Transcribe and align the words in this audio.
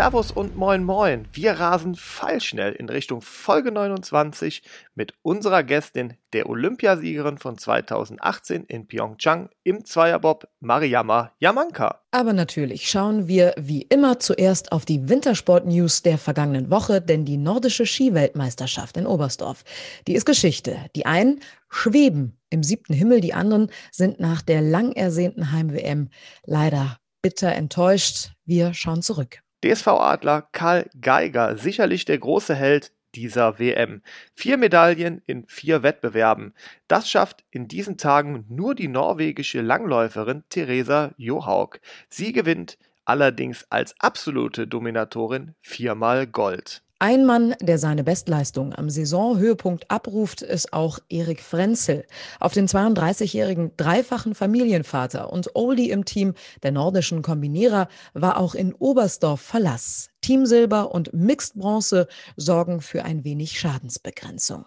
Servus 0.00 0.30
und 0.30 0.56
Moin 0.56 0.82
Moin. 0.82 1.28
Wir 1.34 1.60
rasen 1.60 1.94
fallschnell 1.94 2.72
in 2.72 2.88
Richtung 2.88 3.20
Folge 3.20 3.70
29 3.70 4.62
mit 4.94 5.12
unserer 5.20 5.62
Gästin, 5.62 6.14
der 6.32 6.48
Olympiasiegerin 6.48 7.36
von 7.36 7.58
2018 7.58 8.64
in 8.64 8.86
Pyeongchang 8.86 9.50
im 9.62 9.84
Zweierbob, 9.84 10.48
Mariama 10.60 11.32
Yamanka. 11.38 12.00
Aber 12.12 12.32
natürlich 12.32 12.90
schauen 12.90 13.28
wir 13.28 13.52
wie 13.58 13.82
immer 13.82 14.18
zuerst 14.18 14.72
auf 14.72 14.86
die 14.86 15.06
Wintersport-News 15.10 16.00
der 16.00 16.16
vergangenen 16.16 16.70
Woche, 16.70 17.02
denn 17.02 17.26
die 17.26 17.36
nordische 17.36 17.84
Skiweltmeisterschaft 17.84 18.96
in 18.96 19.06
Oberstdorf, 19.06 19.64
die 20.06 20.14
ist 20.14 20.24
Geschichte. 20.24 20.78
Die 20.96 21.04
einen 21.04 21.40
schweben 21.68 22.38
im 22.48 22.62
siebten 22.62 22.94
Himmel, 22.94 23.20
die 23.20 23.34
anderen 23.34 23.70
sind 23.92 24.18
nach 24.18 24.40
der 24.40 24.62
lang 24.62 24.92
ersehnten 24.92 25.52
Heim-WM 25.52 26.08
leider 26.46 26.96
bitter 27.20 27.52
enttäuscht. 27.52 28.30
Wir 28.46 28.72
schauen 28.72 29.02
zurück. 29.02 29.42
DSV-Adler 29.64 30.48
Karl 30.52 30.88
Geiger, 31.00 31.56
sicherlich 31.56 32.04
der 32.04 32.18
große 32.18 32.54
Held 32.54 32.92
dieser 33.14 33.58
WM. 33.58 34.02
Vier 34.34 34.56
Medaillen 34.56 35.22
in 35.26 35.46
vier 35.46 35.82
Wettbewerben. 35.82 36.54
Das 36.88 37.10
schafft 37.10 37.44
in 37.50 37.68
diesen 37.68 37.98
Tagen 37.98 38.44
nur 38.48 38.74
die 38.74 38.88
norwegische 38.88 39.60
Langläuferin 39.60 40.44
Theresa 40.48 41.12
Johaug. 41.16 41.80
Sie 42.08 42.32
gewinnt 42.32 42.78
allerdings 43.04 43.66
als 43.70 43.94
absolute 43.98 44.66
Dominatorin 44.66 45.54
viermal 45.60 46.26
Gold. 46.26 46.82
Ein 47.02 47.24
Mann, 47.24 47.54
der 47.62 47.78
seine 47.78 48.04
Bestleistung 48.04 48.74
am 48.74 48.90
Saisonhöhepunkt 48.90 49.90
abruft, 49.90 50.42
ist 50.42 50.74
auch 50.74 50.98
Erik 51.08 51.40
Frenzel. 51.40 52.04
Auf 52.40 52.52
den 52.52 52.68
32-jährigen 52.68 53.72
dreifachen 53.78 54.34
Familienvater 54.34 55.32
und 55.32 55.56
Oldie 55.56 55.88
im 55.88 56.04
Team 56.04 56.34
der 56.62 56.72
nordischen 56.72 57.22
Kombinierer 57.22 57.88
war 58.12 58.36
auch 58.36 58.54
in 58.54 58.74
Oberstdorf 58.74 59.40
Verlass. 59.40 60.10
Team 60.20 60.44
Silber 60.44 60.94
und 60.94 61.14
Mixed 61.14 61.54
Bronze 61.54 62.06
sorgen 62.36 62.82
für 62.82 63.02
ein 63.02 63.24
wenig 63.24 63.58
Schadensbegrenzung. 63.58 64.66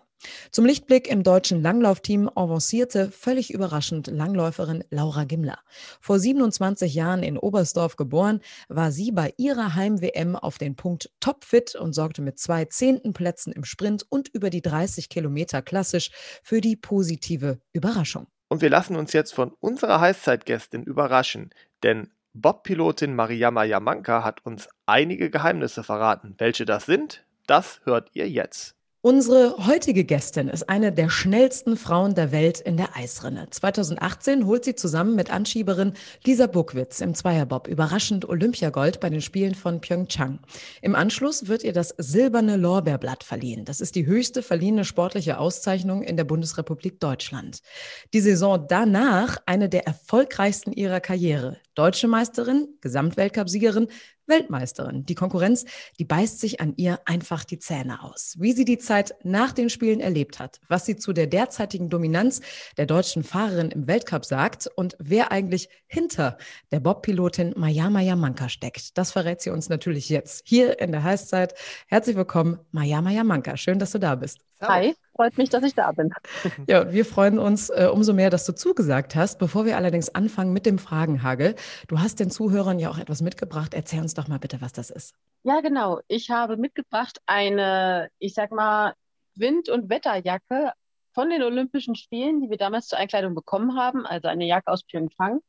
Zum 0.52 0.66
Lichtblick 0.66 1.09
im 1.09 1.23
deutschen 1.23 1.61
Langlaufteam 1.61 2.29
avancierte 2.33 3.11
völlig 3.11 3.53
überraschend 3.53 4.07
Langläuferin 4.07 4.83
Laura 4.89 5.23
Gimler. 5.23 5.59
Vor 5.99 6.19
27 6.19 6.93
Jahren 6.93 7.23
in 7.23 7.38
Oberstdorf 7.38 7.95
geboren, 7.95 8.41
war 8.69 8.91
sie 8.91 9.11
bei 9.11 9.33
ihrer 9.38 9.75
Heim-WM 9.75 10.35
auf 10.35 10.57
den 10.57 10.75
Punkt 10.75 11.11
topfit 11.19 11.75
und 11.75 11.93
sorgte 11.93 12.21
mit 12.21 12.39
zwei 12.39 12.65
zehnten 12.65 13.13
Plätzen 13.13 13.53
im 13.53 13.65
Sprint 13.65 14.05
und 14.09 14.27
über 14.30 14.49
die 14.49 14.61
30 14.61 15.09
Kilometer 15.09 15.61
klassisch 15.61 16.11
für 16.43 16.61
die 16.61 16.75
positive 16.75 17.59
Überraschung. 17.71 18.27
Und 18.47 18.61
wir 18.61 18.69
lassen 18.69 18.95
uns 18.95 19.13
jetzt 19.13 19.33
von 19.33 19.52
unserer 19.59 19.99
Heißzeitgästin 19.99 20.83
überraschen, 20.83 21.49
denn 21.81 22.11
Bob-Pilotin 22.33 23.15
Mariama 23.15 23.63
Yamanka 23.63 24.23
hat 24.23 24.45
uns 24.45 24.67
einige 24.85 25.30
Geheimnisse 25.30 25.83
verraten. 25.83 26.35
Welche 26.39 26.65
das 26.65 26.85
sind, 26.85 27.25
das 27.45 27.81
hört 27.83 28.09
ihr 28.13 28.27
jetzt. 28.30 28.75
Unsere 29.05 29.67
heutige 29.67 30.05
Gästin 30.05 30.47
ist 30.47 30.69
eine 30.69 30.93
der 30.93 31.09
schnellsten 31.09 31.75
Frauen 31.75 32.15
der 32.15 32.31
Welt 32.31 32.61
in 32.61 32.77
der 32.77 32.95
Eisrinne. 32.95 33.49
2018 33.49 34.45
holt 34.45 34.63
sie 34.63 34.75
zusammen 34.75 35.13
mit 35.15 35.29
Anschieberin 35.29 35.91
Lisa 36.23 36.47
Buckwitz 36.47 37.01
im 37.01 37.13
Zweierbob 37.13 37.67
überraschend 37.67 38.29
Olympiagold 38.29 39.01
bei 39.01 39.09
den 39.09 39.19
Spielen 39.19 39.55
von 39.55 39.81
Pyeongchang. 39.81 40.39
Im 40.81 40.95
Anschluss 40.95 41.49
wird 41.49 41.65
ihr 41.65 41.73
das 41.73 41.93
Silberne 41.97 42.55
Lorbeerblatt 42.55 43.25
verliehen. 43.25 43.65
Das 43.65 43.81
ist 43.81 43.95
die 43.95 44.05
höchste 44.05 44.41
verliehene 44.41 44.85
sportliche 44.85 45.37
Auszeichnung 45.37 46.02
in 46.02 46.15
der 46.15 46.23
Bundesrepublik 46.23 47.02
Deutschland. 47.02 47.59
Die 48.13 48.21
Saison 48.21 48.67
danach 48.69 49.36
eine 49.45 49.67
der 49.67 49.86
erfolgreichsten 49.86 50.71
ihrer 50.71 51.02
Karriere. 51.02 51.58
Deutsche 51.75 52.08
Meisterin, 52.08 52.69
Gesamtweltcupsiegerin, 52.80 53.89
Weltmeisterin. 54.28 55.06
Die 55.06 55.16
Konkurrenz, 55.16 55.66
die 56.00 56.06
beißt 56.06 56.39
sich 56.39 56.61
an 56.61 56.73
ihr 56.78 57.00
einfach 57.06 57.44
die 57.44 57.60
Zähne 57.60 58.04
aus. 58.04 58.36
Wie 58.39 58.54
sie 58.54 58.66
die 58.66 58.78
Zeit 58.78 59.16
nach 59.23 59.52
den 59.52 59.70
Spielen 59.70 60.00
erlebt 60.00 60.39
hat, 60.39 60.60
was 60.67 60.86
sie 60.86 60.95
zu 60.95 61.14
der 61.14 61.28
derzeitigen 61.28 61.89
Dominanz 61.89 62.42
der 62.78 62.86
deutschen 62.86 63.23
Fahrerin 63.23 63.72
im 63.72 63.88
Weltcup 63.88 64.26
sagt 64.26 64.67
und 64.76 64.95
wer 65.00 65.32
eigentlich 65.32 65.70
hinter 65.88 66.38
der 66.72 66.80
Bob-Pilotin 66.80 67.54
Mayama 67.58 68.02
Yamanka 68.02 68.50
steckt, 68.50 68.98
das 68.98 69.11
verrät 69.11 69.42
sie 69.42 69.50
uns 69.50 69.70
natürlich 69.70 70.10
jetzt 70.10 70.44
hier 70.45 70.80
in 70.80 70.92
der 70.92 71.04
Heißzeit. 71.04 71.54
Herzlich 71.88 72.16
willkommen, 72.16 72.60
Mayama 72.72 73.11
Yamanka. 73.11 73.58
Schön, 73.58 73.80
dass 73.80 73.92
du 73.92 74.00
da 74.00 74.16
bist. 74.16 74.40
Hi, 74.61 74.95
freut 75.15 75.37
mich, 75.37 75.49
dass 75.49 75.63
ich 75.63 75.75
da 75.75 75.91
bin. 75.91 76.11
Ja, 76.67 76.91
wir 76.91 77.05
freuen 77.05 77.39
uns 77.39 77.69
äh, 77.69 77.89
umso 77.91 78.13
mehr, 78.13 78.29
dass 78.29 78.45
du 78.45 78.53
zugesagt 78.53 79.15
hast. 79.15 79.39
Bevor 79.39 79.65
wir 79.65 79.77
allerdings 79.77 80.13
anfangen 80.13 80.53
mit 80.53 80.65
dem 80.65 80.79
Fragenhagel, 80.79 81.55
du 81.87 81.99
hast 81.99 82.19
den 82.19 82.29
Zuhörern 82.29 82.79
ja 82.79 82.89
auch 82.89 82.97
etwas 82.97 83.21
mitgebracht. 83.21 83.73
Erzähl 83.73 84.01
uns 84.01 84.13
doch 84.13 84.27
mal 84.27 84.39
bitte, 84.39 84.61
was 84.61 84.73
das 84.73 84.89
ist. 84.89 85.13
Ja, 85.43 85.61
genau. 85.61 85.99
Ich 86.07 86.29
habe 86.29 86.57
mitgebracht 86.57 87.19
eine, 87.25 88.09
ich 88.19 88.33
sag 88.33 88.51
mal, 88.51 88.93
Wind- 89.35 89.69
und 89.69 89.89
Wetterjacke 89.89 90.71
von 91.13 91.30
den 91.30 91.43
Olympischen 91.43 91.95
Spielen, 91.95 92.41
die 92.41 92.49
wir 92.49 92.57
damals 92.57 92.87
zur 92.87 92.99
Einkleidung 92.99 93.35
bekommen 93.35 93.77
haben. 93.77 94.05
Also 94.05 94.27
eine 94.27 94.45
Jacke 94.45 94.71
aus 94.71 94.83
Pyeongchang, 94.83 95.39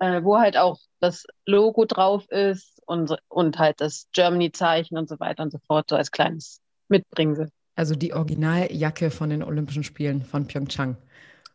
äh, 0.00 0.22
wo 0.22 0.38
halt 0.38 0.56
auch 0.56 0.78
das 1.00 1.26
Logo 1.44 1.84
drauf 1.84 2.28
ist 2.30 2.82
und, 2.86 3.16
und 3.28 3.58
halt 3.58 3.80
das 3.80 4.08
Germany-Zeichen 4.12 4.96
und 4.96 5.08
so 5.08 5.20
weiter 5.20 5.42
und 5.42 5.52
so 5.52 5.58
fort, 5.66 5.90
so 5.90 5.96
als 5.96 6.10
kleines 6.10 6.60
Mitbringsel. 6.88 7.50
Also 7.76 7.94
die 7.94 8.14
Originaljacke 8.14 9.10
von 9.10 9.30
den 9.30 9.42
Olympischen 9.42 9.84
Spielen 9.84 10.24
von 10.24 10.46
Pyeongchang. 10.46 10.96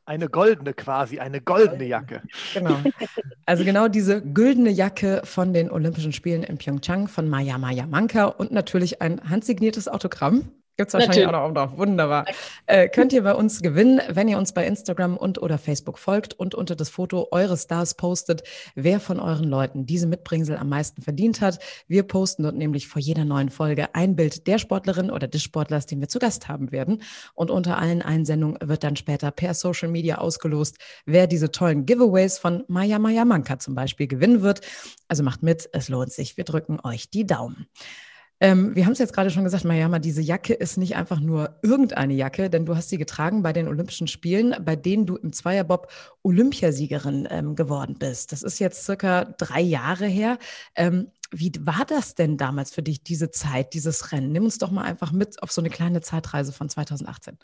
Eine 0.06 0.30
goldene 0.30 0.74
quasi, 0.74 1.20
eine 1.20 1.42
goldene 1.42 1.86
Jacke. 1.86 2.22
Genau. 2.54 2.78
Also 3.46 3.64
genau 3.66 3.88
diese 3.88 4.22
güldene 4.22 4.70
Jacke 4.70 5.22
von 5.26 5.54
den 5.54 5.72
Olympischen 5.72 6.14
Spielen 6.14 6.44
in 6.44 6.58
Pyeongchang 6.58 7.08
von 7.08 7.28
Maya 7.28 7.58
Maya 7.58 7.86
Manka 7.88 8.26
und 8.26 8.52
natürlich 8.52 9.02
ein 9.02 9.20
handsigniertes 9.30 9.88
Autogramm 9.88 10.52
Gibt 10.82 10.90
es 10.90 10.94
wahrscheinlich 10.96 11.26
Natürlich. 11.26 11.44
auch 11.44 11.48
noch 11.48 11.54
drauf. 11.54 11.78
Wunderbar. 11.78 12.26
Äh, 12.66 12.90
könnt 12.90 13.14
ihr 13.14 13.22
bei 13.22 13.36
uns 13.36 13.62
gewinnen, 13.62 14.02
wenn 14.10 14.28
ihr 14.28 14.40
uns 14.40 14.52
bei 14.52 14.66
Instagram 14.66 15.16
und 15.16 15.40
oder 15.40 15.60
Facebook 15.60 16.00
folgt 16.00 16.34
und 16.34 16.56
unter 16.56 16.76
das 16.76 16.90
Foto 16.90 17.28
eures 17.30 17.64
Stars 17.64 17.94
postet, 17.94 18.42
wer 18.74 19.00
von 19.00 19.20
euren 19.20 19.44
Leuten 19.44 19.86
diese 19.86 20.08
Mitbringsel 20.08 20.58
am 20.58 20.70
meisten 20.70 21.04
verdient 21.04 21.40
hat. 21.40 21.60
Wir 21.88 22.02
posten 22.02 22.42
dort 22.42 22.56
nämlich 22.56 22.88
vor 22.88 23.00
jeder 23.00 23.26
neuen 23.26 23.50
Folge 23.50 23.94
ein 23.94 24.16
Bild 24.16 24.48
der 24.48 24.58
Sportlerin 24.58 25.12
oder 25.12 25.28
des 25.28 25.44
Sportlers, 25.44 25.86
den 25.86 26.00
wir 26.00 26.08
zu 26.08 26.18
Gast 26.18 26.48
haben 26.48 26.72
werden. 26.72 27.04
Und 27.36 27.52
unter 27.52 27.78
allen 27.78 28.02
Einsendungen 28.02 28.58
wird 28.64 28.84
dann 28.84 28.96
später 28.96 29.30
per 29.30 29.54
Social 29.54 29.90
Media 29.90 30.18
ausgelost, 30.18 30.78
wer 31.06 31.28
diese 31.28 31.52
tollen 31.52 31.86
Giveaways 31.86 32.40
von 32.40 32.64
Maya 32.68 32.98
Maya 32.98 33.24
Manka 33.24 33.60
zum 33.60 33.76
Beispiel 33.76 34.08
gewinnen 34.08 34.42
wird. 34.42 34.62
Also 35.08 35.22
macht 35.22 35.44
mit, 35.44 35.70
es 35.74 35.90
lohnt 35.90 36.12
sich. 36.12 36.38
Wir 36.38 36.44
drücken 36.44 36.80
euch 36.84 37.12
die 37.12 37.28
Daumen. 37.28 37.68
Ähm, 38.44 38.76
wir 38.76 38.86
haben 38.86 38.94
es 38.94 39.00
jetzt 39.00 39.14
gerade 39.14 39.30
schon 39.30 39.44
gesagt, 39.44 39.66
Mariama, 39.66 40.00
diese 40.00 40.22
Jacke 40.22 40.56
ist 40.56 40.76
nicht 40.76 40.96
einfach 40.96 41.20
nur 41.20 41.60
irgendeine 41.62 42.16
Jacke, 42.16 42.50
denn 42.50 42.66
du 42.66 42.76
hast 42.76 42.90
sie 42.90 42.98
getragen 42.98 43.44
bei 43.44 43.54
den 43.54 43.68
Olympischen 43.68 44.08
Spielen, 44.08 44.56
bei 44.66 44.76
denen 44.76 45.06
du 45.06 45.16
im 45.16 45.32
Zweierbob 45.32 45.92
Olympiasiegerin 46.24 47.28
ähm, 47.30 47.56
geworden 47.56 47.98
bist. 48.00 48.32
Das 48.32 48.42
ist 48.42 48.58
jetzt 48.58 48.84
circa 48.84 49.26
drei 49.38 49.62
Jahre 49.62 50.08
her. 50.08 50.40
Ähm, 50.76 51.12
wie 51.30 51.52
war 51.60 51.86
das 51.88 52.16
denn 52.16 52.36
damals 52.36 52.74
für 52.74 52.82
dich, 52.82 53.04
diese 53.04 53.30
Zeit, 53.30 53.76
dieses 53.76 54.12
Rennen? 54.12 54.32
Nimm 54.32 54.46
uns 54.46 54.58
doch 54.58 54.72
mal 54.72 54.86
einfach 54.86 55.12
mit 55.12 55.42
auf 55.44 55.52
so 55.52 55.62
eine 55.62 55.70
kleine 55.70 56.02
Zeitreise 56.02 56.52
von 56.52 56.68
2018. 56.68 57.38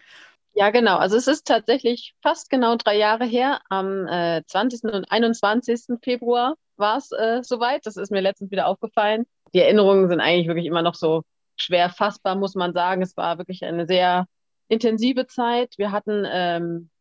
Ja, 0.56 0.72
genau. 0.72 0.98
Also 0.98 1.16
es 1.16 1.28
ist 1.28 1.46
tatsächlich 1.46 2.16
fast 2.24 2.50
genau 2.50 2.76
drei 2.76 2.98
Jahre 2.98 3.26
her. 3.26 3.62
Am 3.70 4.08
äh, 4.08 4.42
20. 4.48 4.86
und 4.86 5.12
21. 5.12 6.00
Februar 6.02 6.56
war 6.76 6.98
es 6.98 7.12
äh, 7.12 7.44
soweit. 7.44 7.86
Das 7.86 7.98
ist 7.98 8.12
mir 8.12 8.22
letztens 8.22 8.50
wieder 8.50 8.66
aufgefallen 8.66 9.28
die 9.58 9.64
Erinnerungen 9.64 10.08
sind 10.08 10.20
eigentlich 10.20 10.48
wirklich 10.48 10.68
immer 10.68 10.84
noch 10.84 10.94
so 10.94 11.24
schwer 11.56 11.90
fassbar, 11.90 12.36
muss 12.36 12.54
man 12.54 12.74
sagen. 12.74 13.02
Es 13.02 13.18
war 13.18 13.40
wirklich 13.40 13.66
eine 13.66 13.88
sehr 13.88 14.28
intensive 14.68 15.26
Zeit. 15.26 15.74
Wir 15.78 15.92
hatten 15.92 16.26
ähm, 16.32 16.92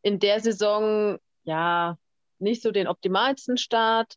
in 0.00 0.18
der 0.18 0.40
Saison 0.40 1.18
ja 1.42 1.98
nicht 2.38 2.62
so 2.62 2.70
den 2.70 2.88
optimalsten 2.88 3.58
Start. 3.58 4.14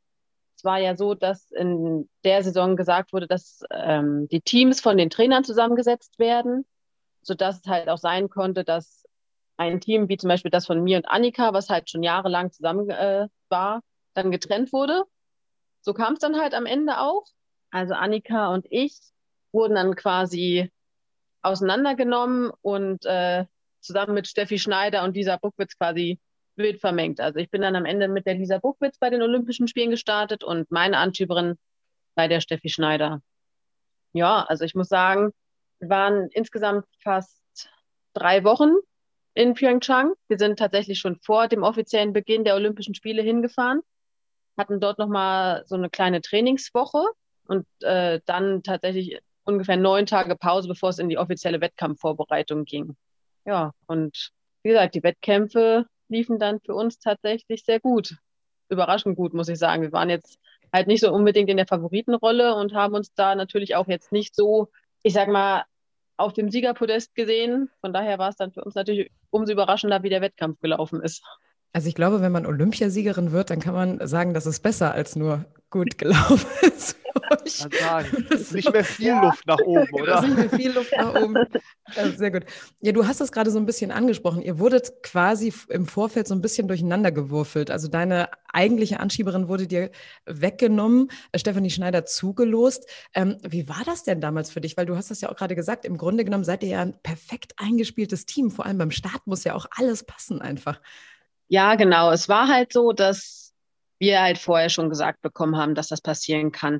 Es 0.55 0.63
war 0.63 0.79
ja 0.79 0.95
so, 0.95 1.15
dass 1.15 1.51
in 1.51 2.07
der 2.23 2.43
Saison 2.43 2.77
gesagt 2.77 3.11
wurde, 3.11 3.27
dass 3.27 3.61
ähm, 3.71 4.29
die 4.29 4.39
Teams 4.39 4.79
von 4.79 4.95
den 4.95 5.09
Trainern 5.09 5.43
zusammengesetzt 5.43 6.17
werden, 6.17 6.65
sodass 7.21 7.59
es 7.59 7.67
halt 7.69 7.89
auch 7.89 7.97
sein 7.97 8.29
konnte, 8.29 8.63
dass 8.63 9.03
ein 9.57 9.81
Team 9.81 10.07
wie 10.07 10.15
zum 10.15 10.29
Beispiel 10.29 10.51
das 10.51 10.65
von 10.65 10.81
mir 10.81 10.95
und 10.95 11.09
Annika, 11.09 11.51
was 11.51 11.69
halt 11.69 11.89
schon 11.89 12.03
jahrelang 12.03 12.53
zusammen 12.53 12.89
äh, 12.89 13.27
war, 13.49 13.81
dann 14.13 14.31
getrennt 14.31 14.71
wurde. 14.71 15.03
So 15.81 15.93
kam 15.93 16.13
es 16.13 16.19
dann 16.19 16.39
halt 16.39 16.53
am 16.53 16.65
Ende 16.65 17.01
auch. 17.01 17.25
Also 17.71 17.93
Annika 17.93 18.53
und 18.53 18.67
ich 18.69 18.97
wurden 19.51 19.75
dann 19.75 19.95
quasi 19.95 20.69
auseinandergenommen 21.41 22.51
und 22.61 23.05
äh, 23.05 23.45
zusammen 23.79 24.13
mit 24.13 24.27
Steffi 24.27 24.59
Schneider 24.59 25.03
und 25.03 25.15
Lisa 25.15 25.37
Buckwitz 25.37 25.77
quasi 25.77 26.19
wild 26.55 26.79
vermengt. 26.79 27.19
Also 27.19 27.39
ich 27.39 27.49
bin 27.49 27.61
dann 27.61 27.75
am 27.75 27.85
Ende 27.85 28.07
mit 28.07 28.25
der 28.25 28.35
Lisa 28.35 28.59
Buckwitz 28.59 28.97
bei 28.97 29.09
den 29.09 29.21
Olympischen 29.21 29.67
Spielen 29.67 29.89
gestartet 29.89 30.43
und 30.43 30.69
meine 30.69 30.97
Anschieberin 30.97 31.57
bei 32.13 32.27
der 32.27 32.41
Steffi 32.41 32.69
Schneider. 32.69 33.21
Ja, 34.13 34.43
also 34.43 34.65
ich 34.65 34.75
muss 34.75 34.89
sagen, 34.89 35.31
wir 35.79 35.89
waren 35.89 36.27
insgesamt 36.31 36.85
fast 36.99 37.41
drei 38.13 38.43
Wochen 38.43 38.71
in 39.33 39.53
Pyeongchang. 39.53 40.13
Wir 40.27 40.37
sind 40.37 40.59
tatsächlich 40.59 40.99
schon 40.99 41.15
vor 41.15 41.47
dem 41.47 41.63
offiziellen 41.63 42.13
Beginn 42.13 42.43
der 42.43 42.55
Olympischen 42.55 42.93
Spiele 42.93 43.21
hingefahren, 43.21 43.81
hatten 44.57 44.79
dort 44.81 44.99
nochmal 44.99 45.63
so 45.65 45.75
eine 45.75 45.89
kleine 45.89 46.21
Trainingswoche 46.21 47.05
und 47.51 47.67
äh, 47.81 48.21
dann 48.25 48.63
tatsächlich 48.63 49.19
ungefähr 49.43 49.75
neun 49.75 50.05
Tage 50.05 50.37
Pause, 50.37 50.69
bevor 50.69 50.89
es 50.89 50.99
in 50.99 51.09
die 51.09 51.17
offizielle 51.17 51.59
Wettkampfvorbereitung 51.59 52.63
ging. 52.63 52.95
Ja, 53.45 53.73
und 53.87 54.31
wie 54.63 54.69
gesagt, 54.69 54.95
die 54.95 55.03
Wettkämpfe 55.03 55.85
liefen 56.07 56.39
dann 56.39 56.61
für 56.61 56.73
uns 56.73 56.97
tatsächlich 56.99 57.65
sehr 57.65 57.81
gut. 57.81 58.15
Überraschend 58.69 59.17
gut, 59.17 59.33
muss 59.33 59.49
ich 59.49 59.59
sagen. 59.59 59.81
Wir 59.81 59.91
waren 59.91 60.09
jetzt 60.09 60.39
halt 60.71 60.87
nicht 60.87 61.01
so 61.01 61.11
unbedingt 61.11 61.49
in 61.49 61.57
der 61.57 61.67
Favoritenrolle 61.67 62.55
und 62.55 62.73
haben 62.73 62.93
uns 62.93 63.13
da 63.13 63.35
natürlich 63.35 63.75
auch 63.75 63.87
jetzt 63.87 64.13
nicht 64.13 64.33
so, 64.33 64.69
ich 65.03 65.11
sag 65.11 65.27
mal, 65.27 65.65
auf 66.15 66.31
dem 66.31 66.49
Siegerpodest 66.49 67.13
gesehen. 67.15 67.69
Von 67.81 67.91
daher 67.91 68.17
war 68.17 68.29
es 68.29 68.37
dann 68.37 68.53
für 68.53 68.63
uns 68.63 68.75
natürlich 68.75 69.11
umso 69.29 69.51
überraschender, 69.51 70.03
wie 70.03 70.09
der 70.09 70.21
Wettkampf 70.21 70.61
gelaufen 70.61 71.01
ist. 71.01 71.21
Also 71.73 71.87
ich 71.87 71.95
glaube, 71.95 72.21
wenn 72.21 72.31
man 72.31 72.45
Olympiasiegerin 72.45 73.31
wird, 73.31 73.49
dann 73.49 73.59
kann 73.59 73.73
man 73.73 74.05
sagen, 74.07 74.33
dass 74.33 74.45
es 74.45 74.59
besser 74.59 74.93
als 74.93 75.15
nur 75.15 75.45
gut 75.69 75.97
gelaufen 75.97 76.47
ist. 76.61 76.97
Kann 77.59 77.71
sagen, 77.71 78.27
nicht 78.51 78.71
mehr 78.71 78.83
viel 78.83 79.13
Luft 79.13 79.45
nach 79.47 79.59
oben, 79.59 79.93
oder? 79.93 80.21
Nicht 80.21 80.35
mehr 80.35 80.49
viel 80.49 80.71
Luft 80.71 80.93
nach 80.97 81.15
oben. 81.15 81.35
Sehr 82.15 82.31
gut. 82.31 82.45
Ja, 82.81 82.91
du 82.91 83.05
hast 83.05 83.21
das 83.21 83.31
gerade 83.31 83.51
so 83.51 83.59
ein 83.59 83.65
bisschen 83.65 83.91
angesprochen. 83.91 84.41
Ihr 84.41 84.59
wurdet 84.59 85.03
quasi 85.03 85.53
im 85.69 85.87
Vorfeld 85.87 86.27
so 86.27 86.35
ein 86.35 86.41
bisschen 86.41 86.67
durcheinander 86.67 87.11
gewürfelt. 87.11 87.71
Also 87.71 87.87
deine 87.87 88.29
eigentliche 88.53 88.99
Anschieberin 88.99 89.47
wurde 89.47 89.67
dir 89.67 89.91
weggenommen, 90.25 91.09
äh, 91.31 91.39
Stefanie 91.39 91.69
Schneider 91.69 92.05
zugelost. 92.05 92.85
Ähm, 93.13 93.37
wie 93.47 93.67
war 93.67 93.81
das 93.85 94.03
denn 94.03 94.21
damals 94.21 94.51
für 94.51 94.61
dich? 94.61 94.77
Weil 94.77 94.85
du 94.85 94.95
hast 94.95 95.11
das 95.11 95.21
ja 95.21 95.29
auch 95.29 95.35
gerade 95.35 95.55
gesagt, 95.55 95.85
im 95.85 95.97
Grunde 95.97 96.23
genommen 96.25 96.43
seid 96.43 96.63
ihr 96.63 96.69
ja 96.69 96.81
ein 96.81 96.95
perfekt 97.01 97.53
eingespieltes 97.57 98.25
Team. 98.25 98.51
Vor 98.51 98.65
allem 98.65 98.77
beim 98.77 98.91
Start 98.91 99.25
muss 99.25 99.43
ja 99.43 99.55
auch 99.55 99.65
alles 99.75 100.03
passen 100.03 100.41
einfach. 100.41 100.79
Ja, 101.51 101.75
genau. 101.75 102.11
Es 102.11 102.29
war 102.29 102.47
halt 102.47 102.71
so, 102.71 102.93
dass 102.93 103.53
wir 103.99 104.21
halt 104.21 104.37
vorher 104.37 104.69
schon 104.69 104.87
gesagt 104.89 105.21
bekommen 105.21 105.57
haben, 105.57 105.75
dass 105.75 105.89
das 105.89 105.99
passieren 105.99 106.53
kann. 106.53 106.79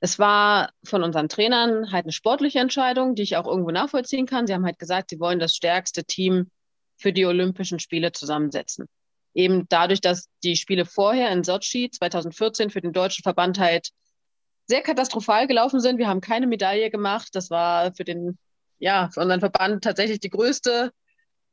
Es 0.00 0.18
war 0.18 0.70
von 0.84 1.02
unseren 1.02 1.28
Trainern 1.28 1.92
halt 1.92 2.06
eine 2.06 2.12
sportliche 2.12 2.58
Entscheidung, 2.60 3.14
die 3.14 3.22
ich 3.22 3.36
auch 3.36 3.46
irgendwo 3.46 3.72
nachvollziehen 3.72 4.24
kann. 4.24 4.46
Sie 4.46 4.54
haben 4.54 4.64
halt 4.64 4.78
gesagt, 4.78 5.10
sie 5.10 5.20
wollen 5.20 5.38
das 5.38 5.54
stärkste 5.54 6.02
Team 6.02 6.50
für 6.96 7.12
die 7.12 7.26
Olympischen 7.26 7.78
Spiele 7.78 8.10
zusammensetzen. 8.10 8.86
Eben 9.34 9.66
dadurch, 9.68 10.00
dass 10.00 10.30
die 10.42 10.56
Spiele 10.56 10.86
vorher 10.86 11.30
in 11.30 11.44
Sochi 11.44 11.90
2014 11.90 12.70
für 12.70 12.80
den 12.80 12.94
deutschen 12.94 13.22
Verband 13.22 13.58
halt 13.58 13.90
sehr 14.66 14.80
katastrophal 14.80 15.46
gelaufen 15.46 15.80
sind. 15.80 15.98
Wir 15.98 16.08
haben 16.08 16.22
keine 16.22 16.46
Medaille 16.46 16.88
gemacht. 16.88 17.28
Das 17.34 17.50
war 17.50 17.92
für 17.94 18.04
den, 18.04 18.38
ja, 18.78 19.10
für 19.12 19.20
unseren 19.20 19.40
Verband 19.40 19.84
tatsächlich 19.84 20.20
die 20.20 20.30
größte 20.30 20.90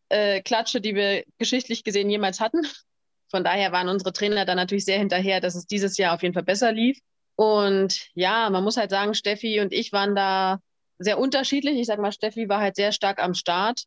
äh, 0.09 0.41
Klatsche, 0.41 0.81
die 0.81 0.95
wir 0.95 1.23
geschichtlich 1.37 1.83
gesehen 1.83 2.09
jemals 2.09 2.39
hatten. 2.39 2.61
Von 3.29 3.43
daher 3.43 3.71
waren 3.71 3.89
unsere 3.89 4.13
Trainer 4.13 4.45
dann 4.45 4.57
natürlich 4.57 4.85
sehr 4.85 4.99
hinterher, 4.99 5.41
dass 5.41 5.55
es 5.55 5.65
dieses 5.65 5.97
Jahr 5.97 6.13
auf 6.13 6.21
jeden 6.21 6.33
Fall 6.33 6.43
besser 6.43 6.71
lief. 6.71 6.99
Und 7.35 8.09
ja, 8.13 8.49
man 8.49 8.63
muss 8.63 8.77
halt 8.77 8.91
sagen, 8.91 9.15
Steffi 9.15 9.59
und 9.59 9.73
ich 9.73 9.91
waren 9.91 10.15
da 10.15 10.59
sehr 10.99 11.17
unterschiedlich. 11.17 11.79
Ich 11.79 11.87
sag 11.87 11.99
mal, 11.99 12.11
Steffi 12.11 12.47
war 12.47 12.59
halt 12.59 12.75
sehr 12.75 12.91
stark 12.91 13.21
am 13.21 13.33
Start, 13.33 13.83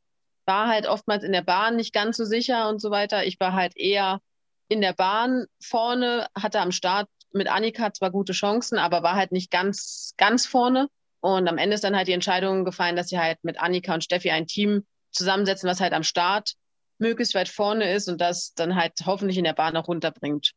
war 0.47 0.69
halt 0.69 0.87
oftmals 0.87 1.23
in 1.23 1.33
der 1.33 1.43
Bahn 1.43 1.77
nicht 1.77 1.93
ganz 1.93 2.17
so 2.17 2.25
sicher 2.25 2.69
und 2.69 2.81
so 2.81 2.91
weiter. 2.91 3.25
Ich 3.25 3.39
war 3.39 3.53
halt 3.53 3.77
eher 3.77 4.21
in 4.69 4.81
der 4.81 4.93
Bahn 4.93 5.47
vorne, 5.63 6.27
hatte 6.35 6.61
am 6.61 6.73
Start 6.73 7.09
mit 7.33 7.49
Annika 7.49 7.93
zwar 7.93 8.11
gute 8.11 8.33
Chancen, 8.33 8.79
aber 8.79 9.03
war 9.03 9.15
halt 9.15 9.31
nicht 9.31 9.51
ganz, 9.51 10.15
ganz 10.17 10.47
vorne. 10.47 10.89
Und 11.21 11.49
am 11.49 11.59
Ende 11.59 11.75
ist 11.75 11.85
dann 11.85 11.97
halt 11.97 12.09
die 12.09 12.13
Entscheidung 12.13 12.65
gefallen, 12.65 12.97
dass 12.97 13.09
sie 13.09 13.19
halt 13.19 13.39
mit 13.43 13.61
Annika 13.61 13.95
und 13.95 14.05
Steffi 14.05 14.31
ein 14.31 14.47
Team 14.47 14.85
zusammensetzen, 15.17 15.69
was 15.69 15.81
halt 15.81 15.93
am 15.93 16.03
Start 16.03 16.55
möglichst 16.99 17.35
weit 17.35 17.49
vorne 17.49 17.93
ist 17.93 18.09
und 18.09 18.21
das 18.21 18.55
dann 18.55 18.75
halt 18.75 18.93
hoffentlich 19.05 19.39
in 19.39 19.45
der 19.45 19.53
Bahn 19.53 19.77
auch 19.77 19.89
runterbringt. 19.89 20.53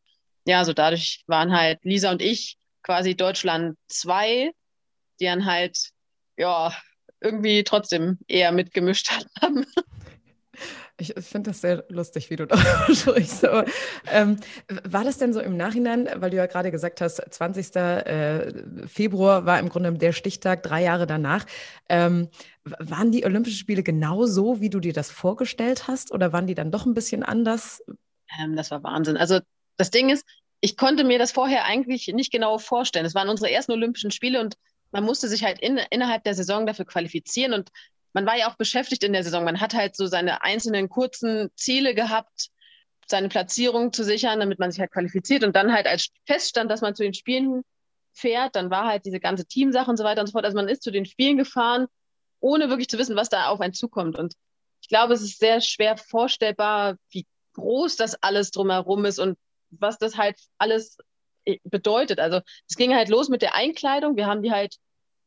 Ja, 0.45 0.63
so 0.63 0.73
dadurch 0.73 1.23
waren 1.27 1.51
halt 1.51 1.79
Lisa 1.83 2.11
und 2.11 2.21
ich 2.21 2.57
quasi 2.83 3.15
Deutschland 3.15 3.77
2, 3.89 4.51
die 5.19 5.25
dann 5.25 5.45
halt, 5.45 5.89
ja, 6.38 6.73
irgendwie 7.21 7.63
trotzdem 7.63 8.17
eher 8.27 8.51
mitgemischt 8.51 9.11
haben. 9.41 9.65
Ich 11.01 11.13
finde 11.17 11.51
das 11.51 11.62
sehr 11.62 11.85
lustig, 11.89 12.29
wie 12.29 12.35
du 12.35 12.45
da 12.47 12.57
sprichst. 12.94 13.45
Aber, 13.45 13.65
ähm, 14.12 14.38
war 14.83 15.03
das 15.03 15.17
denn 15.17 15.33
so 15.33 15.39
im 15.39 15.55
Nachhinein, 15.55 16.09
weil 16.15 16.29
du 16.29 16.38
ja 16.38 16.45
gerade 16.45 16.71
gesagt 16.71 17.01
hast, 17.01 17.21
20. 17.29 17.75
Äh, 17.75 18.53
Februar 18.88 19.45
war 19.45 19.59
im 19.59 19.69
Grunde 19.69 19.94
der 19.94 20.12
Stichtag, 20.12 20.63
drei 20.63 20.83
Jahre 20.83 21.07
danach. 21.07 21.45
Ähm, 21.88 22.29
waren 22.80 23.12
die 23.12 23.25
Olympischen 23.25 23.57
Spiele 23.57 23.83
genau 23.83 24.25
so, 24.25 24.62
wie 24.62 24.69
du 24.69 24.80
dir 24.80 24.94
das 24.94 25.12
vorgestellt 25.12 25.88
hast, 25.88 26.12
oder 26.12 26.33
waren 26.33 26.48
die 26.48 26.56
dann 26.56 26.71
doch 26.71 26.86
ein 26.86 26.94
bisschen 26.94 27.24
anders? 27.24 27.83
Ähm, 28.39 28.56
das 28.56 28.71
war 28.71 28.83
Wahnsinn. 28.83 29.18
Also 29.18 29.39
das 29.77 29.92
Ding 29.92 30.10
ist, 30.10 30.25
ich 30.62 30.77
konnte 30.77 31.04
mir 31.04 31.19
das 31.19 31.31
vorher 31.31 31.66
eigentlich 31.66 32.07
nicht 32.07 32.31
genau 32.31 32.57
vorstellen. 32.57 33.06
Es 33.06 33.16
waren 33.16 33.30
unsere 33.30 33.51
ersten 33.51 33.71
Olympischen 33.71 34.12
Spiele 34.12 34.42
und 34.42 34.56
man 34.92 35.04
musste 35.04 35.27
sich 35.27 35.44
halt 35.44 35.60
in, 35.60 35.77
innerhalb 35.89 36.24
der 36.24 36.33
Saison 36.33 36.66
dafür 36.66 36.86
qualifizieren 36.86 37.54
und 37.54 37.69
man 38.13 38.25
war 38.25 38.38
ja 38.38 38.50
auch 38.50 38.56
beschäftigt 38.56 39.04
in 39.04 39.13
der 39.13 39.24
Saison. 39.24 39.44
Man 39.44 39.62
hat 39.62 39.74
halt 39.74 39.95
so 39.95 40.07
seine 40.07 40.42
einzelnen 40.44 40.89
kurzen 40.89 41.50
Ziele 41.56 41.94
gehabt, 41.94 42.50
seine 43.07 43.30
Platzierung 43.30 43.94
zu 43.94 44.04
sichern, 44.04 44.39
damit 44.39 44.60
man 44.60 44.72
sich 44.72 44.80
halt 44.80 44.92
qualifiziert 44.92 45.44
und 45.44 45.56
dann 45.56 45.74
halt 45.74 45.88
als 45.88 46.10
feststand, 46.25 46.72
dass 46.72 46.81
man 46.81 46.95
zu 46.95 47.04
den 47.04 47.13
Spielen 47.13 47.63
fährt, 48.13 48.56
dann 48.56 48.69
war 48.69 48.88
halt 48.88 49.06
diese 49.06 49.19
ganze 49.19 49.45
Teamsache 49.45 49.89
und 49.89 49.98
so 49.98 50.04
weiter 50.04 50.22
und 50.22 50.27
so 50.27 50.33
fort. 50.33 50.45
Also 50.45 50.56
man 50.56 50.68
ist 50.68 50.83
zu 50.83 50.92
den 50.92 51.06
Spielen 51.06 51.38
gefahren, 51.38 51.88
ohne 52.39 52.69
wirklich 52.69 52.89
zu 52.89 52.97
wissen, 52.97 53.15
was 53.15 53.30
da 53.30 53.47
auf 53.47 53.62
einen 53.62 53.74
zukommt. 53.74 54.18
Und 54.18 54.33
ich 54.81 54.89
glaube, 54.89 55.13
es 55.13 55.21
ist 55.21 55.39
sehr 55.39 55.62
schwer 55.62 55.97
vorstellbar, 55.97 56.95
wie 57.09 57.25
groß 57.53 57.95
das 57.95 58.15
alles 58.21 58.51
drumherum 58.51 59.06
ist 59.06 59.19
und 59.19 59.38
was 59.71 59.97
das 59.97 60.18
halt 60.18 60.39
alles 60.57 60.97
äh, 61.45 61.57
bedeutet. 61.63 62.19
Also 62.19 62.41
es 62.68 62.75
ging 62.75 62.94
halt 62.94 63.09
los 63.09 63.30
mit 63.30 63.41
der 63.41 63.56
Einkleidung. 63.56 64.15
Wir 64.15 64.27
haben 64.27 64.41
die 64.41 64.51
halt 64.51 64.77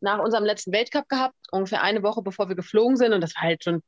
nach 0.01 0.19
unserem 0.19 0.45
letzten 0.45 0.73
Weltcup 0.73 1.09
gehabt, 1.09 1.37
ungefähr 1.53 1.83
eine 1.83 2.03
Woche 2.03 2.23
bevor 2.23 2.49
wir 2.49 2.57
geflogen 2.57 2.97
sind. 2.97 3.13
Und 3.13 3.21
das 3.21 3.35
war 3.37 3.43
halt 3.43 3.63
schon 3.65 3.83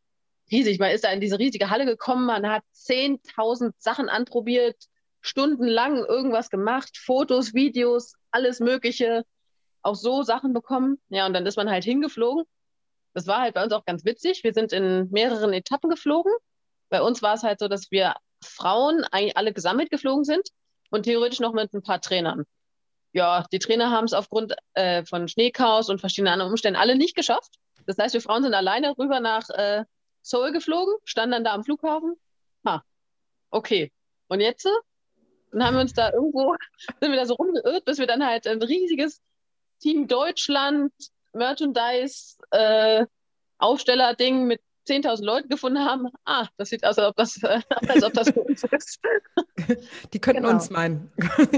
riesig. 0.50 0.78
Man 0.78 0.90
ist 0.90 1.04
da 1.04 1.10
in 1.10 1.20
diese 1.20 1.38
riesige 1.38 1.70
Halle 1.70 1.86
gekommen, 1.86 2.26
man 2.26 2.48
hat 2.48 2.62
10.000 2.74 3.72
Sachen 3.78 4.08
anprobiert, 4.08 4.76
stundenlang 5.20 6.04
irgendwas 6.04 6.50
gemacht, 6.50 6.98
Fotos, 6.98 7.54
Videos, 7.54 8.14
alles 8.30 8.60
Mögliche, 8.60 9.24
auch 9.82 9.94
so 9.94 10.22
Sachen 10.22 10.52
bekommen. 10.52 10.98
Ja, 11.08 11.26
und 11.26 11.32
dann 11.32 11.46
ist 11.46 11.56
man 11.56 11.70
halt 11.70 11.84
hingeflogen. 11.84 12.44
Das 13.14 13.26
war 13.26 13.40
halt 13.40 13.54
bei 13.54 13.64
uns 13.64 13.72
auch 13.72 13.84
ganz 13.84 14.04
witzig. 14.04 14.44
Wir 14.44 14.52
sind 14.52 14.72
in 14.72 15.10
mehreren 15.10 15.52
Etappen 15.52 15.88
geflogen. 15.88 16.32
Bei 16.90 17.00
uns 17.00 17.22
war 17.22 17.34
es 17.34 17.42
halt 17.42 17.60
so, 17.60 17.68
dass 17.68 17.90
wir 17.90 18.14
Frauen 18.42 19.04
eigentlich 19.04 19.36
alle 19.36 19.52
gesammelt 19.52 19.90
geflogen 19.90 20.24
sind 20.24 20.50
und 20.90 21.04
theoretisch 21.04 21.40
noch 21.40 21.52
mit 21.52 21.72
ein 21.72 21.82
paar 21.82 22.00
Trainern 22.00 22.44
ja, 23.14 23.46
die 23.52 23.60
Trainer 23.60 23.90
haben 23.90 24.04
es 24.04 24.12
aufgrund 24.12 24.54
äh, 24.74 25.04
von 25.04 25.28
Schneechaos 25.28 25.88
und 25.88 26.00
verschiedenen 26.00 26.32
anderen 26.32 26.50
Umständen 26.50 26.78
alle 26.78 26.96
nicht 26.96 27.14
geschafft. 27.14 27.54
Das 27.86 27.96
heißt, 27.96 28.12
wir 28.12 28.20
Frauen 28.20 28.42
sind 28.42 28.54
alleine 28.54 28.98
rüber 28.98 29.20
nach 29.20 29.48
äh, 29.50 29.84
Seoul 30.22 30.52
geflogen, 30.52 30.92
standen 31.04 31.30
dann 31.30 31.44
da 31.44 31.52
am 31.52 31.62
Flughafen. 31.62 32.16
Ha, 32.66 32.82
okay. 33.50 33.92
Und 34.26 34.40
jetzt? 34.40 34.68
Dann 35.52 35.64
haben 35.64 35.74
wir 35.74 35.82
uns 35.82 35.94
da 35.94 36.12
irgendwo, 36.12 36.56
sind 37.00 37.12
wir 37.12 37.16
da 37.16 37.24
so 37.24 37.34
rumgeirrt, 37.34 37.84
bis 37.84 37.98
wir 37.98 38.08
dann 38.08 38.26
halt 38.26 38.48
ein 38.48 38.60
riesiges 38.60 39.22
Team 39.78 40.08
Deutschland 40.08 40.92
Merchandise 41.34 42.36
äh, 42.50 43.04
mit 44.32 44.60
10.000 44.86 45.24
Leute 45.24 45.48
gefunden 45.48 45.84
haben, 45.84 46.08
ah, 46.24 46.46
das 46.56 46.68
sieht 46.68 46.84
aus, 46.84 46.98
als 46.98 47.08
ob 47.08 47.16
das, 47.16 47.42
äh, 47.42 47.60
als 47.88 48.02
ob 48.02 48.12
das 48.12 48.30
für 48.30 48.42
uns 48.42 48.64
ist. 48.64 49.00
Die 50.12 50.18
könnten 50.18 50.42
genau. 50.42 50.54
uns 50.54 50.70
meinen. 50.70 51.10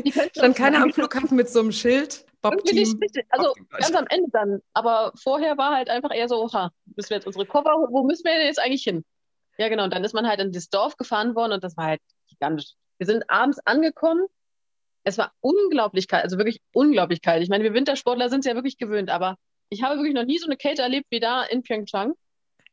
Die 0.04 0.12
Stand 0.12 0.56
keiner 0.56 0.82
am 0.82 0.92
Flughafen 0.92 1.36
mit 1.36 1.48
so 1.48 1.60
einem 1.60 1.72
Schild. 1.72 2.24
Bob-Team. 2.42 3.00
Also 3.30 3.54
ganz 3.70 3.94
am 3.94 4.06
Ende 4.08 4.30
dann. 4.30 4.60
Aber 4.72 5.12
vorher 5.16 5.58
war 5.58 5.74
halt 5.74 5.88
einfach 5.88 6.14
eher 6.14 6.28
so, 6.28 6.44
oha, 6.44 6.70
müssen 6.94 7.10
wir 7.10 7.16
jetzt 7.16 7.26
unsere 7.26 7.46
Koffer, 7.46 7.74
wo 7.90 8.04
müssen 8.04 8.24
wir 8.24 8.44
jetzt 8.44 8.60
eigentlich 8.60 8.84
hin? 8.84 9.04
Ja, 9.58 9.68
genau. 9.68 9.84
Und 9.84 9.92
dann 9.92 10.04
ist 10.04 10.14
man 10.14 10.28
halt 10.28 10.40
in 10.40 10.52
das 10.52 10.68
Dorf 10.68 10.96
gefahren 10.96 11.34
worden 11.34 11.52
und 11.52 11.64
das 11.64 11.76
war 11.76 11.86
halt 11.86 12.00
gigantisch. 12.28 12.74
Wir 12.98 13.06
sind 13.06 13.28
abends 13.28 13.58
angekommen. 13.64 14.26
Es 15.02 15.18
war 15.18 15.32
unglaublich 15.40 16.08
kalt, 16.08 16.24
also 16.24 16.36
wirklich 16.36 16.60
unglaublich 16.72 17.22
kalt. 17.22 17.42
Ich 17.42 17.48
meine, 17.48 17.64
wir 17.64 17.74
Wintersportler 17.74 18.28
sind 18.28 18.40
es 18.40 18.46
ja 18.46 18.54
wirklich 18.54 18.76
gewöhnt, 18.76 19.08
aber 19.08 19.36
ich 19.68 19.82
habe 19.82 19.96
wirklich 19.96 20.14
noch 20.14 20.24
nie 20.24 20.38
so 20.38 20.46
eine 20.46 20.56
Kälte 20.56 20.82
erlebt 20.82 21.06
wie 21.10 21.20
da 21.20 21.44
in 21.44 21.62
Pyeongchang. 21.62 22.14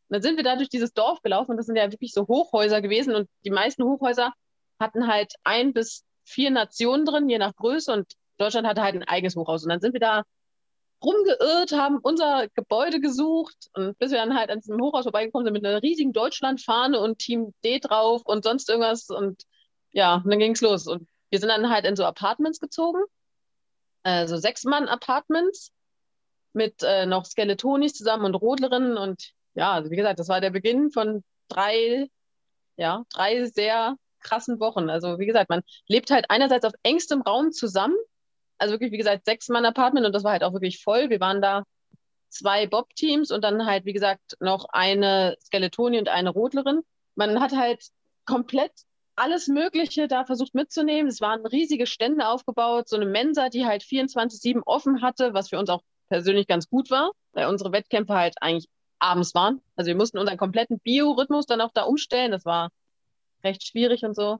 Dann 0.10 0.22
sind 0.22 0.38
wir 0.38 0.44
da 0.44 0.56
durch 0.56 0.70
dieses 0.70 0.94
Dorf 0.94 1.22
gelaufen 1.22 1.52
und 1.52 1.58
das 1.58 1.66
sind 1.66 1.76
ja 1.76 1.92
wirklich 1.92 2.14
so 2.14 2.28
Hochhäuser 2.28 2.82
gewesen 2.82 3.16
und 3.16 3.30
die 3.46 3.50
meisten 3.50 3.84
Hochhäuser 3.84 4.34
hatten 4.80 5.08
halt 5.08 5.34
ein 5.44 5.74
bis 5.74 6.04
vier 6.24 6.52
Nationen 6.52 7.06
drin, 7.06 7.30
je 7.30 7.38
nach 7.38 7.56
Größe 7.56 7.92
und 7.92 8.14
Deutschland 8.38 8.68
hatte 8.68 8.84
halt 8.84 8.96
ein 8.96 9.04
eigenes 9.04 9.36
Hochhaus. 9.36 9.64
Und 9.64 9.70
dann 9.70 9.82
sind 9.82 9.94
wir 9.94 10.00
da 10.00 10.24
rumgeirrt, 11.04 11.74
haben 11.74 12.00
unser 12.02 12.48
Gebäude 12.56 13.00
gesucht 13.00 13.70
und 13.74 13.98
bis 13.98 14.12
wir 14.12 14.20
dann 14.20 14.38
halt 14.38 14.50
an 14.50 14.60
diesem 14.60 14.80
Hochhaus 14.80 15.04
vorbeigekommen 15.04 15.46
sind 15.46 15.54
mit 15.54 15.66
einer 15.66 15.82
riesigen 15.82 16.14
Deutschlandfahne 16.14 17.00
und 17.00 17.20
Team 17.20 17.54
D 17.64 17.80
drauf 17.80 18.22
und 18.26 18.44
sonst 18.44 18.70
irgendwas 18.70 19.10
und 19.10 19.44
ja, 19.92 20.16
und 20.16 20.30
dann 20.30 20.40
ging 20.40 20.54
es 20.54 20.62
los. 20.62 20.88
Und 20.88 21.08
wir 21.30 21.40
sind 21.40 21.50
dann 21.50 21.70
halt 21.70 21.86
in 21.86 21.96
so 21.96 22.06
Apartments 22.06 22.60
gezogen 22.60 23.04
äh, 24.04 24.28
so 24.28 24.38
Sechs-Mann-Apartments 24.38 25.72
mit 26.54 26.84
äh, 26.84 27.06
noch 27.06 27.26
Skeletonis 27.26 27.94
zusammen 27.94 28.26
und 28.26 28.36
Rodlerinnen. 28.36 28.98
Und 28.98 29.32
ja, 29.56 29.74
also 29.74 29.92
wie 29.92 29.96
gesagt, 29.96 30.20
das 30.20 30.30
war 30.30 30.42
der 30.42 30.52
Beginn 30.52 30.92
von 30.92 31.24
drei, 31.48 32.10
ja, 32.78 33.04
drei 33.14 33.46
sehr 33.46 33.96
krassen 34.22 34.60
Wochen. 34.60 34.90
Also 34.90 35.20
wie 35.20 35.26
gesagt, 35.26 35.50
man 35.50 35.62
lebt 35.88 36.12
halt 36.12 36.26
einerseits 36.30 36.66
auf 36.66 36.74
engstem 36.84 37.22
Raum 37.22 37.52
zusammen. 37.52 37.96
Also 38.58 38.74
wirklich, 38.74 38.92
wie 38.92 38.98
gesagt, 38.98 39.26
Sechs-Mann-Apartment 39.26 40.06
und 40.06 40.14
das 40.14 40.24
war 40.24 40.32
halt 40.32 40.44
auch 40.44 40.54
wirklich 40.54 40.82
voll. 40.82 41.10
Wir 41.10 41.20
waren 41.20 41.42
da 41.42 41.64
zwei 42.30 42.66
Bob-Teams 42.68 43.32
und 43.32 43.44
dann 43.44 43.66
halt, 43.66 43.86
wie 43.86 43.94
gesagt, 43.94 44.38
noch 44.40 44.66
eine 44.72 45.36
Skeletonie 45.42 46.00
und 46.00 46.10
eine 46.10 46.30
Rodlerin. 46.30 46.82
Man 47.16 47.40
hat 47.40 47.52
halt 47.56 47.84
komplett 48.26 48.72
alles 49.16 49.48
Mögliche 49.48 50.08
da 50.08 50.26
versucht 50.26 50.56
mitzunehmen. 50.56 51.08
Es 51.08 51.22
waren 51.22 51.46
riesige 51.46 51.86
Stände 51.86 52.28
aufgebaut, 52.28 52.90
so 52.90 52.96
eine 52.96 53.06
Mensa, 53.06 53.50
die 53.50 53.66
halt 53.66 53.84
24-7 53.84 54.62
offen 54.66 55.02
hatte, 55.02 55.34
was 55.34 55.50
für 55.50 55.60
uns 55.60 55.70
auch 55.70 55.82
persönlich 56.14 56.46
ganz 56.46 56.70
gut 56.70 56.92
war, 56.92 57.12
weil 57.32 57.48
unsere 57.48 57.72
Wettkämpfe 57.72 58.14
halt 58.14 58.36
eigentlich 58.40 58.70
abends 59.00 59.34
waren. 59.34 59.62
Also 59.76 59.88
wir 59.88 59.96
mussten 59.96 60.20
unseren 60.20 60.38
kompletten 60.38 60.80
Biorhythmus 60.80 61.48
dann 61.48 61.60
auch 61.60 61.72
da 61.74 61.84
umstellen. 61.84 62.32
Das 62.32 62.46
war 62.46 62.70
recht 63.44 63.66
schwierig 63.66 64.04
und 64.04 64.16
so. 64.16 64.38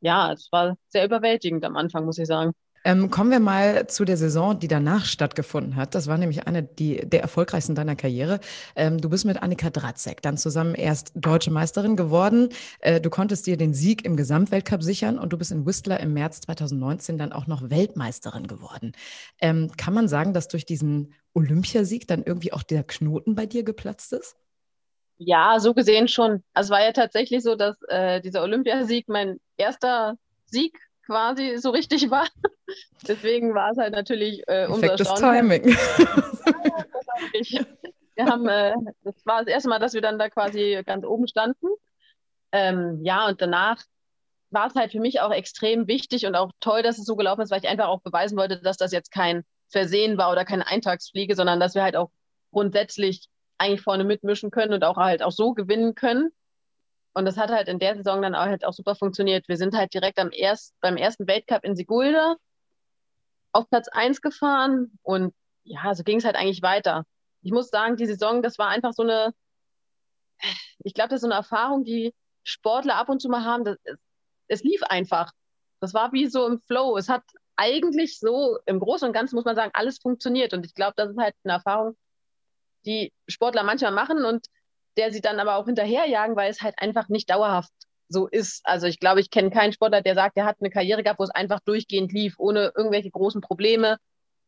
Ja, 0.00 0.32
es 0.32 0.48
war 0.52 0.76
sehr 0.88 1.04
überwältigend 1.04 1.64
am 1.64 1.76
Anfang, 1.76 2.04
muss 2.04 2.18
ich 2.18 2.28
sagen. 2.28 2.52
Ähm, 2.86 3.10
kommen 3.10 3.32
wir 3.32 3.40
mal 3.40 3.88
zu 3.88 4.04
der 4.04 4.16
Saison, 4.16 4.60
die 4.60 4.68
danach 4.68 5.06
stattgefunden 5.06 5.74
hat. 5.74 5.96
Das 5.96 6.06
war 6.06 6.18
nämlich 6.18 6.46
eine 6.46 6.62
die, 6.62 6.98
der 6.98 7.20
erfolgreichsten 7.20 7.74
deiner 7.74 7.96
Karriere. 7.96 8.38
Ähm, 8.76 9.00
du 9.00 9.10
bist 9.10 9.24
mit 9.24 9.42
Annika 9.42 9.70
Dratzek 9.70 10.22
dann 10.22 10.38
zusammen 10.38 10.76
erst 10.76 11.10
deutsche 11.16 11.50
Meisterin 11.50 11.96
geworden. 11.96 12.50
Äh, 12.78 13.00
du 13.00 13.10
konntest 13.10 13.48
dir 13.48 13.56
den 13.56 13.74
Sieg 13.74 14.04
im 14.04 14.16
Gesamtweltcup 14.16 14.84
sichern 14.84 15.18
und 15.18 15.32
du 15.32 15.36
bist 15.36 15.50
in 15.50 15.66
Whistler 15.66 15.98
im 15.98 16.14
März 16.14 16.42
2019 16.42 17.18
dann 17.18 17.32
auch 17.32 17.48
noch 17.48 17.70
Weltmeisterin 17.70 18.46
geworden. 18.46 18.92
Ähm, 19.40 19.72
kann 19.76 19.92
man 19.92 20.06
sagen, 20.06 20.32
dass 20.32 20.46
durch 20.46 20.64
diesen 20.64 21.12
Olympiasieg 21.34 22.06
dann 22.06 22.22
irgendwie 22.22 22.52
auch 22.52 22.62
der 22.62 22.84
Knoten 22.84 23.34
bei 23.34 23.46
dir 23.46 23.64
geplatzt 23.64 24.12
ist? 24.12 24.36
Ja, 25.18 25.58
so 25.58 25.74
gesehen 25.74 26.06
schon. 26.06 26.44
Also 26.54 26.68
es 26.68 26.70
war 26.70 26.84
ja 26.84 26.92
tatsächlich 26.92 27.42
so, 27.42 27.56
dass 27.56 27.82
äh, 27.88 28.20
dieser 28.20 28.42
Olympiasieg 28.42 29.08
mein 29.08 29.40
erster 29.56 30.14
Sieg 30.44 30.78
quasi 31.06 31.56
so 31.58 31.70
richtig 31.70 32.10
war. 32.10 32.26
Deswegen 33.08 33.54
war 33.54 33.70
es 33.70 33.78
halt 33.78 33.94
natürlich 33.94 34.40
äh, 34.48 34.66
Perfektes 34.66 35.14
Timing. 35.14 35.64
wir 38.16 38.26
haben, 38.26 38.48
äh, 38.48 38.74
das 39.02 39.14
war 39.24 39.38
das 39.38 39.48
erste 39.48 39.68
Mal, 39.68 39.78
dass 39.78 39.94
wir 39.94 40.02
dann 40.02 40.18
da 40.18 40.28
quasi 40.28 40.82
ganz 40.84 41.06
oben 41.06 41.28
standen. 41.28 41.66
Ähm, 42.52 43.00
ja, 43.02 43.26
und 43.28 43.40
danach 43.40 43.82
war 44.50 44.66
es 44.68 44.74
halt 44.74 44.92
für 44.92 45.00
mich 45.00 45.20
auch 45.20 45.32
extrem 45.32 45.86
wichtig 45.86 46.26
und 46.26 46.34
auch 46.34 46.50
toll, 46.60 46.82
dass 46.82 46.98
es 46.98 47.04
so 47.04 47.16
gelaufen 47.16 47.42
ist, 47.42 47.50
weil 47.50 47.60
ich 47.60 47.68
einfach 47.68 47.88
auch 47.88 48.00
beweisen 48.00 48.36
wollte, 48.36 48.60
dass 48.60 48.76
das 48.76 48.92
jetzt 48.92 49.10
kein 49.10 49.44
Versehen 49.68 50.18
war 50.18 50.30
oder 50.30 50.44
keine 50.44 50.66
Eintagsfliege, 50.66 51.34
sondern 51.34 51.60
dass 51.60 51.74
wir 51.74 51.82
halt 51.82 51.96
auch 51.96 52.10
grundsätzlich 52.52 53.28
eigentlich 53.58 53.82
vorne 53.82 54.04
mitmischen 54.04 54.50
können 54.50 54.72
und 54.72 54.84
auch 54.84 54.96
halt 54.96 55.22
auch 55.22 55.32
so 55.32 55.54
gewinnen 55.54 55.94
können. 55.94 56.30
Und 57.16 57.24
das 57.24 57.38
hat 57.38 57.50
halt 57.50 57.68
in 57.68 57.78
der 57.78 57.96
Saison 57.96 58.20
dann 58.20 58.34
auch, 58.34 58.44
halt 58.44 58.66
auch 58.66 58.74
super 58.74 58.94
funktioniert. 58.94 59.48
Wir 59.48 59.56
sind 59.56 59.74
halt 59.74 59.94
direkt 59.94 60.18
am 60.18 60.30
erst, 60.32 60.78
beim 60.82 60.98
ersten 60.98 61.26
Weltcup 61.26 61.64
in 61.64 61.74
Sigulda 61.74 62.36
auf 63.52 63.70
Platz 63.70 63.88
1 63.88 64.20
gefahren 64.20 64.98
und 65.00 65.34
ja, 65.64 65.94
so 65.94 66.04
ging 66.04 66.18
es 66.18 66.26
halt 66.26 66.36
eigentlich 66.36 66.60
weiter. 66.60 67.06
Ich 67.40 67.52
muss 67.52 67.70
sagen, 67.70 67.96
die 67.96 68.04
Saison, 68.04 68.42
das 68.42 68.58
war 68.58 68.68
einfach 68.68 68.92
so 68.92 69.02
eine, 69.02 69.32
ich 70.84 70.92
glaube, 70.92 71.08
das 71.08 71.16
ist 71.16 71.22
so 71.22 71.28
eine 71.28 71.36
Erfahrung, 71.36 71.84
die 71.84 72.12
Sportler 72.42 72.96
ab 72.96 73.08
und 73.08 73.22
zu 73.22 73.30
mal 73.30 73.44
haben. 73.44 73.64
Das, 73.64 73.78
es 74.48 74.62
lief 74.62 74.82
einfach. 74.82 75.32
Das 75.80 75.94
war 75.94 76.12
wie 76.12 76.26
so 76.26 76.46
im 76.46 76.60
Flow. 76.60 76.98
Es 76.98 77.08
hat 77.08 77.22
eigentlich 77.56 78.18
so 78.18 78.58
im 78.66 78.78
Großen 78.78 79.08
und 79.08 79.14
Ganzen, 79.14 79.36
muss 79.36 79.46
man 79.46 79.56
sagen, 79.56 79.70
alles 79.72 80.00
funktioniert. 80.00 80.52
Und 80.52 80.66
ich 80.66 80.74
glaube, 80.74 80.92
das 80.96 81.12
ist 81.12 81.18
halt 81.18 81.34
eine 81.44 81.54
Erfahrung, 81.54 81.96
die 82.84 83.10
Sportler 83.26 83.62
manchmal 83.62 83.92
machen 83.92 84.22
und 84.26 84.48
der 84.96 85.12
sie 85.12 85.20
dann 85.20 85.40
aber 85.40 85.56
auch 85.56 85.66
hinterherjagen, 85.66 86.36
weil 86.36 86.50
es 86.50 86.62
halt 86.62 86.74
einfach 86.78 87.08
nicht 87.08 87.30
dauerhaft 87.30 87.72
so 88.08 88.26
ist. 88.26 88.64
Also 88.64 88.86
ich 88.86 89.00
glaube, 89.00 89.20
ich 89.20 89.30
kenne 89.30 89.50
keinen 89.50 89.72
Sportler, 89.72 90.02
der 90.02 90.14
sagt, 90.14 90.36
der 90.36 90.44
hat 90.44 90.56
eine 90.60 90.70
Karriere 90.70 91.02
gehabt, 91.02 91.18
wo 91.18 91.24
es 91.24 91.30
einfach 91.30 91.60
durchgehend 91.60 92.12
lief, 92.12 92.34
ohne 92.38 92.72
irgendwelche 92.76 93.10
großen 93.10 93.40
Probleme, 93.40 93.98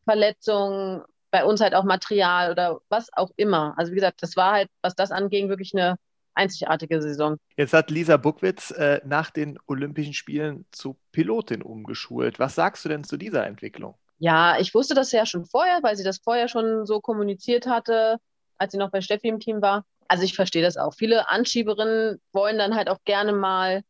Verletzungen, 0.05 1.03
bei 1.31 1.45
uns 1.45 1.61
halt 1.61 1.75
auch 1.75 1.83
Material 1.83 2.51
oder 2.51 2.79
was 2.89 3.09
auch 3.13 3.29
immer. 3.35 3.75
Also 3.77 3.91
wie 3.91 3.95
gesagt, 3.95 4.23
das 4.23 4.35
war 4.35 4.53
halt, 4.53 4.69
was 4.81 4.95
das 4.95 5.11
anging, 5.11 5.49
wirklich 5.49 5.73
eine 5.75 5.97
einzigartige 6.33 7.01
Saison. 7.01 7.37
Jetzt 7.57 7.73
hat 7.73 7.91
Lisa 7.91 8.17
Buckwitz 8.17 8.71
äh, 8.71 9.01
nach 9.05 9.29
den 9.29 9.59
Olympischen 9.67 10.13
Spielen 10.13 10.65
zu 10.71 10.97
Pilotin 11.11 11.61
umgeschult. 11.61 12.39
Was 12.39 12.55
sagst 12.55 12.85
du 12.85 12.89
denn 12.89 13.03
zu 13.03 13.17
dieser 13.17 13.45
Entwicklung? 13.45 13.95
Ja, 14.19 14.57
ich 14.59 14.73
wusste 14.73 14.95
das 14.95 15.11
ja 15.11 15.25
schon 15.25 15.45
vorher, 15.45 15.79
weil 15.83 15.95
sie 15.95 16.03
das 16.03 16.17
vorher 16.17 16.47
schon 16.47 16.85
so 16.85 16.99
kommuniziert 16.99 17.67
hatte, 17.67 18.17
als 18.57 18.71
sie 18.71 18.77
noch 18.77 18.91
bei 18.91 19.01
Steffi 19.01 19.27
im 19.27 19.39
Team 19.39 19.61
war 19.61 19.85
also 20.09 20.23
ich 20.23 20.35
verstehe 20.35 20.63
das 20.63 20.75
auch. 20.75 20.93
Viele 20.95 21.29
Anschieberinnen 21.29 22.19
wollen 22.33 22.57
dann 22.57 22.75
halt 22.75 22.89
auch 22.89 22.97
gerne 23.05 23.31
mal, 23.31 23.83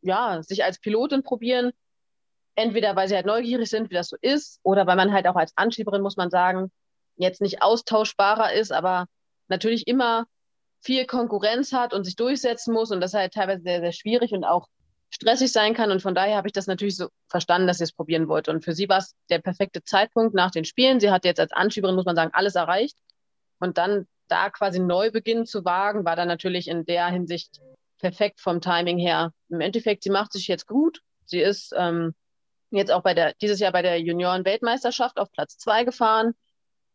ja, 0.00 0.42
sich 0.42 0.64
als 0.64 0.80
Pilotin 0.80 1.22
probieren. 1.22 1.72
Entweder 2.54 2.96
weil 2.96 3.08
sie 3.08 3.14
halt 3.14 3.26
neugierig 3.26 3.70
sind, 3.70 3.90
wie 3.90 3.94
das 3.94 4.08
so 4.08 4.16
ist, 4.20 4.60
oder 4.62 4.86
weil 4.86 4.96
man 4.96 5.12
halt 5.12 5.26
auch 5.26 5.36
als 5.36 5.52
Anschieberin, 5.56 6.02
muss 6.02 6.16
man 6.16 6.30
sagen, 6.30 6.70
jetzt 7.16 7.40
nicht 7.40 7.62
austauschbarer 7.62 8.52
ist, 8.52 8.72
aber 8.72 9.06
natürlich 9.48 9.86
immer 9.86 10.26
viel 10.80 11.06
Konkurrenz 11.06 11.72
hat 11.72 11.94
und 11.94 12.04
sich 12.04 12.16
durchsetzen 12.16 12.74
muss 12.74 12.90
und 12.90 13.00
das 13.00 13.14
halt 13.14 13.32
teilweise 13.34 13.62
sehr, 13.62 13.80
sehr 13.80 13.92
schwierig 13.92 14.32
und 14.32 14.44
auch 14.44 14.68
stressig 15.10 15.52
sein 15.52 15.74
kann. 15.74 15.90
Und 15.90 16.00
von 16.00 16.14
daher 16.14 16.36
habe 16.36 16.48
ich 16.48 16.52
das 16.52 16.66
natürlich 16.66 16.96
so 16.96 17.08
verstanden, 17.28 17.68
dass 17.68 17.78
sie 17.78 17.84
es 17.84 17.92
probieren 17.92 18.26
wollte. 18.28 18.50
Und 18.50 18.64
für 18.64 18.72
sie 18.72 18.88
war 18.88 18.98
es 18.98 19.14
der 19.28 19.38
perfekte 19.38 19.84
Zeitpunkt 19.84 20.34
nach 20.34 20.50
den 20.50 20.64
Spielen. 20.64 20.98
Sie 20.98 21.10
hat 21.10 21.24
jetzt 21.24 21.40
als 21.40 21.52
Anschieberin, 21.52 21.94
muss 21.94 22.06
man 22.06 22.16
sagen, 22.16 22.32
alles 22.32 22.54
erreicht. 22.54 22.96
Und 23.60 23.78
dann 23.78 24.06
da 24.32 24.48
quasi 24.48 24.80
Neubeginn 24.80 25.44
zu 25.44 25.64
wagen, 25.66 26.06
war 26.06 26.16
dann 26.16 26.26
natürlich 26.26 26.66
in 26.66 26.86
der 26.86 27.06
Hinsicht 27.08 27.60
perfekt 27.98 28.40
vom 28.40 28.62
Timing 28.62 28.98
her. 28.98 29.32
Im 29.50 29.60
Endeffekt, 29.60 30.02
sie 30.02 30.10
macht 30.10 30.32
sich 30.32 30.48
jetzt 30.48 30.66
gut. 30.66 31.02
Sie 31.26 31.40
ist 31.40 31.74
ähm, 31.76 32.14
jetzt 32.70 32.90
auch 32.90 33.02
bei 33.02 33.12
der, 33.12 33.34
dieses 33.42 33.60
Jahr 33.60 33.72
bei 33.72 33.82
der 33.82 34.00
Junioren-Weltmeisterschaft 34.00 35.18
auf 35.18 35.30
Platz 35.30 35.58
zwei 35.58 35.84
gefahren, 35.84 36.32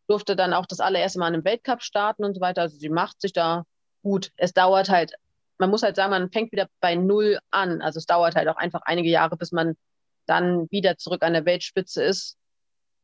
durfte 0.08 0.36
dann 0.36 0.54
auch 0.54 0.66
das 0.66 0.80
allererste 0.80 1.20
Mal 1.20 1.28
in 1.28 1.36
einem 1.36 1.46
Weltcup 1.46 1.84
starten 1.84 2.26
und 2.26 2.34
so 2.34 2.42
weiter. 2.42 2.64
Also 2.64 2.78
sie 2.78 2.90
macht 2.90 3.22
sich 3.22 3.34
da 3.34 3.66
gut. 4.02 4.32
Es 4.36 4.54
dauert 4.54 4.90
halt, 4.90 5.14
man 5.60 5.70
muss 5.70 5.84
halt 5.84 5.96
sagen, 5.96 6.10
man 6.10 6.32
fängt 6.32 6.52
wieder 6.52 6.68
bei 6.82 6.96
Null 6.96 7.38
an. 7.52 7.82
Also 7.84 8.00
es 8.00 8.08
dauert 8.08 8.36
halt 8.36 8.48
auch 8.48 8.58
einfach 8.58 8.82
einige 8.86 9.10
Jahre, 9.10 9.38
bis 9.38 9.52
man 9.52 9.76
dann 10.26 10.70
wieder 10.72 10.98
zurück 10.98 11.22
an 11.22 11.34
der 11.34 11.46
Weltspitze 11.46 12.04
ist. 12.04 12.36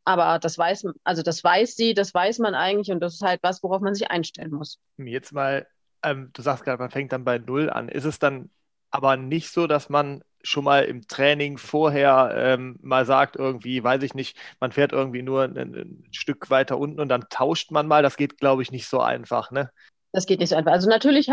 Aber 0.05 0.39
das 0.39 0.57
weiß, 0.57 0.85
also 1.03 1.21
das 1.21 1.43
weiß 1.43 1.75
sie, 1.75 1.93
das 1.93 2.13
weiß 2.13 2.39
man 2.39 2.55
eigentlich 2.55 2.91
und 2.91 2.99
das 2.99 3.15
ist 3.15 3.21
halt 3.21 3.39
was, 3.41 3.63
worauf 3.63 3.81
man 3.81 3.95
sich 3.95 4.11
einstellen 4.11 4.51
muss. 4.51 4.79
Jetzt 4.97 5.31
mal, 5.31 5.65
ähm, 6.03 6.29
du 6.33 6.41
sagst 6.41 6.65
gerade, 6.65 6.81
man 6.81 6.91
fängt 6.91 7.13
dann 7.13 7.23
bei 7.23 7.37
Null 7.37 7.69
an. 7.69 7.89
Ist 7.89 8.05
es 8.05 8.19
dann 8.19 8.49
aber 8.91 9.17
nicht 9.17 9.49
so, 9.49 9.65
dass 9.65 9.89
man 9.89 10.23
schon 10.43 10.65
mal 10.65 10.83
im 10.83 11.07
Training 11.07 11.57
vorher 11.57 12.33
ähm, 12.35 12.77
mal 12.81 13.05
sagt, 13.05 13.37
irgendwie, 13.37 13.81
weiß 13.83 14.03
ich 14.03 14.13
nicht, 14.13 14.37
man 14.59 14.73
fährt 14.73 14.91
irgendwie 14.91 15.21
nur 15.21 15.43
ein, 15.43 15.57
ein 15.57 16.03
Stück 16.11 16.49
weiter 16.49 16.77
unten 16.77 16.99
und 16.99 17.07
dann 17.07 17.25
tauscht 17.29 17.71
man 17.71 17.87
mal. 17.87 18.03
Das 18.03 18.17
geht, 18.17 18.37
glaube 18.37 18.61
ich, 18.61 18.71
nicht 18.71 18.87
so 18.87 18.99
einfach, 18.99 19.51
ne? 19.51 19.71
Das 20.11 20.25
geht 20.25 20.39
nicht 20.39 20.49
so 20.49 20.55
einfach. 20.55 20.73
Also 20.73 20.89
natürlich 20.89 21.31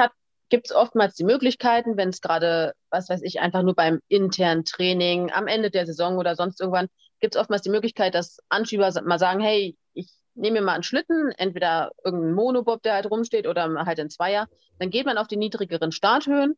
gibt 0.49 0.67
es 0.67 0.75
oftmals 0.75 1.15
die 1.15 1.25
Möglichkeiten, 1.25 1.97
wenn 1.97 2.11
es 2.11 2.21
gerade, 2.21 2.73
was 2.91 3.09
weiß 3.09 3.23
ich, 3.23 3.41
einfach 3.41 3.63
nur 3.63 3.75
beim 3.75 4.01
internen 4.09 4.65
Training 4.65 5.31
am 5.33 5.49
Ende 5.49 5.71
der 5.71 5.87
Saison 5.87 6.17
oder 6.17 6.37
sonst 6.37 6.61
irgendwann 6.61 6.89
gibt 7.21 7.35
es 7.35 7.41
oftmals 7.41 7.63
die 7.63 7.71
Möglichkeit, 7.71 8.15
dass 8.15 8.39
Anschieber 8.49 8.91
mal 9.05 9.19
sagen, 9.19 9.41
hey, 9.41 9.77
ich 9.95 10.09
nehme 10.35 10.61
mir 10.61 10.67
mal 10.67 10.75
einen 10.75 10.83
Schlitten, 10.83 11.33
entweder 11.33 11.91
irgendeinen 12.05 12.35
Monobob, 12.35 12.83
der 12.83 12.95
halt 12.95 13.11
rumsteht, 13.11 13.47
oder 13.47 13.85
halt 13.85 14.01
ein 14.01 14.11
Zweier. 14.11 14.49
Dann 14.79 14.91
geht 14.91 15.07
man 15.07 15.19
auf 15.19 15.29
die 15.29 15.37
niedrigeren 15.37 15.93
Starthöhen. 15.93 16.57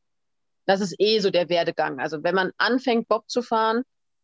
Das 0.67 0.81
ist 0.81 0.95
eh 0.99 1.19
so 1.19 1.31
der 1.31 1.49
Werdegang. 1.49 1.99
Also 1.99 2.23
wenn 2.23 2.35
man 2.35 2.53
anfängt, 2.59 3.09
Bob 3.09 3.29
zu 3.29 3.43
fahren, 3.43 3.83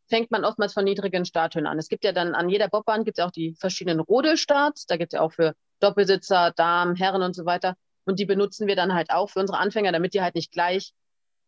fängt 0.08 0.30
man 0.30 0.44
oftmals 0.44 0.72
von 0.72 0.84
niedrigen 0.84 1.24
Starthöhen 1.24 1.66
an. 1.66 1.78
Es 1.78 1.88
gibt 1.88 2.04
ja 2.04 2.12
dann 2.12 2.34
an 2.34 2.48
jeder 2.48 2.68
Bobbahn 2.68 3.04
gibt 3.04 3.18
es 3.18 3.24
auch 3.24 3.30
die 3.30 3.54
verschiedenen 3.58 4.00
Rodelstarts. 4.00 4.86
Da 4.86 4.96
gibt 4.96 5.12
es 5.12 5.18
ja 5.18 5.24
auch 5.24 5.32
für 5.32 5.54
Doppelsitzer, 5.80 6.52
Damen, 6.56 6.96
Herren 6.96 7.22
und 7.22 7.34
so 7.34 7.44
weiter. 7.44 7.74
Und 8.04 8.18
die 8.18 8.24
benutzen 8.24 8.66
wir 8.66 8.76
dann 8.76 8.94
halt 8.94 9.10
auch 9.10 9.28
für 9.28 9.40
unsere 9.40 9.58
Anfänger, 9.58 9.92
damit 9.92 10.14
die 10.14 10.22
halt 10.22 10.34
nicht 10.34 10.52
gleich 10.52 10.92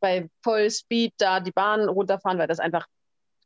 bei 0.01 0.29
Vollspeed 0.43 1.15
da 1.19 1.41
die 1.41 1.53
Bahn 1.53 1.89
runterfahren, 1.89 2.39
weil 2.39 2.49
das 2.49 2.59
einfach 2.59 2.87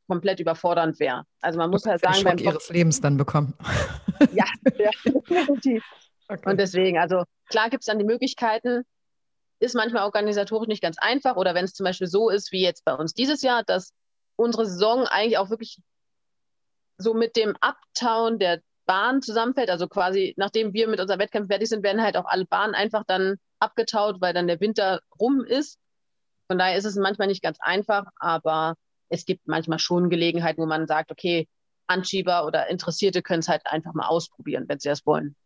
komplett 0.06 0.40
überfordernd 0.40 0.98
wäre. 1.00 1.24
Also 1.40 1.58
man 1.58 1.70
muss 1.70 1.86
halt 1.86 2.00
sagen, 2.00 2.22
beim 2.24 2.38
Schock 2.38 2.46
ihres 2.46 2.68
Lebens 2.68 3.00
dann 3.00 3.16
bekommen. 3.16 3.54
ja, 4.32 4.46
ja 4.78 4.90
definitiv. 5.04 5.84
Okay. 6.26 6.50
Und 6.50 6.58
deswegen, 6.58 6.96
also 6.96 7.24
klar 7.50 7.68
gibt 7.68 7.82
es 7.82 7.86
dann 7.86 7.98
die 7.98 8.04
Möglichkeiten, 8.06 8.84
ist 9.58 9.74
manchmal 9.74 10.04
organisatorisch 10.04 10.68
nicht 10.68 10.82
ganz 10.82 10.96
einfach 10.98 11.36
oder 11.36 11.54
wenn 11.54 11.66
es 11.66 11.74
zum 11.74 11.84
Beispiel 11.84 12.06
so 12.06 12.30
ist 12.30 12.50
wie 12.50 12.62
jetzt 12.62 12.82
bei 12.86 12.94
uns 12.94 13.12
dieses 13.12 13.42
Jahr, 13.42 13.62
dass 13.62 13.92
unsere 14.36 14.64
Saison 14.64 15.06
eigentlich 15.06 15.36
auch 15.36 15.50
wirklich 15.50 15.82
so 16.96 17.12
mit 17.12 17.36
dem 17.36 17.54
Uptown 17.60 18.38
der 18.38 18.62
Bahn 18.86 19.22
zusammenfällt, 19.22 19.70
also 19.70 19.88
quasi 19.88 20.34
nachdem 20.36 20.72
wir 20.72 20.88
mit 20.88 21.00
unserem 21.00 21.20
Wettkampf 21.20 21.48
fertig 21.48 21.68
sind, 21.68 21.82
werden 21.82 22.02
halt 22.02 22.16
auch 22.16 22.26
alle 22.26 22.46
Bahnen 22.46 22.74
einfach 22.74 23.04
dann 23.06 23.36
abgetaut, 23.58 24.20
weil 24.20 24.34
dann 24.34 24.46
der 24.46 24.60
Winter 24.60 25.00
rum 25.18 25.44
ist. 25.44 25.78
Von 26.48 26.58
daher 26.58 26.76
ist 26.76 26.84
es 26.84 26.96
manchmal 26.96 27.28
nicht 27.28 27.42
ganz 27.42 27.58
einfach, 27.60 28.04
aber 28.16 28.74
es 29.14 29.24
gibt 29.24 29.46
manchmal 29.46 29.78
schon 29.78 30.10
Gelegenheiten, 30.10 30.60
wo 30.60 30.66
man 30.66 30.86
sagt, 30.86 31.10
okay, 31.10 31.48
Anschieber 31.86 32.46
oder 32.46 32.68
Interessierte 32.68 33.22
können 33.22 33.40
es 33.40 33.48
halt 33.48 33.62
einfach 33.66 33.94
mal 33.94 34.06
ausprobieren, 34.06 34.64
wenn 34.68 34.78
sie 34.78 34.88
das 34.88 35.06
wollen. 35.06 35.36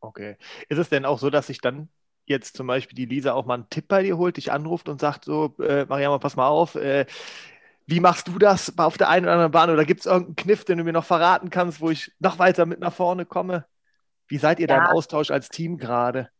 Okay. 0.00 0.36
Ist 0.68 0.78
es 0.78 0.88
denn 0.88 1.04
auch 1.04 1.18
so, 1.18 1.30
dass 1.30 1.46
sich 1.46 1.60
dann 1.60 1.88
jetzt 2.26 2.56
zum 2.56 2.66
Beispiel 2.66 2.96
die 2.96 3.06
Lisa 3.06 3.32
auch 3.32 3.46
mal 3.46 3.54
einen 3.54 3.70
Tipp 3.70 3.88
bei 3.88 4.02
dir 4.02 4.16
holt, 4.16 4.36
dich 4.36 4.52
anruft 4.52 4.88
und 4.88 5.00
sagt 5.00 5.24
so, 5.24 5.54
äh, 5.60 5.84
Mariama, 5.84 6.18
pass 6.18 6.36
mal 6.36 6.48
auf, 6.48 6.74
äh, 6.74 7.06
wie 7.86 8.00
machst 8.00 8.28
du 8.28 8.38
das 8.38 8.78
auf 8.78 8.96
der 8.96 9.08
einen 9.10 9.26
oder 9.26 9.34
anderen 9.34 9.52
Bahn? 9.52 9.70
Oder 9.70 9.84
gibt 9.84 10.00
es 10.00 10.06
irgendeinen 10.06 10.36
Kniff, 10.36 10.64
den 10.64 10.78
du 10.78 10.84
mir 10.84 10.92
noch 10.92 11.04
verraten 11.04 11.50
kannst, 11.50 11.80
wo 11.80 11.90
ich 11.90 12.12
noch 12.18 12.38
weiter 12.38 12.64
mit 12.64 12.80
nach 12.80 12.94
vorne 12.94 13.26
komme? 13.26 13.66
Wie 14.26 14.38
seid 14.38 14.58
ihr 14.58 14.68
ja. 14.68 14.78
da 14.78 14.84
im 14.84 14.96
Austausch 14.96 15.30
als 15.30 15.48
Team 15.50 15.76
gerade? 15.76 16.30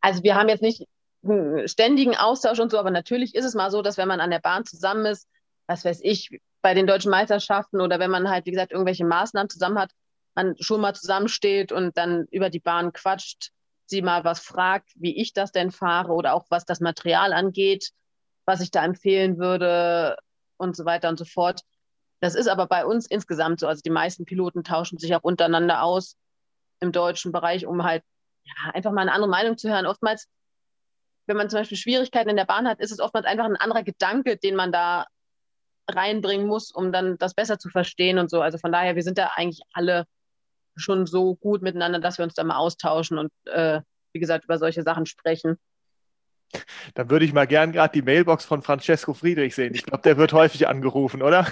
Also 0.00 0.22
wir 0.22 0.34
haben 0.34 0.48
jetzt 0.48 0.62
nicht 0.62 0.86
einen 1.24 1.68
ständigen 1.68 2.16
Austausch 2.16 2.58
und 2.58 2.70
so, 2.70 2.78
aber 2.78 2.90
natürlich 2.90 3.34
ist 3.34 3.44
es 3.44 3.54
mal 3.54 3.70
so, 3.70 3.82
dass 3.82 3.98
wenn 3.98 4.08
man 4.08 4.20
an 4.20 4.30
der 4.30 4.40
Bahn 4.40 4.64
zusammen 4.64 5.06
ist, 5.06 5.28
was 5.72 5.84
weiß 5.84 6.00
ich, 6.02 6.40
bei 6.60 6.74
den 6.74 6.86
deutschen 6.86 7.10
Meisterschaften 7.10 7.80
oder 7.80 7.98
wenn 7.98 8.10
man 8.10 8.28
halt, 8.28 8.46
wie 8.46 8.50
gesagt, 8.50 8.72
irgendwelche 8.72 9.04
Maßnahmen 9.04 9.48
zusammen 9.48 9.78
hat, 9.78 9.90
man 10.34 10.54
schon 10.60 10.80
mal 10.80 10.94
zusammensteht 10.94 11.72
und 11.72 11.96
dann 11.96 12.26
über 12.30 12.50
die 12.50 12.60
Bahn 12.60 12.92
quatscht, 12.92 13.50
sie 13.86 14.02
mal 14.02 14.24
was 14.24 14.40
fragt, 14.40 14.90
wie 14.94 15.20
ich 15.20 15.32
das 15.32 15.50
denn 15.50 15.70
fahre 15.70 16.12
oder 16.12 16.34
auch 16.34 16.46
was 16.50 16.64
das 16.64 16.80
Material 16.80 17.32
angeht, 17.32 17.90
was 18.44 18.60
ich 18.60 18.70
da 18.70 18.84
empfehlen 18.84 19.38
würde 19.38 20.16
und 20.56 20.76
so 20.76 20.84
weiter 20.84 21.08
und 21.08 21.18
so 21.18 21.24
fort. 21.24 21.62
Das 22.20 22.34
ist 22.34 22.46
aber 22.46 22.66
bei 22.66 22.86
uns 22.86 23.06
insgesamt 23.06 23.60
so. 23.60 23.66
Also 23.66 23.82
die 23.82 23.90
meisten 23.90 24.24
Piloten 24.24 24.62
tauschen 24.62 24.98
sich 24.98 25.14
auch 25.14 25.22
untereinander 25.22 25.82
aus 25.82 26.16
im 26.80 26.92
deutschen 26.92 27.32
Bereich, 27.32 27.66
um 27.66 27.82
halt 27.82 28.04
ja, 28.44 28.70
einfach 28.72 28.92
mal 28.92 29.02
eine 29.02 29.12
andere 29.12 29.30
Meinung 29.30 29.58
zu 29.58 29.68
hören. 29.68 29.86
Oftmals, 29.86 30.28
wenn 31.26 31.36
man 31.36 31.50
zum 31.50 31.60
Beispiel 31.60 31.78
Schwierigkeiten 31.78 32.30
in 32.30 32.36
der 32.36 32.44
Bahn 32.44 32.68
hat, 32.68 32.78
ist 32.80 32.92
es 32.92 33.00
oftmals 33.00 33.26
einfach 33.26 33.46
ein 33.46 33.56
anderer 33.56 33.82
Gedanke, 33.82 34.36
den 34.36 34.54
man 34.54 34.70
da 34.70 35.06
reinbringen 35.88 36.46
muss, 36.46 36.70
um 36.70 36.92
dann 36.92 37.18
das 37.18 37.34
besser 37.34 37.58
zu 37.58 37.68
verstehen 37.68 38.18
und 38.18 38.30
so. 38.30 38.40
Also 38.40 38.58
von 38.58 38.72
daher, 38.72 38.94
wir 38.94 39.02
sind 39.02 39.18
da 39.18 39.32
eigentlich 39.36 39.62
alle 39.72 40.04
schon 40.76 41.06
so 41.06 41.34
gut 41.34 41.62
miteinander, 41.62 41.98
dass 41.98 42.18
wir 42.18 42.24
uns 42.24 42.34
da 42.34 42.44
mal 42.44 42.56
austauschen 42.56 43.18
und 43.18 43.30
äh, 43.46 43.80
wie 44.12 44.20
gesagt 44.20 44.44
über 44.44 44.58
solche 44.58 44.82
Sachen 44.82 45.06
sprechen. 45.06 45.58
Dann 46.94 47.10
würde 47.10 47.24
ich 47.24 47.32
mal 47.32 47.46
gern 47.46 47.72
gerade 47.72 47.92
die 47.92 48.02
Mailbox 48.02 48.44
von 48.44 48.62
Francesco 48.62 49.14
Friedrich 49.14 49.54
sehen. 49.54 49.74
Ich 49.74 49.84
glaube, 49.84 50.02
der 50.02 50.16
wird 50.18 50.32
häufig 50.32 50.68
angerufen, 50.68 51.22
oder? 51.22 51.46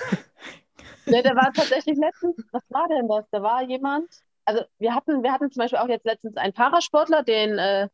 Ja, 1.06 1.22
der 1.22 1.34
war 1.34 1.52
tatsächlich 1.52 1.98
letztens, 1.98 2.36
was 2.52 2.62
war 2.68 2.86
denn 2.88 3.08
das? 3.08 3.24
Da 3.30 3.42
war 3.42 3.62
jemand, 3.62 4.08
also 4.44 4.62
wir 4.78 4.94
hatten, 4.94 5.22
wir 5.22 5.32
hatten 5.32 5.50
zum 5.50 5.62
Beispiel 5.62 5.78
auch 5.78 5.88
jetzt 5.88 6.04
letztens 6.04 6.36
einen 6.36 6.52
Parasportler, 6.52 7.22
den 7.22 7.58
äh, 7.58 7.88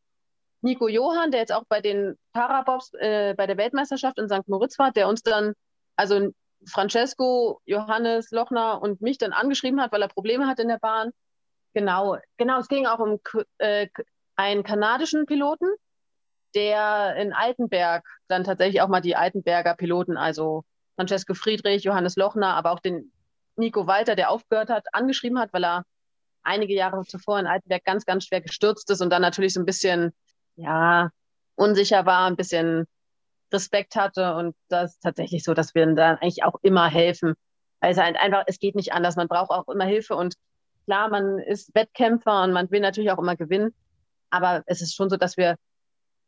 Nico 0.62 0.88
Johann, 0.88 1.31
der 1.31 1.40
jetzt 1.40 1.52
auch 1.52 1.64
bei 1.69 1.81
den 1.81 2.16
Parabobs 2.33 2.93
äh, 2.95 3.35
bei 3.37 3.47
der 3.47 3.57
Weltmeisterschaft 3.57 4.19
in 4.19 4.28
St. 4.28 4.49
Moritz 4.49 4.78
war, 4.78 4.90
der 4.90 5.09
uns 5.09 5.23
dann, 5.23 5.55
also 5.97 6.31
Francesco, 6.69 7.61
Johannes, 7.65 8.31
Lochner 8.31 8.81
und 8.83 9.00
mich 9.00 9.19
dann 9.19 9.33
angeschrieben 9.33 9.81
hat, 9.81 9.93
weil 9.93 10.03
er 10.03 10.09
Probleme 10.09 10.47
hat 10.47 10.59
in 10.59 10.69
der 10.69 10.79
Bahn. 10.79 11.11
Genau, 11.75 12.17
genau, 12.37 12.59
es 12.59 12.69
ging 12.69 12.87
auch 12.87 12.99
um 12.99 13.21
äh, 13.59 13.88
einen 14.37 14.62
kanadischen 14.62 15.26
Piloten, 15.26 15.69
der 16.55 17.17
in 17.17 17.33
Altenberg 17.33 18.05
dann 18.29 18.45
tatsächlich 18.45 18.81
auch 18.81 18.88
mal 18.88 19.00
die 19.00 19.17
Altenberger 19.17 19.75
Piloten, 19.75 20.17
also 20.17 20.65
Francesco 20.97 21.35
Friedrich, 21.35 21.85
Johannes 21.85 22.17
Lochner, 22.17 22.55
aber 22.55 22.73
auch 22.73 22.81
den 22.81 23.12
Nico 23.57 23.87
Walter, 23.87 24.17
der 24.17 24.31
aufgehört 24.31 24.71
hat, 24.71 24.87
angeschrieben 24.93 25.38
hat, 25.38 25.53
weil 25.53 25.65
er 25.65 25.85
einige 26.43 26.75
Jahre 26.75 27.03
zuvor 27.05 27.38
in 27.38 27.47
Altenberg 27.47 27.85
ganz, 27.85 28.05
ganz 28.05 28.25
schwer 28.25 28.41
gestürzt 28.41 28.91
ist 28.91 29.00
und 29.00 29.11
dann 29.11 29.23
natürlich 29.23 29.53
so 29.53 29.61
ein 29.61 29.67
bisschen, 29.67 30.15
ja, 30.57 31.11
unsicher 31.57 32.07
war, 32.07 32.26
ein 32.26 32.37
bisschen 32.37 32.87
Respekt 33.53 33.97
hatte. 33.97 34.35
Und 34.35 34.55
das 34.69 34.93
ist 34.93 35.03
tatsächlich 35.03 35.45
so, 35.45 35.55
dass 35.55 35.75
wir 35.75 35.87
dann 35.87 36.19
eigentlich 36.19 36.45
auch 36.45 36.57
immer 36.62 36.88
helfen. 36.88 37.35
Also 37.81 38.03
halt 38.03 38.17
einfach, 38.17 38.45
es 38.47 38.59
geht 38.59 38.75
nicht 38.75 38.93
anders. 38.93 39.17
Man 39.17 39.29
braucht 39.29 39.50
auch 39.50 39.69
immer 39.69 39.85
Hilfe. 39.85 40.17
Und 40.17 40.35
klar, 40.87 41.09
man 41.09 41.38
ist 41.38 41.75
Wettkämpfer 41.75 42.43
und 42.43 42.53
man 42.53 42.71
will 42.71 42.81
natürlich 42.81 43.11
auch 43.11 43.19
immer 43.19 43.37
gewinnen. 43.37 43.75
Aber 44.30 44.63
es 44.67 44.82
ist 44.82 44.95
schon 44.95 45.11
so, 45.11 45.17
dass 45.17 45.37
wir 45.37 45.56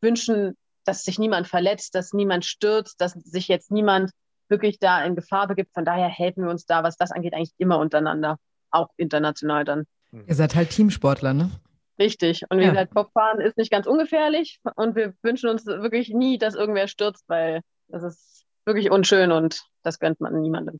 wünschen, 0.01 0.55
dass 0.85 1.03
sich 1.03 1.19
niemand 1.19 1.47
verletzt, 1.47 1.95
dass 1.95 2.13
niemand 2.13 2.45
stürzt, 2.45 3.01
dass 3.01 3.11
sich 3.11 3.47
jetzt 3.47 3.71
niemand 3.71 4.11
wirklich 4.47 4.79
da 4.79 5.03
in 5.03 5.15
Gefahr 5.15 5.47
begibt. 5.47 5.73
Von 5.73 5.85
daher 5.85 6.07
helfen 6.07 6.43
wir 6.43 6.49
uns 6.49 6.65
da, 6.65 6.83
was 6.83 6.97
das 6.97 7.11
angeht, 7.11 7.33
eigentlich 7.33 7.53
immer 7.57 7.77
untereinander, 7.77 8.37
auch 8.71 8.89
international 8.97 9.65
dann. 9.65 9.85
Ihr 10.11 10.35
seid 10.35 10.55
halt 10.55 10.71
Teamsportler, 10.71 11.33
ne? 11.33 11.51
Richtig. 11.99 12.43
Und 12.49 12.59
wie 12.59 12.63
ja. 12.63 12.69
gesagt, 12.69 12.93
Bobfahren 12.93 13.41
ist 13.41 13.57
nicht 13.57 13.71
ganz 13.71 13.85
ungefährlich 13.85 14.59
und 14.75 14.95
wir 14.95 15.13
wünschen 15.21 15.49
uns 15.49 15.65
wirklich 15.65 16.09
nie, 16.09 16.37
dass 16.37 16.55
irgendwer 16.55 16.87
stürzt, 16.87 17.25
weil 17.27 17.61
das 17.89 18.03
ist 18.03 18.45
wirklich 18.65 18.89
unschön 18.89 19.31
und 19.31 19.63
das 19.83 19.99
gönnt 19.99 20.21
man 20.21 20.39
niemandem. 20.39 20.79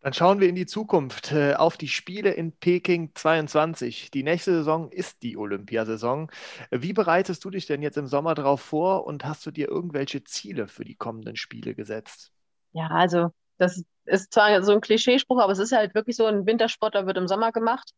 Dann 0.00 0.12
schauen 0.12 0.40
wir 0.40 0.48
in 0.48 0.54
die 0.54 0.66
Zukunft 0.66 1.32
äh, 1.32 1.54
auf 1.54 1.76
die 1.76 1.88
Spiele 1.88 2.30
in 2.30 2.52
Peking 2.52 3.10
22. 3.14 4.10
Die 4.12 4.22
nächste 4.22 4.52
Saison 4.52 4.92
ist 4.92 5.22
die 5.22 5.36
Olympiasaison. 5.36 6.30
Wie 6.70 6.92
bereitest 6.92 7.44
du 7.44 7.50
dich 7.50 7.66
denn 7.66 7.82
jetzt 7.82 7.96
im 7.96 8.06
Sommer 8.06 8.34
darauf 8.34 8.60
vor 8.60 9.06
und 9.06 9.24
hast 9.24 9.44
du 9.44 9.50
dir 9.50 9.68
irgendwelche 9.68 10.22
Ziele 10.22 10.68
für 10.68 10.84
die 10.84 10.94
kommenden 10.94 11.34
Spiele 11.34 11.74
gesetzt? 11.74 12.30
Ja, 12.72 12.88
also 12.88 13.30
das 13.56 13.82
ist 14.04 14.32
zwar 14.32 14.62
so 14.62 14.72
ein 14.72 14.80
Klischeespruch, 14.80 15.40
aber 15.40 15.52
es 15.52 15.58
ist 15.58 15.72
halt 15.72 15.94
wirklich 15.94 16.16
so, 16.16 16.26
ein 16.26 16.46
Wintersportler 16.46 17.06
wird 17.06 17.16
im 17.16 17.26
Sommer 17.26 17.50
gemacht. 17.50 17.90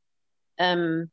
Ähm, 0.57 1.11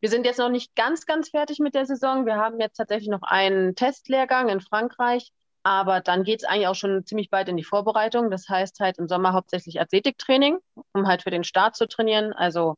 wir 0.00 0.08
sind 0.08 0.24
jetzt 0.24 0.38
noch 0.38 0.48
nicht 0.48 0.74
ganz, 0.74 1.06
ganz 1.06 1.28
fertig 1.28 1.58
mit 1.58 1.74
der 1.74 1.86
Saison. 1.86 2.24
Wir 2.26 2.36
haben 2.36 2.58
jetzt 2.58 2.76
tatsächlich 2.76 3.08
noch 3.08 3.22
einen 3.22 3.74
Testlehrgang 3.74 4.48
in 4.48 4.60
Frankreich, 4.60 5.30
aber 5.62 6.00
dann 6.00 6.24
geht 6.24 6.40
es 6.40 6.48
eigentlich 6.48 6.68
auch 6.68 6.74
schon 6.74 7.04
ziemlich 7.04 7.28
bald 7.28 7.48
in 7.48 7.56
die 7.56 7.64
Vorbereitung. 7.64 8.30
Das 8.30 8.48
heißt 8.48 8.80
halt 8.80 8.98
im 8.98 9.08
Sommer 9.08 9.34
hauptsächlich 9.34 9.80
Athletiktraining, 9.80 10.58
um 10.92 11.06
halt 11.06 11.22
für 11.22 11.30
den 11.30 11.44
Start 11.44 11.76
zu 11.76 11.86
trainieren. 11.86 12.32
Also 12.32 12.76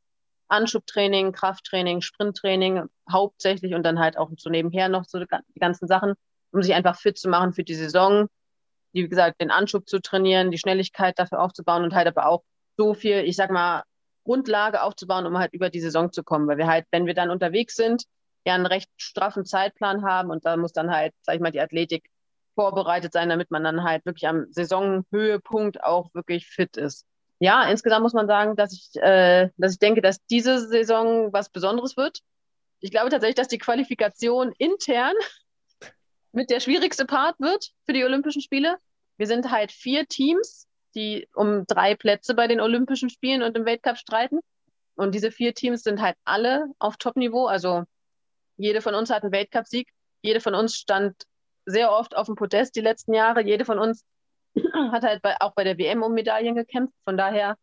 Anschubtraining, 0.48 1.32
Krafttraining, 1.32 2.00
Sprinttraining 2.00 2.88
hauptsächlich 3.10 3.74
und 3.74 3.84
dann 3.84 4.00
halt 4.00 4.18
auch 4.18 4.30
so 4.36 4.50
nebenher 4.50 4.88
noch 4.88 5.04
so 5.04 5.20
die 5.20 5.60
ganzen 5.60 5.86
Sachen, 5.86 6.14
um 6.50 6.62
sich 6.62 6.74
einfach 6.74 6.96
fit 6.96 7.18
zu 7.18 7.28
machen 7.28 7.52
für 7.52 7.64
die 7.64 7.74
Saison. 7.74 8.26
Wie 8.92 9.08
gesagt, 9.08 9.40
den 9.40 9.50
Anschub 9.50 9.88
zu 9.88 10.00
trainieren, 10.00 10.50
die 10.50 10.58
Schnelligkeit 10.58 11.18
dafür 11.18 11.40
aufzubauen 11.40 11.84
und 11.84 11.94
halt 11.94 12.08
aber 12.08 12.26
auch 12.26 12.42
so 12.76 12.94
viel, 12.94 13.18
ich 13.20 13.36
sag 13.36 13.50
mal, 13.50 13.84
Grundlage 14.24 14.82
aufzubauen, 14.82 15.26
um 15.26 15.38
halt 15.38 15.52
über 15.52 15.70
die 15.70 15.80
Saison 15.80 16.12
zu 16.12 16.22
kommen. 16.22 16.46
Weil 16.48 16.58
wir 16.58 16.66
halt, 16.66 16.86
wenn 16.90 17.06
wir 17.06 17.14
dann 17.14 17.30
unterwegs 17.30 17.74
sind, 17.74 18.04
ja 18.44 18.54
einen 18.54 18.66
recht 18.66 18.90
straffen 18.96 19.44
Zeitplan 19.44 20.04
haben 20.04 20.30
und 20.30 20.44
da 20.44 20.56
muss 20.56 20.72
dann 20.72 20.90
halt, 20.90 21.14
sag 21.22 21.36
ich 21.36 21.40
mal, 21.40 21.52
die 21.52 21.60
Athletik 21.60 22.08
vorbereitet 22.54 23.12
sein, 23.12 23.28
damit 23.28 23.50
man 23.50 23.64
dann 23.64 23.82
halt 23.82 24.04
wirklich 24.04 24.26
am 24.26 24.46
Saisonhöhepunkt 24.50 25.82
auch 25.82 26.12
wirklich 26.14 26.46
fit 26.46 26.76
ist. 26.76 27.06
Ja, 27.38 27.64
insgesamt 27.64 28.02
muss 28.02 28.12
man 28.12 28.26
sagen, 28.26 28.56
dass 28.56 28.72
ich, 28.72 29.02
äh, 29.02 29.50
dass 29.56 29.72
ich 29.72 29.78
denke, 29.78 30.00
dass 30.00 30.24
diese 30.26 30.60
Saison 30.60 31.32
was 31.32 31.48
Besonderes 31.48 31.96
wird. 31.96 32.20
Ich 32.80 32.90
glaube 32.90 33.10
tatsächlich, 33.10 33.36
dass 33.36 33.48
die 33.48 33.58
Qualifikation 33.58 34.52
intern 34.58 35.14
mit 36.32 36.50
der 36.50 36.60
schwierigste 36.60 37.04
Part 37.04 37.38
wird 37.40 37.70
für 37.84 37.92
die 37.92 38.04
Olympischen 38.04 38.42
Spiele. 38.42 38.76
Wir 39.16 39.26
sind 39.26 39.50
halt 39.50 39.72
vier 39.72 40.06
Teams 40.06 40.66
die 40.94 41.28
um 41.34 41.66
drei 41.66 41.94
Plätze 41.94 42.34
bei 42.34 42.46
den 42.46 42.60
Olympischen 42.60 43.10
Spielen 43.10 43.42
und 43.42 43.56
im 43.56 43.64
Weltcup 43.64 43.98
streiten. 43.98 44.40
Und 44.94 45.14
diese 45.14 45.30
vier 45.30 45.54
Teams 45.54 45.82
sind 45.82 46.00
halt 46.00 46.16
alle 46.24 46.66
auf 46.78 46.96
Top-Niveau. 46.96 47.46
Also 47.46 47.84
jede 48.56 48.80
von 48.80 48.94
uns 48.94 49.10
hat 49.10 49.22
einen 49.22 49.32
Weltcupsieg. 49.32 49.88
Jede 50.22 50.40
von 50.40 50.54
uns 50.54 50.76
stand 50.76 51.24
sehr 51.66 51.92
oft 51.92 52.16
auf 52.16 52.26
dem 52.26 52.36
Podest 52.36 52.76
die 52.76 52.80
letzten 52.80 53.14
Jahre. 53.14 53.42
Jede 53.42 53.64
von 53.64 53.78
uns 53.78 54.04
hat 54.92 55.02
halt 55.02 55.22
bei, 55.22 55.36
auch 55.40 55.54
bei 55.54 55.64
der 55.64 55.78
WM 55.78 56.02
um 56.02 56.12
Medaillen 56.12 56.54
gekämpft. 56.54 56.94
Von 57.04 57.16
daher, 57.16 57.56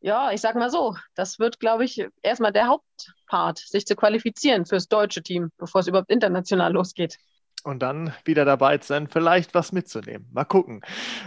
ja, 0.00 0.32
ich 0.32 0.40
sag 0.40 0.56
mal 0.56 0.70
so, 0.70 0.96
das 1.14 1.38
wird, 1.38 1.60
glaube 1.60 1.84
ich, 1.84 2.06
erstmal 2.22 2.52
der 2.52 2.66
Hauptpart, 2.66 3.58
sich 3.58 3.86
zu 3.86 3.96
qualifizieren 3.96 4.66
fürs 4.66 4.88
deutsche 4.88 5.22
Team, 5.22 5.50
bevor 5.58 5.82
es 5.82 5.86
überhaupt 5.86 6.10
international 6.10 6.72
losgeht. 6.72 7.16
Und 7.62 7.80
dann 7.80 8.14
wieder 8.24 8.46
dabei 8.46 8.78
zu 8.78 8.88
sein, 8.88 9.08
vielleicht 9.08 9.54
was 9.54 9.72
mitzunehmen. 9.72 10.26
Mal 10.32 10.44
gucken. 10.44 10.80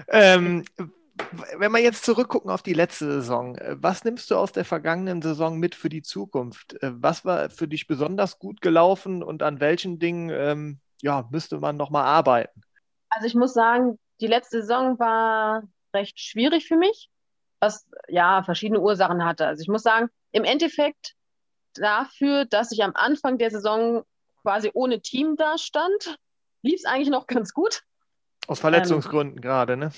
Ähm, 0.08 0.66
wenn 1.58 1.72
wir 1.72 1.80
jetzt 1.80 2.06
zurückgucken 2.06 2.50
auf 2.50 2.64
die 2.64 2.74
letzte 2.74 3.06
Saison, 3.06 3.56
äh, 3.56 3.76
was 3.78 4.04
nimmst 4.04 4.32
du 4.32 4.36
aus 4.36 4.52
der 4.52 4.66
vergangenen 4.66 5.22
Saison 5.22 5.58
mit 5.60 5.76
für 5.76 5.90
die 5.90 6.02
Zukunft? 6.02 6.82
Äh, 6.82 6.92
was 6.94 7.26
war 7.26 7.50
für 7.50 7.68
dich 7.68 7.88
besonders 7.88 8.40
gut 8.40 8.62
gelaufen 8.62 9.24
und 9.24 9.44
an 9.44 9.60
welchen 9.60 10.00
Dingen 10.00 10.30
ähm, 10.30 10.80
ja, 11.02 11.28
müsste 11.32 11.60
man 11.60 11.78
nochmal 11.78 12.06
arbeiten? 12.06 12.62
Also 13.10 13.28
ich 13.28 13.36
muss 13.36 13.54
sagen, 13.54 14.00
die 14.22 14.28
letzte 14.28 14.62
Saison 14.62 14.98
war 15.00 15.64
recht 15.94 16.20
schwierig 16.20 16.68
für 16.68 16.78
mich, 16.78 17.10
was 17.60 17.88
ja 18.08 18.42
verschiedene 18.44 18.80
Ursachen 18.80 19.24
hatte. 19.24 19.46
Also 19.46 19.62
ich 19.62 19.68
muss 19.68 19.84
sagen, 19.84 20.10
im 20.32 20.44
Endeffekt 20.44 21.14
dafür, 21.76 22.46
dass 22.46 22.72
ich 22.72 22.84
am 22.84 22.94
Anfang 22.96 23.38
der 23.38 23.52
Saison 23.52 24.04
quasi 24.42 24.72
ohne 24.74 25.02
Team 25.02 25.36
da 25.36 25.58
stand, 25.58 26.18
lief 26.62 26.76
es 26.76 26.86
eigentlich 26.86 27.10
noch 27.10 27.28
ganz 27.28 27.54
gut. 27.54 27.84
Aus 28.48 28.60
Verletzungsgründen 28.60 29.38
ähm, 29.38 29.42
gerade, 29.42 29.78
ne? 29.78 29.92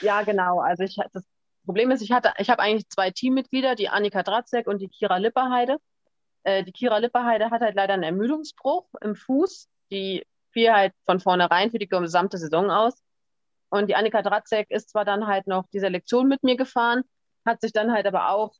Ja, 0.00 0.22
genau. 0.22 0.60
Also 0.60 0.84
ich 0.84 0.96
das 1.12 1.24
Problem 1.64 1.90
ist, 1.90 2.02
ich 2.02 2.12
hatte, 2.12 2.32
ich 2.38 2.50
habe 2.50 2.62
eigentlich 2.62 2.88
zwei 2.88 3.10
Teammitglieder, 3.10 3.74
die 3.74 3.88
Annika 3.88 4.22
Dratzek 4.22 4.66
und 4.66 4.80
die 4.80 4.88
Kira 4.88 5.18
Lipperheide. 5.18 5.76
Äh, 6.42 6.64
die 6.64 6.72
Kira 6.72 6.98
Lipperheide 6.98 7.50
hat 7.50 7.60
halt 7.60 7.74
leider 7.74 7.94
einen 7.94 8.02
Ermüdungsbruch 8.02 8.86
im 9.00 9.14
Fuß. 9.14 9.68
Die 9.90 10.26
fiel 10.52 10.72
halt 10.72 10.92
von 11.06 11.20
vornherein 11.20 11.70
für 11.70 11.78
die 11.78 11.88
gesamte 11.88 12.38
Saison 12.38 12.70
aus. 12.70 12.94
Und 13.68 13.88
die 13.88 13.94
Annika 13.94 14.22
Dratzek 14.22 14.70
ist 14.70 14.90
zwar 14.90 15.04
dann 15.04 15.26
halt 15.26 15.46
noch 15.46 15.66
die 15.72 15.78
Selektion 15.78 16.28
mit 16.28 16.42
mir 16.42 16.56
gefahren, 16.56 17.02
hat 17.46 17.60
sich 17.60 17.72
dann 17.72 17.92
halt 17.92 18.06
aber 18.06 18.30
auch 18.30 18.52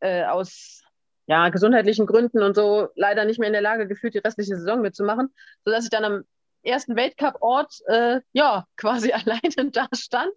äh, 0.00 0.24
aus 0.24 0.82
ja, 1.26 1.48
gesundheitlichen 1.50 2.06
Gründen 2.06 2.42
und 2.42 2.54
so 2.54 2.88
leider 2.94 3.24
nicht 3.24 3.38
mehr 3.38 3.48
in 3.48 3.52
der 3.52 3.62
Lage 3.62 3.86
gefühlt, 3.86 4.14
die 4.14 4.18
restliche 4.18 4.56
Saison 4.56 4.80
mitzumachen, 4.80 5.34
sodass 5.64 5.84
ich 5.84 5.90
dann 5.90 6.04
am 6.04 6.24
ersten 6.66 6.96
Weltcup-Ort 6.96 7.74
äh, 7.86 8.20
ja 8.32 8.66
quasi 8.76 9.12
alleine 9.12 9.70
da 9.70 9.88
stand. 9.94 10.32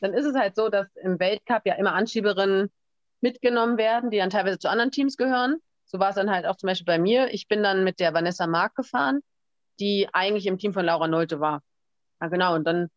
Dann 0.00 0.12
ist 0.12 0.26
es 0.26 0.34
halt 0.34 0.54
so, 0.54 0.68
dass 0.68 0.86
im 0.96 1.18
Weltcup 1.18 1.62
ja 1.64 1.74
immer 1.74 1.94
Anschieberinnen 1.94 2.70
mitgenommen 3.20 3.78
werden, 3.78 4.10
die 4.10 4.18
dann 4.18 4.30
teilweise 4.30 4.58
zu 4.58 4.68
anderen 4.68 4.90
Teams 4.90 5.16
gehören. 5.16 5.56
So 5.86 5.98
war 5.98 6.10
es 6.10 6.16
dann 6.16 6.30
halt 6.30 6.46
auch 6.46 6.56
zum 6.56 6.68
Beispiel 6.68 6.84
bei 6.84 6.98
mir. 6.98 7.32
Ich 7.32 7.48
bin 7.48 7.62
dann 7.62 7.84
mit 7.84 8.00
der 8.00 8.12
Vanessa 8.12 8.46
Mark 8.46 8.74
gefahren, 8.74 9.20
die 9.80 10.08
eigentlich 10.12 10.46
im 10.46 10.58
Team 10.58 10.74
von 10.74 10.84
Laura 10.84 11.08
Nolte 11.08 11.40
war. 11.40 11.62
Ja, 12.20 12.28
genau. 12.28 12.54
Und 12.54 12.64
dann 12.64 12.88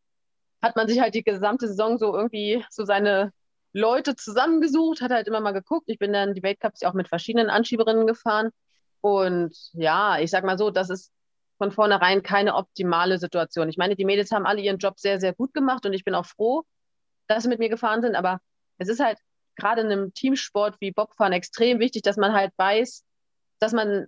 hat 0.61 0.75
man 0.75 0.87
sich 0.87 0.99
halt 0.99 1.15
die 1.15 1.23
gesamte 1.23 1.67
Saison 1.67 1.97
so 1.97 2.15
irgendwie 2.15 2.65
so 2.69 2.83
seine 2.83 3.31
Leute 3.73 4.15
zusammengesucht, 4.15 5.01
hat 5.01 5.11
halt 5.11 5.27
immer 5.27 5.39
mal 5.39 5.51
geguckt. 5.51 5.85
Ich 5.87 5.99
bin 5.99 6.13
dann 6.13 6.33
die 6.33 6.43
Weltcups 6.43 6.81
ja 6.81 6.89
auch 6.89 6.93
mit 6.93 7.07
verschiedenen 7.07 7.49
Anschieberinnen 7.49 8.07
gefahren. 8.07 8.49
Und 9.01 9.55
ja, 9.73 10.19
ich 10.19 10.31
sag 10.31 10.43
mal 10.43 10.57
so, 10.57 10.71
das 10.71 10.89
ist 10.89 11.11
von 11.57 11.71
vornherein 11.71 12.23
keine 12.23 12.55
optimale 12.55 13.17
Situation. 13.17 13.69
Ich 13.69 13.77
meine, 13.77 13.95
die 13.95 14.05
Mädels 14.05 14.31
haben 14.31 14.45
alle 14.45 14.61
ihren 14.61 14.77
Job 14.77 14.99
sehr, 14.99 15.19
sehr 15.19 15.33
gut 15.33 15.53
gemacht 15.53 15.85
und 15.85 15.93
ich 15.93 16.03
bin 16.03 16.15
auch 16.15 16.25
froh, 16.25 16.63
dass 17.27 17.43
sie 17.43 17.49
mit 17.49 17.59
mir 17.59 17.69
gefahren 17.69 18.01
sind. 18.01 18.15
Aber 18.15 18.39
es 18.77 18.89
ist 18.89 18.99
halt 18.99 19.17
gerade 19.55 19.81
in 19.81 19.91
einem 19.91 20.13
Teamsport 20.13 20.75
wie 20.79 20.91
Bobfahren 20.91 21.33
extrem 21.33 21.79
wichtig, 21.79 22.03
dass 22.03 22.17
man 22.17 22.33
halt 22.33 22.51
weiß, 22.57 23.03
dass 23.59 23.73
man 23.73 24.07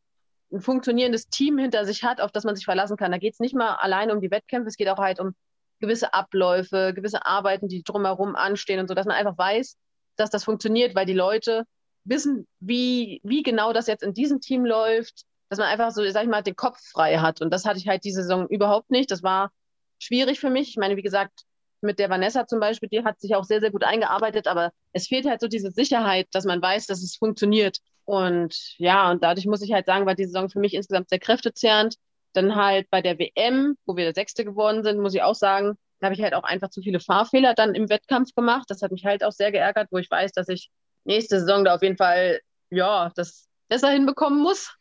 ein 0.51 0.61
funktionierendes 0.61 1.27
Team 1.29 1.57
hinter 1.57 1.85
sich 1.85 2.03
hat, 2.03 2.21
auf 2.21 2.31
das 2.31 2.43
man 2.43 2.55
sich 2.55 2.65
verlassen 2.65 2.97
kann. 2.97 3.11
Da 3.11 3.17
geht 3.17 3.33
es 3.33 3.39
nicht 3.39 3.55
mal 3.55 3.75
allein 3.75 4.11
um 4.11 4.21
die 4.21 4.31
Wettkämpfe, 4.31 4.67
es 4.67 4.77
geht 4.77 4.89
auch 4.89 4.97
halt 4.97 5.19
um 5.19 5.35
gewisse 5.79 6.13
Abläufe, 6.13 6.93
gewisse 6.93 7.25
Arbeiten, 7.25 7.67
die 7.67 7.83
drumherum 7.83 8.35
anstehen 8.35 8.79
und 8.79 8.87
so, 8.87 8.93
dass 8.93 9.05
man 9.05 9.15
einfach 9.15 9.37
weiß, 9.37 9.77
dass 10.17 10.29
das 10.29 10.43
funktioniert, 10.43 10.95
weil 10.95 11.05
die 11.05 11.13
Leute 11.13 11.65
wissen, 12.03 12.47
wie, 12.59 13.21
wie 13.23 13.43
genau 13.43 13.73
das 13.73 13.87
jetzt 13.87 14.03
in 14.03 14.13
diesem 14.13 14.41
Team 14.41 14.65
läuft, 14.65 15.23
dass 15.49 15.59
man 15.59 15.67
einfach 15.67 15.91
so, 15.91 16.07
sag 16.09 16.23
ich 16.23 16.29
mal, 16.29 16.41
den 16.43 16.55
Kopf 16.55 16.79
frei 16.91 17.17
hat. 17.17 17.41
Und 17.41 17.51
das 17.51 17.65
hatte 17.65 17.79
ich 17.79 17.87
halt 17.87 18.03
diese 18.03 18.21
Saison 18.21 18.47
überhaupt 18.47 18.91
nicht. 18.91 19.11
Das 19.11 19.23
war 19.23 19.51
schwierig 19.99 20.39
für 20.39 20.49
mich. 20.49 20.69
Ich 20.69 20.77
meine, 20.77 20.95
wie 20.95 21.01
gesagt, 21.01 21.43
mit 21.81 21.99
der 21.99 22.09
Vanessa 22.09 22.45
zum 22.45 22.59
Beispiel, 22.59 22.89
die 22.89 23.03
hat 23.03 23.19
sich 23.19 23.35
auch 23.35 23.43
sehr, 23.43 23.59
sehr 23.61 23.71
gut 23.71 23.83
eingearbeitet, 23.83 24.47
aber 24.47 24.71
es 24.91 25.07
fehlt 25.07 25.25
halt 25.25 25.41
so 25.41 25.47
diese 25.47 25.71
Sicherheit, 25.71 26.27
dass 26.31 26.45
man 26.45 26.61
weiß, 26.61 26.87
dass 26.87 27.01
es 27.01 27.15
funktioniert. 27.15 27.77
Und 28.05 28.55
ja, 28.77 29.11
und 29.11 29.23
dadurch 29.23 29.45
muss 29.45 29.61
ich 29.61 29.71
halt 29.71 29.85
sagen, 29.85 30.05
war 30.05 30.15
die 30.15 30.25
Saison 30.25 30.49
für 30.49 30.59
mich 30.59 30.73
insgesamt 30.73 31.09
sehr 31.09 31.19
kräftezehrend. 31.19 31.95
Dann 32.33 32.55
halt 32.55 32.89
bei 32.89 33.01
der 33.01 33.17
WM, 33.17 33.75
wo 33.85 33.95
wir 33.95 34.05
der 34.05 34.13
Sechste 34.13 34.45
geworden 34.45 34.83
sind, 34.83 34.99
muss 34.99 35.13
ich 35.15 35.21
auch 35.21 35.35
sagen, 35.35 35.77
da 35.99 36.05
habe 36.05 36.15
ich 36.15 36.21
halt 36.21 36.33
auch 36.33 36.43
einfach 36.43 36.69
zu 36.69 36.81
viele 36.81 36.99
Fahrfehler 36.99 37.53
dann 37.53 37.75
im 37.75 37.89
Wettkampf 37.89 38.33
gemacht. 38.35 38.65
Das 38.69 38.81
hat 38.81 38.91
mich 38.91 39.05
halt 39.05 39.23
auch 39.23 39.31
sehr 39.31 39.51
geärgert, 39.51 39.87
wo 39.91 39.97
ich 39.97 40.09
weiß, 40.09 40.31
dass 40.31 40.47
ich 40.47 40.69
nächste 41.05 41.39
Saison 41.39 41.65
da 41.65 41.75
auf 41.75 41.81
jeden 41.81 41.97
Fall, 41.97 42.39
ja, 42.69 43.11
das 43.15 43.47
besser 43.67 43.89
hinbekommen 43.89 44.41
muss. 44.41 44.75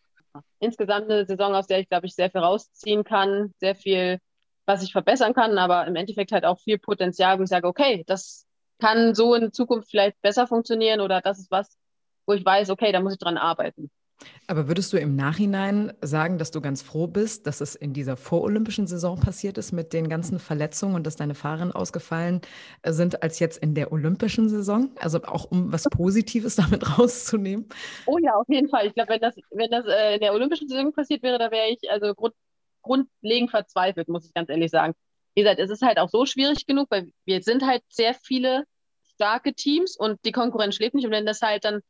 Insgesamt 0.60 1.10
eine 1.10 1.26
Saison, 1.26 1.54
aus 1.54 1.66
der 1.66 1.80
ich, 1.80 1.88
glaube 1.88 2.06
ich, 2.06 2.14
sehr 2.14 2.30
viel 2.30 2.40
rausziehen 2.40 3.04
kann, 3.04 3.52
sehr 3.58 3.74
viel, 3.74 4.18
was 4.66 4.82
ich 4.82 4.92
verbessern 4.92 5.34
kann, 5.34 5.58
aber 5.58 5.86
im 5.86 5.96
Endeffekt 5.96 6.32
halt 6.32 6.44
auch 6.44 6.58
viel 6.60 6.78
Potenzial, 6.78 7.38
wo 7.38 7.42
ich 7.42 7.48
sage, 7.48 7.66
okay, 7.68 8.04
das 8.06 8.46
kann 8.80 9.14
so 9.14 9.34
in 9.34 9.52
Zukunft 9.52 9.90
vielleicht 9.90 10.20
besser 10.22 10.46
funktionieren 10.46 11.00
oder 11.00 11.20
das 11.20 11.38
ist 11.38 11.50
was, 11.50 11.76
wo 12.26 12.34
ich 12.34 12.44
weiß, 12.44 12.70
okay, 12.70 12.92
da 12.92 13.00
muss 13.00 13.14
ich 13.14 13.18
dran 13.18 13.38
arbeiten. 13.38 13.90
Aber 14.46 14.66
würdest 14.66 14.92
du 14.92 14.98
im 14.98 15.14
Nachhinein 15.14 15.92
sagen, 16.00 16.38
dass 16.38 16.50
du 16.50 16.60
ganz 16.60 16.82
froh 16.82 17.06
bist, 17.06 17.46
dass 17.46 17.60
es 17.60 17.74
in 17.74 17.92
dieser 17.92 18.16
vorolympischen 18.16 18.86
Saison 18.86 19.20
passiert 19.20 19.58
ist 19.58 19.72
mit 19.72 19.92
den 19.92 20.08
ganzen 20.08 20.38
Verletzungen 20.38 20.94
und 20.94 21.06
dass 21.06 21.16
deine 21.16 21.34
Fahrerinnen 21.34 21.72
ausgefallen 21.72 22.40
äh, 22.82 22.92
sind, 22.92 23.22
als 23.22 23.38
jetzt 23.38 23.58
in 23.58 23.74
der 23.74 23.92
olympischen 23.92 24.48
Saison? 24.48 24.90
Also 25.00 25.22
auch 25.24 25.50
um 25.50 25.72
was 25.72 25.84
Positives 25.84 26.56
damit 26.56 26.98
rauszunehmen? 26.98 27.68
Oh 28.06 28.18
ja, 28.18 28.34
auf 28.34 28.48
jeden 28.48 28.68
Fall. 28.68 28.86
Ich 28.86 28.94
glaube, 28.94 29.10
wenn 29.10 29.20
das, 29.20 29.36
wenn 29.50 29.70
das 29.70 29.84
äh, 29.86 30.14
in 30.14 30.20
der 30.20 30.32
olympischen 30.32 30.68
Saison 30.68 30.92
passiert 30.92 31.22
wäre, 31.22 31.38
da 31.38 31.50
wäre 31.50 31.68
ich 31.68 31.90
also 31.90 32.14
grund, 32.14 32.34
grundlegend 32.82 33.50
verzweifelt, 33.50 34.08
muss 34.08 34.26
ich 34.26 34.34
ganz 34.34 34.48
ehrlich 34.48 34.70
sagen. 34.70 34.94
Wie 35.34 35.42
gesagt, 35.42 35.60
es 35.60 35.70
ist 35.70 35.82
halt 35.82 35.98
auch 35.98 36.08
so 36.08 36.26
schwierig 36.26 36.66
genug, 36.66 36.90
weil 36.90 37.12
wir 37.24 37.42
sind 37.42 37.64
halt 37.64 37.82
sehr 37.88 38.14
viele 38.14 38.64
starke 39.14 39.52
Teams 39.52 39.96
und 39.96 40.18
die 40.24 40.32
Konkurrenz 40.32 40.74
schläft 40.74 40.94
nicht. 40.94 41.04
Und 41.04 41.12
wenn 41.12 41.26
das 41.26 41.42
halt 41.42 41.64
dann 41.64 41.82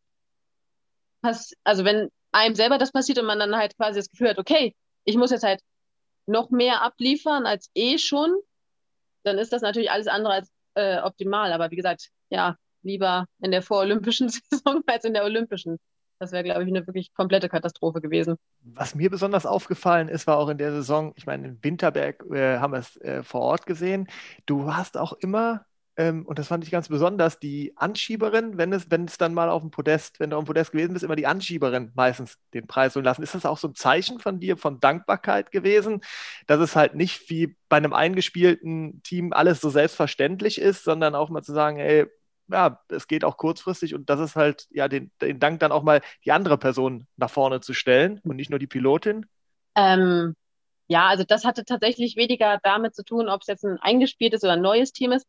also 1.64 1.84
wenn 1.84 2.10
einem 2.38 2.54
selber 2.54 2.78
das 2.78 2.92
passiert 2.92 3.18
und 3.18 3.26
man 3.26 3.38
dann 3.38 3.56
halt 3.56 3.76
quasi 3.76 3.98
das 3.98 4.10
Gefühl 4.10 4.30
hat, 4.30 4.38
okay, 4.38 4.74
ich 5.04 5.16
muss 5.16 5.30
jetzt 5.30 5.44
halt 5.44 5.60
noch 6.26 6.50
mehr 6.50 6.82
abliefern 6.82 7.46
als 7.46 7.70
eh 7.74 7.98
schon, 7.98 8.36
dann 9.24 9.38
ist 9.38 9.52
das 9.52 9.62
natürlich 9.62 9.90
alles 9.90 10.06
andere 10.06 10.34
als 10.34 10.50
äh, 10.74 11.00
optimal. 11.00 11.52
Aber 11.52 11.70
wie 11.70 11.76
gesagt, 11.76 12.08
ja, 12.30 12.56
lieber 12.82 13.26
in 13.40 13.50
der 13.50 13.62
vorolympischen 13.62 14.28
Saison 14.50 14.82
als 14.86 15.04
in 15.04 15.14
der 15.14 15.24
olympischen. 15.24 15.78
Das 16.20 16.32
wäre, 16.32 16.42
glaube 16.42 16.64
ich, 16.64 16.68
eine 16.68 16.84
wirklich 16.86 17.14
komplette 17.14 17.48
Katastrophe 17.48 18.00
gewesen. 18.00 18.36
Was 18.62 18.96
mir 18.96 19.08
besonders 19.08 19.46
aufgefallen 19.46 20.08
ist, 20.08 20.26
war 20.26 20.38
auch 20.38 20.48
in 20.48 20.58
der 20.58 20.72
Saison, 20.72 21.12
ich 21.16 21.26
meine, 21.26 21.46
in 21.46 21.58
Winterberg 21.62 22.24
äh, 22.32 22.58
haben 22.58 22.72
wir 22.72 22.80
es 22.80 22.96
äh, 22.96 23.22
vor 23.22 23.42
Ort 23.42 23.66
gesehen, 23.66 24.08
du 24.44 24.74
hast 24.74 24.96
auch 24.96 25.12
immer 25.12 25.64
ähm, 25.98 26.24
und 26.26 26.38
das 26.38 26.46
fand 26.46 26.62
ich 26.62 26.70
ganz 26.70 26.88
besonders, 26.88 27.40
die 27.40 27.72
Anschieberin, 27.76 28.56
wenn 28.56 28.72
es, 28.72 28.88
wenn 28.88 29.06
es 29.06 29.18
dann 29.18 29.34
mal 29.34 29.48
auf 29.48 29.62
dem 29.62 29.72
Podest, 29.72 30.20
wenn 30.20 30.30
du 30.30 30.36
auf 30.36 30.44
dem 30.44 30.46
Podest 30.46 30.70
gewesen 30.70 30.92
bist, 30.92 31.04
immer 31.04 31.16
die 31.16 31.26
Anschieberin 31.26 31.90
meistens 31.96 32.38
den 32.54 32.68
Preis 32.68 32.94
holen 32.94 33.04
lassen. 33.04 33.24
Ist 33.24 33.34
das 33.34 33.44
auch 33.44 33.58
so 33.58 33.66
ein 33.66 33.74
Zeichen 33.74 34.20
von 34.20 34.38
dir, 34.38 34.56
von 34.56 34.78
Dankbarkeit 34.78 35.50
gewesen, 35.50 36.02
dass 36.46 36.60
es 36.60 36.76
halt 36.76 36.94
nicht 36.94 37.28
wie 37.30 37.56
bei 37.68 37.78
einem 37.78 37.92
eingespielten 37.92 39.02
Team 39.02 39.32
alles 39.32 39.60
so 39.60 39.70
selbstverständlich 39.70 40.60
ist, 40.60 40.84
sondern 40.84 41.16
auch 41.16 41.30
mal 41.30 41.42
zu 41.42 41.52
sagen, 41.52 41.80
ey, 41.80 42.06
ja, 42.46 42.80
es 42.90 43.08
geht 43.08 43.24
auch 43.24 43.36
kurzfristig 43.36 43.96
und 43.96 44.08
das 44.08 44.20
ist 44.20 44.36
halt, 44.36 44.68
ja, 44.70 44.86
den, 44.86 45.10
den 45.20 45.40
Dank 45.40 45.58
dann 45.58 45.72
auch 45.72 45.82
mal 45.82 46.00
die 46.24 46.30
andere 46.30 46.58
Person 46.58 47.08
nach 47.16 47.28
vorne 47.28 47.60
zu 47.60 47.74
stellen 47.74 48.20
und 48.22 48.36
nicht 48.36 48.50
nur 48.50 48.60
die 48.60 48.68
Pilotin? 48.68 49.26
Ähm, 49.74 50.36
ja, 50.86 51.08
also 51.08 51.24
das 51.24 51.44
hatte 51.44 51.64
tatsächlich 51.64 52.14
weniger 52.14 52.60
damit 52.62 52.94
zu 52.94 53.02
tun, 53.02 53.28
ob 53.28 53.40
es 53.40 53.48
jetzt 53.48 53.64
ein 53.64 53.78
eingespieltes 53.80 54.44
oder 54.44 54.52
ein 54.52 54.62
neues 54.62 54.92
Team 54.92 55.10
ist, 55.10 55.26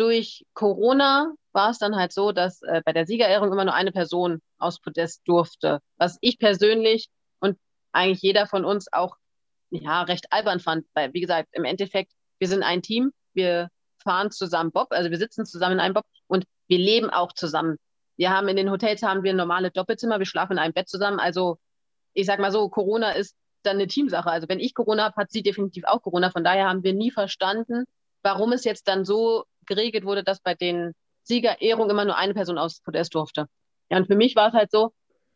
durch 0.00 0.46
Corona 0.54 1.34
war 1.52 1.70
es 1.70 1.78
dann 1.78 1.96
halt 1.96 2.12
so, 2.12 2.32
dass 2.32 2.62
äh, 2.62 2.80
bei 2.84 2.92
der 2.92 3.06
Siegerehrung 3.06 3.52
immer 3.52 3.64
nur 3.64 3.74
eine 3.74 3.92
Person 3.92 4.40
aus 4.58 4.80
Podest 4.80 5.22
durfte, 5.26 5.80
was 5.98 6.16
ich 6.20 6.38
persönlich 6.38 7.08
und 7.40 7.58
eigentlich 7.92 8.22
jeder 8.22 8.46
von 8.46 8.64
uns 8.64 8.92
auch 8.92 9.16
ja 9.70 10.02
recht 10.02 10.32
albern 10.32 10.60
fand, 10.60 10.86
weil 10.94 11.12
wie 11.12 11.20
gesagt, 11.20 11.48
im 11.52 11.64
Endeffekt, 11.64 12.12
wir 12.38 12.48
sind 12.48 12.62
ein 12.62 12.82
Team, 12.82 13.12
wir 13.34 13.68
fahren 14.02 14.30
zusammen 14.30 14.72
Bob, 14.72 14.88
also 14.90 15.10
wir 15.10 15.18
sitzen 15.18 15.44
zusammen 15.44 15.74
in 15.74 15.80
einem 15.80 15.94
Bob 15.94 16.06
und 16.26 16.44
wir 16.66 16.78
leben 16.78 17.10
auch 17.10 17.32
zusammen. 17.32 17.76
Wir 18.16 18.30
haben 18.30 18.48
in 18.48 18.56
den 18.56 18.70
Hotels 18.70 19.02
haben 19.02 19.22
wir 19.22 19.34
normale 19.34 19.70
Doppelzimmer, 19.70 20.18
wir 20.18 20.26
schlafen 20.26 20.52
in 20.52 20.58
einem 20.58 20.72
Bett 20.72 20.88
zusammen, 20.88 21.20
also 21.20 21.58
ich 22.14 22.26
sag 22.26 22.40
mal 22.40 22.52
so, 22.52 22.68
Corona 22.68 23.12
ist 23.12 23.36
dann 23.62 23.76
eine 23.76 23.86
Teamsache. 23.86 24.30
Also 24.30 24.48
wenn 24.48 24.60
ich 24.60 24.74
Corona 24.74 25.04
habe, 25.04 25.16
hat 25.16 25.30
sie 25.30 25.42
definitiv 25.42 25.84
auch 25.84 26.02
Corona. 26.02 26.30
Von 26.30 26.44
daher 26.44 26.68
haben 26.68 26.82
wir 26.82 26.94
nie 26.94 27.10
verstanden, 27.10 27.84
warum 28.22 28.52
es 28.52 28.64
jetzt 28.64 28.88
dann 28.88 29.04
so 29.04 29.44
geregelt 29.70 30.04
wurde, 30.04 30.22
dass 30.22 30.40
bei 30.40 30.54
den 30.54 30.92
Siegerehrungen 31.22 31.90
immer 31.90 32.04
nur 32.04 32.16
eine 32.16 32.34
Person 32.34 32.58
aus 32.58 32.80
Podest 32.80 33.14
durfte. 33.14 33.46
Ja, 33.90 33.96
und 33.96 34.06
für 34.06 34.16
mich 34.16 34.36
war 34.36 34.48
es 34.48 34.54
halt 34.54 34.70
so, 34.70 34.92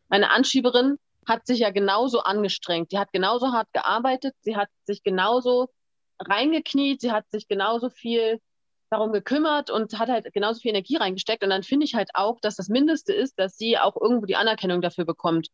meine 0.09 0.31
Anschieberin 0.31 0.97
hat 1.25 1.47
sich 1.47 1.59
ja 1.59 1.71
genauso 1.71 2.19
angestrengt. 2.19 2.91
Die 2.91 2.99
hat 2.99 3.11
genauso 3.11 3.51
hart 3.51 3.71
gearbeitet, 3.73 4.35
sie 4.41 4.55
hat 4.55 4.69
sich 4.83 5.01
genauso 5.03 5.69
reingekniet, 6.19 7.01
sie 7.01 7.11
hat 7.11 7.25
sich 7.31 7.47
genauso 7.47 7.89
viel 7.89 8.39
darum 8.89 9.11
gekümmert 9.11 9.71
und 9.71 9.97
hat 9.97 10.09
halt 10.09 10.31
genauso 10.33 10.61
viel 10.61 10.69
Energie 10.69 10.97
reingesteckt. 10.97 11.43
Und 11.43 11.49
dann 11.49 11.63
finde 11.63 11.85
ich 11.85 11.95
halt 11.95 12.11
auch, 12.13 12.39
dass 12.41 12.55
das 12.55 12.69
Mindeste 12.69 13.13
ist, 13.13 13.39
dass 13.39 13.57
sie 13.57 13.77
auch 13.77 13.95
irgendwo 13.99 14.25
die 14.25 14.35
Anerkennung 14.35 14.81
dafür 14.81 15.05
bekommt. 15.05 15.47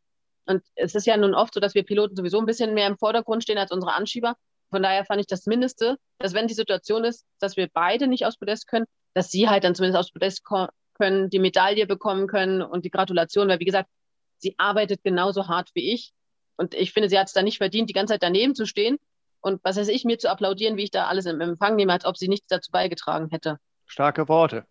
Und 0.45 0.63
es 0.75 0.95
ist 0.95 1.05
ja 1.07 1.15
nun 1.17 1.33
oft 1.33 1.53
so, 1.53 1.59
dass 1.59 1.75
wir 1.75 1.83
Piloten 1.83 2.15
sowieso 2.15 2.39
ein 2.39 2.45
bisschen 2.45 2.73
mehr 2.73 2.87
im 2.87 2.97
Vordergrund 2.97 3.43
stehen 3.43 3.57
als 3.57 3.71
unsere 3.71 3.93
Anschieber. 3.93 4.35
Von 4.71 4.83
daher 4.83 5.05
fand 5.05 5.19
ich 5.19 5.27
das 5.27 5.45
Mindeste, 5.45 5.97
dass 6.17 6.33
wenn 6.33 6.47
die 6.47 6.53
Situation 6.53 7.03
ist, 7.03 7.25
dass 7.39 7.57
wir 7.57 7.67
beide 7.71 8.07
nicht 8.07 8.25
aus 8.25 8.37
Podest 8.37 8.67
können, 8.67 8.85
dass 9.13 9.29
sie 9.29 9.49
halt 9.49 9.63
dann 9.63 9.75
zumindest 9.75 9.99
aus 9.99 10.11
Podest 10.11 10.43
können, 10.45 11.29
die 11.29 11.39
Medaille 11.39 11.85
bekommen 11.85 12.27
können 12.27 12.61
und 12.61 12.85
die 12.85 12.89
Gratulation, 12.89 13.49
weil 13.49 13.59
wie 13.59 13.65
gesagt, 13.65 13.89
sie 14.37 14.55
arbeitet 14.57 15.03
genauso 15.03 15.47
hart 15.47 15.69
wie 15.73 15.93
ich. 15.93 16.13
Und 16.55 16.73
ich 16.73 16.93
finde, 16.93 17.09
sie 17.09 17.19
hat 17.19 17.27
es 17.27 17.33
da 17.33 17.43
nicht 17.43 17.57
verdient, 17.57 17.89
die 17.89 17.93
ganze 17.93 18.13
Zeit 18.13 18.23
daneben 18.23 18.55
zu 18.55 18.65
stehen 18.65 18.97
und 19.41 19.63
was 19.63 19.77
weiß 19.77 19.89
ich, 19.89 20.05
mir 20.05 20.19
zu 20.19 20.29
applaudieren, 20.29 20.77
wie 20.77 20.83
ich 20.83 20.91
da 20.91 21.07
alles 21.07 21.25
im 21.25 21.41
Empfang 21.41 21.75
nehme, 21.75 21.91
als 21.91 22.05
ob 22.05 22.17
sie 22.17 22.27
nichts 22.27 22.47
dazu 22.47 22.71
beigetragen 22.71 23.29
hätte. 23.29 23.57
Starke 23.87 24.29
Worte. 24.29 24.65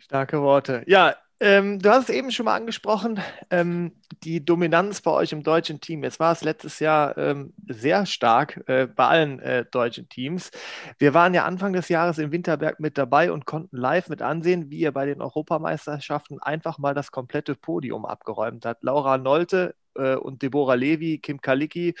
Starke 0.00 0.42
Worte. 0.42 0.82
Ja, 0.86 1.16
ähm, 1.40 1.78
du 1.78 1.90
hast 1.90 2.08
es 2.08 2.14
eben 2.14 2.32
schon 2.32 2.46
mal 2.46 2.56
angesprochen, 2.56 3.20
ähm, 3.50 3.92
die 4.24 4.44
Dominanz 4.44 5.00
bei 5.00 5.12
euch 5.12 5.32
im 5.32 5.42
deutschen 5.42 5.80
Team. 5.80 6.02
Jetzt 6.02 6.18
war 6.18 6.32
es 6.32 6.42
letztes 6.42 6.80
Jahr 6.80 7.16
ähm, 7.16 7.52
sehr 7.68 8.06
stark 8.06 8.62
äh, 8.66 8.86
bei 8.86 9.06
allen 9.06 9.38
äh, 9.40 9.64
deutschen 9.64 10.08
Teams. 10.08 10.50
Wir 10.98 11.14
waren 11.14 11.34
ja 11.34 11.44
Anfang 11.44 11.72
des 11.72 11.88
Jahres 11.88 12.18
in 12.18 12.32
Winterberg 12.32 12.80
mit 12.80 12.98
dabei 12.98 13.30
und 13.30 13.46
konnten 13.46 13.76
live 13.76 14.08
mit 14.08 14.20
ansehen, 14.20 14.70
wie 14.70 14.78
ihr 14.78 14.92
bei 14.92 15.06
den 15.06 15.22
Europameisterschaften 15.22 16.40
einfach 16.40 16.78
mal 16.78 16.94
das 16.94 17.12
komplette 17.12 17.54
Podium 17.54 18.04
abgeräumt 18.04 18.64
hat. 18.64 18.82
Laura 18.82 19.16
Nolte 19.16 19.76
äh, 19.94 20.16
und 20.16 20.42
Deborah 20.42 20.74
Levy, 20.74 21.18
Kim 21.18 21.40
Kalicki 21.40 21.94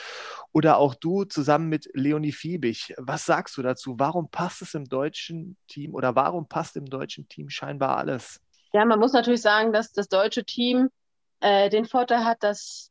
oder 0.52 0.78
auch 0.78 0.94
du 0.94 1.24
zusammen 1.24 1.68
mit 1.68 1.88
Leonie 1.94 2.32
Fiebig. 2.32 2.94
Was 2.96 3.26
sagst 3.26 3.56
du 3.56 3.62
dazu? 3.62 3.94
Warum 3.98 4.30
passt 4.30 4.62
es 4.62 4.74
im 4.74 4.84
deutschen 4.86 5.56
Team 5.68 5.94
oder 5.94 6.16
warum 6.16 6.48
passt 6.48 6.76
im 6.76 6.86
deutschen 6.86 7.28
Team 7.28 7.50
scheinbar 7.50 7.96
alles? 7.98 8.40
Ja, 8.72 8.84
man 8.84 8.98
muss 8.98 9.12
natürlich 9.12 9.42
sagen, 9.42 9.72
dass 9.72 9.92
das 9.92 10.08
deutsche 10.08 10.44
Team 10.44 10.90
äh, 11.40 11.70
den 11.70 11.86
Vorteil 11.86 12.24
hat, 12.24 12.42
dass 12.42 12.90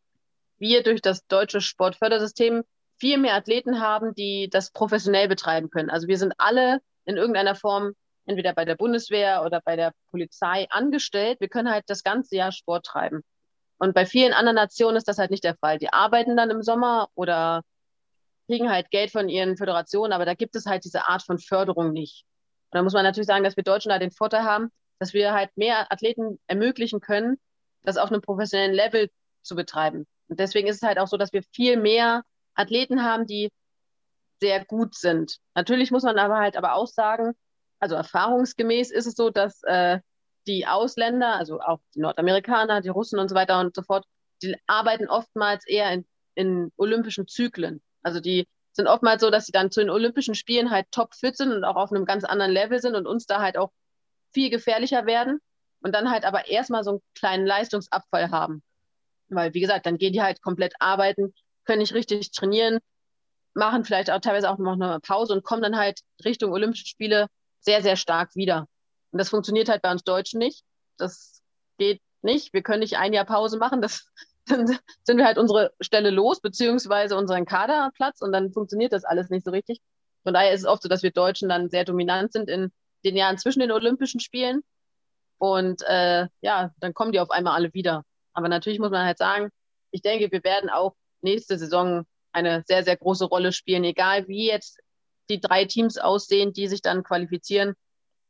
wir 0.58 0.84
durch 0.84 1.02
das 1.02 1.26
deutsche 1.28 1.62
Sportfördersystem 1.62 2.64
viel 3.00 3.18
mehr 3.18 3.36
Athleten 3.36 3.80
haben, 3.80 4.16
die 4.16 4.50
das 4.50 4.72
professionell 4.72 5.28
betreiben 5.28 5.70
können. 5.70 5.90
Also 5.90 6.08
wir 6.08 6.18
sind 6.18 6.34
alle 6.38 6.80
in 7.06 7.16
irgendeiner 7.16 7.56
Form 7.56 7.94
entweder 8.26 8.54
bei 8.54 8.66
der 8.66 8.76
Bundeswehr 8.76 9.44
oder 9.46 9.62
bei 9.64 9.76
der 9.76 9.94
Polizei 10.10 10.68
angestellt. 10.70 11.40
Wir 11.40 11.48
können 11.48 11.70
halt 11.70 11.86
das 11.88 12.04
ganze 12.04 12.36
Jahr 12.36 12.52
Sport 12.52 12.86
treiben. 12.86 13.22
Und 13.78 13.94
bei 13.94 14.06
vielen 14.06 14.34
anderen 14.34 14.56
Nationen 14.56 14.98
ist 14.98 15.08
das 15.08 15.20
halt 15.20 15.32
nicht 15.32 15.44
der 15.44 15.56
Fall. 15.56 15.78
Die 15.78 15.94
arbeiten 15.94 16.36
dann 16.36 16.50
im 16.50 16.64
Sommer 16.64 17.10
oder 17.14 17.62
kriegen 18.48 18.70
halt 18.70 18.90
Geld 18.92 19.12
von 19.12 19.30
ihren 19.30 19.58
Föderationen, 19.58 20.14
aber 20.14 20.26
da 20.26 20.34
gibt 20.34 20.56
es 20.56 20.66
halt 20.66 20.84
diese 20.86 21.08
Art 21.08 21.22
von 21.22 21.38
Förderung 21.38 21.92
nicht. 21.92 22.26
Und 22.72 22.78
da 22.78 22.84
muss 22.84 22.94
man 22.94 23.04
natürlich 23.04 23.28
sagen, 23.28 23.44
dass 23.44 23.56
wir 23.56 23.64
Deutschen 23.64 23.90
da 23.90 24.00
den 24.00 24.12
Vorteil 24.12 24.44
haben, 24.44 24.72
dass 25.00 25.14
wir 25.14 25.34
halt 25.34 25.56
mehr 25.56 25.92
Athleten 25.92 26.40
ermöglichen 26.48 27.02
können, 27.02 27.38
das 27.84 27.98
auf 27.98 28.12
einem 28.12 28.22
professionellen 28.22 28.74
Level 28.74 29.10
zu 29.44 29.56
betreiben. 29.56 30.06
Und 30.28 30.40
deswegen 30.40 30.68
ist 30.68 30.78
es 30.78 30.88
halt 30.88 31.00
auch 31.00 31.08
so, 31.08 31.18
dass 31.18 31.34
wir 31.34 31.44
viel 31.54 31.78
mehr 31.78 32.24
Athleten 32.56 33.04
haben, 33.04 33.26
die 33.26 33.50
sehr 34.40 34.66
gut 34.66 34.96
sind. 34.96 35.38
Natürlich 35.56 35.92
muss 35.92 36.04
man 36.04 36.18
aber 36.18 36.38
halt 36.38 36.58
aber 36.58 36.74
auch 36.74 36.88
sagen, 36.88 37.34
also 37.80 37.96
erfahrungsgemäß 37.96 38.92
ist 38.92 39.08
es 39.08 39.14
so, 39.16 39.30
dass 39.30 39.62
äh, 39.64 40.00
die 40.48 40.66
Ausländer, 40.66 41.36
also 41.36 41.60
auch 41.60 41.80
die 41.96 42.00
Nordamerikaner, 42.00 42.82
die 42.82 42.90
Russen 42.90 43.20
und 43.20 43.30
so 43.30 43.36
weiter 43.36 43.60
und 43.60 43.76
so 43.76 43.82
fort, 43.84 44.06
die 44.42 44.56
arbeiten 44.68 45.08
oftmals 45.08 45.68
eher 45.68 45.92
in, 45.92 46.06
in 46.36 46.72
olympischen 46.78 47.28
Zyklen. 47.28 47.82
Also 48.04 48.20
die 48.20 48.48
sind 48.72 48.88
oftmals 48.88 49.22
so, 49.22 49.30
dass 49.30 49.46
sie 49.46 49.52
dann 49.52 49.72
zu 49.72 49.80
den 49.80 49.90
Olympischen 49.90 50.36
Spielen 50.36 50.72
halt 50.72 50.86
topfit 50.92 51.36
sind 51.36 51.52
und 51.52 51.64
auch 51.64 51.76
auf 51.76 51.92
einem 51.92 52.06
ganz 52.06 52.24
anderen 52.24 52.52
Level 52.52 52.80
sind 52.80 52.96
und 52.96 53.08
uns 53.08 53.26
da 53.26 53.42
halt 53.42 53.58
auch 53.58 53.72
viel 54.38 54.52
gefährlicher 54.52 55.08
werden 55.08 55.40
und 55.82 55.96
dann 55.96 56.12
halt 56.12 56.24
aber 56.24 56.48
erstmal 56.48 56.84
so 56.84 56.92
einen 56.92 57.02
kleinen 57.16 57.48
Leistungsabfall 57.48 58.30
haben. 58.30 58.62
Weil, 59.30 59.56
wie 59.56 59.62
gesagt, 59.62 59.88
dann 59.88 59.98
gehen 59.98 60.14
die 60.14 60.22
halt 60.22 60.44
komplett 60.44 60.76
arbeiten, 60.78 61.34
können 61.66 61.80
nicht 61.80 61.96
richtig 61.96 62.30
trainieren, 62.32 62.78
machen 63.56 63.84
vielleicht 63.84 64.12
auch 64.12 64.20
teilweise 64.20 64.52
auch 64.52 64.60
noch 64.60 64.74
eine 64.74 65.00
Pause 65.00 65.34
und 65.34 65.44
kommen 65.44 65.64
dann 65.64 65.76
halt 65.76 66.02
Richtung 66.24 66.52
Olympische 66.52 66.86
Spiele 66.86 67.26
sehr, 67.62 67.82
sehr 67.82 67.96
stark 67.96 68.36
wieder. 68.36 68.68
Und 69.10 69.18
das 69.18 69.30
funktioniert 69.30 69.70
halt 69.70 69.82
bei 69.82 69.92
uns 69.92 70.04
Deutschen 70.04 70.38
nicht. 70.38 70.64
Das 70.98 71.42
geht 71.80 72.00
nicht. 72.22 72.54
Wir 72.54 72.62
können 72.62 72.82
nicht 72.82 72.98
ein 72.98 73.14
Jahr 73.14 73.26
Pause 73.26 73.58
machen. 73.58 73.82
Das, 73.82 74.06
dann 74.46 74.68
sind 75.02 75.18
wir 75.18 75.26
halt 75.26 75.40
unsere 75.40 75.74
Stelle 75.82 76.12
los, 76.12 76.42
beziehungsweise 76.42 77.18
unseren 77.18 77.46
Kaderplatz 77.46 78.22
und 78.22 78.32
dann 78.34 78.54
funktioniert 78.54 78.94
das 78.94 79.04
alles 79.04 79.32
nicht 79.32 79.46
so 79.46 79.50
richtig. 79.50 79.82
Von 80.22 80.36
daher 80.36 80.54
ist 80.54 80.62
es 80.62 80.68
oft 80.68 80.84
so, 80.84 80.90
dass 80.90 81.02
wir 81.02 81.10
Deutschen 81.10 81.50
dann 81.50 81.72
sehr 81.72 81.86
dominant 81.86 82.34
sind 82.34 82.52
in 82.52 82.72
den 83.08 83.18
Jahren 83.18 83.38
zwischen 83.38 83.60
den 83.60 83.72
Olympischen 83.72 84.20
Spielen. 84.20 84.62
Und 85.38 85.82
äh, 85.84 86.28
ja, 86.42 86.72
dann 86.80 86.94
kommen 86.94 87.12
die 87.12 87.20
auf 87.20 87.32
einmal 87.32 87.56
alle 87.56 87.74
wieder. 87.74 88.04
Aber 88.34 88.50
natürlich 88.50 88.80
muss 88.80 88.92
man 88.92 89.06
halt 89.06 89.18
sagen, 89.18 89.50
ich 89.92 90.02
denke, 90.02 90.32
wir 90.32 90.44
werden 90.44 90.70
auch 90.70 90.96
nächste 91.22 91.58
Saison 91.58 92.06
eine 92.32 92.64
sehr, 92.68 92.84
sehr 92.84 92.98
große 92.98 93.26
Rolle 93.26 93.52
spielen, 93.52 93.84
egal 93.84 94.28
wie 94.28 94.48
jetzt 94.48 94.80
die 95.30 95.40
drei 95.40 95.66
Teams 95.66 95.98
aussehen, 95.98 96.54
die 96.54 96.68
sich 96.68 96.82
dann 96.82 97.04
qualifizieren. 97.04 97.74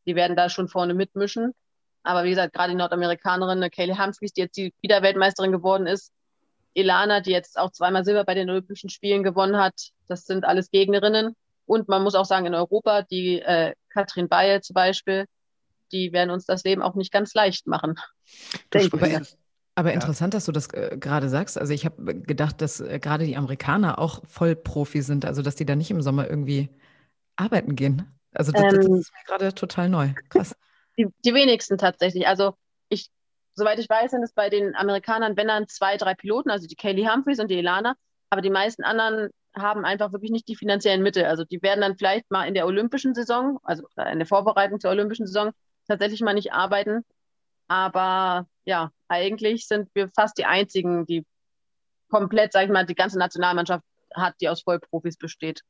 Die 0.06 0.16
werden 0.16 0.36
da 0.36 0.50
schon 0.50 0.68
vorne 0.68 0.94
mitmischen. 0.94 1.54
Aber 2.04 2.24
wie 2.24 2.30
gesagt, 2.30 2.54
gerade 2.54 2.72
die 2.72 2.78
Nordamerikanerin 2.78 3.70
Kaylee 3.70 3.98
Humphries, 3.98 4.34
die 4.34 4.42
jetzt 4.42 4.56
die 4.56 4.74
Wiederweltmeisterin 4.82 5.52
geworden 5.52 5.88
ist, 5.88 6.13
Ilana, 6.74 7.22
die 7.22 7.32
jetzt 7.32 7.58
auch 7.58 7.72
zweimal 7.72 8.06
Silber 8.06 8.24
bei 8.24 8.34
den 8.34 8.50
Olympischen 8.50 8.90
Spielen 8.90 9.24
gewonnen 9.24 9.58
hat, 9.58 9.74
das 10.08 10.26
sind 10.26 10.46
alles 10.46 10.70
Gegnerinnen. 10.70 11.36
Und 11.66 11.90
man 11.90 12.04
muss 12.04 12.16
auch 12.16 12.26
sagen, 12.26 12.46
in 12.46 12.56
Europa, 12.56 13.02
die 13.02 13.42
äh, 13.42 13.74
Katrin 13.97 14.29
Baye 14.29 14.62
zum 14.62 14.75
Beispiel, 14.75 15.25
die 15.91 16.12
werden 16.13 16.29
uns 16.29 16.45
das 16.45 16.63
Leben 16.63 16.81
auch 16.81 16.95
nicht 16.95 17.12
ganz 17.12 17.33
leicht 17.33 17.65
machen. 17.65 17.95
Aber, 19.75 19.93
interessant, 19.93 20.33
dass 20.33 20.45
du 20.45 20.51
das 20.51 20.73
äh, 20.73 20.97
gerade 20.99 21.29
sagst. 21.29 21.57
Also 21.57 21.71
ich 21.71 21.86
habe 21.86 22.15
gedacht, 22.21 22.62
dass 22.62 22.79
äh, 22.79 22.99
gerade 22.99 23.25
die 23.25 23.38
Amerikaner 23.38 23.99
auch 23.99 24.25
Vollprofi 24.25 25.01
sind, 25.01 25.23
also 25.23 25.43
dass 25.43 25.55
die 25.55 25.65
da 25.65 25.75
nicht 25.75 25.91
im 25.91 26.01
Sommer 26.01 26.27
irgendwie 26.27 26.69
arbeiten 27.36 27.75
gehen. 27.75 28.12
Also 28.33 28.51
das, 28.51 28.62
ähm, 28.63 28.69
das 28.69 28.86
ist 28.86 29.13
mir 29.13 29.23
gerade 29.27 29.53
total 29.53 29.89
neu. 29.89 30.10
Krass. 30.29 30.55
Die, 30.97 31.07
die, 31.23 31.33
wenigsten 31.33 31.77
tatsächlich. 31.77 32.27
Also 32.27 32.55
ich, 32.89 33.10
soweit 33.53 33.77
ich 33.77 33.88
weiß, 33.88 34.12
sind 34.12 34.23
es 34.23 34.33
bei 34.33 34.49
den 34.49 34.75
Amerikanern, 34.75 35.38
wenn 35.38 35.47
dann 35.47 35.67
zwei, 35.67 35.97
drei 35.97 36.15
Piloten, 36.15 36.49
also 36.49 36.65
die 36.65 36.75
Kaylee 36.75 37.07
Humphreys 37.07 37.39
und 37.39 37.51
die 37.51 37.60
Elana, 37.60 37.95
aber 38.31 38.41
die 38.41 38.49
meisten 38.49 38.83
anderen 38.83 39.29
haben 39.62 39.86
einfach 39.86 40.12
wirklich 40.12 40.32
nicht 40.32 40.48
die 40.48 40.56
finanziellen 40.56 41.04
Mittel. 41.04 41.26
Also 41.26 41.43
die 41.43 41.62
werden 41.62 41.82
dann 41.82 41.98
vielleicht 41.98 42.30
mal 42.32 42.48
in 42.48 42.54
der 42.54 42.65
olympischen 42.65 43.13
Saison, 43.13 43.60
also 43.63 43.88
in 44.12 44.20
der 44.20 44.28
Vorbereitung 44.28 44.80
zur 44.80 44.91
olympischen 44.91 45.28
Saison, 45.28 45.52
tatsächlich 45.88 46.22
mal 46.22 46.34
nicht 46.34 46.54
arbeiten. 46.54 47.04
Aber 47.67 48.48
ja, 48.65 48.91
eigentlich 49.08 49.67
sind 49.67 49.89
wir 49.93 50.10
fast 50.10 50.38
die 50.38 50.46
einzigen, 50.46 51.06
die 51.06 51.26
komplett, 52.10 52.54
sag 52.54 52.65
ich 52.65 52.72
mal, 52.72 52.86
die 52.86 52.96
ganze 52.96 53.20
Nationalmannschaft 53.20 53.84
hat, 54.15 54.36
die 54.41 54.50
aus 54.50 54.62
Vollprofis 54.62 55.17
besteht. 55.17 55.62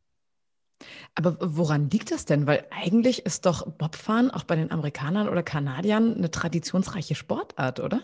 Aber 1.15 1.38
woran 1.41 1.89
liegt 1.89 2.12
das 2.12 2.26
denn? 2.26 2.45
Weil 2.45 2.67
eigentlich 2.69 3.26
ist 3.26 3.45
doch 3.45 3.65
Bobfahren 3.65 4.30
auch 4.30 4.43
bei 4.43 4.56
den 4.56 4.71
Amerikanern 4.71 5.28
oder 5.28 5.41
Kanadiern 5.41 6.15
eine 6.15 6.30
traditionsreiche 6.30 7.15
Sportart, 7.15 7.80
oder? 7.80 8.02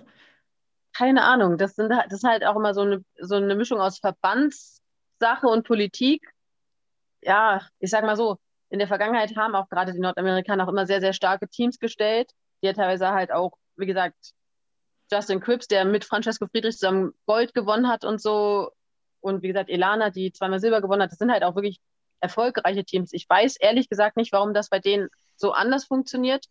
Keine 0.95 1.23
Ahnung. 1.23 1.57
Das, 1.57 1.75
sind, 1.75 1.89
das 1.89 2.11
ist 2.11 2.23
halt 2.23 2.43
auch 2.45 2.55
immer 2.55 2.73
so 2.73 2.81
eine, 2.81 3.03
so 3.19 3.35
eine 3.35 3.55
Mischung 3.55 3.79
aus 3.79 3.99
Verbandssache 5.19 5.47
und 5.47 5.65
Politik. 5.65 6.27
Ja, 7.21 7.61
ich 7.79 7.89
sag 7.89 8.03
mal 8.03 8.17
so, 8.17 8.37
in 8.69 8.79
der 8.79 8.87
Vergangenheit 8.87 9.35
haben 9.35 9.55
auch 9.55 9.69
gerade 9.69 9.93
die 9.93 9.99
Nordamerikaner 9.99 10.65
auch 10.65 10.69
immer 10.69 10.85
sehr, 10.85 10.99
sehr 10.99 11.13
starke 11.13 11.47
Teams 11.47 11.79
gestellt, 11.79 12.31
die 12.61 12.67
ja 12.67 12.73
teilweise 12.73 13.09
halt 13.09 13.31
auch, 13.31 13.53
wie 13.77 13.85
gesagt, 13.85 14.33
Justin 15.11 15.39
Cripps, 15.39 15.67
der 15.67 15.85
mit 15.85 16.05
Francesco 16.05 16.47
Friedrich 16.47 16.77
zusammen 16.77 17.13
Gold 17.25 17.53
gewonnen 17.53 17.87
hat 17.87 18.03
und 18.03 18.21
so. 18.21 18.71
Und 19.21 19.41
wie 19.41 19.47
gesagt, 19.47 19.69
Elana, 19.69 20.09
die 20.09 20.33
zweimal 20.33 20.59
Silber 20.59 20.81
gewonnen 20.81 21.03
hat. 21.03 21.11
Das 21.11 21.19
sind 21.19 21.31
halt 21.31 21.43
auch 21.43 21.55
wirklich 21.55 21.79
erfolgreiche 22.19 22.83
Teams. 22.83 23.13
Ich 23.13 23.29
weiß 23.29 23.57
ehrlich 23.57 23.89
gesagt 23.89 24.17
nicht, 24.17 24.31
warum 24.33 24.53
das 24.53 24.69
bei 24.69 24.79
denen 24.79 25.09
so 25.35 25.51
anders 25.51 25.85
funktioniert. 25.85 26.45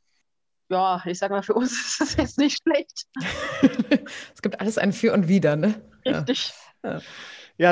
Ja, 0.68 1.02
ich 1.04 1.18
sag 1.18 1.30
mal, 1.30 1.42
für 1.42 1.54
uns 1.54 1.72
ist 1.86 2.00
das 2.00 2.16
jetzt 2.16 2.38
nicht 2.38 2.62
schlecht. 2.62 3.06
es 4.34 4.42
gibt 4.42 4.60
alles 4.60 4.78
ein 4.78 4.92
Für 4.92 5.12
und 5.12 5.28
Wider, 5.28 5.56
ne? 5.56 5.82
Richtig. 6.06 6.52
Ja. 6.54 6.62
Ja, 6.84 7.00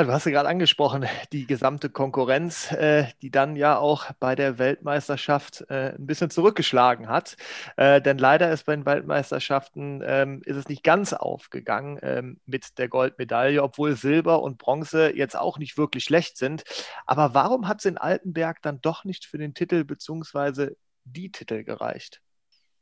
du 0.03 0.11
hast 0.11 0.25
ja 0.25 0.31
gerade 0.31 0.47
angesprochen, 0.47 1.05
die 1.31 1.47
gesamte 1.47 1.89
Konkurrenz, 1.89 2.71
äh, 2.71 3.05
die 3.21 3.31
dann 3.31 3.55
ja 3.55 3.77
auch 3.77 4.11
bei 4.19 4.35
der 4.35 4.59
Weltmeisterschaft 4.59 5.65
äh, 5.69 5.95
ein 5.95 6.05
bisschen 6.05 6.29
zurückgeschlagen 6.29 7.09
hat. 7.09 7.35
Äh, 7.77 8.01
denn 8.01 8.17
leider 8.17 8.51
ist 8.51 8.65
bei 8.65 8.75
den 8.75 8.85
Weltmeisterschaften 8.85 10.03
ähm, 10.05 10.41
ist 10.45 10.55
es 10.55 10.67
nicht 10.67 10.83
ganz 10.83 11.13
aufgegangen 11.13 11.99
ähm, 12.03 12.39
mit 12.45 12.77
der 12.77 12.89
Goldmedaille, 12.89 13.61
obwohl 13.63 13.95
Silber 13.95 14.43
und 14.43 14.57
Bronze 14.59 15.15
jetzt 15.15 15.35
auch 15.35 15.57
nicht 15.57 15.77
wirklich 15.77 16.03
schlecht 16.03 16.37
sind. 16.37 16.63
Aber 17.05 17.33
warum 17.33 17.67
hat 17.67 17.79
es 17.79 17.85
in 17.85 17.97
Altenberg 17.97 18.61
dann 18.61 18.81
doch 18.81 19.03
nicht 19.03 19.25
für 19.25 19.39
den 19.39 19.53
Titel 19.53 19.83
bzw. 19.83 20.75
die 21.05 21.31
Titel 21.31 21.63
gereicht? 21.63 22.21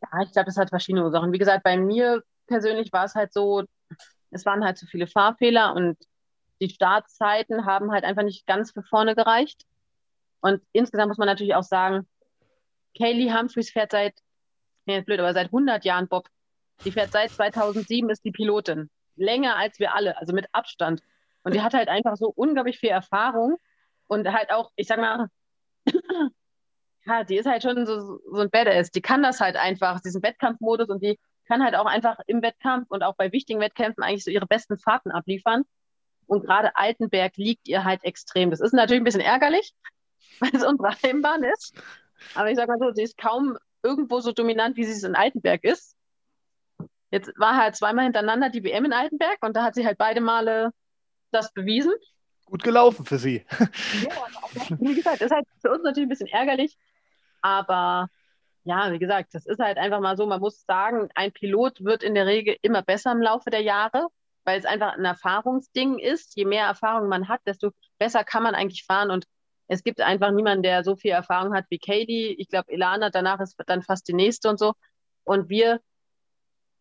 Ja, 0.01 0.21
ich 0.23 0.31
glaube, 0.31 0.47
das 0.47 0.57
hat 0.57 0.69
verschiedene 0.69 1.05
Ursachen. 1.05 1.31
Wie 1.31 1.39
gesagt, 1.39 1.63
bei 1.63 1.77
mir 1.77 2.23
persönlich 2.47 2.91
war 2.91 3.05
es 3.05 3.15
halt 3.15 3.31
so, 3.33 3.63
es 4.31 4.45
waren 4.45 4.63
halt 4.63 4.77
zu 4.77 4.85
viele 4.85 5.07
Fahrfehler 5.07 5.73
und 5.75 5.97
die 6.61 6.69
Startzeiten 6.69 7.65
haben 7.65 7.91
halt 7.91 8.03
einfach 8.03 8.23
nicht 8.23 8.45
ganz 8.45 8.71
für 8.71 8.83
vorne 8.83 9.15
gereicht. 9.15 9.65
Und 10.41 10.61
insgesamt 10.71 11.09
muss 11.09 11.17
man 11.17 11.27
natürlich 11.27 11.55
auch 11.55 11.63
sagen, 11.63 12.07
Kaylee 12.97 13.31
Humphreys 13.31 13.71
fährt 13.71 13.91
seit, 13.91 14.15
nee, 14.85 15.01
blöd, 15.01 15.19
aber 15.19 15.33
seit 15.33 15.47
100 15.47 15.85
Jahren 15.85 16.07
Bob. 16.07 16.29
Die 16.85 16.91
fährt 16.91 17.11
seit 17.11 17.31
2007, 17.31 18.09
ist 18.09 18.23
die 18.23 18.31
Pilotin. 18.31 18.89
Länger 19.15 19.57
als 19.57 19.79
wir 19.79 19.93
alle, 19.93 20.17
also 20.17 20.33
mit 20.33 20.47
Abstand. 20.53 21.01
Und 21.43 21.53
die 21.53 21.61
hat 21.61 21.73
halt 21.73 21.89
einfach 21.89 22.15
so 22.15 22.31
unglaublich 22.35 22.79
viel 22.79 22.89
Erfahrung 22.89 23.57
und 24.07 24.31
halt 24.31 24.51
auch, 24.51 24.71
ich 24.75 24.87
sag 24.87 24.99
mal, 24.99 25.27
ja, 27.05 27.23
die 27.23 27.37
ist 27.37 27.47
halt 27.47 27.63
schon 27.63 27.85
so, 27.85 28.19
so 28.31 28.39
ein 28.39 28.49
Badass. 28.49 28.91
Die 28.91 29.01
kann 29.01 29.23
das 29.23 29.39
halt 29.39 29.55
einfach, 29.55 29.99
diesen 30.01 30.23
Wettkampfmodus 30.23 30.89
und 30.89 31.03
die 31.03 31.19
kann 31.47 31.63
halt 31.63 31.75
auch 31.75 31.85
einfach 31.85 32.19
im 32.27 32.41
Wettkampf 32.41 32.89
und 32.89 33.03
auch 33.03 33.15
bei 33.15 33.31
wichtigen 33.31 33.59
Wettkämpfen 33.59 34.03
eigentlich 34.03 34.23
so 34.23 34.31
ihre 34.31 34.47
besten 34.47 34.77
Fahrten 34.77 35.11
abliefern. 35.11 35.63
Und 36.29 36.45
gerade 36.45 36.75
Altenberg 36.75 37.37
liegt 37.37 37.67
ihr 37.67 37.83
halt 37.83 38.03
extrem. 38.03 38.51
Das 38.51 38.59
ist 38.59 38.71
natürlich 38.71 39.01
ein 39.01 39.05
bisschen 39.05 39.19
ärgerlich, 39.19 39.73
weil 40.39 40.51
es 40.53 40.63
unsere 40.63 40.91
Heimbahn 41.01 41.43
ist. 41.43 41.73
Aber 42.35 42.51
ich 42.51 42.55
sage 42.55 42.71
mal 42.71 42.77
so, 42.77 42.93
sie 42.93 43.01
ist 43.01 43.17
kaum 43.17 43.57
irgendwo 43.81 44.19
so 44.19 44.31
dominant, 44.31 44.77
wie 44.77 44.83
sie 44.83 44.91
es 44.91 45.03
in 45.03 45.15
Altenberg 45.15 45.63
ist. 45.63 45.95
Jetzt 47.09 47.31
war 47.37 47.57
halt 47.57 47.75
zweimal 47.75 48.03
hintereinander 48.03 48.49
die 48.49 48.63
WM 48.63 48.85
in 48.85 48.93
Altenberg 48.93 49.37
und 49.41 49.55
da 49.55 49.63
hat 49.63 49.73
sie 49.73 49.85
halt 49.85 49.97
beide 49.97 50.21
Male 50.21 50.71
das 51.31 51.51
bewiesen. 51.51 51.93
Gut 52.45 52.61
gelaufen 52.61 53.05
für 53.05 53.17
sie. 53.17 53.45
Ja, 54.03 54.77
wie 54.79 54.93
gesagt, 54.93 55.21
ist 55.21 55.31
halt 55.31 55.47
für 55.61 55.71
uns 55.71 55.83
natürlich 55.83 56.05
ein 56.05 56.09
bisschen 56.09 56.27
ärgerlich. 56.27 56.77
Aber 57.41 58.09
ja, 58.65 58.91
wie 58.91 58.99
gesagt, 58.99 59.33
das 59.33 59.47
ist 59.47 59.59
halt 59.59 59.79
einfach 59.79 59.99
mal 59.99 60.15
so, 60.15 60.27
man 60.27 60.41
muss 60.41 60.63
sagen, 60.65 61.09
ein 61.15 61.31
Pilot 61.31 61.83
wird 61.83 62.03
in 62.03 62.13
der 62.13 62.27
Regel 62.27 62.55
immer 62.61 62.83
besser 62.83 63.11
im 63.11 63.21
Laufe 63.21 63.49
der 63.49 63.61
Jahre 63.61 64.09
weil 64.49 64.57
es 64.57 64.65
einfach 64.65 64.97
ein 64.97 65.05
Erfahrungsding 65.05 65.99
ist. 65.99 66.35
Je 66.35 66.45
mehr 66.45 66.65
Erfahrung 66.65 67.07
man 67.07 67.27
hat, 67.27 67.39
desto 67.45 67.69
besser 67.99 68.23
kann 68.23 68.41
man 68.41 68.55
eigentlich 68.55 68.83
fahren. 68.83 69.11
Und 69.11 69.25
es 69.67 69.83
gibt 69.83 70.01
einfach 70.01 70.31
niemanden, 70.31 70.63
der 70.63 70.83
so 70.83 70.95
viel 70.95 71.11
Erfahrung 71.11 71.53
hat 71.53 71.65
wie 71.69 71.77
Katie. 71.77 72.33
Ich 72.39 72.47
glaube, 72.47 72.71
Elana 72.71 73.11
danach 73.11 73.39
ist 73.41 73.55
dann 73.67 73.83
fast 73.83 74.07
die 74.07 74.13
nächste 74.13 74.49
und 74.49 74.57
so. 74.57 74.73
Und 75.23 75.49
wir 75.49 75.81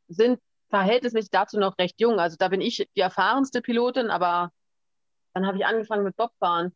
sind 0.09 0.41
verhältnismäßig 0.71 1.31
dazu 1.31 1.59
noch 1.59 1.77
recht 1.77 2.01
jung. 2.01 2.19
Also 2.19 2.37
da 2.39 2.49
bin 2.49 2.63
ich 2.63 2.89
die 2.97 3.01
erfahrenste 3.01 3.61
Pilotin, 3.61 4.09
aber 4.09 4.51
dann 5.35 5.47
habe 5.47 5.59
ich 5.59 5.67
angefangen 5.67 6.05
mit 6.05 6.17
Bobfahren. 6.17 6.75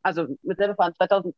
Also 0.00 0.26
mit 0.40 0.56
Selberfahren 0.56 0.94
2014 0.94 1.34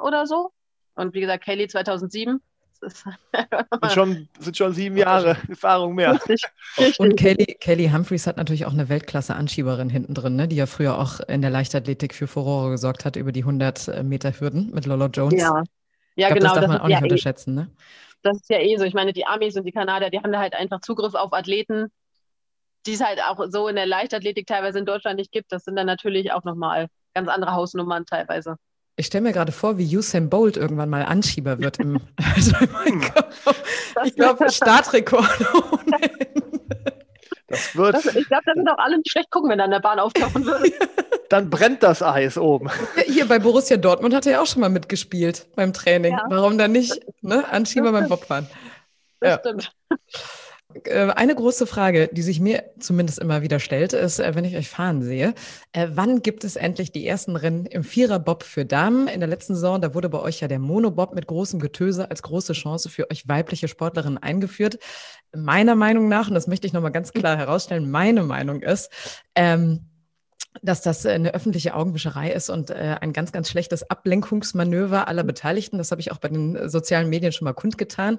oder 0.00 0.26
so. 0.26 0.50
Und 0.96 1.14
wie 1.14 1.20
gesagt, 1.20 1.44
Kelly 1.44 1.68
2007. 1.68 2.42
sind, 2.90 3.92
schon, 3.92 4.28
sind 4.38 4.56
schon 4.56 4.72
sieben 4.72 4.96
Jahre 4.96 5.36
Erfahrung 5.48 5.94
mehr. 5.94 6.12
Richtig, 6.12 6.42
richtig. 6.78 7.00
Und 7.00 7.16
Kelly, 7.16 7.56
Kelly 7.60 7.88
Humphreys 7.88 8.26
hat 8.26 8.36
natürlich 8.36 8.66
auch 8.66 8.72
eine 8.72 8.88
Weltklasse-Anschieberin 8.88 9.90
hinten 9.90 10.14
drin, 10.14 10.36
ne? 10.36 10.48
die 10.48 10.56
ja 10.56 10.66
früher 10.66 10.98
auch 10.98 11.20
in 11.20 11.42
der 11.42 11.50
Leichtathletik 11.50 12.14
für 12.14 12.26
Furore 12.26 12.70
gesorgt 12.70 13.04
hat 13.04 13.16
über 13.16 13.32
die 13.32 13.40
100 13.40 14.04
Meter 14.04 14.32
Hürden 14.32 14.70
mit 14.72 14.86
Lolo 14.86 15.06
Jones. 15.06 15.40
Ja, 15.40 15.62
ja 16.16 16.28
glaub, 16.28 16.38
genau. 16.38 16.54
Das 16.54 16.60
darf 16.60 16.68
man 16.68 16.80
auch 16.80 16.86
nicht 16.86 16.96
ja 16.96 17.00
eh 17.00 17.04
unterschätzen. 17.04 17.58
Eh, 17.58 17.60
ne? 17.62 17.70
Das 18.22 18.36
ist 18.38 18.50
ja 18.50 18.58
eh 18.58 18.76
so. 18.76 18.84
Ich 18.84 18.94
meine, 18.94 19.12
die 19.12 19.26
Amis 19.26 19.56
und 19.56 19.64
die 19.64 19.72
Kanadier, 19.72 20.10
die 20.10 20.18
haben 20.18 20.32
da 20.32 20.38
halt 20.38 20.54
einfach 20.54 20.80
Zugriff 20.80 21.14
auf 21.14 21.32
Athleten, 21.32 21.88
die 22.86 22.92
es 22.92 23.04
halt 23.04 23.20
auch 23.22 23.44
so 23.48 23.68
in 23.68 23.76
der 23.76 23.86
Leichtathletik 23.86 24.46
teilweise 24.46 24.78
in 24.78 24.86
Deutschland 24.86 25.18
nicht 25.18 25.32
gibt. 25.32 25.52
Das 25.52 25.64
sind 25.64 25.76
dann 25.76 25.86
natürlich 25.86 26.32
auch 26.32 26.44
nochmal 26.44 26.88
ganz 27.14 27.28
andere 27.28 27.52
Hausnummern 27.52 28.06
teilweise. 28.06 28.56
Ich 28.96 29.06
stelle 29.06 29.22
mir 29.22 29.32
gerade 29.32 29.50
vor, 29.50 29.76
wie 29.76 29.96
Usain 29.96 30.30
Bolt 30.30 30.56
irgendwann 30.56 30.88
mal 30.88 31.02
Anschieber 31.04 31.58
wird 31.58 31.78
im, 31.78 32.00
also. 32.36 32.54
Ich 34.04 34.14
glaube, 34.14 34.50
Startrekord. 34.50 35.28
Das 37.48 37.76
wird. 37.76 37.94
Das, 37.94 38.06
ich 38.06 38.28
glaube, 38.28 38.42
da 38.46 38.52
sind 38.54 38.68
auch 38.68 38.78
alle 38.78 38.96
nicht 38.98 39.10
schlecht 39.10 39.30
gucken, 39.30 39.50
wenn 39.50 39.58
er 39.58 39.64
an 39.66 39.70
der 39.72 39.80
Bahn 39.80 39.98
auftauchen 39.98 40.44
würde. 40.46 40.72
Dann 41.28 41.50
brennt 41.50 41.82
das 41.82 42.02
Eis 42.02 42.38
oben. 42.38 42.70
Hier 43.06 43.26
bei 43.26 43.38
Borussia 43.38 43.76
Dortmund 43.76 44.14
hat 44.14 44.26
er 44.26 44.32
ja 44.32 44.40
auch 44.40 44.46
schon 44.46 44.60
mal 44.60 44.68
mitgespielt 44.68 45.46
beim 45.56 45.72
Training. 45.72 46.12
Ja. 46.12 46.24
Warum 46.28 46.58
dann 46.58 46.72
nicht? 46.72 47.00
Ne? 47.22 47.44
Anschieber 47.50 47.92
beim 47.92 48.08
Bobfahren. 48.08 48.48
Das 49.20 49.30
ja. 49.30 49.38
stimmt. 49.40 49.72
Äh, 50.84 51.12
eine 51.14 51.34
große 51.34 51.66
Frage, 51.66 52.08
die 52.12 52.22
sich 52.22 52.40
mir 52.40 52.64
zumindest 52.78 53.18
immer 53.18 53.42
wieder 53.42 53.60
stellt, 53.60 53.92
ist, 53.92 54.18
äh, 54.18 54.34
wenn 54.34 54.44
ich 54.44 54.56
euch 54.56 54.68
fahren 54.68 55.02
sehe, 55.02 55.34
äh, 55.72 55.88
wann 55.92 56.22
gibt 56.22 56.44
es 56.44 56.56
endlich 56.56 56.92
die 56.92 57.06
ersten 57.06 57.36
Rennen 57.36 57.66
im 57.66 57.84
Viererbob 57.84 58.42
für 58.42 58.64
Damen? 58.64 59.08
In 59.08 59.20
der 59.20 59.28
letzten 59.28 59.54
Saison, 59.54 59.80
da 59.80 59.94
wurde 59.94 60.08
bei 60.08 60.20
euch 60.20 60.40
ja 60.40 60.48
der 60.48 60.58
Monobob 60.58 61.14
mit 61.14 61.26
großem 61.26 61.60
Getöse 61.60 62.10
als 62.10 62.22
große 62.22 62.54
Chance 62.54 62.88
für 62.88 63.10
euch 63.10 63.28
weibliche 63.28 63.68
Sportlerinnen 63.68 64.18
eingeführt. 64.18 64.78
Meiner 65.34 65.74
Meinung 65.74 66.08
nach, 66.08 66.28
und 66.28 66.34
das 66.34 66.46
möchte 66.46 66.66
ich 66.66 66.72
nochmal 66.72 66.92
ganz 66.92 67.12
klar 67.12 67.36
herausstellen, 67.36 67.90
meine 67.90 68.22
Meinung 68.22 68.62
ist, 68.62 68.90
ähm, 69.34 69.86
dass 70.62 70.82
das 70.82 71.04
äh, 71.04 71.10
eine 71.10 71.34
öffentliche 71.34 71.74
Augenwischerei 71.74 72.30
ist 72.30 72.50
und 72.50 72.70
äh, 72.70 72.96
ein 73.00 73.12
ganz, 73.12 73.32
ganz 73.32 73.50
schlechtes 73.50 73.88
Ablenkungsmanöver 73.90 75.08
aller 75.08 75.24
Beteiligten. 75.24 75.78
Das 75.78 75.90
habe 75.90 76.00
ich 76.00 76.12
auch 76.12 76.18
bei 76.18 76.28
den 76.28 76.56
äh, 76.56 76.68
sozialen 76.68 77.08
Medien 77.10 77.32
schon 77.32 77.44
mal 77.44 77.52
kundgetan. 77.52 78.18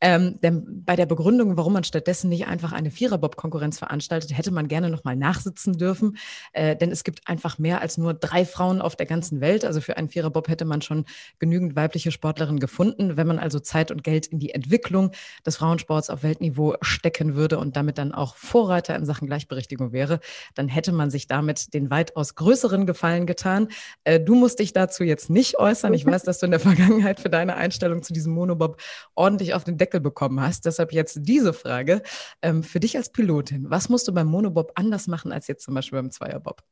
Ähm, 0.00 0.38
denn 0.42 0.84
bei 0.84 0.96
der 0.96 1.06
Begründung, 1.06 1.56
warum 1.56 1.72
man 1.72 1.84
stattdessen 1.84 2.28
nicht 2.28 2.46
einfach 2.46 2.72
eine 2.72 2.90
Viererbob-Konkurrenz 2.90 3.78
veranstaltet, 3.78 4.36
hätte 4.36 4.50
man 4.50 4.68
gerne 4.68 4.90
noch 4.90 5.04
mal 5.04 5.16
nachsitzen 5.16 5.78
dürfen. 5.78 6.16
Äh, 6.52 6.76
denn 6.76 6.90
es 6.90 7.04
gibt 7.04 7.28
einfach 7.28 7.58
mehr 7.58 7.80
als 7.80 7.98
nur 7.98 8.14
drei 8.14 8.44
Frauen 8.44 8.80
auf 8.80 8.96
der 8.96 9.06
ganzen 9.06 9.40
Welt. 9.40 9.64
Also 9.64 9.80
für 9.80 9.96
einen 9.96 10.08
Viererbob 10.08 10.48
hätte 10.48 10.64
man 10.64 10.82
schon 10.82 11.04
genügend 11.38 11.76
weibliche 11.76 12.10
Sportlerinnen 12.10 12.60
gefunden. 12.60 13.16
Wenn 13.16 13.26
man 13.26 13.38
also 13.38 13.60
Zeit 13.60 13.90
und 13.90 14.02
Geld 14.02 14.26
in 14.26 14.38
die 14.38 14.52
Entwicklung 14.52 15.12
des 15.46 15.56
Frauensports 15.56 16.10
auf 16.10 16.22
Weltniveau 16.22 16.74
stecken 16.80 17.36
würde 17.36 17.58
und 17.58 17.76
damit 17.76 17.98
dann 17.98 18.12
auch 18.12 18.34
Vorreiter 18.34 18.96
in 18.96 19.04
Sachen 19.04 19.26
Gleichberechtigung 19.26 19.92
wäre, 19.92 20.20
dann 20.54 20.68
hätte 20.68 20.92
man 20.92 21.10
sich 21.10 21.26
damit 21.26 21.72
den 21.76 21.90
weitaus 21.90 22.34
größeren 22.34 22.86
Gefallen 22.86 23.26
getan. 23.26 23.68
Äh, 24.04 24.20
du 24.20 24.34
musst 24.34 24.58
dich 24.58 24.72
dazu 24.72 25.04
jetzt 25.04 25.30
nicht 25.30 25.58
äußern. 25.58 25.94
Ich 25.94 26.06
weiß, 26.06 26.22
dass 26.22 26.38
du 26.38 26.46
in 26.46 26.52
der 26.52 26.60
Vergangenheit 26.60 27.20
für 27.20 27.30
deine 27.30 27.56
Einstellung 27.56 28.02
zu 28.02 28.12
diesem 28.12 28.32
Monobob 28.32 28.80
ordentlich 29.14 29.54
auf 29.54 29.64
den 29.64 29.78
Deckel 29.78 30.00
bekommen 30.00 30.40
hast. 30.40 30.66
Deshalb 30.66 30.92
jetzt 30.92 31.18
diese 31.22 31.52
Frage. 31.52 32.02
Ähm, 32.42 32.62
für 32.62 32.80
dich 32.80 32.96
als 32.96 33.12
Pilotin, 33.12 33.70
was 33.70 33.88
musst 33.88 34.08
du 34.08 34.12
beim 34.12 34.26
Monobob 34.26 34.72
anders 34.74 35.06
machen 35.06 35.32
als 35.32 35.46
jetzt 35.46 35.64
zum 35.64 35.74
Beispiel 35.74 35.98
beim 35.98 36.10
Zweierbob? 36.10 36.62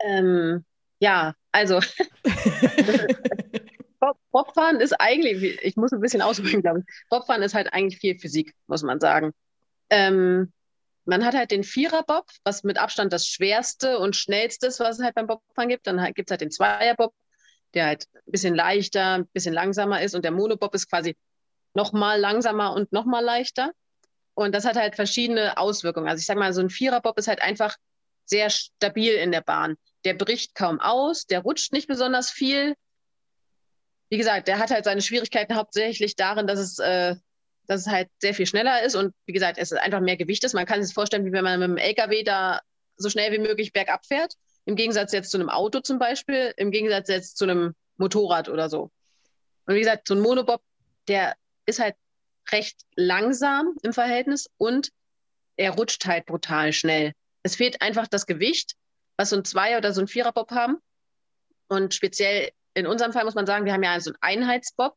Ähm, 0.00 0.64
ja, 1.00 1.34
also 1.52 1.80
Bobfahren 4.30 4.80
ist 4.80 4.92
eigentlich, 5.00 5.60
ich 5.62 5.76
muss 5.76 5.92
ein 5.92 6.00
bisschen 6.00 6.22
ausholen, 6.22 6.62
glaube 6.62 6.80
ich. 6.80 6.84
Bobfahren 7.10 7.42
ist 7.42 7.54
halt 7.54 7.72
eigentlich 7.72 7.98
viel 7.98 8.18
Physik, 8.18 8.54
muss 8.66 8.82
man 8.82 9.00
sagen. 9.00 9.32
Ähm, 9.90 10.52
man 11.08 11.24
hat 11.24 11.34
halt 11.34 11.50
den 11.50 11.64
Viererbob, 11.64 12.26
was 12.44 12.64
mit 12.64 12.76
Abstand 12.76 13.14
das 13.14 13.26
schwerste 13.26 13.98
und 13.98 14.14
schnellste 14.14 14.66
ist, 14.66 14.78
was 14.78 14.98
es 14.98 15.04
halt 15.04 15.14
beim 15.14 15.26
Bobfahren 15.26 15.70
gibt. 15.70 15.86
Dann 15.86 16.02
halt, 16.02 16.14
gibt 16.14 16.28
es 16.28 16.32
halt 16.32 16.42
den 16.42 16.50
Zweierbob, 16.50 17.14
der 17.72 17.86
halt 17.86 18.06
ein 18.14 18.30
bisschen 18.30 18.54
leichter, 18.54 19.14
ein 19.14 19.26
bisschen 19.28 19.54
langsamer 19.54 20.02
ist. 20.02 20.14
Und 20.14 20.22
der 20.22 20.32
Monobob 20.32 20.74
ist 20.74 20.90
quasi 20.90 21.16
noch 21.72 21.94
mal 21.94 22.20
langsamer 22.20 22.74
und 22.74 22.92
noch 22.92 23.06
mal 23.06 23.24
leichter. 23.24 23.72
Und 24.34 24.54
das 24.54 24.66
hat 24.66 24.76
halt 24.76 24.96
verschiedene 24.96 25.56
Auswirkungen. 25.56 26.08
Also 26.08 26.20
ich 26.20 26.26
sage 26.26 26.40
mal, 26.40 26.52
so 26.52 26.60
ein 26.60 26.68
Viererbob 26.68 27.18
ist 27.18 27.26
halt 27.26 27.40
einfach 27.40 27.74
sehr 28.26 28.50
stabil 28.50 29.14
in 29.14 29.32
der 29.32 29.40
Bahn. 29.40 29.76
Der 30.04 30.12
bricht 30.12 30.54
kaum 30.54 30.78
aus, 30.78 31.24
der 31.24 31.40
rutscht 31.40 31.72
nicht 31.72 31.88
besonders 31.88 32.30
viel. 32.30 32.74
Wie 34.10 34.18
gesagt, 34.18 34.46
der 34.46 34.58
hat 34.58 34.70
halt 34.70 34.84
seine 34.84 35.00
Schwierigkeiten 35.00 35.56
hauptsächlich 35.56 36.16
darin, 36.16 36.46
dass 36.46 36.58
es 36.58 36.78
äh, 36.78 37.16
dass 37.68 37.82
es 37.82 37.86
halt 37.86 38.08
sehr 38.18 38.34
viel 38.34 38.46
schneller 38.46 38.82
ist 38.82 38.96
und 38.96 39.14
wie 39.26 39.32
gesagt, 39.32 39.58
es 39.58 39.70
ist 39.70 39.78
einfach 39.78 40.00
mehr 40.00 40.16
Gewicht 40.16 40.42
ist. 40.42 40.54
Man 40.54 40.66
kann 40.66 40.82
sich 40.82 40.94
vorstellen, 40.94 41.24
wie 41.26 41.32
wenn 41.32 41.44
man 41.44 41.60
mit 41.60 41.68
einem 41.68 41.76
LKW 41.76 42.24
da 42.24 42.60
so 42.96 43.10
schnell 43.10 43.30
wie 43.30 43.38
möglich 43.38 43.72
bergab 43.72 44.04
fährt. 44.06 44.34
Im 44.64 44.74
Gegensatz 44.74 45.12
jetzt 45.12 45.30
zu 45.30 45.36
einem 45.36 45.50
Auto 45.50 45.80
zum 45.80 45.98
Beispiel, 45.98 46.52
im 46.56 46.70
Gegensatz 46.70 47.08
jetzt 47.08 47.36
zu 47.36 47.44
einem 47.44 47.74
Motorrad 47.98 48.48
oder 48.48 48.68
so. 48.68 48.90
Und 49.66 49.74
wie 49.74 49.80
gesagt, 49.80 50.08
so 50.08 50.14
ein 50.14 50.20
Monobob, 50.20 50.62
der 51.08 51.36
ist 51.66 51.78
halt 51.78 51.94
recht 52.50 52.80
langsam 52.96 53.74
im 53.82 53.92
Verhältnis 53.92 54.48
und 54.56 54.90
er 55.56 55.72
rutscht 55.72 56.06
halt 56.06 56.24
brutal 56.24 56.72
schnell. 56.72 57.12
Es 57.42 57.56
fehlt 57.56 57.82
einfach 57.82 58.08
das 58.08 58.26
Gewicht, 58.26 58.74
was 59.18 59.30
so 59.30 59.36
ein 59.36 59.44
Zweier- 59.44 59.78
oder 59.78 59.92
so 59.92 60.00
ein 60.00 60.08
Viererbob 60.08 60.50
haben. 60.52 60.78
Und 61.68 61.92
speziell 61.92 62.50
in 62.72 62.86
unserem 62.86 63.12
Fall 63.12 63.24
muss 63.24 63.34
man 63.34 63.46
sagen, 63.46 63.66
wir 63.66 63.74
haben 63.74 63.82
ja 63.82 64.00
so 64.00 64.10
einen 64.10 64.42
Einheitsbob. 64.42 64.96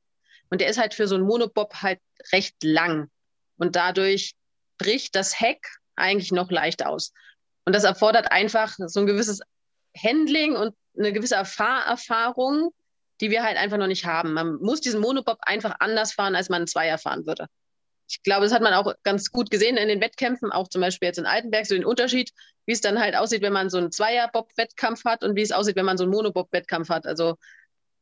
Und 0.51 0.61
der 0.61 0.69
ist 0.69 0.77
halt 0.77 0.93
für 0.93 1.07
so 1.07 1.15
einen 1.15 1.25
Monobob 1.25 1.73
halt 1.75 1.99
recht 2.31 2.55
lang. 2.63 3.09
Und 3.57 3.75
dadurch 3.75 4.33
bricht 4.77 5.15
das 5.15 5.39
Heck 5.39 5.65
eigentlich 5.95 6.31
noch 6.31 6.51
leicht 6.51 6.85
aus. 6.85 7.13
Und 7.65 7.73
das 7.73 7.83
erfordert 7.83 8.31
einfach 8.31 8.75
so 8.77 8.99
ein 8.99 9.07
gewisses 9.07 9.41
Handling 9.97 10.55
und 10.55 10.75
eine 10.97 11.13
gewisse 11.13 11.43
Fahrerfahrung, 11.45 12.71
die 13.21 13.29
wir 13.29 13.43
halt 13.43 13.57
einfach 13.57 13.77
noch 13.77 13.87
nicht 13.87 14.05
haben. 14.05 14.33
Man 14.33 14.55
muss 14.55 14.81
diesen 14.81 14.99
Monobob 14.99 15.37
einfach 15.41 15.75
anders 15.79 16.13
fahren, 16.13 16.35
als 16.35 16.49
man 16.49 16.57
einen 16.57 16.67
Zweier 16.67 16.97
fahren 16.97 17.25
würde. 17.25 17.47
Ich 18.09 18.23
glaube, 18.23 18.43
das 18.43 18.51
hat 18.51 18.61
man 18.61 18.73
auch 18.73 18.93
ganz 19.03 19.31
gut 19.31 19.49
gesehen 19.51 19.77
in 19.77 19.87
den 19.87 20.01
Wettkämpfen, 20.01 20.51
auch 20.51 20.67
zum 20.67 20.81
Beispiel 20.81 21.07
jetzt 21.07 21.19
in 21.19 21.25
Altenberg, 21.25 21.65
so 21.65 21.75
den 21.75 21.85
Unterschied, 21.85 22.31
wie 22.65 22.73
es 22.73 22.81
dann 22.81 22.99
halt 22.99 23.15
aussieht, 23.15 23.41
wenn 23.41 23.53
man 23.53 23.69
so 23.69 23.77
einen 23.77 23.91
Zweier-Bob-Wettkampf 23.91 25.05
hat 25.05 25.23
und 25.23 25.35
wie 25.37 25.43
es 25.43 25.53
aussieht, 25.53 25.77
wenn 25.77 25.85
man 25.85 25.97
so 25.97 26.03
einen 26.03 26.11
Monobob-Wettkampf 26.11 26.89
hat. 26.89 27.05
Also 27.05 27.37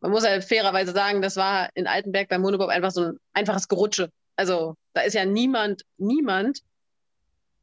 man 0.01 0.11
muss 0.11 0.25
halt 0.25 0.43
fairerweise 0.43 0.93
sagen, 0.93 1.21
das 1.21 1.35
war 1.35 1.69
in 1.73 1.87
Altenberg 1.87 2.29
beim 2.29 2.41
Monobob 2.41 2.69
einfach 2.69 2.91
so 2.91 3.01
ein 3.03 3.19
einfaches 3.33 3.67
Gerutsche. 3.67 4.09
Also 4.35 4.75
da 4.93 5.01
ist 5.01 5.13
ja 5.13 5.25
niemand, 5.25 5.83
niemand 5.97 6.61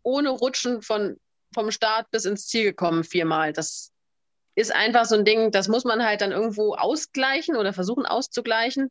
ohne 0.03 0.31
Rutschen 0.31 0.83
von, 0.83 1.18
vom 1.55 1.70
Start 1.70 2.11
bis 2.11 2.27
ins 2.27 2.46
Ziel 2.46 2.64
gekommen 2.64 3.05
viermal. 3.05 3.53
Das 3.53 3.90
ist 4.55 4.75
einfach 4.75 5.07
so 5.07 5.14
ein 5.14 5.25
Ding, 5.25 5.51
das 5.51 5.68
muss 5.68 5.85
man 5.85 6.05
halt 6.05 6.20
dann 6.20 6.33
irgendwo 6.33 6.75
ausgleichen 6.75 7.57
oder 7.57 7.72
versuchen 7.72 8.07
auszugleichen. 8.07 8.88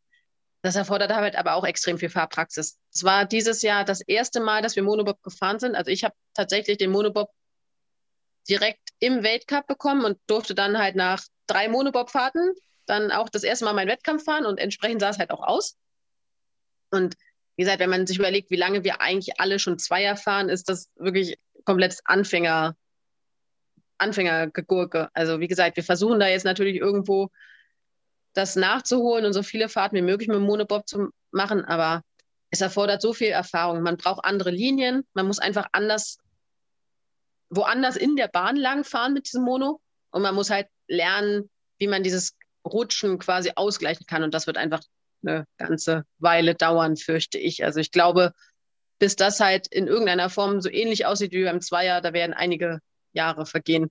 Das 0.62 0.76
erfordert 0.76 1.14
halt 1.14 1.36
aber 1.36 1.54
auch 1.54 1.64
extrem 1.64 2.00
viel 2.00 2.10
Fahrpraxis. 2.10 2.80
Es 2.92 3.04
war 3.04 3.26
dieses 3.26 3.62
Jahr 3.62 3.86
das 3.86 4.02
erste 4.02 4.40
Mal, 4.40 4.64
dass 4.64 4.76
wir 4.76 4.82
Monobob 4.84 5.22
gefahren 5.22 5.60
sind. 5.60 5.76
Also 5.76 5.92
ich 5.92 6.04
habe 6.04 6.16
tatsächlich 6.34 6.78
den 6.78 6.90
Monobob 6.90 7.30
direkt 8.50 8.90
im 9.00 9.24
Weltcup 9.24 9.68
bekommen 9.68 10.06
und 10.06 10.18
durfte 10.28 10.56
dann 10.56 10.78
halt 10.78 10.96
nach 10.96 11.24
drei 11.46 11.68
Monobob-Fahrten 11.68 12.54
dann 12.86 13.12
auch 13.12 13.30
das 13.30 13.44
erste 13.44 13.66
Mal 13.66 13.74
meinen 13.74 13.90
Wettkampf 13.90 14.24
fahren 14.24 14.46
und 14.46 14.60
entsprechend 14.60 15.02
sah 15.02 15.10
es 15.10 15.20
halt 15.20 15.32
auch 15.32 15.44
aus. 15.44 15.78
Und 16.92 17.16
wie 17.56 17.64
gesagt, 17.64 17.80
wenn 17.80 17.90
man 17.90 18.06
sich 18.06 18.18
überlegt, 18.18 18.52
wie 18.52 18.58
lange 18.58 18.84
wir 18.84 19.02
eigentlich 19.02 19.40
alle 19.40 19.60
schon 19.60 19.80
Zweier 19.80 20.18
fahren, 20.18 20.50
ist 20.50 20.70
das 20.70 20.90
wirklich 20.96 21.38
komplett 21.64 22.00
Anfänger, 22.06 22.76
Anfängergegurke. 23.98 25.10
Also 25.14 25.40
wie 25.40 25.48
gesagt, 25.48 25.78
wir 25.78 25.84
versuchen 25.84 26.20
da 26.20 26.28
jetzt 26.28 26.46
natürlich 26.46 26.76
irgendwo 26.76 27.30
das 28.34 28.56
nachzuholen 28.56 29.26
und 29.26 29.34
so 29.34 29.44
viele 29.44 29.70
Fahrten 29.70 29.96
wie 29.96 30.02
möglich 30.02 30.28
mit 30.28 30.36
dem 30.36 30.44
Monobob 30.44 30.88
zu 30.88 31.10
machen, 31.32 31.64
aber 31.64 32.04
es 32.50 32.62
erfordert 32.62 33.02
so 33.02 33.14
viel 33.14 33.30
Erfahrung. 33.30 33.82
Man 33.82 33.98
braucht 33.98 34.26
andere 34.26 34.52
Linien, 34.52 35.06
man 35.14 35.26
muss 35.26 35.40
einfach 35.40 35.68
anders, 35.72 36.18
woanders 37.50 37.96
in 37.96 38.16
der 38.16 38.28
Bahn 38.28 38.58
lang 38.58 38.84
fahren 38.84 39.14
mit 39.14 39.28
diesem 39.28 39.44
Mono 39.44 39.82
und 40.12 40.22
man 40.22 40.36
muss 40.36 40.50
halt 40.50 40.68
lernen, 40.88 41.50
wie 41.78 41.88
man 41.88 42.04
dieses 42.04 42.36
Rutschen 42.66 43.20
quasi 43.20 43.51
ausgleichen 43.55 44.05
kann. 44.05 44.24
Und 44.24 44.34
das 44.34 44.47
wird 44.47 44.57
einfach 44.57 44.82
eine 45.24 45.45
ganze 45.57 46.03
Weile 46.20 46.55
dauern, 46.55 46.97
fürchte 46.97 47.38
ich. 47.38 47.63
Also 47.63 47.80
ich 47.80 47.91
glaube, 47.91 48.32
bis 48.99 49.16
das 49.16 49.39
halt 49.39 49.68
in 49.68 49.88
irgendeiner 49.88 50.30
Form 50.30 50.61
so 50.61 50.70
ähnlich 50.70 51.05
aussieht 51.05 51.32
wie 51.32 51.43
beim 51.43 51.61
Zweier, 51.61 52.01
da 52.01 52.13
werden 52.13 52.34
einige 52.34 52.80
Jahre 53.13 53.45
vergehen. 53.45 53.89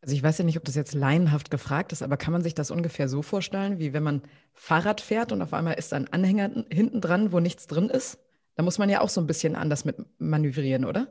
Also 0.00 0.14
ich 0.14 0.22
weiß 0.22 0.38
ja 0.38 0.44
nicht, 0.44 0.58
ob 0.58 0.64
das 0.64 0.74
jetzt 0.74 0.92
laienhaft 0.92 1.50
gefragt 1.50 1.92
ist, 1.92 2.02
aber 2.02 2.18
kann 2.18 2.32
man 2.32 2.42
sich 2.42 2.54
das 2.54 2.70
ungefähr 2.70 3.08
so 3.08 3.22
vorstellen, 3.22 3.78
wie 3.78 3.94
wenn 3.94 4.02
man 4.02 4.22
Fahrrad 4.52 5.00
fährt 5.00 5.32
und 5.32 5.40
auf 5.40 5.54
einmal 5.54 5.74
ist 5.74 5.94
ein 5.94 6.12
Anhänger 6.12 6.50
hinten 6.70 7.00
dran, 7.00 7.32
wo 7.32 7.40
nichts 7.40 7.66
drin 7.66 7.88
ist? 7.88 8.18
Da 8.56 8.62
muss 8.62 8.78
man 8.78 8.90
ja 8.90 9.00
auch 9.00 9.08
so 9.08 9.20
ein 9.20 9.26
bisschen 9.26 9.56
anders 9.56 9.84
mit 9.84 9.96
manövrieren, 10.18 10.84
oder? 10.84 11.08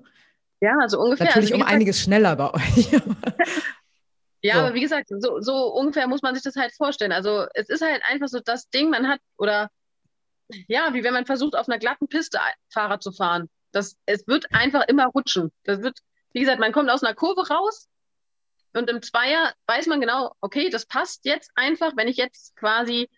Ja, 0.61 0.77
also 0.79 0.99
ungefähr. 0.99 1.25
Natürlich 1.25 1.51
also 1.51 1.55
um 1.55 1.61
gesagt, 1.61 1.73
einiges 1.73 2.01
schneller 2.01 2.35
bei 2.35 2.53
euch. 2.53 2.89
ja, 4.43 4.55
so. 4.55 4.59
aber 4.59 4.73
wie 4.73 4.81
gesagt, 4.81 5.09
so, 5.09 5.39
so 5.39 5.73
ungefähr 5.73 6.07
muss 6.07 6.21
man 6.21 6.35
sich 6.35 6.43
das 6.43 6.57
halt 6.57 6.73
vorstellen. 6.75 7.13
Also 7.13 7.45
es 7.53 7.69
ist 7.69 7.81
halt 7.81 8.03
einfach 8.05 8.27
so 8.27 8.39
das 8.43 8.69
Ding, 8.69 8.89
man 8.89 9.07
hat, 9.07 9.21
oder 9.37 9.69
ja, 10.67 10.93
wie 10.93 11.03
wenn 11.03 11.13
man 11.13 11.25
versucht, 11.25 11.55
auf 11.55 11.69
einer 11.69 11.79
glatten 11.79 12.07
Piste 12.09 12.39
Fahrrad 12.71 13.01
zu 13.01 13.11
fahren. 13.13 13.49
Das, 13.71 13.95
es 14.05 14.27
wird 14.27 14.53
einfach 14.53 14.85
immer 14.87 15.07
rutschen. 15.07 15.51
Das 15.63 15.81
wird, 15.81 15.97
wie 16.33 16.41
gesagt, 16.41 16.59
man 16.59 16.73
kommt 16.73 16.89
aus 16.89 17.03
einer 17.03 17.15
Kurve 17.15 17.47
raus 17.47 17.87
und 18.73 18.89
im 18.89 19.01
Zweier 19.01 19.53
weiß 19.67 19.87
man 19.87 20.01
genau, 20.01 20.33
okay, 20.41 20.69
das 20.69 20.85
passt 20.85 21.25
jetzt 21.25 21.51
einfach. 21.55 21.93
Wenn 21.95 22.09
ich 22.09 22.17
jetzt 22.17 22.55
quasi 22.57 23.09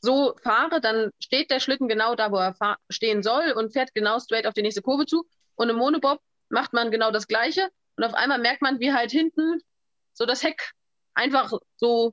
so 0.00 0.34
fahre, 0.42 0.80
dann 0.80 1.10
steht 1.22 1.50
der 1.50 1.60
Schlitten 1.60 1.88
genau 1.88 2.14
da, 2.14 2.32
wo 2.32 2.36
er 2.36 2.78
stehen 2.88 3.22
soll 3.22 3.52
und 3.52 3.72
fährt 3.72 3.94
genau 3.94 4.18
straight 4.18 4.46
auf 4.46 4.54
die 4.54 4.62
nächste 4.62 4.82
Kurve 4.82 5.04
zu. 5.04 5.26
Und 5.56 5.68
im 5.68 5.76
Monobob 5.76 6.20
macht 6.48 6.72
man 6.72 6.90
genau 6.90 7.10
das 7.10 7.26
Gleiche. 7.26 7.68
Und 7.96 8.04
auf 8.04 8.14
einmal 8.14 8.38
merkt 8.38 8.62
man, 8.62 8.80
wie 8.80 8.92
halt 8.92 9.10
hinten 9.10 9.60
so 10.18 10.26
das 10.26 10.42
Heck 10.42 10.72
einfach 11.14 11.52
so 11.76 12.12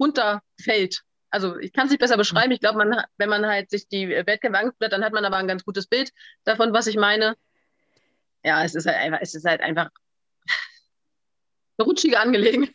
runterfällt. 0.00 1.02
Also 1.30 1.58
ich 1.58 1.72
kann 1.72 1.86
es 1.86 1.90
nicht 1.90 2.00
besser 2.00 2.16
beschreiben. 2.16 2.52
Ich 2.52 2.60
glaube, 2.60 2.78
man, 2.78 3.04
wenn 3.18 3.28
man 3.28 3.46
halt 3.46 3.70
sich 3.70 3.86
die 3.88 4.08
Wettkämpfe 4.08 4.58
anguckt, 4.58 4.80
dann 4.80 5.04
hat 5.04 5.12
man 5.12 5.24
aber 5.24 5.36
ein 5.36 5.48
ganz 5.48 5.64
gutes 5.64 5.86
Bild 5.86 6.10
davon, 6.44 6.72
was 6.72 6.86
ich 6.86 6.96
meine. 6.96 7.36
Ja, 8.42 8.64
es 8.64 8.74
ist 8.74 8.86
halt 8.86 8.96
einfach, 8.96 9.18
es 9.20 9.34
ist 9.34 9.44
halt 9.44 9.60
einfach 9.60 9.90
eine 11.78 11.86
rutschige 11.86 12.18
Angelegenheit. 12.18 12.74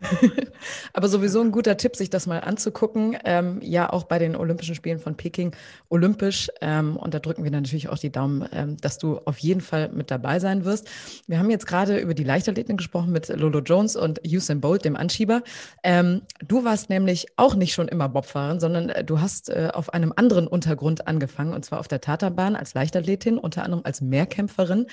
Aber 0.92 1.08
sowieso 1.08 1.40
ein 1.40 1.52
guter 1.52 1.76
Tipp, 1.76 1.96
sich 1.96 2.10
das 2.10 2.26
mal 2.26 2.38
anzugucken. 2.40 3.16
Ähm, 3.24 3.60
ja, 3.62 3.90
auch 3.90 4.04
bei 4.04 4.18
den 4.18 4.36
Olympischen 4.36 4.74
Spielen 4.74 4.98
von 4.98 5.16
Peking 5.16 5.52
olympisch. 5.88 6.48
Ähm, 6.60 6.96
und 6.96 7.14
da 7.14 7.18
drücken 7.18 7.44
wir 7.44 7.50
natürlich 7.50 7.88
auch 7.88 7.98
die 7.98 8.10
Daumen, 8.10 8.48
ähm, 8.52 8.76
dass 8.78 8.98
du 8.98 9.18
auf 9.24 9.38
jeden 9.38 9.60
Fall 9.60 9.88
mit 9.90 10.10
dabei 10.10 10.38
sein 10.38 10.64
wirst. 10.64 10.88
Wir 11.26 11.38
haben 11.38 11.50
jetzt 11.50 11.66
gerade 11.66 11.98
über 11.98 12.14
die 12.14 12.24
Leichtathletin 12.24 12.76
gesprochen 12.76 13.12
mit 13.12 13.28
Lolo 13.28 13.60
Jones 13.60 13.96
und 13.96 14.20
Usain 14.26 14.60
Bolt, 14.60 14.84
dem 14.84 14.96
Anschieber. 14.96 15.42
Ähm, 15.82 16.22
du 16.46 16.64
warst 16.64 16.90
nämlich 16.90 17.26
auch 17.36 17.54
nicht 17.54 17.74
schon 17.74 17.88
immer 17.88 18.08
Bobfahrerin, 18.08 18.60
sondern 18.60 18.88
äh, 18.90 19.04
du 19.04 19.20
hast 19.20 19.50
äh, 19.50 19.70
auf 19.72 19.92
einem 19.92 20.12
anderen 20.16 20.46
Untergrund 20.46 21.06
angefangen, 21.06 21.54
und 21.54 21.64
zwar 21.64 21.80
auf 21.80 21.88
der 21.88 22.00
Tatanbahn 22.00 22.56
als 22.56 22.74
Leichtathletin, 22.74 23.38
unter 23.38 23.64
anderem 23.64 23.84
als 23.84 24.00
Mehrkämpferin. 24.00 24.86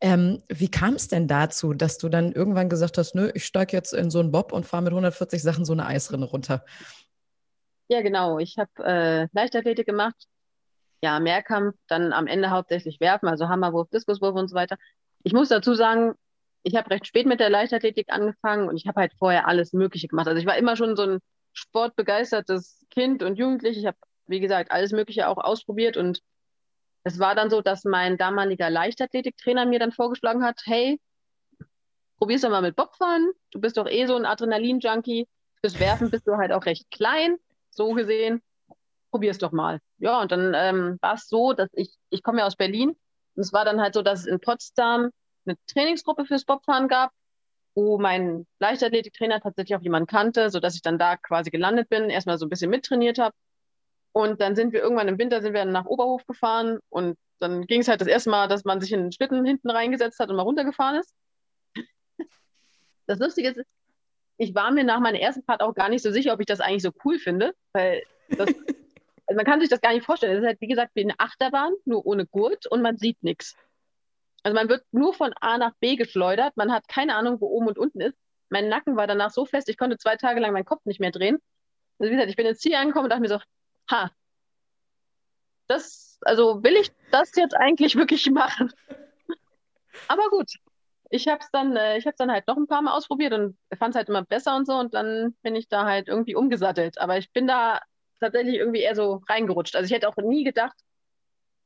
Ähm, 0.00 0.42
wie 0.48 0.68
kam 0.68 0.94
es 0.94 1.08
denn 1.08 1.28
dazu, 1.28 1.72
dass 1.72 1.98
du 1.98 2.08
dann 2.08 2.32
irgendwann 2.32 2.68
gesagt 2.68 2.98
hast, 2.98 3.14
nö, 3.14 3.30
ich 3.34 3.44
steige 3.44 3.76
jetzt 3.76 3.92
in 3.92 4.09
so 4.10 4.20
einen 4.20 4.32
Bob 4.32 4.52
und 4.52 4.66
fahre 4.66 4.82
mit 4.82 4.92
140 4.92 5.42
Sachen 5.42 5.64
so 5.64 5.72
eine 5.72 5.86
Eisrinne 5.86 6.26
runter. 6.26 6.64
Ja, 7.88 8.02
genau. 8.02 8.38
Ich 8.38 8.56
habe 8.58 8.70
äh, 8.84 9.28
Leichtathletik 9.32 9.86
gemacht, 9.86 10.14
ja, 11.02 11.18
Mehrkampf, 11.18 11.76
dann 11.88 12.12
am 12.12 12.26
Ende 12.26 12.50
hauptsächlich 12.50 13.00
Werfen, 13.00 13.28
also 13.28 13.48
Hammerwurf, 13.48 13.88
Diskuswurf 13.90 14.36
und 14.36 14.48
so 14.48 14.54
weiter. 14.54 14.76
Ich 15.22 15.32
muss 15.32 15.48
dazu 15.48 15.74
sagen, 15.74 16.14
ich 16.62 16.76
habe 16.76 16.90
recht 16.90 17.06
spät 17.06 17.26
mit 17.26 17.40
der 17.40 17.50
Leichtathletik 17.50 18.12
angefangen 18.12 18.68
und 18.68 18.76
ich 18.76 18.86
habe 18.86 19.00
halt 19.00 19.12
vorher 19.18 19.48
alles 19.48 19.72
Mögliche 19.72 20.08
gemacht. 20.08 20.28
Also 20.28 20.38
ich 20.38 20.46
war 20.46 20.56
immer 20.56 20.76
schon 20.76 20.96
so 20.96 21.02
ein 21.02 21.18
sportbegeistertes 21.52 22.86
Kind 22.90 23.22
und 23.22 23.36
Jugendlich. 23.36 23.78
Ich 23.78 23.86
habe, 23.86 23.96
wie 24.26 24.40
gesagt, 24.40 24.70
alles 24.70 24.92
Mögliche 24.92 25.28
auch 25.28 25.38
ausprobiert 25.38 25.96
und 25.96 26.20
es 27.02 27.18
war 27.18 27.34
dann 27.34 27.50
so, 27.50 27.62
dass 27.62 27.84
mein 27.84 28.18
damaliger 28.18 28.68
Leichtathletiktrainer 28.68 29.66
mir 29.66 29.78
dann 29.78 29.92
vorgeschlagen 29.92 30.44
hat, 30.44 30.60
hey, 30.64 31.00
probier's 32.20 32.42
doch 32.42 32.50
mal 32.50 32.62
mit 32.62 32.76
Bobfahren. 32.76 33.32
Du 33.50 33.60
bist 33.60 33.76
doch 33.78 33.88
eh 33.88 34.06
so 34.06 34.14
ein 34.14 34.26
Adrenalin-Junkie. 34.26 35.26
Fürs 35.60 35.78
Werfen 35.78 36.10
bist 36.10 36.28
du 36.28 36.36
halt 36.36 36.52
auch 36.52 36.66
recht 36.66 36.90
klein, 36.90 37.36
so 37.70 37.92
gesehen. 37.94 38.42
Probier's 39.10 39.38
doch 39.38 39.52
mal. 39.52 39.80
Ja, 39.98 40.20
und 40.20 40.30
dann 40.30 40.52
ähm, 40.54 40.98
war 41.00 41.14
es 41.14 41.28
so, 41.28 41.54
dass 41.54 41.68
ich, 41.72 41.96
ich 42.10 42.22
komme 42.22 42.40
ja 42.40 42.46
aus 42.46 42.56
Berlin. 42.56 42.90
Und 42.90 43.42
es 43.42 43.52
war 43.52 43.64
dann 43.64 43.80
halt 43.80 43.94
so, 43.94 44.02
dass 44.02 44.20
es 44.20 44.26
in 44.26 44.38
Potsdam 44.38 45.10
eine 45.46 45.56
Trainingsgruppe 45.66 46.26
fürs 46.26 46.44
Bobfahren 46.44 46.88
gab, 46.88 47.10
wo 47.74 47.98
mein 47.98 48.46
Leichtathletiktrainer 48.58 49.40
tatsächlich 49.40 49.76
auch 49.76 49.82
jemanden 49.82 50.06
kannte, 50.06 50.50
sodass 50.50 50.74
ich 50.74 50.82
dann 50.82 50.98
da 50.98 51.16
quasi 51.16 51.50
gelandet 51.50 51.88
bin, 51.88 52.10
erstmal 52.10 52.36
so 52.36 52.46
ein 52.46 52.50
bisschen 52.50 52.70
mittrainiert 52.70 53.18
habe. 53.18 53.34
Und 54.12 54.40
dann 54.40 54.56
sind 54.56 54.72
wir 54.72 54.80
irgendwann 54.80 55.08
im 55.08 55.18
Winter 55.18 55.40
sind 55.40 55.54
wir 55.54 55.64
nach 55.64 55.86
Oberhof 55.86 56.26
gefahren 56.26 56.80
und 56.90 57.16
dann 57.38 57.66
ging 57.66 57.80
es 57.80 57.88
halt 57.88 58.00
das 58.02 58.08
erste 58.08 58.28
Mal, 58.28 58.48
dass 58.48 58.64
man 58.64 58.80
sich 58.80 58.92
in 58.92 59.00
den 59.00 59.12
Schlitten 59.12 59.44
hinten 59.46 59.70
reingesetzt 59.70 60.18
hat 60.18 60.28
und 60.28 60.36
mal 60.36 60.42
runtergefahren 60.42 60.96
ist. 60.96 61.14
Das 63.10 63.18
Lustige 63.18 63.48
ist, 63.48 63.66
ich 64.36 64.54
war 64.54 64.70
mir 64.70 64.84
nach 64.84 65.00
meiner 65.00 65.18
ersten 65.18 65.42
Fahrt 65.42 65.62
auch 65.62 65.74
gar 65.74 65.88
nicht 65.88 66.02
so 66.02 66.12
sicher, 66.12 66.32
ob 66.32 66.38
ich 66.38 66.46
das 66.46 66.60
eigentlich 66.60 66.82
so 66.82 66.92
cool 67.04 67.18
finde, 67.18 67.56
weil 67.72 68.04
das, 68.28 68.46
also 69.26 69.36
man 69.36 69.44
kann 69.44 69.58
sich 69.58 69.68
das 69.68 69.80
gar 69.80 69.92
nicht 69.92 70.06
vorstellen. 70.06 70.32
Es 70.32 70.42
ist 70.42 70.46
halt, 70.46 70.60
wie 70.60 70.68
gesagt, 70.68 70.92
wie 70.94 71.02
eine 71.02 71.18
Achterbahn, 71.18 71.72
nur 71.84 72.06
ohne 72.06 72.24
Gurt 72.24 72.68
und 72.68 72.82
man 72.82 72.98
sieht 72.98 73.20
nichts. 73.24 73.56
Also 74.44 74.54
man 74.54 74.68
wird 74.68 74.84
nur 74.92 75.12
von 75.12 75.32
A 75.40 75.58
nach 75.58 75.74
B 75.80 75.96
geschleudert, 75.96 76.56
man 76.56 76.70
hat 76.70 76.86
keine 76.86 77.16
Ahnung, 77.16 77.40
wo 77.40 77.48
oben 77.48 77.66
und 77.66 77.78
unten 77.78 78.00
ist. 78.00 78.16
Mein 78.48 78.68
Nacken 78.68 78.94
war 78.94 79.08
danach 79.08 79.30
so 79.30 79.44
fest, 79.44 79.68
ich 79.68 79.76
konnte 79.76 79.98
zwei 79.98 80.14
Tage 80.14 80.38
lang 80.38 80.52
meinen 80.52 80.64
Kopf 80.64 80.84
nicht 80.84 81.00
mehr 81.00 81.10
drehen. 81.10 81.38
Also 81.98 82.12
wie 82.12 82.14
gesagt, 82.14 82.30
ich 82.30 82.36
bin 82.36 82.46
ins 82.46 82.60
Ziel 82.60 82.76
angekommen 82.76 83.06
und 83.06 83.10
dachte 83.10 83.22
mir 83.22 83.28
so, 83.28 83.40
ha, 83.90 84.12
das, 85.66 86.20
also 86.20 86.62
will 86.62 86.76
ich 86.76 86.92
das 87.10 87.34
jetzt 87.34 87.56
eigentlich 87.56 87.96
wirklich 87.96 88.30
machen? 88.30 88.72
Aber 90.06 90.28
gut, 90.30 90.52
ich 91.10 91.26
habe 91.28 91.40
es 91.40 91.50
dann, 91.50 91.76
äh, 91.76 91.98
ich 91.98 92.06
habe 92.06 92.14
dann 92.16 92.30
halt 92.30 92.46
noch 92.46 92.56
ein 92.56 92.66
paar 92.66 92.82
Mal 92.82 92.96
ausprobiert 92.96 93.32
und 93.32 93.56
fand 93.78 93.94
es 93.94 93.96
halt 93.96 94.08
immer 94.08 94.24
besser 94.24 94.56
und 94.56 94.66
so 94.66 94.74
und 94.74 94.94
dann 94.94 95.34
bin 95.42 95.56
ich 95.56 95.68
da 95.68 95.84
halt 95.84 96.08
irgendwie 96.08 96.36
umgesattelt. 96.36 96.98
Aber 96.98 97.18
ich 97.18 97.32
bin 97.32 97.46
da 97.46 97.80
tatsächlich 98.20 98.56
irgendwie 98.56 98.80
eher 98.80 98.94
so 98.94 99.22
reingerutscht. 99.28 99.74
Also 99.76 99.86
ich 99.86 99.92
hätte 99.92 100.08
auch 100.08 100.16
nie 100.16 100.44
gedacht, 100.44 100.76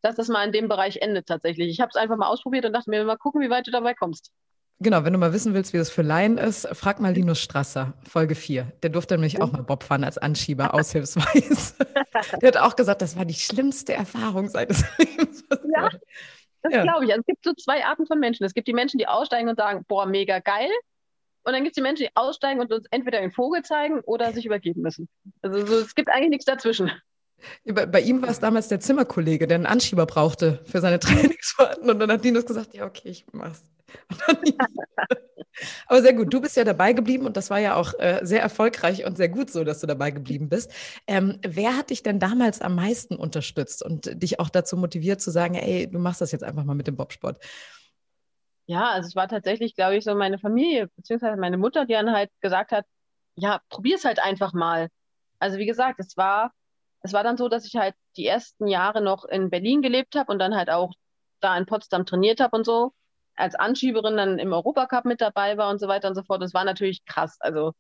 dass 0.03 0.17
das 0.17 0.29
mal 0.29 0.45
in 0.45 0.53
dem 0.53 0.69
Bereich 0.69 0.97
endet 0.97 1.27
tatsächlich. 1.27 1.69
Ich 1.69 1.81
habe 1.81 1.91
es 1.91 1.97
einfach 1.97 2.17
mal 2.17 2.29
ausprobiert 2.29 2.65
und 2.65 2.73
dachte 2.73 2.91
mir, 2.91 3.05
mal 3.05 3.17
gucken, 3.17 3.43
wie 3.43 3.51
weit 3.51 3.67
du 3.67 3.71
dabei 3.71 3.95
kommst. 3.95 4.33
Genau, 4.81 5.05
wenn 5.05 5.13
du 5.13 5.19
mal 5.19 5.33
wissen 5.33 5.55
willst, 5.55 5.73
wie 5.73 5.79
das 5.79 5.89
für 5.89 6.03
Laien 6.03 6.37
ist, 6.37 6.67
frag 6.73 7.01
mal 7.01 7.13
Linus 7.13 7.41
Strasser, 7.41 7.95
Folge 8.09 8.35
4. 8.35 8.73
Der 8.83 8.91
durfte 8.91 9.15
nämlich 9.15 9.41
auch 9.41 9.53
mal 9.53 9.63
Bob 9.63 9.85
fahren 9.85 10.05
als 10.05 10.19
Anschieber, 10.19 10.75
aushilfsweise. 10.75 11.75
Der 12.43 12.49
hat 12.49 12.57
auch 12.57 12.75
gesagt, 12.75 13.01
das 13.01 13.17
war 13.17 13.25
die 13.25 13.35
schlimmste 13.35 13.95
Erfahrung 13.95 14.49
seines 14.49 14.85
Lebens. 14.99 15.45
Ja, 15.75 15.89
das 16.65 16.73
ja. 16.73 16.83
glaube 16.83 17.05
ich. 17.05 17.11
Also 17.11 17.21
es 17.21 17.27
gibt 17.27 17.45
so 17.45 17.53
zwei 17.53 17.85
Arten 17.85 18.07
von 18.07 18.19
Menschen. 18.19 18.45
Es 18.45 18.55
gibt 18.55 18.67
die 18.67 18.73
Menschen, 18.73 18.99
die 18.99 19.07
aussteigen 19.07 19.49
und 19.49 19.57
sagen, 19.57 19.85
boah, 19.87 20.07
mega 20.07 20.39
geil. 20.41 20.71
Und 21.45 21.53
dann 21.53 21.63
gibt 21.63 21.73
es 21.73 21.75
die 21.75 21.83
Menschen, 21.83 22.05
die 22.05 22.17
aussteigen 22.17 22.61
und 22.61 22.73
uns 22.73 22.87
entweder 22.91 23.21
den 23.21 23.31
Vogel 23.31 23.63
zeigen 23.63 24.01
oder 24.01 24.33
sich 24.33 24.47
übergeben 24.47 24.81
müssen. 24.81 25.09
Also 25.43 25.67
so, 25.67 25.79
es 25.79 25.95
gibt 25.95 26.09
eigentlich 26.09 26.31
nichts 26.31 26.47
dazwischen. 26.47 26.91
Bei, 27.67 27.85
bei, 27.85 28.01
ihm 28.01 28.23
war 28.23 28.31
es 28.31 28.41
damals 28.41 28.69
der 28.69 28.81
Zimmerkollege, 28.81 29.47
der 29.47 29.57
einen 29.57 29.67
Anschieber 29.67 30.07
brauchte 30.07 30.65
für 30.65 30.81
seine 30.81 30.99
Trainingsfahrten. 31.01 31.91
Und 31.91 31.99
dann 31.99 32.11
hat 32.11 32.25
Linus 32.25 32.47
gesagt, 32.47 32.73
ja, 32.75 32.87
okay, 32.87 33.11
ich 33.11 33.27
mach's. 33.33 33.63
Aber 35.87 36.03
sehr 36.03 36.15
gut, 36.15 36.33
du 36.33 36.41
bist 36.41 36.57
ja 36.57 36.65
dabei 36.65 36.93
geblieben 36.93 37.27
und 37.27 37.37
das 37.37 37.51
war 37.51 37.59
ja 37.59 37.77
auch 37.77 37.95
äh, 37.99 38.21
sehr 38.23 38.43
erfolgreich 38.43 39.05
und 39.05 39.17
sehr 39.17 39.29
gut 39.29 39.51
so, 39.51 39.65
dass 39.65 39.81
du 39.81 39.87
dabei 39.87 40.11
geblieben 40.11 40.49
bist. 40.49 40.73
Ähm, 41.07 41.39
wer 41.47 41.77
hat 41.77 41.91
dich 41.91 42.03
denn 42.03 42.19
damals 42.19 42.61
am 42.61 42.75
meisten 42.75 43.17
unterstützt 43.17 43.83
und 43.85 44.21
dich 44.23 44.41
auch 44.41 44.49
dazu 44.49 44.77
motiviert 44.77 45.21
zu 45.21 45.31
sagen, 45.31 45.55
ey, 45.55 45.89
du 45.89 45.99
machst 45.99 46.21
das 46.21 46.33
jetzt 46.33 46.45
einfach 46.45 46.65
mal 46.65 46.75
mit 46.75 46.87
dem 46.87 46.97
Bobsport? 46.97 47.39
Ja, 48.67 48.91
also 48.91 49.09
es 49.09 49.17
war 49.17 49.29
tatsächlich, 49.29 49.75
glaube 49.75 49.97
ich, 49.97 50.05
so 50.05 50.15
meine 50.15 50.39
Familie, 50.39 50.89
beziehungsweise 50.97 51.37
meine 51.37 51.59
Mutter, 51.59 51.85
die 51.85 51.93
dann 51.93 52.13
halt 52.13 52.31
gesagt 52.41 52.73
hat, 52.73 52.87
ja, 53.37 53.61
probier 53.69 53.97
es 53.97 54.05
halt 54.05 54.21
einfach 54.21 54.53
mal. 54.55 54.89
Also 55.39 55.59
wie 55.59 55.67
gesagt, 55.67 56.01
es 56.01 56.17
war, 56.17 56.53
es 57.03 57.13
war 57.13 57.23
dann 57.23 57.37
so, 57.37 57.49
dass 57.49 57.67
ich 57.67 57.77
halt 57.77 57.95
die 58.17 58.27
ersten 58.27 58.67
Jahre 58.67 59.03
noch 59.03 59.25
in 59.25 59.51
Berlin 59.51 59.83
gelebt 59.83 60.17
habe 60.17 60.33
und 60.33 60.39
dann 60.39 60.55
halt 60.55 60.71
auch 60.71 60.93
da 61.41 61.57
in 61.59 61.67
Potsdam 61.67 62.07
trainiert 62.07 62.41
habe 62.41 62.57
und 62.57 62.65
so 62.65 62.93
als 63.37 63.55
Anschieberin 63.55 64.17
dann 64.17 64.39
im 64.39 64.53
Europacup 64.53 65.05
mit 65.05 65.21
dabei 65.21 65.57
war 65.57 65.71
und 65.71 65.81
so 65.81 65.89
weiter 65.89 66.09
und 66.09 66.15
so 66.15 66.23
fort. 66.23 66.43
Das 66.43 66.55
war 66.55 66.65
natürlich 66.65 67.05
krass. 67.05 67.37
Also 67.41 67.73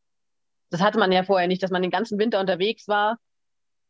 das 0.71 0.81
hatte 0.81 0.99
man 0.99 1.13
ja 1.13 1.23
vorher 1.23 1.49
nicht, 1.49 1.63
dass 1.63 1.71
man 1.71 1.83
den 1.83 1.91
ganzen 1.91 2.19
Winter 2.19 2.41
unterwegs 2.41 2.89
war, 2.89 3.19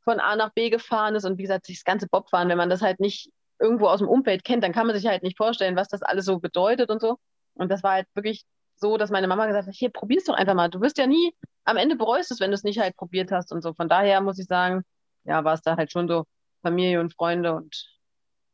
von 0.02 0.20
A 0.20 0.36
nach 0.36 0.52
B 0.52 0.70
gefahren 0.70 1.14
ist 1.14 1.24
und 1.24 1.38
wie 1.38 1.42
gesagt, 1.42 1.66
sich 1.66 1.78
das 1.78 1.84
ganze 1.84 2.08
Bobfahren, 2.08 2.48
wenn 2.48 2.58
man 2.58 2.70
das 2.70 2.82
halt 2.82 3.00
nicht 3.00 3.30
irgendwo 3.58 3.86
aus 3.86 4.00
dem 4.00 4.08
Umfeld 4.08 4.44
kennt, 4.44 4.62
dann 4.62 4.72
kann 4.72 4.86
man 4.86 4.96
sich 4.96 5.06
halt 5.06 5.22
nicht 5.22 5.36
vorstellen, 5.36 5.76
was 5.76 5.88
das 5.88 6.02
alles 6.02 6.26
so 6.26 6.38
bedeutet 6.38 6.90
und 6.90 7.00
so. 7.00 7.18
Und 7.54 7.70
das 7.70 7.82
war 7.82 7.92
halt 7.92 8.06
wirklich 8.14 8.44
so, 8.76 8.98
dass 8.98 9.10
meine 9.10 9.28
Mama 9.28 9.46
gesagt 9.46 9.68
hat, 9.68 9.74
hier, 9.74 9.90
probier's 9.90 10.24
doch 10.24 10.34
einfach 10.34 10.54
mal. 10.54 10.68
Du 10.68 10.80
wirst 10.80 10.98
ja 10.98 11.06
nie, 11.06 11.34
am 11.64 11.76
Ende 11.76 11.96
bereust 11.96 12.30
es, 12.30 12.40
wenn 12.40 12.50
du 12.50 12.54
es 12.54 12.64
nicht 12.64 12.80
halt 12.80 12.96
probiert 12.96 13.30
hast 13.32 13.52
und 13.52 13.62
so. 13.62 13.72
Von 13.72 13.88
daher 13.88 14.20
muss 14.20 14.38
ich 14.38 14.46
sagen, 14.46 14.82
ja, 15.24 15.44
war 15.44 15.54
es 15.54 15.62
da 15.62 15.76
halt 15.76 15.92
schon 15.92 16.08
so 16.08 16.24
Familie 16.62 17.00
und 17.00 17.14
Freunde 17.14 17.54
und 17.54 17.86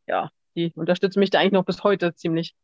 ja, 0.06 0.30
die 0.54 0.72
unterstützen 0.74 1.20
mich 1.20 1.30
da 1.30 1.40
eigentlich 1.40 1.52
noch 1.52 1.64
bis 1.64 1.82
heute 1.82 2.14
ziemlich. 2.14 2.54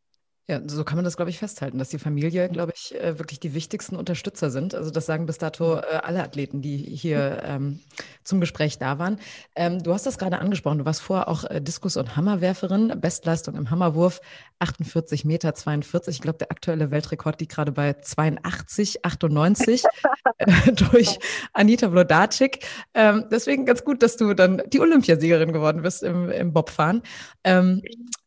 Ja, 0.49 0.61
so 0.64 0.84
kann 0.84 0.94
man 0.94 1.05
das, 1.05 1.16
glaube 1.16 1.30
ich, 1.30 1.38
festhalten, 1.38 1.76
dass 1.78 1.88
die 1.88 1.99
Familie, 1.99 2.49
glaube 2.49 2.72
ich, 2.72 2.94
äh, 2.94 3.18
wirklich 3.18 3.40
die 3.40 3.53
wichtigsten 3.53 3.97
Unterstützer 3.97 4.49
sind. 4.49 4.76
Also 4.76 4.92
das 4.92 5.05
sagen 5.05 5.26
bis 5.26 5.38
dato 5.38 5.74
mhm. 5.74 5.80
äh, 5.80 5.97
alle 5.97 6.22
Athleten, 6.22 6.62
die 6.62 6.76
hier 6.76 7.42
ähm, 7.44 7.80
zum 8.22 8.38
Gespräch 8.38 8.78
da 8.78 9.01
waren. 9.01 9.18
Ähm, 9.57 9.82
du 9.82 9.92
hast 9.92 10.07
das 10.07 10.18
gerade 10.18 10.38
angesprochen. 10.38 10.78
Du 10.78 10.84
warst 10.84 11.03
vorher 11.03 11.26
auch 11.26 11.42
äh, 11.42 11.61
Diskus- 11.61 11.97
und 11.97 12.14
Hammerwerferin. 12.14 12.92
Bestleistung 13.01 13.57
im 13.57 13.70
Hammerwurf 13.70 14.20
48 14.61 15.24
Meter 15.24 15.53
42. 15.53 16.14
Ich 16.14 16.22
glaube, 16.22 16.38
der 16.38 16.53
aktuelle 16.53 16.92
Weltrekord 16.92 17.40
liegt 17.40 17.53
gerade 17.53 17.72
bei 17.72 17.94
82, 17.94 19.05
98 19.05 19.82
äh, 20.38 20.72
durch 20.72 21.18
Anita 21.55 21.90
Vlodarczyk. 21.90 22.64
Ähm, 22.94 23.24
deswegen 23.32 23.66
ganz 23.66 23.82
gut, 23.82 24.01
dass 24.01 24.16
du 24.16 24.32
dann 24.32 24.62
die 24.68 24.78
Olympiasiegerin 24.78 25.53
geworden 25.53 25.82
bist 25.82 26.05
im, 26.05 26.30
im 26.30 26.53
Bobfahren. 26.53 27.03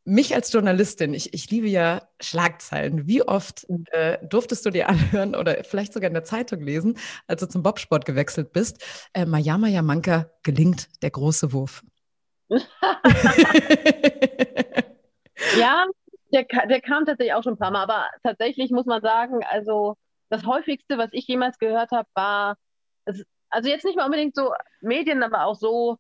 Mich 0.05 0.33
als 0.33 0.51
Journalistin, 0.51 1.13
ich, 1.13 1.33
ich 1.33 1.51
liebe 1.51 1.67
ja 1.67 2.01
Schlagzeilen. 2.19 3.07
Wie 3.07 3.21
oft 3.21 3.69
mhm. 3.69 3.85
äh, 3.91 4.17
durftest 4.25 4.65
du 4.65 4.71
dir 4.71 4.89
anhören 4.89 5.35
oder 5.35 5.63
vielleicht 5.63 5.93
sogar 5.93 6.07
in 6.07 6.13
der 6.13 6.23
Zeitung 6.23 6.61
lesen, 6.61 6.97
als 7.27 7.41
du 7.41 7.47
zum 7.47 7.63
Bobsport 7.63 8.05
gewechselt 8.05 8.51
bist? 8.53 9.09
Äh, 9.13 9.25
Mayama 9.25 9.67
Yamanka 9.67 10.29
gelingt 10.43 10.87
der 11.03 11.11
große 11.11 11.53
Wurf. 11.53 11.83
ja, 15.59 15.85
der, 16.31 16.45
der 16.67 16.81
kam 16.81 17.05
tatsächlich 17.05 17.33
auch 17.33 17.43
schon 17.43 17.53
ein 17.53 17.59
paar 17.59 17.71
Mal, 17.71 17.83
aber 17.83 18.07
tatsächlich 18.23 18.71
muss 18.71 18.85
man 18.85 19.01
sagen, 19.01 19.43
also 19.47 19.95
das 20.29 20.45
häufigste, 20.45 20.97
was 20.97 21.09
ich 21.11 21.27
jemals 21.27 21.59
gehört 21.59 21.91
habe, 21.91 22.07
war, 22.13 22.55
also 23.49 23.69
jetzt 23.69 23.85
nicht 23.85 23.97
mal 23.97 24.05
unbedingt 24.05 24.35
so 24.35 24.53
Medien, 24.81 25.23
aber 25.23 25.45
auch 25.45 25.55
so 25.55 25.97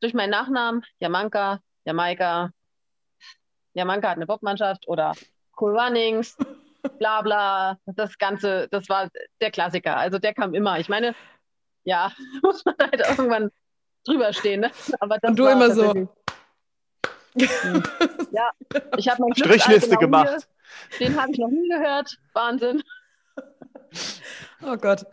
durch 0.00 0.14
meinen 0.14 0.30
Nachnamen, 0.30 0.84
Yamanka, 1.00 1.60
Jamaika, 1.84 2.50
Jamanka 3.74 4.08
hat 4.08 4.16
eine 4.16 4.26
Bobmannschaft 4.26 4.88
oder 4.88 5.12
Cool 5.60 5.78
Runnings, 5.78 6.36
bla 6.98 7.22
bla. 7.22 7.78
Das 7.86 8.18
Ganze, 8.18 8.68
das 8.70 8.88
war 8.88 9.08
der 9.40 9.50
Klassiker. 9.50 9.96
Also 9.96 10.18
der 10.18 10.34
kam 10.34 10.54
immer. 10.54 10.78
Ich 10.78 10.88
meine, 10.88 11.14
ja, 11.84 12.12
muss 12.42 12.64
man 12.64 12.74
halt 12.80 13.00
irgendwann 13.00 13.50
drüber 14.04 14.32
stehen. 14.32 14.60
Ne? 14.60 14.70
Aber 15.00 15.18
das 15.18 15.30
Und 15.30 15.38
du 15.38 15.46
immer 15.46 15.70
so. 15.70 16.08
ja, 17.36 18.50
ich 18.96 19.08
habe 19.08 19.22
meine 19.22 19.34
Strichliste 19.36 19.96
gemacht. 19.96 20.46
Hier. 20.98 21.08
Den 21.08 21.20
habe 21.20 21.32
ich 21.32 21.38
noch 21.38 21.48
nie 21.48 21.68
gehört. 21.68 22.16
Wahnsinn. 22.32 22.82
Oh 24.62 24.76
Gott. 24.76 25.04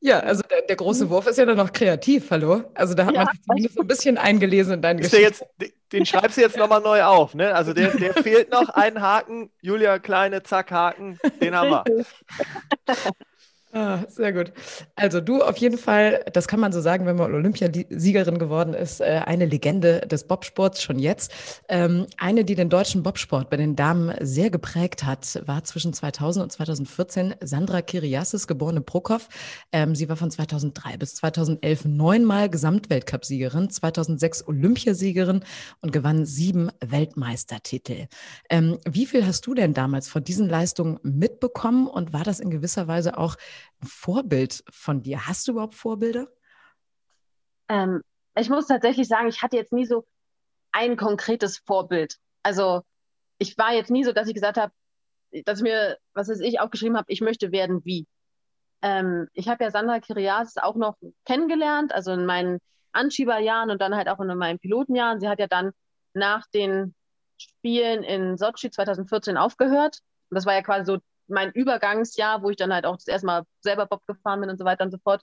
Ja, 0.00 0.20
also 0.20 0.42
der, 0.42 0.62
der, 0.62 0.76
große 0.76 1.04
mhm. 1.04 1.10
Wurf 1.10 1.26
ist 1.26 1.36
ja 1.36 1.44
dann 1.44 1.58
noch 1.58 1.72
kreativ, 1.72 2.30
hallo? 2.30 2.64
Also 2.74 2.94
da 2.94 3.04
hat 3.04 3.14
ja, 3.14 3.24
man 3.24 3.34
sich 3.34 3.42
zumindest 3.44 3.74
so 3.74 3.80
ein 3.82 3.86
bisschen 3.86 4.18
eingelesen 4.18 4.74
in 4.74 4.82
deinen 4.82 4.96
Geschichten. 4.98 5.20
Jetzt, 5.20 5.44
den 5.92 6.06
schreibst 6.06 6.36
du 6.36 6.40
jetzt 6.40 6.56
nochmal 6.56 6.80
neu 6.80 7.02
auf, 7.02 7.34
ne? 7.34 7.54
Also 7.54 7.72
der, 7.72 7.90
der 7.96 8.14
fehlt 8.22 8.50
noch, 8.50 8.68
ein 8.70 9.00
Haken, 9.00 9.50
Julia 9.60 9.98
Kleine, 9.98 10.42
zack, 10.42 10.70
Haken, 10.70 11.18
den 11.40 11.54
haben 11.54 11.70
wir. 11.70 11.84
Ah, 13.72 14.00
sehr 14.08 14.32
gut. 14.32 14.52
Also 14.96 15.20
du 15.20 15.42
auf 15.42 15.56
jeden 15.58 15.78
Fall, 15.78 16.24
das 16.32 16.48
kann 16.48 16.58
man 16.58 16.72
so 16.72 16.80
sagen, 16.80 17.06
wenn 17.06 17.14
man 17.14 17.32
Olympiasiegerin 17.32 18.40
geworden 18.40 18.74
ist, 18.74 19.00
äh, 19.00 19.20
eine 19.24 19.46
Legende 19.46 20.00
des 20.00 20.24
Bobsports 20.24 20.82
schon 20.82 20.98
jetzt. 20.98 21.32
Ähm, 21.68 22.06
eine, 22.18 22.44
die 22.44 22.56
den 22.56 22.68
deutschen 22.68 23.04
Bobsport 23.04 23.48
bei 23.48 23.56
den 23.56 23.76
Damen 23.76 24.12
sehr 24.18 24.50
geprägt 24.50 25.04
hat, 25.04 25.40
war 25.46 25.62
zwischen 25.62 25.92
2000 25.92 26.42
und 26.42 26.50
2014 26.50 27.36
Sandra 27.42 27.80
Kiriassis, 27.80 28.48
geborene 28.48 28.80
Prokop. 28.80 29.22
Ähm, 29.70 29.94
sie 29.94 30.08
war 30.08 30.16
von 30.16 30.32
2003 30.32 30.96
bis 30.96 31.14
2011 31.14 31.84
neunmal 31.84 32.50
Gesamtweltcupsiegerin, 32.50 33.70
2006 33.70 34.48
Olympiasiegerin 34.48 35.44
und 35.80 35.92
gewann 35.92 36.26
sieben 36.26 36.72
Weltmeistertitel. 36.84 38.08
Ähm, 38.48 38.78
wie 38.84 39.06
viel 39.06 39.24
hast 39.24 39.46
du 39.46 39.54
denn 39.54 39.74
damals 39.74 40.08
von 40.08 40.24
diesen 40.24 40.48
Leistungen 40.48 40.98
mitbekommen 41.04 41.86
und 41.86 42.12
war 42.12 42.24
das 42.24 42.40
in 42.40 42.50
gewisser 42.50 42.88
Weise 42.88 43.16
auch 43.16 43.36
ein 43.82 43.86
Vorbild 43.86 44.62
von 44.70 45.02
dir? 45.02 45.26
Hast 45.26 45.46
du 45.46 45.52
überhaupt 45.52 45.74
Vorbilder? 45.74 46.28
Ähm, 47.68 48.02
ich 48.36 48.48
muss 48.48 48.66
tatsächlich 48.66 49.08
sagen, 49.08 49.28
ich 49.28 49.42
hatte 49.42 49.56
jetzt 49.56 49.72
nie 49.72 49.86
so 49.86 50.06
ein 50.72 50.96
konkretes 50.96 51.58
Vorbild. 51.58 52.16
Also 52.42 52.82
ich 53.38 53.56
war 53.58 53.72
jetzt 53.72 53.90
nie 53.90 54.04
so, 54.04 54.12
dass 54.12 54.28
ich 54.28 54.34
gesagt 54.34 54.58
habe, 54.58 54.72
dass 55.44 55.58
ich 55.58 55.62
mir, 55.62 55.98
was 56.14 56.28
weiß 56.28 56.40
ich, 56.40 56.60
aufgeschrieben 56.60 56.96
habe, 56.96 57.10
ich 57.12 57.20
möchte 57.20 57.52
werden 57.52 57.84
wie. 57.84 58.06
Ähm, 58.82 59.28
ich 59.34 59.48
habe 59.48 59.64
ja 59.64 59.70
Sandra 59.70 60.00
Kirias 60.00 60.56
auch 60.56 60.76
noch 60.76 60.96
kennengelernt, 61.24 61.92
also 61.92 62.12
in 62.12 62.26
meinen 62.26 62.58
Anschieberjahren 62.92 63.70
und 63.70 63.80
dann 63.80 63.94
halt 63.94 64.08
auch 64.08 64.20
in 64.20 64.36
meinen 64.36 64.58
Pilotenjahren. 64.58 65.20
Sie 65.20 65.28
hat 65.28 65.38
ja 65.38 65.46
dann 65.46 65.72
nach 66.14 66.46
den 66.52 66.94
Spielen 67.38 68.02
in 68.02 68.36
Sochi 68.36 68.70
2014 68.70 69.36
aufgehört. 69.36 69.98
Und 70.30 70.34
das 70.34 70.46
war 70.46 70.54
ja 70.54 70.62
quasi 70.62 70.84
so 70.84 70.98
mein 71.30 71.52
Übergangsjahr, 71.52 72.42
wo 72.42 72.50
ich 72.50 72.56
dann 72.56 72.72
halt 72.72 72.86
auch 72.86 72.96
das 72.96 73.06
erste 73.06 73.26
Mal 73.26 73.44
selber 73.60 73.86
Bob 73.86 74.06
gefahren 74.06 74.40
bin 74.40 74.50
und 74.50 74.58
so 74.58 74.64
weiter 74.64 74.84
und 74.84 74.90
so 74.90 74.98
fort. 74.98 75.22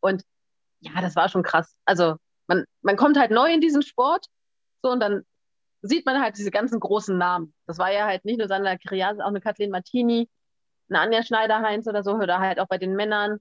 Und 0.00 0.22
ja, 0.80 1.00
das 1.00 1.16
war 1.16 1.28
schon 1.28 1.42
krass. 1.42 1.76
Also 1.84 2.16
man, 2.46 2.64
man 2.80 2.96
kommt 2.96 3.18
halt 3.18 3.30
neu 3.30 3.52
in 3.52 3.60
diesen 3.60 3.82
Sport, 3.82 4.26
so 4.82 4.90
und 4.90 5.00
dann 5.00 5.24
sieht 5.82 6.06
man 6.06 6.20
halt 6.20 6.36
diese 6.38 6.50
ganzen 6.50 6.80
großen 6.80 7.16
Namen. 7.16 7.54
Das 7.66 7.78
war 7.78 7.92
ja 7.92 8.06
halt 8.06 8.24
nicht 8.24 8.38
nur 8.38 8.48
Sandra 8.48 8.76
Kirias, 8.76 9.18
auch 9.20 9.26
eine 9.26 9.40
Kathleen 9.40 9.70
Martini, 9.70 10.28
eine 10.88 11.00
Anja 11.00 11.22
Schneider-Heinz 11.22 11.86
oder 11.86 12.02
so, 12.02 12.14
oder 12.14 12.38
halt 12.38 12.60
auch 12.60 12.68
bei 12.68 12.78
den 12.78 12.94
Männern. 12.94 13.38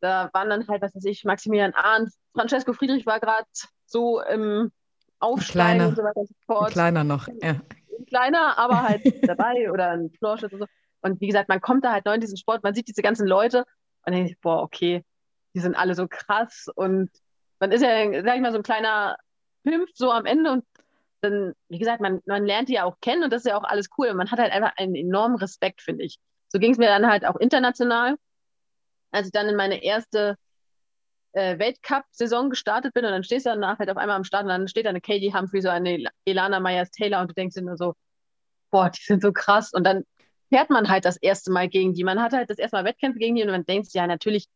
Da 0.00 0.30
waren 0.32 0.48
dann 0.48 0.66
halt, 0.68 0.82
was 0.82 0.94
weiß 0.94 1.04
ich, 1.04 1.24
Maximilian 1.24 1.74
Arndt, 1.74 2.12
Francesco 2.32 2.72
Friedrich 2.72 3.04
war 3.04 3.20
gerade 3.20 3.46
so 3.86 4.22
im 4.22 4.70
Aufsteigen 5.18 5.86
und 5.86 5.96
so 5.96 6.02
weiter 6.02 6.20
und 6.20 6.28
so 6.28 6.34
fort. 6.46 6.68
Ein 6.68 6.72
kleiner 6.72 7.04
noch, 7.04 7.28
ja. 7.42 7.50
Ein 7.98 8.06
kleiner, 8.06 8.58
aber 8.58 8.82
halt 8.82 9.02
dabei 9.28 9.70
oder 9.72 9.90
ein 9.90 10.10
Florschütz 10.18 10.52
und 10.52 10.60
so. 10.60 10.66
Und 11.00 11.20
wie 11.20 11.26
gesagt, 11.26 11.48
man 11.48 11.60
kommt 11.60 11.84
da 11.84 11.92
halt 11.92 12.04
neu 12.04 12.14
in 12.14 12.20
diesen 12.20 12.36
Sport, 12.36 12.62
man 12.62 12.74
sieht 12.74 12.88
diese 12.88 13.02
ganzen 13.02 13.26
Leute 13.26 13.64
und 14.04 14.12
denkt 14.12 14.30
sich, 14.30 14.40
boah, 14.40 14.62
okay, 14.62 15.04
die 15.54 15.60
sind 15.60 15.76
alle 15.76 15.94
so 15.94 16.06
krass. 16.08 16.66
Und 16.74 17.10
man 17.60 17.72
ist 17.72 17.82
ja, 17.82 18.22
sag 18.22 18.36
ich 18.36 18.42
mal, 18.42 18.52
so 18.52 18.58
ein 18.58 18.62
kleiner 18.62 19.16
Pimpf 19.64 19.90
so 19.94 20.10
am 20.10 20.26
Ende 20.26 20.52
und 20.52 20.64
dann, 21.20 21.52
wie 21.68 21.78
gesagt, 21.78 22.00
man, 22.00 22.20
man 22.26 22.46
lernt 22.46 22.68
die 22.68 22.74
ja 22.74 22.84
auch 22.84 23.00
kennen 23.00 23.24
und 23.24 23.32
das 23.32 23.42
ist 23.44 23.50
ja 23.50 23.58
auch 23.58 23.64
alles 23.64 23.88
cool. 23.98 24.14
Man 24.14 24.30
hat 24.30 24.38
halt 24.38 24.52
einfach 24.52 24.72
einen 24.76 24.94
enormen 24.94 25.36
Respekt, 25.36 25.82
finde 25.82 26.04
ich. 26.04 26.18
So 26.48 26.58
ging 26.58 26.72
es 26.72 26.78
mir 26.78 26.86
dann 26.86 27.08
halt 27.08 27.24
auch 27.26 27.36
international, 27.36 28.16
als 29.10 29.26
ich 29.26 29.32
dann 29.32 29.48
in 29.48 29.56
meine 29.56 29.82
erste 29.82 30.36
äh, 31.32 31.58
Weltcup-Saison 31.58 32.50
gestartet 32.50 32.94
bin 32.94 33.04
und 33.04 33.10
dann 33.10 33.24
stehst 33.24 33.46
du 33.46 33.50
danach 33.50 33.78
halt 33.78 33.90
auf 33.90 33.96
einmal 33.96 34.16
am 34.16 34.24
Start 34.24 34.44
und 34.44 34.48
dann 34.48 34.68
steht 34.68 34.86
da 34.86 34.90
eine 34.90 35.00
Katie 35.00 35.34
Humphrey, 35.34 35.60
so 35.60 35.68
eine 35.68 36.04
Elana 36.24 36.60
Myers-Taylor 36.60 37.20
und 37.20 37.30
du 37.30 37.34
denkst 37.34 37.54
dir 37.54 37.62
nur 37.62 37.76
so, 37.76 37.94
boah, 38.70 38.90
die 38.90 39.02
sind 39.02 39.22
so 39.22 39.32
krass. 39.32 39.72
Und 39.72 39.84
dann 39.84 40.04
fährt 40.48 40.70
man 40.70 40.88
halt 40.88 41.04
das 41.04 41.16
erste 41.16 41.50
Mal 41.50 41.68
gegen 41.68 41.94
die. 41.94 42.04
Man 42.04 42.20
hat 42.20 42.32
halt 42.32 42.50
das 42.50 42.58
erste 42.58 42.76
Mal 42.76 42.84
Wettkämpfe 42.84 43.18
gegen 43.18 43.36
die 43.36 43.42
und 43.42 43.50
man 43.50 43.66
denkt, 43.66 43.92
ja, 43.92 44.06
natürlich, 44.06 44.48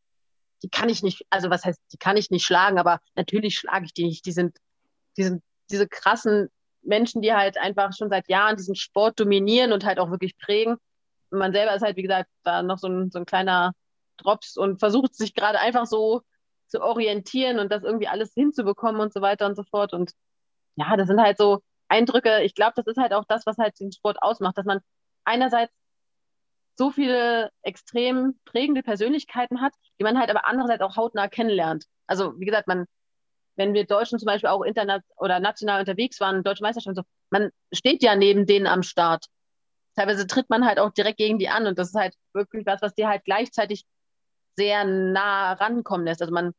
die 0.62 0.68
kann 0.68 0.88
ich 0.88 1.02
nicht, 1.02 1.26
also 1.30 1.50
was 1.50 1.64
heißt, 1.64 1.80
die 1.92 1.98
kann 1.98 2.16
ich 2.16 2.30
nicht 2.30 2.44
schlagen, 2.44 2.78
aber 2.78 3.00
natürlich 3.14 3.56
schlage 3.56 3.84
ich 3.84 3.94
die 3.94 4.04
nicht. 4.04 4.24
Die 4.26 4.32
sind, 4.32 4.56
die 5.16 5.24
sind 5.24 5.42
diese 5.70 5.88
krassen 5.88 6.48
Menschen, 6.82 7.22
die 7.22 7.32
halt 7.32 7.58
einfach 7.58 7.92
schon 7.96 8.10
seit 8.10 8.28
Jahren 8.28 8.56
diesen 8.56 8.74
Sport 8.74 9.20
dominieren 9.20 9.72
und 9.72 9.84
halt 9.84 9.98
auch 9.98 10.10
wirklich 10.10 10.36
prägen. 10.38 10.76
Und 11.30 11.38
man 11.38 11.52
selber 11.52 11.74
ist 11.74 11.82
halt, 11.82 11.96
wie 11.96 12.02
gesagt, 12.02 12.28
da 12.42 12.62
noch 12.62 12.78
so 12.78 12.88
ein, 12.88 13.10
so 13.10 13.18
ein 13.18 13.26
kleiner 13.26 13.72
Drops 14.18 14.56
und 14.56 14.78
versucht 14.78 15.14
sich 15.14 15.34
gerade 15.34 15.58
einfach 15.58 15.86
so 15.86 16.22
zu 16.66 16.82
orientieren 16.82 17.58
und 17.58 17.70
das 17.70 17.82
irgendwie 17.82 18.08
alles 18.08 18.32
hinzubekommen 18.34 19.00
und 19.00 19.12
so 19.12 19.20
weiter 19.20 19.46
und 19.46 19.56
so 19.56 19.62
fort. 19.62 19.92
Und 19.92 20.12
ja, 20.76 20.96
das 20.96 21.08
sind 21.08 21.20
halt 21.20 21.38
so 21.38 21.60
Eindrücke. 21.88 22.42
Ich 22.42 22.54
glaube, 22.54 22.72
das 22.76 22.86
ist 22.86 22.96
halt 22.96 23.12
auch 23.12 23.24
das, 23.28 23.46
was 23.46 23.58
halt 23.58 23.78
den 23.78 23.92
Sport 23.92 24.22
ausmacht, 24.22 24.56
dass 24.56 24.64
man 24.64 24.80
einerseits 25.24 25.72
so 26.74 26.90
viele 26.90 27.50
extrem 27.62 28.38
prägende 28.44 28.82
Persönlichkeiten 28.82 29.60
hat, 29.60 29.72
die 29.98 30.04
man 30.04 30.18
halt 30.18 30.30
aber 30.30 30.46
andererseits 30.46 30.82
auch 30.82 30.96
hautnah 30.96 31.28
kennenlernt. 31.28 31.84
Also 32.06 32.38
wie 32.38 32.46
gesagt, 32.46 32.66
man, 32.66 32.86
wenn 33.56 33.74
wir 33.74 33.84
Deutschen 33.84 34.18
zum 34.18 34.26
Beispiel 34.26 34.48
auch 34.48 34.62
international 34.62 35.02
oder 35.16 35.40
national 35.40 35.80
unterwegs 35.80 36.20
waren, 36.20 36.42
deutsche 36.42 36.62
Meisterschaften, 36.62 36.96
so, 36.96 37.02
man 37.30 37.50
steht 37.72 38.02
ja 38.02 38.16
neben 38.16 38.46
denen 38.46 38.66
am 38.66 38.82
Start. 38.82 39.26
Teilweise 39.94 40.26
tritt 40.26 40.48
man 40.48 40.64
halt 40.64 40.78
auch 40.78 40.90
direkt 40.90 41.18
gegen 41.18 41.38
die 41.38 41.48
an 41.48 41.66
und 41.66 41.78
das 41.78 41.88
ist 41.88 41.94
halt 41.94 42.14
wirklich 42.32 42.64
was, 42.64 42.80
was 42.80 42.94
dir 42.94 43.08
halt 43.08 43.24
gleichzeitig 43.24 43.84
sehr 44.56 44.84
nah 44.84 45.52
rankommen 45.52 46.06
lässt. 46.06 46.22
Also 46.22 46.32
man 46.32 46.52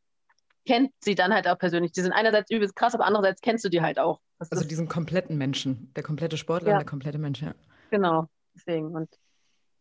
kennt 0.65 0.91
sie 1.01 1.15
dann 1.15 1.33
halt 1.33 1.47
auch 1.47 1.57
persönlich. 1.57 1.91
Die 1.91 2.01
sind 2.01 2.13
einerseits 2.13 2.51
übelst 2.51 2.75
krass, 2.75 2.93
aber 2.93 3.05
andererseits 3.05 3.41
kennst 3.41 3.65
du 3.65 3.69
die 3.69 3.81
halt 3.81 3.99
auch. 3.99 4.19
Das 4.39 4.51
also 4.51 4.67
diesen 4.67 4.87
kompletten 4.87 5.37
Menschen, 5.37 5.91
der 5.95 6.03
komplette 6.03 6.37
Sportler, 6.37 6.71
ja. 6.71 6.77
der 6.77 6.85
komplette 6.85 7.17
Mensch, 7.17 7.41
ja. 7.41 7.53
Genau, 7.89 8.27
deswegen. 8.55 8.95
Und 8.95 9.09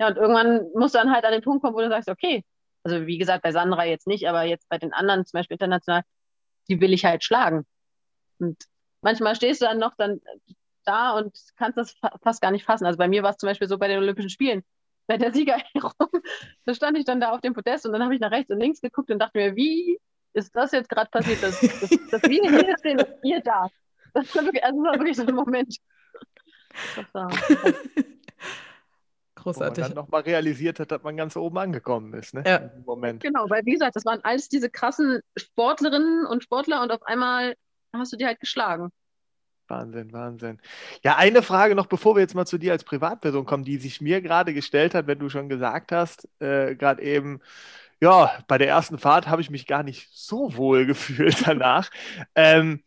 ja, 0.02 0.08
und 0.08 0.16
irgendwann 0.16 0.66
musst 0.74 0.96
du 0.96 0.98
dann 0.98 1.12
halt 1.12 1.24
an 1.24 1.30
den 1.30 1.42
Punkt 1.42 1.62
kommen, 1.62 1.76
wo 1.76 1.80
du 1.80 1.88
sagst, 1.88 2.08
okay, 2.08 2.44
also 2.82 3.06
wie 3.06 3.18
gesagt, 3.18 3.44
bei 3.44 3.52
Sandra 3.52 3.84
jetzt 3.84 4.08
nicht, 4.08 4.28
aber 4.28 4.42
jetzt 4.42 4.68
bei 4.68 4.76
den 4.76 4.92
anderen, 4.92 5.24
zum 5.24 5.38
Beispiel 5.38 5.54
international, 5.54 6.02
die 6.68 6.80
will 6.80 6.92
ich 6.92 7.04
halt 7.04 7.22
schlagen. 7.22 7.64
Und 8.40 8.64
manchmal 9.00 9.36
stehst 9.36 9.62
du 9.62 9.66
dann 9.66 9.78
noch 9.78 9.94
dann 9.96 10.20
da 10.84 11.12
und 11.12 11.38
kannst 11.56 11.78
das 11.78 11.94
fast 12.20 12.42
gar 12.42 12.50
nicht 12.50 12.64
fassen. 12.64 12.84
Also 12.84 12.98
bei 12.98 13.06
mir 13.06 13.22
war 13.22 13.30
es 13.30 13.36
zum 13.36 13.46
Beispiel 13.46 13.68
so 13.68 13.78
bei 13.78 13.86
den 13.86 13.98
Olympischen 13.98 14.28
Spielen, 14.28 14.64
bei 15.06 15.18
der 15.18 15.32
Siegerehrung, 15.32 15.92
da 16.64 16.74
stand 16.74 16.98
ich 16.98 17.04
dann 17.04 17.20
da 17.20 17.30
auf 17.30 17.40
dem 17.40 17.54
Podest 17.54 17.86
und 17.86 17.92
dann 17.92 18.02
habe 18.02 18.12
ich 18.16 18.20
nach 18.20 18.32
rechts 18.32 18.50
und 18.50 18.58
links 18.58 18.80
geguckt 18.80 19.08
und 19.12 19.20
dachte 19.20 19.38
mir, 19.38 19.54
wie 19.54 20.00
ist 20.32 20.50
das 20.56 20.72
jetzt 20.72 20.88
gerade 20.88 21.10
passiert, 21.10 21.44
dass, 21.44 21.60
dass, 21.60 21.90
dass 22.10 22.22
wir 22.24 22.50
hier 22.50 22.76
stehen 22.76 22.98
und 22.98 23.08
ihr 23.22 23.40
da? 23.40 23.68
Das 24.14 24.34
war 24.34 24.42
wirklich, 24.42 24.64
also 24.64 24.82
das 24.82 24.92
war 24.92 24.98
wirklich 24.98 25.16
so 25.16 25.26
ein 25.26 25.34
Moment. 25.36 25.76
Das 26.96 27.14
war, 27.14 27.30
Großartig. 29.42 29.76
Wo 29.76 29.80
man 29.80 29.94
dann 29.94 30.04
nochmal 30.04 30.20
realisiert 30.22 30.80
hat, 30.80 30.90
dass 30.90 31.02
man 31.02 31.16
ganz 31.16 31.36
oben 31.36 31.58
angekommen 31.58 32.14
ist, 32.14 32.34
ne? 32.34 32.42
Ja. 32.46 32.70
Moment. 32.86 33.22
Genau, 33.22 33.48
weil 33.48 33.64
wie 33.64 33.72
gesagt, 33.72 33.96
das 33.96 34.04
waren 34.04 34.20
alles 34.22 34.48
diese 34.48 34.70
krassen 34.70 35.20
Sportlerinnen 35.36 36.26
und 36.26 36.42
Sportler 36.42 36.82
und 36.82 36.92
auf 36.92 37.02
einmal 37.04 37.54
hast 37.92 38.12
du 38.12 38.16
die 38.16 38.26
halt 38.26 38.40
geschlagen. 38.40 38.90
Wahnsinn, 39.68 40.12
Wahnsinn. 40.12 40.60
Ja, 41.02 41.16
eine 41.16 41.42
Frage 41.42 41.74
noch, 41.74 41.86
bevor 41.86 42.14
wir 42.14 42.20
jetzt 42.20 42.34
mal 42.34 42.46
zu 42.46 42.58
dir 42.58 42.72
als 42.72 42.84
Privatperson 42.84 43.46
kommen, 43.46 43.64
die 43.64 43.78
sich 43.78 44.00
mir 44.00 44.20
gerade 44.20 44.52
gestellt 44.54 44.94
hat, 44.94 45.06
wenn 45.06 45.18
du 45.18 45.28
schon 45.28 45.48
gesagt 45.48 45.92
hast, 45.92 46.28
äh, 46.40 46.74
gerade 46.74 47.02
eben, 47.02 47.40
ja, 48.00 48.32
bei 48.48 48.58
der 48.58 48.68
ersten 48.68 48.98
Fahrt 48.98 49.28
habe 49.28 49.40
ich 49.40 49.50
mich 49.50 49.66
gar 49.66 49.82
nicht 49.82 50.10
so 50.12 50.56
wohl 50.56 50.86
gefühlt 50.86 51.46
danach. 51.46 51.90
ähm, 52.34 52.82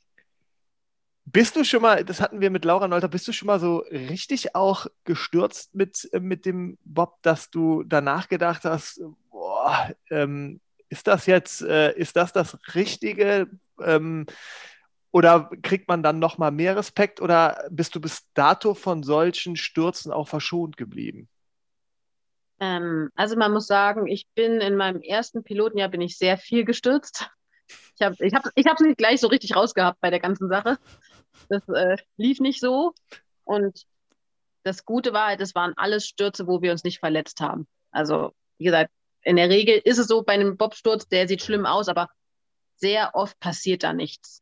bist 1.25 1.55
du 1.55 1.63
schon 1.63 1.81
mal, 1.81 2.05
das 2.05 2.21
hatten 2.21 2.39
wir 2.39 2.51
mit 2.51 2.65
Laura 2.65 2.87
Nolter, 2.87 3.07
bist 3.07 3.27
du 3.27 3.33
schon 3.33 3.47
mal 3.47 3.59
so 3.59 3.79
richtig 3.91 4.55
auch 4.55 4.85
gestürzt 5.03 5.73
mit, 5.73 6.07
äh, 6.13 6.19
mit 6.19 6.45
dem 6.45 6.77
Bob, 6.85 7.17
dass 7.23 7.49
du 7.49 7.83
danach 7.83 8.29
gedacht 8.29 8.63
hast, 8.63 9.01
boah, 9.31 9.91
ähm, 10.11 10.61
ist 10.89 11.07
das 11.07 11.25
jetzt, 11.25 11.61
äh, 11.61 11.93
ist 11.97 12.15
das 12.15 12.31
das 12.31 12.57
Richtige? 12.75 13.49
Ähm, 13.81 14.27
oder 15.11 15.49
kriegt 15.63 15.87
man 15.87 16.03
dann 16.03 16.19
noch 16.19 16.37
mal 16.37 16.51
mehr 16.51 16.75
Respekt 16.75 17.21
oder 17.21 17.65
bist 17.71 17.95
du 17.95 18.01
bis 18.01 18.27
dato 18.33 18.73
von 18.73 19.01
solchen 19.01 19.55
Stürzen 19.55 20.11
auch 20.11 20.27
verschont 20.27 20.77
geblieben? 20.77 21.27
Ähm, 22.59 23.09
also 23.15 23.35
man 23.35 23.51
muss 23.51 23.65
sagen, 23.65 24.07
ich 24.07 24.27
bin 24.35 24.61
in 24.61 24.75
meinem 24.75 25.01
ersten 25.01 25.43
Pilotenjahr 25.43 25.89
bin 25.89 26.01
ich 26.01 26.17
sehr 26.17 26.37
viel 26.37 26.65
gestürzt. 26.65 27.29
Ich 27.97 28.05
habe 28.05 28.15
ich 28.19 28.33
hab, 28.33 28.45
ich 28.55 28.65
nicht 28.81 28.97
gleich 28.97 29.21
so 29.21 29.27
richtig 29.27 29.55
rausgehabt 29.55 29.99
bei 30.01 30.09
der 30.09 30.19
ganzen 30.19 30.49
Sache. 30.49 30.77
Das 31.49 31.67
äh, 31.69 31.97
lief 32.17 32.39
nicht 32.39 32.59
so. 32.59 32.93
Und 33.43 33.85
das 34.63 34.85
Gute 34.85 35.13
war 35.13 35.27
halt, 35.27 35.41
es 35.41 35.55
waren 35.55 35.73
alles 35.77 36.07
Stürze, 36.07 36.47
wo 36.47 36.61
wir 36.61 36.71
uns 36.71 36.83
nicht 36.83 36.99
verletzt 36.99 37.39
haben. 37.39 37.67
Also, 37.91 38.33
wie 38.57 38.65
gesagt, 38.65 38.91
in 39.21 39.35
der 39.35 39.49
Regel 39.49 39.81
ist 39.83 39.97
es 39.97 40.07
so 40.07 40.23
bei 40.23 40.33
einem 40.33 40.57
Bobsturz, 40.57 41.07
der 41.07 41.27
sieht 41.27 41.41
schlimm 41.41 41.65
aus, 41.65 41.87
aber 41.87 42.09
sehr 42.77 43.15
oft 43.15 43.39
passiert 43.39 43.83
da 43.83 43.93
nichts. 43.93 44.41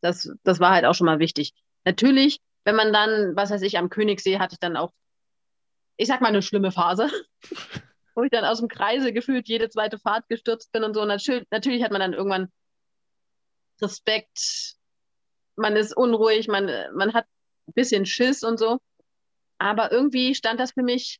Das, 0.00 0.30
das 0.42 0.60
war 0.60 0.72
halt 0.72 0.84
auch 0.84 0.94
schon 0.94 1.06
mal 1.06 1.18
wichtig. 1.18 1.52
Natürlich, 1.84 2.40
wenn 2.64 2.76
man 2.76 2.92
dann, 2.92 3.36
was 3.36 3.50
weiß 3.50 3.62
ich, 3.62 3.78
am 3.78 3.88
Königssee 3.88 4.38
hatte 4.38 4.54
ich 4.54 4.60
dann 4.60 4.76
auch, 4.76 4.92
ich 5.96 6.08
sag 6.08 6.20
mal, 6.20 6.28
eine 6.28 6.42
schlimme 6.42 6.72
Phase, 6.72 7.10
wo 8.14 8.22
ich 8.22 8.30
dann 8.30 8.44
aus 8.44 8.58
dem 8.58 8.68
Kreise 8.68 9.12
gefühlt 9.12 9.48
jede 9.48 9.68
zweite 9.68 9.98
Fahrt 9.98 10.28
gestürzt 10.28 10.72
bin 10.72 10.84
und 10.84 10.94
so. 10.94 11.04
Natürlich, 11.04 11.46
natürlich 11.50 11.82
hat 11.82 11.92
man 11.92 12.00
dann 12.00 12.12
irgendwann 12.12 12.52
Respekt, 13.80 14.76
man 15.56 15.76
ist 15.76 15.96
unruhig, 15.96 16.48
man, 16.48 16.70
man 16.94 17.14
hat 17.14 17.26
ein 17.66 17.72
bisschen 17.72 18.06
Schiss 18.06 18.42
und 18.42 18.58
so. 18.58 18.78
Aber 19.58 19.90
irgendwie 19.90 20.34
stand 20.34 20.60
das 20.60 20.72
für 20.72 20.82
mich, 20.82 21.18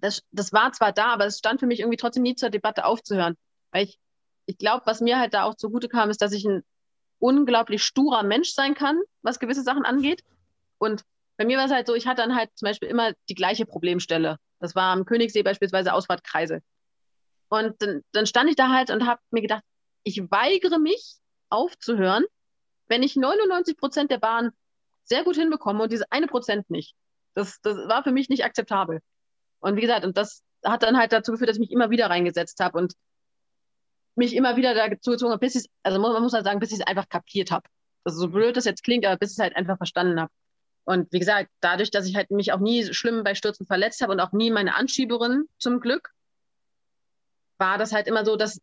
das, 0.00 0.22
das 0.32 0.52
war 0.52 0.72
zwar 0.72 0.92
da, 0.92 1.06
aber 1.06 1.26
es 1.26 1.38
stand 1.38 1.60
für 1.60 1.66
mich 1.66 1.80
irgendwie 1.80 1.96
trotzdem 1.96 2.22
nie 2.22 2.34
zur 2.34 2.50
Debatte 2.50 2.84
aufzuhören. 2.84 3.36
Weil 3.70 3.84
ich, 3.84 3.98
ich 4.46 4.58
glaube, 4.58 4.86
was 4.86 5.00
mir 5.00 5.18
halt 5.18 5.34
da 5.34 5.44
auch 5.44 5.54
zugute 5.54 5.88
kam, 5.88 6.10
ist, 6.10 6.22
dass 6.22 6.32
ich 6.32 6.44
ein 6.44 6.64
unglaublich 7.18 7.82
sturer 7.82 8.22
Mensch 8.22 8.52
sein 8.52 8.74
kann, 8.74 9.00
was 9.22 9.38
gewisse 9.38 9.62
Sachen 9.62 9.84
angeht. 9.84 10.22
Und 10.78 11.02
bei 11.36 11.44
mir 11.44 11.58
war 11.58 11.66
es 11.66 11.72
halt 11.72 11.86
so, 11.86 11.94
ich 11.94 12.06
hatte 12.06 12.22
dann 12.22 12.34
halt 12.34 12.50
zum 12.54 12.66
Beispiel 12.66 12.88
immer 12.88 13.12
die 13.28 13.34
gleiche 13.34 13.66
Problemstelle. 13.66 14.38
Das 14.58 14.74
war 14.74 14.92
am 14.92 15.04
Königssee 15.04 15.42
beispielsweise 15.42 15.92
Ausfahrtkreise. 15.92 16.62
Und 17.48 17.80
dann, 17.80 18.02
dann 18.12 18.26
stand 18.26 18.50
ich 18.50 18.56
da 18.56 18.70
halt 18.70 18.90
und 18.90 19.06
habe 19.06 19.20
mir 19.30 19.42
gedacht, 19.42 19.62
ich 20.02 20.30
weigere 20.30 20.78
mich 20.78 21.16
aufzuhören, 21.48 22.24
wenn 22.88 23.02
ich 23.02 23.16
99 23.16 23.76
Prozent 23.76 24.10
der 24.10 24.18
Bahn 24.18 24.52
sehr 25.04 25.24
gut 25.24 25.36
hinbekomme 25.36 25.84
und 25.84 25.92
diese 25.92 26.10
eine 26.10 26.26
Prozent 26.26 26.70
nicht. 26.70 26.94
Das, 27.34 27.60
das 27.60 27.76
war 27.88 28.02
für 28.02 28.12
mich 28.12 28.28
nicht 28.28 28.44
akzeptabel. 28.44 29.00
Und 29.60 29.76
wie 29.76 29.80
gesagt, 29.80 30.04
und 30.04 30.16
das 30.16 30.42
hat 30.64 30.82
dann 30.82 30.96
halt 30.96 31.12
dazu 31.12 31.32
geführt, 31.32 31.48
dass 31.48 31.56
ich 31.56 31.60
mich 31.60 31.70
immer 31.70 31.90
wieder 31.90 32.08
reingesetzt 32.10 32.60
habe 32.60 32.78
und 32.78 32.94
mich 34.16 34.34
immer 34.34 34.56
wieder 34.56 34.74
dazu 34.74 35.12
gezwungen 35.12 35.32
habe, 35.32 35.40
bis 35.40 35.54
ich 35.54 35.70
also 35.82 36.00
man 36.00 36.22
muss 36.22 36.32
halt 36.32 36.44
sagen, 36.44 36.58
bis 36.58 36.72
ich 36.72 36.80
es 36.80 36.86
einfach 36.86 37.08
kapiert 37.08 37.50
habe. 37.50 37.68
Also 38.04 38.20
so 38.20 38.28
blöd 38.28 38.56
das 38.56 38.64
jetzt 38.64 38.82
klingt, 38.82 39.04
aber 39.04 39.16
bis 39.16 39.32
ich 39.32 39.36
es 39.36 39.42
halt 39.42 39.56
einfach 39.56 39.76
verstanden 39.76 40.20
habe. 40.20 40.32
Und 40.84 41.12
wie 41.12 41.18
gesagt, 41.18 41.50
dadurch, 41.60 41.90
dass 41.90 42.06
ich 42.06 42.14
halt 42.14 42.30
mich 42.30 42.52
auch 42.52 42.60
nie 42.60 42.94
schlimm 42.94 43.24
bei 43.24 43.34
Stürzen 43.34 43.66
verletzt 43.66 44.00
habe 44.00 44.12
und 44.12 44.20
auch 44.20 44.32
nie 44.32 44.50
meine 44.50 44.76
Anschieberin 44.76 45.48
zum 45.58 45.80
Glück, 45.80 46.10
war 47.58 47.76
das 47.76 47.92
halt 47.92 48.06
immer 48.06 48.24
so, 48.24 48.36
dass, 48.36 48.60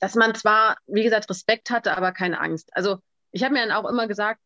dass 0.00 0.14
man 0.14 0.34
zwar, 0.34 0.76
wie 0.86 1.02
gesagt, 1.02 1.28
Respekt 1.30 1.70
hatte, 1.70 1.96
aber 1.96 2.12
keine 2.12 2.40
Angst. 2.40 2.70
Also 2.72 2.98
ich 3.32 3.42
habe 3.42 3.54
mir 3.54 3.66
dann 3.66 3.76
auch 3.76 3.88
immer 3.88 4.06
gesagt, 4.06 4.40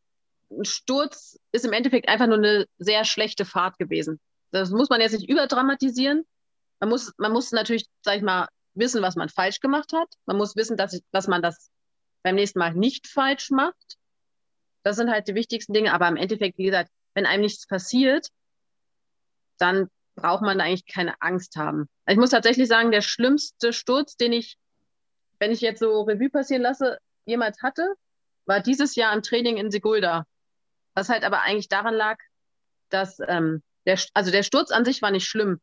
ein 0.51 0.65
Sturz 0.65 1.39
ist 1.53 1.65
im 1.65 1.73
Endeffekt 1.73 2.09
einfach 2.09 2.27
nur 2.27 2.39
eine 2.39 2.67
sehr 2.79 3.05
schlechte 3.05 3.45
Fahrt 3.45 3.79
gewesen. 3.79 4.21
Das 4.51 4.71
muss 4.71 4.89
man 4.89 5.01
jetzt 5.01 5.13
nicht 5.13 5.29
überdramatisieren. 5.29 6.25
Man 6.81 6.89
muss, 6.89 7.13
man 7.19 7.33
muss 7.33 7.53
natürlich, 7.53 7.87
sag 8.03 8.17
ich 8.17 8.23
mal, 8.23 8.49
wissen, 8.75 9.03
was 9.03 9.17
man 9.17 9.29
falsch 9.29 9.61
gemacht 9.61 9.93
hat. 9.93 10.09
Man 10.27 10.37
muss 10.37 10.57
wissen, 10.57 10.77
dass, 10.77 10.93
ich, 10.93 11.03
dass 11.13 11.29
man 11.29 11.43
das 11.43 11.71
beim 12.23 12.35
nächsten 12.35 12.59
Mal 12.59 12.75
nicht 12.75 13.07
falsch 13.07 13.51
macht. 13.51 13.97
Das 14.83 14.97
sind 14.97 15.11
halt 15.11 15.29
die 15.29 15.35
wichtigsten 15.35 15.73
Dinge. 15.73 15.93
Aber 15.93 16.09
im 16.09 16.17
Endeffekt, 16.17 16.59
wie 16.59 16.65
gesagt, 16.65 16.91
wenn 17.15 17.27
einem 17.27 17.43
nichts 17.43 17.67
passiert, 17.67 18.29
dann 19.59 19.89
braucht 20.17 20.43
man 20.43 20.61
eigentlich 20.61 20.87
keine 20.87 21.21
Angst 21.21 21.57
haben. 21.57 21.89
Also 22.05 22.17
ich 22.17 22.21
muss 22.21 22.31
tatsächlich 22.31 22.69
sagen, 22.69 22.91
der 22.91 23.03
schlimmste 23.03 23.73
Sturz, 23.73 24.17
den 24.17 24.33
ich, 24.33 24.57
wenn 25.41 25.51
ich 25.51 25.61
jetzt 25.61 25.81
so 25.81 26.03
Revue 26.03 26.31
passieren 26.31 26.63
lasse, 26.63 26.99
jemals 27.25 27.61
hatte, 27.63 27.95
war 28.47 28.61
dieses 28.61 28.95
Jahr 28.95 29.13
im 29.13 29.23
Training 29.23 29.57
in 29.57 29.73
Sigulda. 29.73 30.25
Was 30.95 31.09
halt 31.09 31.25
aber 31.25 31.43
eigentlich 31.43 31.69
daran 31.69 31.95
lag, 31.95 32.19
dass 32.89 33.19
ähm, 33.27 33.63
der, 33.87 33.99
also 34.15 34.31
der 34.31 34.45
Sturz 34.45 34.71
an 34.71 34.85
sich 34.85 35.03
war 35.03 35.11
nicht 35.11 35.27
schlimm. 35.27 35.61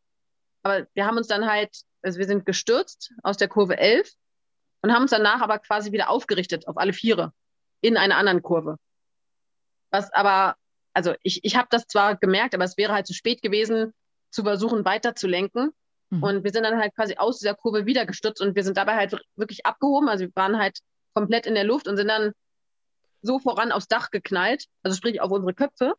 Aber 0.64 0.88
wir 0.94 1.06
haben 1.06 1.18
uns 1.18 1.28
dann 1.28 1.50
halt 1.50 1.72
also 2.02 2.20
wir 2.20 2.26
sind 2.26 2.46
gestürzt 2.46 3.14
aus 3.24 3.38
der 3.38 3.48
Kurve 3.48 3.78
11 3.78 4.12
und 4.82 4.94
haben 4.94 5.04
uns 5.04 5.12
danach 5.12 5.42
aber 5.42 5.60
quasi 5.60 5.92
wieder 5.92 6.10
aufgerichtet 6.10 6.68
auf 6.68 6.78
alle 6.78 6.94
Viere 6.94 7.34
in 7.82 7.98
einer 7.98 8.18
anderen 8.18 8.42
Kurve. 8.42 8.78
Was 9.92 10.12
aber, 10.14 10.56
also 10.94 11.16
ich, 11.22 11.44
ich 11.44 11.56
habe 11.56 11.68
das 11.70 11.88
zwar 11.88 12.16
gemerkt, 12.16 12.56
aber 12.56 12.64
es 12.64 12.78
wäre 12.78 12.94
halt 12.94 13.08
zu 13.08 13.14
spät 13.14 13.42
gewesen, 13.42 13.94
zu 14.30 14.44
versuchen 14.44 14.86
weiterzulenken. 14.86 15.72
Mhm. 16.10 16.24
Und 16.24 16.44
wir 16.44 16.52
sind 16.52 16.64
dann 16.64 16.80
halt 16.80 16.96
quasi 16.96 17.16
aus 17.18 17.40
dieser 17.40 17.56
Kurve 17.56 17.86
wieder 17.86 18.06
gestürzt 18.06 18.42
und 18.42 18.56
wir 18.56 18.64
sind 18.64 18.78
dabei 18.78 18.96
halt 18.96 19.16
wirklich 19.36 19.66
abgehoben. 19.66 20.10
Also 20.10 20.26
wir 20.26 20.36
waren 20.36 20.58
halt 20.58 20.80
komplett 21.14 21.46
in 21.46 21.56
der 21.56 21.64
Luft 21.64 21.88
und 21.88 21.98
sind 21.98 22.08
dann 22.08 22.34
so 23.22 23.40
voran 23.40 23.72
aufs 23.72 23.88
Dach 23.88 24.12
geknallt, 24.12 24.66
also 24.84 24.96
sprich 24.96 25.22
auf 25.22 25.32
unsere 25.32 25.54
Köpfe. 25.54 25.94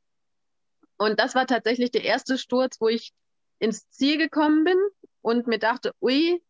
Und 0.97 1.21
das 1.21 1.35
war 1.35 1.47
tatsächlich 1.47 1.91
der 1.91 2.05
erste 2.05 2.39
Sturz, 2.39 2.81
wo 2.81 2.89
ich 2.89 3.13
ins 3.59 3.89
Ziel 3.91 4.19
gekommen 4.19 4.65
bin 4.65 4.79
und 5.23 5.47
mir 5.47 5.59
dachte, 5.59 5.93
ui, 6.01 6.43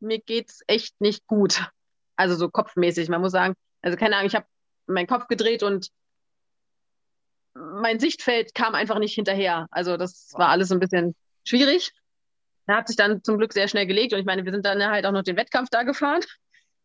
mir 0.00 0.20
geht's 0.20 0.62
echt 0.66 1.00
nicht 1.00 1.26
gut. 1.26 1.64
Also 2.16 2.34
so 2.34 2.48
kopfmäßig, 2.48 3.08
man 3.08 3.20
muss 3.20 3.32
sagen. 3.32 3.54
Also 3.80 3.96
keine 3.96 4.16
Ahnung, 4.16 4.26
ich 4.26 4.34
habe 4.34 4.46
meinen 4.86 5.06
Kopf 5.06 5.28
gedreht 5.28 5.62
und 5.62 5.88
mein 7.54 8.00
Sichtfeld 8.00 8.54
kam 8.54 8.74
einfach 8.74 8.98
nicht 8.98 9.14
hinterher. 9.14 9.66
Also 9.70 9.96
das 9.96 10.32
war 10.34 10.48
alles 10.48 10.72
ein 10.72 10.80
bisschen 10.80 11.14
schwierig. 11.44 11.92
Da 12.66 12.76
hat 12.76 12.88
sich 12.88 12.96
dann 12.96 13.22
zum 13.24 13.38
Glück 13.38 13.52
sehr 13.52 13.68
schnell 13.68 13.86
gelegt 13.86 14.12
und 14.12 14.20
ich 14.20 14.24
meine, 14.24 14.44
wir 14.44 14.52
sind 14.52 14.64
dann 14.64 14.84
halt 14.84 15.04
auch 15.06 15.12
noch 15.12 15.22
den 15.22 15.36
Wettkampf 15.36 15.68
da 15.70 15.82
gefahren. 15.82 16.20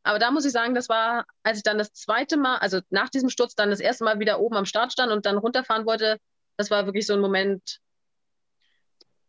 Aber 0.04 0.20
da 0.20 0.32
muss 0.32 0.46
ich 0.46 0.52
sagen, 0.52 0.74
das 0.74 0.90
war, 0.90 1.26
als 1.44 1.58
ich 1.58 1.64
dann 1.64 1.78
das 1.78 1.94
zweite 1.94 2.38
Mal, 2.38 2.58
also 2.58 2.80
nach 2.90 3.10
diesem 3.10 3.30
Sturz 3.30 3.56
dann 3.56 3.70
das 3.70 3.80
erste 3.80 4.06
Mal 4.06 4.20
wieder 4.20 4.40
oben 4.40 4.56
am 4.56 4.66
Start 4.66 4.94
stand 4.94 5.12
und 5.12 5.26
dann 5.26 5.38
runterfahren 5.38 5.86
wollte, 5.86 6.18
das 6.56 6.72
war 6.72 6.86
wirklich 6.86 7.06
so 7.06 7.14
ein 7.14 7.20
Moment, 7.20 7.80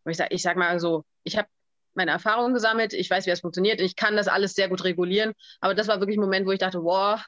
wo 0.04 0.10
ich 0.10 0.16
sage, 0.16 0.34
ich 0.34 0.42
sag 0.42 0.56
mal 0.56 0.78
so, 0.78 1.04
ich 1.24 1.36
habe 1.36 1.48
meine 1.94 2.12
Erfahrungen 2.12 2.54
gesammelt, 2.54 2.92
ich 2.92 3.10
weiß, 3.10 3.26
wie 3.26 3.30
es 3.30 3.40
funktioniert, 3.40 3.80
ich 3.80 3.96
kann 3.96 4.16
das 4.16 4.28
alles 4.28 4.54
sehr 4.54 4.68
gut 4.68 4.84
regulieren. 4.84 5.34
Aber 5.60 5.74
das 5.74 5.88
war 5.88 6.00
wirklich 6.00 6.16
ein 6.16 6.22
Moment, 6.22 6.46
wo 6.46 6.52
ich 6.52 6.60
dachte, 6.60 6.82
wow, 6.82 7.20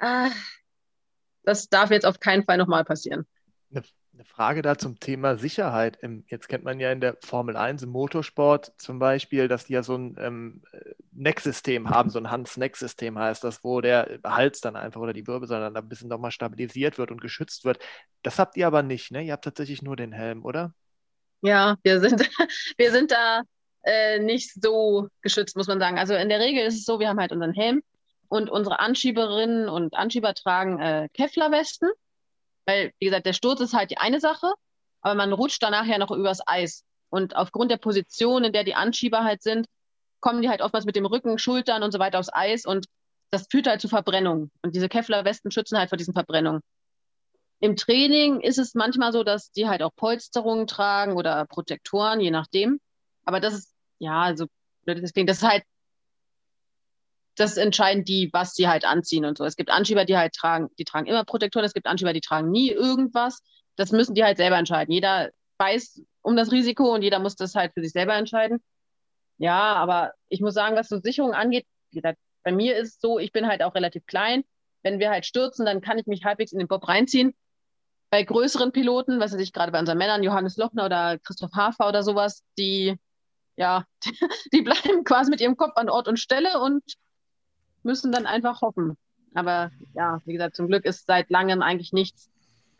ah, 0.00 0.30
das 1.44 1.68
darf 1.68 1.90
jetzt 1.90 2.04
auf 2.04 2.18
keinen 2.18 2.44
Fall 2.44 2.58
nochmal 2.58 2.84
passieren. 2.84 3.26
Eine, 4.14 4.24
Frage 4.24 4.62
da 4.62 4.78
zum 4.78 5.00
Thema 5.00 5.36
Sicherheit. 5.36 5.98
Jetzt 6.28 6.48
kennt 6.48 6.64
man 6.64 6.78
ja 6.78 6.92
in 6.92 7.00
der 7.00 7.16
Formel 7.22 7.56
1 7.56 7.82
im 7.82 7.90
Motorsport 7.90 8.72
zum 8.78 8.98
Beispiel, 8.98 9.48
dass 9.48 9.66
die 9.66 9.72
ja 9.72 9.82
so 9.82 9.96
ein 9.96 10.16
ähm, 10.20 10.62
Neck-System 11.12 11.90
haben, 11.90 12.10
so 12.10 12.18
ein 12.18 12.30
Hans-Neck-System 12.30 13.18
heißt 13.18 13.42
das, 13.42 13.64
wo 13.64 13.80
der 13.80 14.20
Hals 14.24 14.60
dann 14.60 14.76
einfach 14.76 15.00
oder 15.00 15.12
die 15.12 15.26
Wirbelsäule 15.26 15.64
dann 15.64 15.76
ein 15.76 15.88
bisschen 15.88 16.08
nochmal 16.08 16.30
stabilisiert 16.30 16.98
wird 16.98 17.10
und 17.10 17.20
geschützt 17.20 17.64
wird. 17.64 17.78
Das 18.22 18.38
habt 18.38 18.56
ihr 18.56 18.66
aber 18.66 18.82
nicht, 18.82 19.10
ne? 19.10 19.22
Ihr 19.22 19.32
habt 19.32 19.44
tatsächlich 19.44 19.82
nur 19.82 19.96
den 19.96 20.12
Helm, 20.12 20.44
oder? 20.44 20.72
Ja, 21.42 21.76
wir 21.82 22.00
sind, 22.00 22.20
wir 22.78 22.90
sind 22.92 23.10
da 23.10 23.42
äh, 23.82 24.18
nicht 24.18 24.52
so 24.62 25.08
geschützt, 25.22 25.56
muss 25.56 25.66
man 25.66 25.78
sagen. 25.78 25.98
Also 25.98 26.14
in 26.14 26.28
der 26.28 26.40
Regel 26.40 26.64
ist 26.64 26.74
es 26.74 26.84
so, 26.84 27.00
wir 27.00 27.08
haben 27.08 27.20
halt 27.20 27.32
unseren 27.32 27.52
Helm 27.52 27.82
und 28.28 28.50
unsere 28.50 28.80
Anschieberinnen 28.80 29.68
und 29.68 29.94
Anschieber 29.94 30.34
tragen 30.34 30.80
äh, 30.80 31.08
Kevlar-Westen, 31.12 31.88
weil, 32.66 32.92
wie 32.98 33.06
gesagt, 33.06 33.26
der 33.26 33.32
Sturz 33.32 33.60
ist 33.60 33.74
halt 33.74 33.90
die 33.90 33.98
eine 33.98 34.20
Sache, 34.20 34.52
aber 35.00 35.14
man 35.14 35.32
rutscht 35.32 35.62
danach 35.62 35.86
ja 35.86 35.98
noch 35.98 36.10
übers 36.10 36.40
Eis. 36.46 36.84
Und 37.10 37.36
aufgrund 37.36 37.70
der 37.70 37.76
Position, 37.76 38.44
in 38.44 38.52
der 38.52 38.64
die 38.64 38.74
Anschieber 38.74 39.22
halt 39.24 39.42
sind, 39.42 39.66
kommen 40.20 40.42
die 40.42 40.48
halt 40.48 40.62
oftmals 40.62 40.86
mit 40.86 40.96
dem 40.96 41.06
Rücken, 41.06 41.38
Schultern 41.38 41.82
und 41.82 41.92
so 41.92 41.98
weiter 41.98 42.18
aufs 42.18 42.32
Eis 42.32 42.64
und 42.64 42.86
das 43.30 43.46
führt 43.50 43.66
halt 43.66 43.80
zu 43.80 43.88
Verbrennungen. 43.88 44.50
Und 44.62 44.74
diese 44.74 44.88
Kevlar-Westen 44.88 45.50
schützen 45.50 45.78
halt 45.78 45.90
vor 45.90 45.98
diesen 45.98 46.14
Verbrennungen. 46.14 46.62
Im 47.60 47.76
Training 47.76 48.40
ist 48.40 48.58
es 48.58 48.74
manchmal 48.74 49.12
so, 49.12 49.24
dass 49.24 49.50
die 49.50 49.68
halt 49.68 49.82
auch 49.82 49.94
Polsterungen 49.96 50.66
tragen 50.66 51.14
oder 51.14 51.44
Protektoren, 51.46 52.20
je 52.20 52.30
nachdem. 52.30 52.80
Aber 53.24 53.40
das 53.40 53.54
ist, 53.54 53.74
ja, 53.98 54.22
also 54.22 54.46
deswegen, 54.86 55.26
das 55.26 55.38
ist 55.38 55.48
halt, 55.48 55.64
das 57.36 57.56
entscheiden 57.56 58.04
die, 58.04 58.30
was 58.32 58.54
sie 58.54 58.68
halt 58.68 58.84
anziehen 58.84 59.24
und 59.24 59.38
so. 59.38 59.44
Es 59.44 59.56
gibt 59.56 59.70
Anschieber, 59.70 60.04
die 60.04 60.16
halt 60.16 60.34
tragen, 60.34 60.68
die 60.78 60.84
tragen 60.84 61.06
immer 61.06 61.24
Protektoren, 61.24 61.64
es 61.64 61.74
gibt 61.74 61.86
Anschieber, 61.86 62.12
die 62.12 62.20
tragen 62.20 62.50
nie 62.50 62.70
irgendwas. 62.70 63.40
Das 63.76 63.90
müssen 63.92 64.14
die 64.14 64.24
halt 64.24 64.36
selber 64.36 64.56
entscheiden. 64.56 64.92
Jeder 64.92 65.30
weiß 65.58 66.02
um 66.22 66.36
das 66.36 66.52
Risiko 66.52 66.94
und 66.94 67.02
jeder 67.02 67.18
muss 67.18 67.36
das 67.36 67.54
halt 67.54 67.72
für 67.74 67.82
sich 67.82 67.92
selber 67.92 68.14
entscheiden. 68.14 68.62
Ja, 69.38 69.74
aber 69.74 70.12
ich 70.28 70.40
muss 70.40 70.54
sagen, 70.54 70.76
was 70.76 70.88
so 70.88 71.00
Sicherung 71.00 71.34
angeht, 71.34 71.66
bei 72.44 72.52
mir 72.52 72.76
ist 72.76 72.94
es 72.94 73.00
so, 73.00 73.18
ich 73.18 73.32
bin 73.32 73.46
halt 73.48 73.62
auch 73.62 73.74
relativ 73.74 74.06
klein. 74.06 74.44
Wenn 74.82 75.00
wir 75.00 75.10
halt 75.10 75.26
stürzen, 75.26 75.66
dann 75.66 75.80
kann 75.80 75.98
ich 75.98 76.06
mich 76.06 76.24
halbwegs 76.24 76.52
in 76.52 76.58
den 76.58 76.68
Bob 76.68 76.86
reinziehen. 76.86 77.34
Bei 78.10 78.22
größeren 78.22 78.70
Piloten, 78.70 79.18
was 79.18 79.32
weiß 79.32 79.40
ich, 79.40 79.52
gerade 79.52 79.72
bei 79.72 79.80
unseren 79.80 79.98
Männern, 79.98 80.22
Johannes 80.22 80.56
Lochner 80.56 80.84
oder 80.84 81.18
Christoph 81.18 81.52
Hafer 81.54 81.88
oder 81.88 82.02
sowas, 82.02 82.44
die, 82.58 82.94
ja, 83.56 83.84
die 84.52 84.62
bleiben 84.62 85.02
quasi 85.04 85.30
mit 85.30 85.40
ihrem 85.40 85.56
Kopf 85.56 85.76
an 85.76 85.88
Ort 85.88 86.06
und 86.06 86.18
Stelle 86.18 86.60
und 86.60 86.82
müssen 87.84 88.12
dann 88.12 88.26
einfach 88.26 88.62
hoffen. 88.62 88.96
Aber 89.34 89.70
ja, 89.94 90.20
wie 90.24 90.32
gesagt, 90.32 90.56
zum 90.56 90.68
Glück 90.68 90.84
ist 90.84 91.06
seit 91.06 91.30
langem 91.30 91.62
eigentlich 91.62 91.92
nichts 91.92 92.30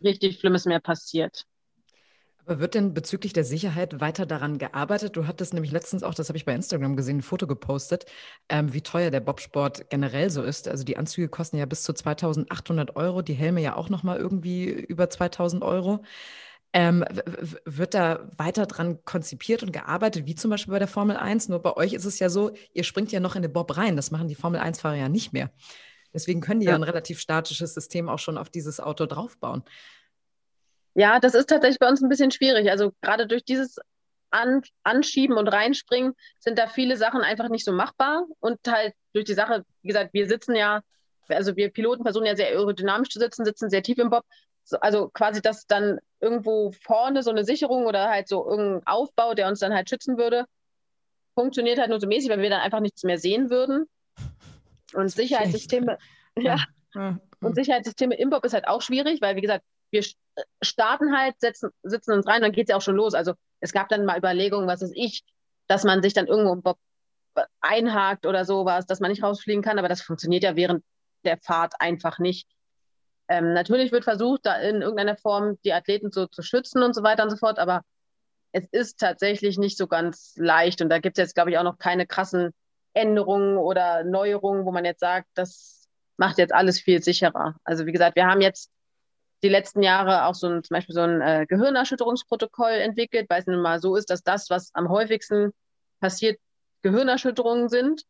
richtig 0.02 0.38
Schlimmes 0.38 0.66
mehr 0.66 0.80
passiert. 0.80 1.46
Aber 2.46 2.60
wird 2.60 2.74
denn 2.74 2.92
bezüglich 2.92 3.32
der 3.32 3.44
Sicherheit 3.44 4.00
weiter 4.00 4.26
daran 4.26 4.58
gearbeitet? 4.58 5.16
Du 5.16 5.26
hattest 5.26 5.54
nämlich 5.54 5.72
letztens 5.72 6.02
auch, 6.02 6.14
das 6.14 6.28
habe 6.28 6.36
ich 6.36 6.44
bei 6.44 6.54
Instagram 6.54 6.94
gesehen, 6.94 7.18
ein 7.18 7.22
Foto 7.22 7.46
gepostet, 7.46 8.04
ähm, 8.50 8.74
wie 8.74 8.82
teuer 8.82 9.10
der 9.10 9.20
Bobsport 9.20 9.88
generell 9.88 10.28
so 10.28 10.42
ist. 10.42 10.68
Also 10.68 10.84
die 10.84 10.98
Anzüge 10.98 11.28
kosten 11.28 11.56
ja 11.56 11.64
bis 11.64 11.82
zu 11.84 11.94
2800 11.94 12.96
Euro, 12.96 13.22
die 13.22 13.32
Helme 13.32 13.62
ja 13.62 13.76
auch 13.76 13.88
nochmal 13.88 14.18
irgendwie 14.18 14.68
über 14.68 15.08
2000 15.08 15.62
Euro. 15.62 16.02
Ähm, 16.76 17.04
wird 17.64 17.94
da 17.94 18.28
weiter 18.36 18.66
dran 18.66 18.98
konzipiert 19.04 19.62
und 19.62 19.72
gearbeitet, 19.72 20.26
wie 20.26 20.34
zum 20.34 20.50
Beispiel 20.50 20.72
bei 20.72 20.80
der 20.80 20.88
Formel 20.88 21.16
1? 21.16 21.48
Nur 21.48 21.62
bei 21.62 21.76
euch 21.76 21.92
ist 21.92 22.04
es 22.04 22.18
ja 22.18 22.28
so, 22.28 22.50
ihr 22.72 22.82
springt 22.82 23.12
ja 23.12 23.20
noch 23.20 23.36
in 23.36 23.42
den 23.42 23.52
Bob 23.52 23.76
rein. 23.76 23.94
Das 23.94 24.10
machen 24.10 24.26
die 24.26 24.34
Formel 24.34 24.60
1-Fahrer 24.60 24.96
ja 24.96 25.08
nicht 25.08 25.32
mehr. 25.32 25.50
Deswegen 26.12 26.40
können 26.40 26.58
die 26.58 26.66
ja. 26.66 26.72
ja 26.72 26.76
ein 26.76 26.82
relativ 26.82 27.20
statisches 27.20 27.74
System 27.74 28.08
auch 28.08 28.18
schon 28.18 28.36
auf 28.36 28.50
dieses 28.50 28.80
Auto 28.80 29.06
draufbauen. 29.06 29.62
Ja, 30.94 31.20
das 31.20 31.34
ist 31.34 31.48
tatsächlich 31.48 31.78
bei 31.78 31.88
uns 31.88 32.02
ein 32.02 32.08
bisschen 32.08 32.32
schwierig. 32.32 32.68
Also 32.68 32.92
gerade 33.02 33.28
durch 33.28 33.44
dieses 33.44 33.78
An 34.30 34.62
Anschieben 34.82 35.36
und 35.36 35.46
Reinspringen 35.46 36.14
sind 36.40 36.58
da 36.58 36.66
viele 36.66 36.96
Sachen 36.96 37.20
einfach 37.20 37.48
nicht 37.48 37.64
so 37.64 37.72
machbar. 37.72 38.24
Und 38.40 38.58
halt 38.66 38.94
durch 39.12 39.26
die 39.26 39.34
Sache, 39.34 39.64
wie 39.82 39.88
gesagt, 39.88 40.12
wir 40.12 40.28
sitzen 40.28 40.56
ja, 40.56 40.82
also 41.28 41.54
wir 41.54 41.70
Piloten 41.70 42.02
versuchen 42.02 42.26
ja 42.26 42.34
sehr 42.34 42.48
aerodynamisch 42.48 43.10
zu 43.10 43.20
sitzen, 43.20 43.44
sitzen 43.44 43.70
sehr 43.70 43.82
tief 43.84 43.98
im 43.98 44.10
Bob. 44.10 44.24
So, 44.64 44.78
also 44.80 45.08
quasi, 45.08 45.42
dass 45.42 45.66
dann 45.66 45.98
irgendwo 46.20 46.72
vorne 46.72 47.22
so 47.22 47.30
eine 47.30 47.44
Sicherung 47.44 47.86
oder 47.86 48.08
halt 48.08 48.28
so 48.28 48.48
irgendein 48.48 48.86
Aufbau, 48.86 49.34
der 49.34 49.48
uns 49.48 49.60
dann 49.60 49.74
halt 49.74 49.90
schützen 49.90 50.16
würde, 50.16 50.46
funktioniert 51.34 51.78
halt 51.78 51.90
nur 51.90 52.00
so 52.00 52.06
mäßig, 52.06 52.30
weil 52.30 52.40
wir 52.40 52.50
dann 52.50 52.62
einfach 52.62 52.80
nichts 52.80 53.02
mehr 53.02 53.18
sehen 53.18 53.50
würden. 53.50 53.86
Und 54.94 55.08
Sicherheitssysteme, 55.08 55.98
ja. 56.38 56.56
ja. 56.94 57.18
Und 57.40 57.54
Sicherheitssysteme 57.54 58.16
im 58.16 58.30
Bob 58.30 58.44
ist 58.44 58.54
halt 58.54 58.68
auch 58.68 58.80
schwierig, 58.80 59.20
weil, 59.20 59.36
wie 59.36 59.42
gesagt, 59.42 59.64
wir 59.90 60.02
starten 60.62 61.16
halt, 61.16 61.38
setzen, 61.40 61.70
sitzen 61.82 62.12
uns 62.12 62.26
rein, 62.26 62.42
dann 62.42 62.52
geht 62.52 62.68
es 62.68 62.70
ja 62.70 62.76
auch 62.76 62.82
schon 62.82 62.96
los. 62.96 63.14
Also 63.14 63.34
es 63.60 63.72
gab 63.72 63.88
dann 63.88 64.04
mal 64.04 64.18
Überlegungen, 64.18 64.66
was 64.66 64.82
ist 64.82 64.92
ich, 64.94 65.24
dass 65.66 65.84
man 65.84 66.02
sich 66.02 66.14
dann 66.14 66.26
irgendwo 66.26 66.74
einhakt 67.60 68.26
oder 68.26 68.44
sowas, 68.44 68.86
dass 68.86 69.00
man 69.00 69.10
nicht 69.10 69.22
rausfliegen 69.22 69.62
kann, 69.62 69.78
aber 69.78 69.88
das 69.88 70.02
funktioniert 70.02 70.42
ja 70.42 70.56
während 70.56 70.84
der 71.24 71.38
Fahrt 71.38 71.74
einfach 71.80 72.18
nicht. 72.18 72.48
Ähm, 73.28 73.52
natürlich 73.54 73.92
wird 73.92 74.04
versucht, 74.04 74.44
da 74.44 74.56
in 74.56 74.82
irgendeiner 74.82 75.16
Form 75.16 75.58
die 75.64 75.72
Athleten 75.72 76.12
so 76.12 76.26
zu 76.26 76.42
schützen 76.42 76.82
und 76.82 76.94
so 76.94 77.02
weiter 77.02 77.22
und 77.22 77.30
so 77.30 77.36
fort, 77.36 77.58
aber 77.58 77.82
es 78.52 78.66
ist 78.70 79.00
tatsächlich 79.00 79.58
nicht 79.58 79.76
so 79.76 79.86
ganz 79.86 80.34
leicht. 80.36 80.80
Und 80.80 80.88
da 80.88 80.98
gibt 80.98 81.18
es 81.18 81.22
jetzt, 81.22 81.34
glaube 81.34 81.50
ich, 81.50 81.58
auch 81.58 81.64
noch 81.64 81.78
keine 81.78 82.06
krassen 82.06 82.52
Änderungen 82.92 83.56
oder 83.56 84.04
Neuerungen, 84.04 84.64
wo 84.64 84.70
man 84.70 84.84
jetzt 84.84 85.00
sagt, 85.00 85.26
das 85.34 85.88
macht 86.16 86.38
jetzt 86.38 86.54
alles 86.54 86.80
viel 86.80 87.02
sicherer. 87.02 87.56
Also 87.64 87.86
wie 87.86 87.92
gesagt, 87.92 88.16
wir 88.16 88.26
haben 88.26 88.40
jetzt 88.40 88.70
die 89.42 89.48
letzten 89.48 89.82
Jahre 89.82 90.26
auch 90.26 90.34
so 90.34 90.46
ein, 90.48 90.62
zum 90.62 90.74
Beispiel 90.74 90.94
so 90.94 91.00
ein 91.00 91.20
äh, 91.20 91.46
Gehirnerschütterungsprotokoll 91.48 92.72
entwickelt, 92.72 93.26
weil 93.28 93.40
es 93.40 93.46
nun 93.46 93.60
mal 93.60 93.80
so 93.80 93.96
ist, 93.96 94.10
dass 94.10 94.22
das, 94.22 94.48
was 94.50 94.70
am 94.74 94.88
häufigsten 94.88 95.50
passiert, 96.00 96.38
Gehirnerschütterungen 96.82 97.68
sind 97.68 98.04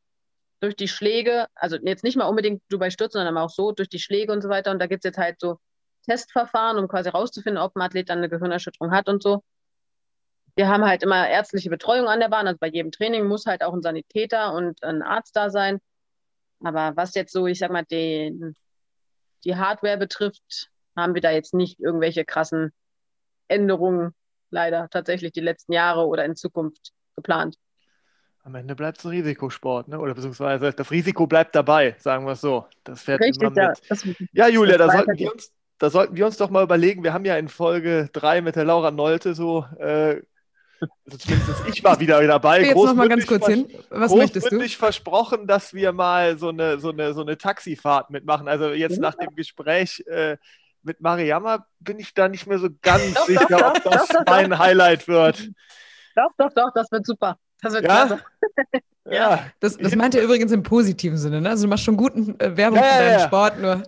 durch 0.64 0.76
die 0.76 0.88
Schläge, 0.88 1.46
also 1.54 1.76
jetzt 1.76 2.04
nicht 2.04 2.16
mal 2.16 2.26
unbedingt 2.26 2.62
du 2.70 2.78
bei 2.78 2.90
Stürzen, 2.90 3.18
sondern 3.18 3.36
auch 3.36 3.50
so 3.50 3.72
durch 3.72 3.88
die 3.90 3.98
Schläge 3.98 4.32
und 4.32 4.42
so 4.42 4.48
weiter. 4.48 4.70
Und 4.70 4.78
da 4.78 4.86
gibt 4.86 5.04
es 5.04 5.08
jetzt 5.08 5.18
halt 5.18 5.38
so 5.38 5.58
Testverfahren, 6.06 6.78
um 6.78 6.88
quasi 6.88 7.10
rauszufinden, 7.10 7.62
ob 7.62 7.76
ein 7.76 7.82
Athlet 7.82 8.08
dann 8.08 8.18
eine 8.18 8.30
Gehirnerschütterung 8.30 8.90
hat 8.90 9.08
und 9.08 9.22
so. 9.22 9.42
Wir 10.56 10.68
haben 10.68 10.84
halt 10.84 11.02
immer 11.02 11.28
ärztliche 11.28 11.68
Betreuung 11.68 12.06
an 12.06 12.20
der 12.20 12.28
Bahn, 12.28 12.46
also 12.46 12.58
bei 12.58 12.68
jedem 12.68 12.92
Training 12.92 13.26
muss 13.26 13.44
halt 13.46 13.62
auch 13.62 13.74
ein 13.74 13.82
Sanitäter 13.82 14.54
und 14.54 14.82
ein 14.82 15.02
Arzt 15.02 15.36
da 15.36 15.50
sein. 15.50 15.80
Aber 16.60 16.96
was 16.96 17.14
jetzt 17.14 17.32
so, 17.32 17.46
ich 17.46 17.58
sag 17.58 17.70
mal, 17.70 17.84
den, 17.84 18.56
die 19.44 19.56
Hardware 19.56 19.98
betrifft, 19.98 20.70
haben 20.96 21.14
wir 21.14 21.20
da 21.20 21.30
jetzt 21.30 21.54
nicht 21.54 21.78
irgendwelche 21.80 22.24
krassen 22.24 22.72
Änderungen 23.48 24.14
leider 24.50 24.88
tatsächlich 24.90 25.32
die 25.32 25.40
letzten 25.40 25.72
Jahre 25.72 26.06
oder 26.06 26.24
in 26.24 26.36
Zukunft 26.36 26.92
geplant. 27.16 27.56
Am 28.44 28.54
Ende 28.54 28.76
bleibt 28.76 28.98
es 28.98 29.04
ein 29.06 29.10
Risikosport, 29.10 29.88
ne? 29.88 29.98
oder 29.98 30.14
beziehungsweise 30.14 30.70
das 30.70 30.90
Risiko 30.90 31.26
bleibt 31.26 31.54
dabei, 31.54 31.96
sagen 31.98 32.26
wir 32.26 32.32
es 32.32 32.42
so. 32.42 32.66
Das 32.84 33.02
fährt 33.02 33.20
Richtig, 33.20 33.40
immer 33.40 33.50
mit. 33.50 33.58
Ja, 33.58 33.72
das, 33.88 34.04
ja 34.32 34.48
Julia, 34.48 34.76
da 34.76 34.90
sollten, 34.90 35.18
wir 35.18 35.32
uns, 35.32 35.50
da 35.78 35.88
sollten 35.88 36.14
wir 36.14 36.26
uns 36.26 36.36
doch 36.36 36.50
mal 36.50 36.62
überlegen, 36.62 37.02
wir 37.02 37.14
haben 37.14 37.24
ja 37.24 37.38
in 37.38 37.48
Folge 37.48 38.10
3 38.12 38.42
mit 38.42 38.56
der 38.56 38.64
Laura 38.64 38.90
Nolte 38.90 39.34
so 39.34 39.64
äh, 39.78 40.20
also 41.06 41.18
zumindest 41.18 41.62
ich 41.68 41.82
war 41.84 41.98
wieder 42.00 42.26
dabei. 42.26 42.62
Jetzt 42.62 42.76
noch 42.76 42.94
mal 42.94 43.08
ganz 43.08 43.26
kurz 43.26 43.46
hin. 43.46 43.66
Was 43.90 44.14
möchtest 44.14 44.52
du? 44.52 44.68
versprochen, 44.68 45.46
dass 45.46 45.72
wir 45.72 45.92
mal 45.92 46.36
so 46.36 46.48
eine, 46.48 46.78
so 46.78 46.90
eine, 46.90 47.14
so 47.14 47.22
eine 47.22 47.38
Taxifahrt 47.38 48.10
mitmachen. 48.10 48.48
Also 48.48 48.70
jetzt 48.70 48.96
ja. 48.96 49.02
nach 49.02 49.14
dem 49.14 49.34
Gespräch 49.34 50.04
äh, 50.06 50.36
mit 50.82 51.00
Mariama 51.00 51.66
bin 51.80 51.98
ich 51.98 52.12
da 52.12 52.28
nicht 52.28 52.46
mehr 52.46 52.58
so 52.58 52.68
ganz 52.82 53.14
doch, 53.14 53.26
sicher, 53.26 53.46
doch, 53.48 53.74
ob 53.74 53.82
doch, 53.84 53.90
das 53.92 54.08
mein 54.26 54.58
Highlight 54.58 55.08
wird. 55.08 55.48
Doch, 56.14 56.30
doch, 56.36 56.52
doch, 56.54 56.70
das 56.74 56.90
wird 56.92 57.06
super. 57.06 57.38
Das 57.64 57.72
wird 57.72 57.84
ja? 57.84 58.06
klasse. 58.06 58.24
ja. 59.10 59.46
Das, 59.60 59.76
das 59.76 59.96
meint 59.96 60.14
er 60.14 60.22
übrigens 60.22 60.52
im 60.52 60.62
positiven 60.62 61.16
Sinne. 61.16 61.40
Ne? 61.40 61.48
Also 61.48 61.64
du 61.64 61.70
machst 61.70 61.84
schon 61.84 61.96
guten 61.96 62.38
äh, 62.38 62.56
Werbung 62.56 62.78
ja, 62.78 62.84
für 62.84 62.98
deinen 62.98 63.18
ja, 63.18 63.26
Sport, 63.26 63.60
nur. 63.60 63.82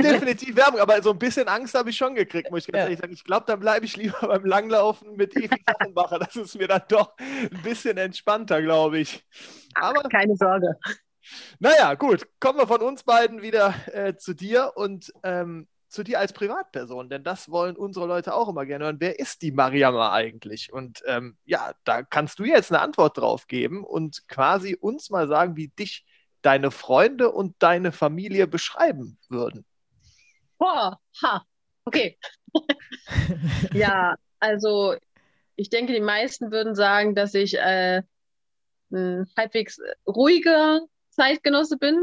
Definitiv 0.00 0.56
Werbung, 0.56 0.80
aber 0.80 1.00
so 1.02 1.10
ein 1.10 1.18
bisschen 1.18 1.46
Angst 1.46 1.74
habe 1.74 1.90
ich 1.90 1.96
schon 1.96 2.14
gekriegt, 2.14 2.50
muss 2.50 2.66
ich 2.66 2.72
ganz 2.72 2.84
ehrlich 2.84 2.98
sagen. 2.98 3.12
Ich 3.12 3.22
glaube, 3.22 3.44
dann 3.46 3.60
bleibe 3.60 3.84
ich 3.84 3.96
lieber 3.96 4.18
beim 4.26 4.44
Langlaufen 4.44 5.14
mit 5.14 5.36
Evi 5.36 5.62
Kachenbacher. 5.64 6.18
Das 6.18 6.34
ist 6.34 6.56
mir 6.56 6.66
dann 6.66 6.82
doch 6.88 7.12
ein 7.18 7.62
bisschen 7.62 7.98
entspannter, 7.98 8.62
glaube 8.62 8.98
ich. 8.98 9.24
Aber, 9.74 10.02
Keine 10.08 10.34
Sorge. 10.34 10.76
Naja, 11.60 11.94
gut. 11.94 12.26
Kommen 12.40 12.58
wir 12.58 12.66
von 12.66 12.80
uns 12.80 13.04
beiden 13.04 13.42
wieder 13.42 13.74
äh, 13.92 14.16
zu 14.16 14.34
dir. 14.34 14.72
Und 14.74 15.12
ähm, 15.22 15.68
zu 15.92 16.02
dir 16.02 16.18
als 16.18 16.32
Privatperson, 16.32 17.08
denn 17.08 17.22
das 17.22 17.50
wollen 17.50 17.76
unsere 17.76 18.06
Leute 18.06 18.34
auch 18.34 18.48
immer 18.48 18.64
gerne 18.64 18.84
hören. 18.84 19.00
Wer 19.00 19.18
ist 19.18 19.42
die 19.42 19.52
Mariama 19.52 20.12
eigentlich? 20.12 20.72
Und 20.72 21.02
ähm, 21.06 21.36
ja, 21.44 21.74
da 21.84 22.02
kannst 22.02 22.38
du 22.38 22.44
jetzt 22.44 22.72
eine 22.72 22.80
Antwort 22.80 23.18
drauf 23.18 23.46
geben 23.46 23.84
und 23.84 24.26
quasi 24.26 24.74
uns 24.74 25.10
mal 25.10 25.28
sagen, 25.28 25.56
wie 25.56 25.68
dich 25.68 26.04
deine 26.40 26.70
Freunde 26.70 27.30
und 27.30 27.54
deine 27.58 27.92
Familie 27.92 28.46
beschreiben 28.46 29.18
würden. 29.28 29.64
Boah, 30.58 30.98
ha, 31.22 31.44
okay. 31.84 32.18
ja, 33.72 34.16
also 34.40 34.96
ich 35.56 35.70
denke, 35.70 35.92
die 35.92 36.00
meisten 36.00 36.50
würden 36.50 36.74
sagen, 36.74 37.14
dass 37.14 37.34
ich 37.34 37.58
äh, 37.58 38.02
ein 38.90 39.30
halbwegs 39.36 39.78
ruhiger 40.06 40.80
Zeitgenosse 41.10 41.76
bin, 41.76 41.98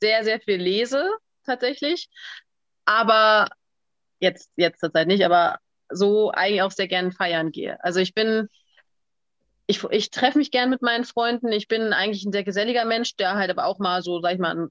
sehr, 0.00 0.24
sehr 0.24 0.40
viel 0.40 0.56
lese 0.56 1.08
tatsächlich, 1.44 2.10
aber 2.84 3.48
jetzt, 4.20 4.50
jetzt 4.56 4.80
zur 4.80 4.92
Zeit 4.92 5.08
nicht, 5.08 5.24
aber 5.24 5.58
so 5.90 6.30
eigentlich 6.30 6.62
auch 6.62 6.70
sehr 6.70 6.88
gerne 6.88 7.12
feiern 7.12 7.50
gehe. 7.50 7.82
Also 7.82 8.00
ich 8.00 8.14
bin, 8.14 8.48
ich, 9.66 9.82
ich 9.84 10.10
treffe 10.10 10.38
mich 10.38 10.50
gern 10.50 10.70
mit 10.70 10.82
meinen 10.82 11.04
Freunden. 11.04 11.52
Ich 11.52 11.68
bin 11.68 11.92
eigentlich 11.92 12.24
ein 12.24 12.32
sehr 12.32 12.44
geselliger 12.44 12.84
Mensch, 12.84 13.16
der 13.16 13.34
halt 13.34 13.50
aber 13.50 13.66
auch 13.66 13.78
mal 13.78 14.02
so, 14.02 14.20
sag 14.20 14.34
ich 14.34 14.38
mal, 14.38 14.68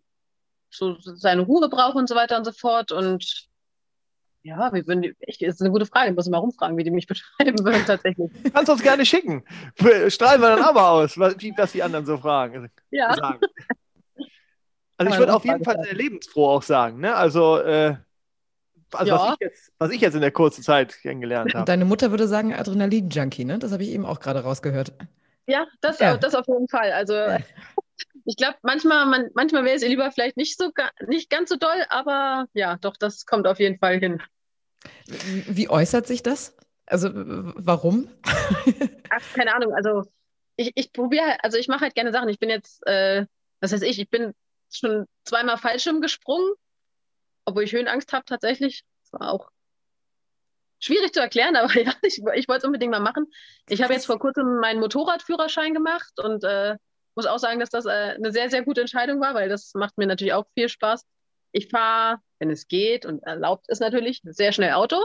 so 0.69 0.97
seine 0.99 1.41
Ruhe 1.41 1.69
braucht 1.69 1.95
und 1.95 2.07
so 2.07 2.15
weiter 2.15 2.37
und 2.37 2.45
so 2.45 2.51
fort. 2.51 2.91
Und 2.91 3.47
ja, 4.43 4.71
wie 4.73 4.87
würden 4.87 5.01
die, 5.01 5.15
echt, 5.19 5.41
das 5.41 5.55
ist 5.55 5.61
eine 5.61 5.71
gute 5.71 5.85
Frage. 5.85 6.11
Ich 6.11 6.15
muss 6.15 6.29
mal 6.29 6.37
rumfragen, 6.37 6.77
wie 6.77 6.83
die 6.83 6.91
mich 6.91 7.07
beschreiben 7.07 7.63
würden 7.65 7.85
tatsächlich. 7.85 8.31
Kannst 8.53 8.69
du 8.69 8.73
uns 8.73 8.81
gerne 8.81 9.05
schicken. 9.05 9.43
Strahlen 10.07 10.41
wir 10.41 10.55
dann 10.55 10.63
aber 10.63 10.89
aus, 10.89 11.17
wie 11.17 11.53
das 11.53 11.73
die 11.73 11.83
anderen 11.83 12.05
so 12.05 12.17
fragen. 12.17 12.69
Ja. 12.91 13.15
Sagen. 13.15 13.41
Also 14.99 15.13
ich 15.13 15.19
würde 15.19 15.33
auf 15.33 15.45
jeden 15.45 15.63
Fall 15.63 15.81
sehr 15.81 15.93
lebensfroh 15.93 16.49
auch 16.49 16.61
sagen. 16.61 16.99
Ne? 16.99 17.15
Also, 17.15 17.57
äh, 17.57 17.95
also 18.91 19.11
ja. 19.11 19.17
was, 19.17 19.33
ich 19.33 19.39
jetzt, 19.39 19.71
was 19.77 19.91
ich 19.91 20.01
jetzt 20.01 20.13
in 20.15 20.21
der 20.21 20.31
kurzen 20.31 20.61
Zeit 20.61 20.93
kennengelernt 21.01 21.53
habe. 21.53 21.63
Deine 21.63 21.85
Mutter 21.85 22.11
würde 22.11 22.27
sagen 22.27 22.53
Adrenalin-Junkie, 22.53 23.45
ne? 23.45 23.59
Das 23.59 23.71
habe 23.71 23.83
ich 23.83 23.89
eben 23.89 24.05
auch 24.05 24.19
gerade 24.19 24.41
rausgehört. 24.43 24.91
Ja, 25.47 25.67
das, 25.79 25.99
ja. 25.99 26.17
das 26.17 26.35
auf 26.35 26.47
jeden 26.47 26.67
Fall. 26.67 26.91
Also 26.91 27.13
ja. 27.13 27.37
ich 28.25 28.35
glaube, 28.35 28.57
manchmal, 28.61 29.05
man, 29.05 29.29
manchmal 29.35 29.63
wäre 29.63 29.77
es 29.77 29.83
ihr 29.83 29.89
lieber 29.89 30.11
vielleicht 30.11 30.35
nicht 30.35 30.57
so 30.57 30.69
nicht 31.07 31.29
ganz 31.29 31.49
so 31.49 31.55
doll, 31.55 31.85
aber 31.87 32.47
ja, 32.53 32.75
doch, 32.81 32.97
das 32.97 33.25
kommt 33.25 33.47
auf 33.47 33.59
jeden 33.59 33.79
Fall 33.79 33.99
hin. 33.99 34.21
Wie, 35.07 35.45
wie 35.47 35.69
äußert 35.69 36.07
sich 36.07 36.23
das? 36.23 36.57
Also 36.85 37.09
warum? 37.13 38.09
Ach, 39.11 39.33
keine 39.33 39.55
Ahnung. 39.55 39.73
Also 39.73 40.03
ich, 40.57 40.73
ich 40.75 40.91
probiere, 40.91 41.41
also 41.41 41.57
ich 41.57 41.69
mache 41.69 41.81
halt 41.81 41.95
gerne 41.95 42.11
Sachen. 42.11 42.27
Ich 42.27 42.39
bin 42.39 42.49
jetzt, 42.49 42.85
äh, 42.85 43.25
was 43.61 43.71
heißt 43.71 43.83
ich, 43.83 43.97
ich 43.97 44.09
bin 44.09 44.33
schon 44.71 45.05
zweimal 45.23 45.57
Fallschirm 45.57 46.01
gesprungen, 46.01 46.51
obwohl 47.45 47.63
ich 47.63 47.73
Höhenangst 47.73 48.13
habe 48.13 48.25
tatsächlich. 48.25 48.83
Das 49.03 49.19
war 49.19 49.31
auch 49.31 49.49
schwierig 50.79 51.13
zu 51.13 51.19
erklären, 51.19 51.55
aber 51.55 51.73
ja, 51.79 51.93
ich, 52.01 52.21
ich 52.35 52.47
wollte 52.47 52.59
es 52.59 52.63
unbedingt 52.65 52.91
mal 52.91 52.99
machen. 52.99 53.27
Ich 53.67 53.81
habe 53.81 53.93
jetzt 53.93 54.05
vor 54.05 54.19
kurzem 54.19 54.59
meinen 54.59 54.79
Motorradführerschein 54.79 55.73
gemacht 55.73 56.19
und 56.19 56.43
äh, 56.43 56.75
muss 57.15 57.25
auch 57.25 57.39
sagen, 57.39 57.59
dass 57.59 57.69
das 57.69 57.85
äh, 57.85 58.15
eine 58.15 58.31
sehr, 58.31 58.49
sehr 58.49 58.63
gute 58.63 58.81
Entscheidung 58.81 59.19
war, 59.19 59.33
weil 59.33 59.49
das 59.49 59.73
macht 59.73 59.97
mir 59.97 60.07
natürlich 60.07 60.33
auch 60.33 60.45
viel 60.53 60.69
Spaß. 60.69 61.05
Ich 61.51 61.69
fahre, 61.69 62.19
wenn 62.37 62.49
es 62.49 62.67
geht 62.67 63.05
und 63.05 63.23
erlaubt 63.23 63.67
ist 63.69 63.79
natürlich, 63.79 64.21
sehr 64.23 64.51
schnell 64.51 64.73
Auto. 64.73 65.03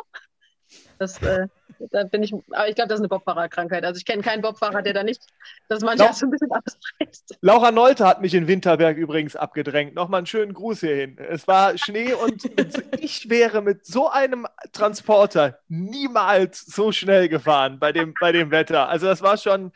Das, 0.98 1.20
äh, 1.22 1.48
da 1.90 2.04
bin 2.04 2.22
ich, 2.22 2.32
aber 2.50 2.68
ich 2.68 2.74
glaube, 2.74 2.88
das 2.88 2.96
ist 2.96 3.02
eine 3.02 3.08
Bobfahrerkrankheit. 3.08 3.84
Also 3.84 3.98
ich 3.98 4.04
kenne 4.04 4.22
keinen 4.22 4.42
Bobfahrer, 4.42 4.82
der 4.82 4.92
da 4.92 5.02
nicht, 5.02 5.22
das 5.68 5.82
manchmal 5.82 6.12
so 6.12 6.26
ein 6.26 6.30
bisschen 6.30 6.50
ausreißt. 6.50 7.38
Laura 7.40 7.70
Nolte 7.70 8.06
hat 8.06 8.20
mich 8.20 8.34
in 8.34 8.46
Winterberg 8.46 8.96
übrigens 8.96 9.36
abgedrängt. 9.36 9.94
Nochmal 9.94 10.18
einen 10.18 10.26
schönen 10.26 10.54
Gruß 10.54 10.80
hierhin. 10.80 11.18
Es 11.18 11.46
war 11.46 11.76
Schnee 11.78 12.12
und 12.12 12.44
ich 13.00 13.28
wäre 13.28 13.62
mit 13.62 13.86
so 13.86 14.08
einem 14.08 14.46
Transporter 14.72 15.58
niemals 15.68 16.60
so 16.60 16.92
schnell 16.92 17.28
gefahren 17.28 17.78
bei 17.78 17.92
dem, 17.92 18.14
bei 18.20 18.32
dem 18.32 18.50
Wetter. 18.50 18.88
Also 18.88 19.06
das 19.06 19.22
war 19.22 19.36
schon 19.36 19.72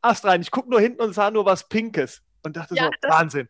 astrein. 0.00 0.42
Ich 0.42 0.50
gucke 0.50 0.70
nur 0.70 0.80
hinten 0.80 1.02
und 1.02 1.12
sah 1.12 1.30
nur 1.30 1.44
was 1.44 1.68
Pinkes 1.68 2.22
und 2.42 2.56
dachte 2.56 2.74
ja, 2.74 2.90
so, 3.02 3.08
Wahnsinn. 3.08 3.48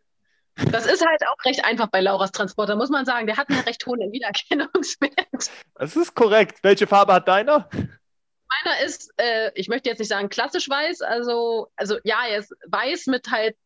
Das 0.70 0.86
ist 0.86 1.04
halt 1.04 1.22
auch 1.26 1.44
recht 1.44 1.64
einfach 1.64 1.88
bei 1.88 2.00
Lauras 2.00 2.32
Transporter, 2.32 2.76
muss 2.76 2.90
man 2.90 3.04
sagen. 3.04 3.26
Der 3.26 3.36
hat 3.36 3.48
einen 3.48 3.60
recht 3.60 3.84
hohen 3.86 4.12
Wiedererkennungswert. 4.12 5.50
Das 5.74 5.96
ist 5.96 6.14
korrekt. 6.14 6.58
Welche 6.62 6.86
Farbe 6.86 7.14
hat 7.14 7.28
deiner? 7.28 7.68
Meiner 7.72 8.84
ist, 8.84 9.12
äh, 9.16 9.50
ich 9.54 9.68
möchte 9.68 9.88
jetzt 9.88 9.98
nicht 9.98 10.08
sagen 10.08 10.28
klassisch 10.28 10.68
weiß, 10.68 11.00
also, 11.00 11.68
also 11.74 11.96
ja, 12.04 12.26
er 12.28 12.38
ist 12.38 12.52
weiß 12.66 13.06
mit 13.06 13.30
halt 13.30 13.56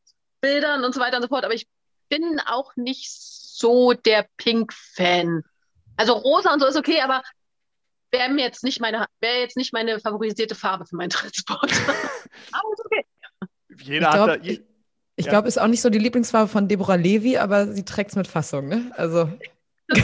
Bildern 0.40 0.84
und 0.84 0.94
so 0.94 1.00
weiter 1.00 1.16
und 1.16 1.22
so 1.22 1.28
fort, 1.28 1.44
aber 1.44 1.54
ich 1.54 1.66
bin 2.08 2.40
auch 2.46 2.76
nicht 2.76 3.10
so 3.10 3.94
der 3.94 4.26
Pink-Fan. 4.36 5.42
Also 5.96 6.12
rosa 6.12 6.52
und 6.52 6.60
so 6.60 6.66
ist 6.66 6.76
okay, 6.76 7.00
aber 7.00 7.22
wäre 8.12 8.30
mir 8.30 8.44
jetzt 8.44 8.62
nicht 8.62 8.80
meine, 8.80 9.06
wäre 9.20 9.40
jetzt 9.40 9.56
nicht 9.56 9.72
meine 9.72 9.98
favorisierte 9.98 10.54
Farbe 10.54 10.86
für 10.86 10.96
meinen 10.96 11.10
Transport. 11.10 11.72
aber 12.52 12.72
ist 12.72 12.84
okay. 12.84 13.04
Jeder 13.82 14.08
ich 14.08 14.14
glaub, 14.14 14.28
hat 14.28 14.46
da, 14.46 14.50
ich 15.16 15.26
ja. 15.26 15.32
glaube, 15.32 15.48
ist 15.48 15.58
auch 15.58 15.66
nicht 15.66 15.80
so 15.80 15.88
die 15.88 15.98
Lieblingsfarbe 15.98 16.48
von 16.48 16.68
Deborah 16.68 16.96
Levy, 16.96 17.38
aber 17.38 17.68
sie 17.68 17.84
trägt 17.84 18.10
es 18.10 18.16
mit 18.16 18.26
Fassung, 18.26 18.68
ne? 18.68 18.92
Also. 18.96 19.30
ich 19.88 20.02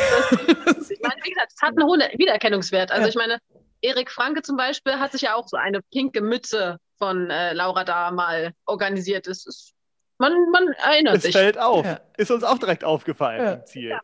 meine, 1.03 1.21
wie 1.23 1.31
gesagt, 1.31 1.53
es 1.55 1.61
hat 1.61 1.77
einen 1.77 1.87
hohen 1.87 2.01
Wiedererkennungswert. 2.17 2.91
Also 2.91 3.03
ja. 3.03 3.09
ich 3.09 3.15
meine, 3.15 3.39
Erik 3.83 4.11
Franke 4.11 4.43
zum 4.43 4.57
Beispiel 4.57 4.95
hat 4.95 5.13
sich 5.13 5.23
ja 5.23 5.35
auch 5.35 5.47
so 5.49 5.59
eine 5.59 5.83
pinke 5.83 6.23
Mütze 6.23 6.79
von 6.97 7.29
äh, 7.31 7.53
Laura 7.53 7.85
da 7.85 8.11
mal 8.11 8.53
organisiert. 8.65 9.27
Es 9.27 9.45
ist, 9.45 9.75
man, 10.19 10.33
man 10.51 10.69
erinnert 10.85 11.17
es 11.17 11.23
sich. 11.25 11.35
Es 11.35 11.41
fällt 11.41 11.59
auf. 11.59 11.85
Ja. 11.85 12.01
Ist 12.17 12.31
uns 12.31 12.45
auch 12.45 12.59
direkt 12.59 12.85
aufgefallen 12.85 13.43
ja. 13.43 13.53
im 13.53 13.67
Ziel. 13.67 13.99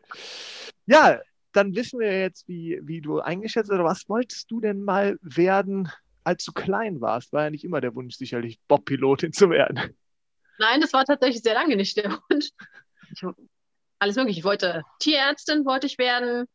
Ja. 0.85 1.19
dann 1.53 1.73
wissen 1.75 1.99
wir 1.99 2.19
jetzt, 2.19 2.47
wie, 2.47 2.79
wie 2.83 3.01
du 3.01 3.19
eingeschätzt 3.19 3.71
hast. 3.71 3.79
Was 3.79 4.07
wolltest 4.09 4.51
du 4.51 4.59
denn 4.59 4.83
mal 4.83 5.17
werden, 5.21 5.91
als 6.23 6.43
du 6.43 6.51
klein 6.51 7.01
warst? 7.01 7.33
War 7.33 7.45
ja 7.45 7.49
nicht 7.49 7.63
immer 7.63 7.81
der 7.81 7.95
Wunsch, 7.95 8.15
sicherlich 8.15 8.59
Bob-Pilotin 8.67 9.33
zu 9.33 9.49
werden. 9.49 9.95
Nein, 10.59 10.81
das 10.81 10.93
war 10.93 11.05
tatsächlich 11.05 11.41
sehr 11.41 11.53
lange 11.53 11.75
nicht 11.75 11.97
der 11.97 12.11
Wunsch. 12.29 12.49
Ich, 13.11 13.23
alles 13.97 14.15
mögliche. 14.15 14.39
Ich 14.39 14.45
wollte 14.45 14.83
Tierärztin, 14.99 15.65
wollte 15.65 15.87
ich 15.87 15.97
werden, 15.97 16.45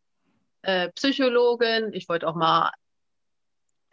äh, 0.63 0.91
Psychologin, 0.93 1.93
ich 1.93 2.09
wollte 2.09 2.29
auch 2.29 2.35
mal, 2.35 2.71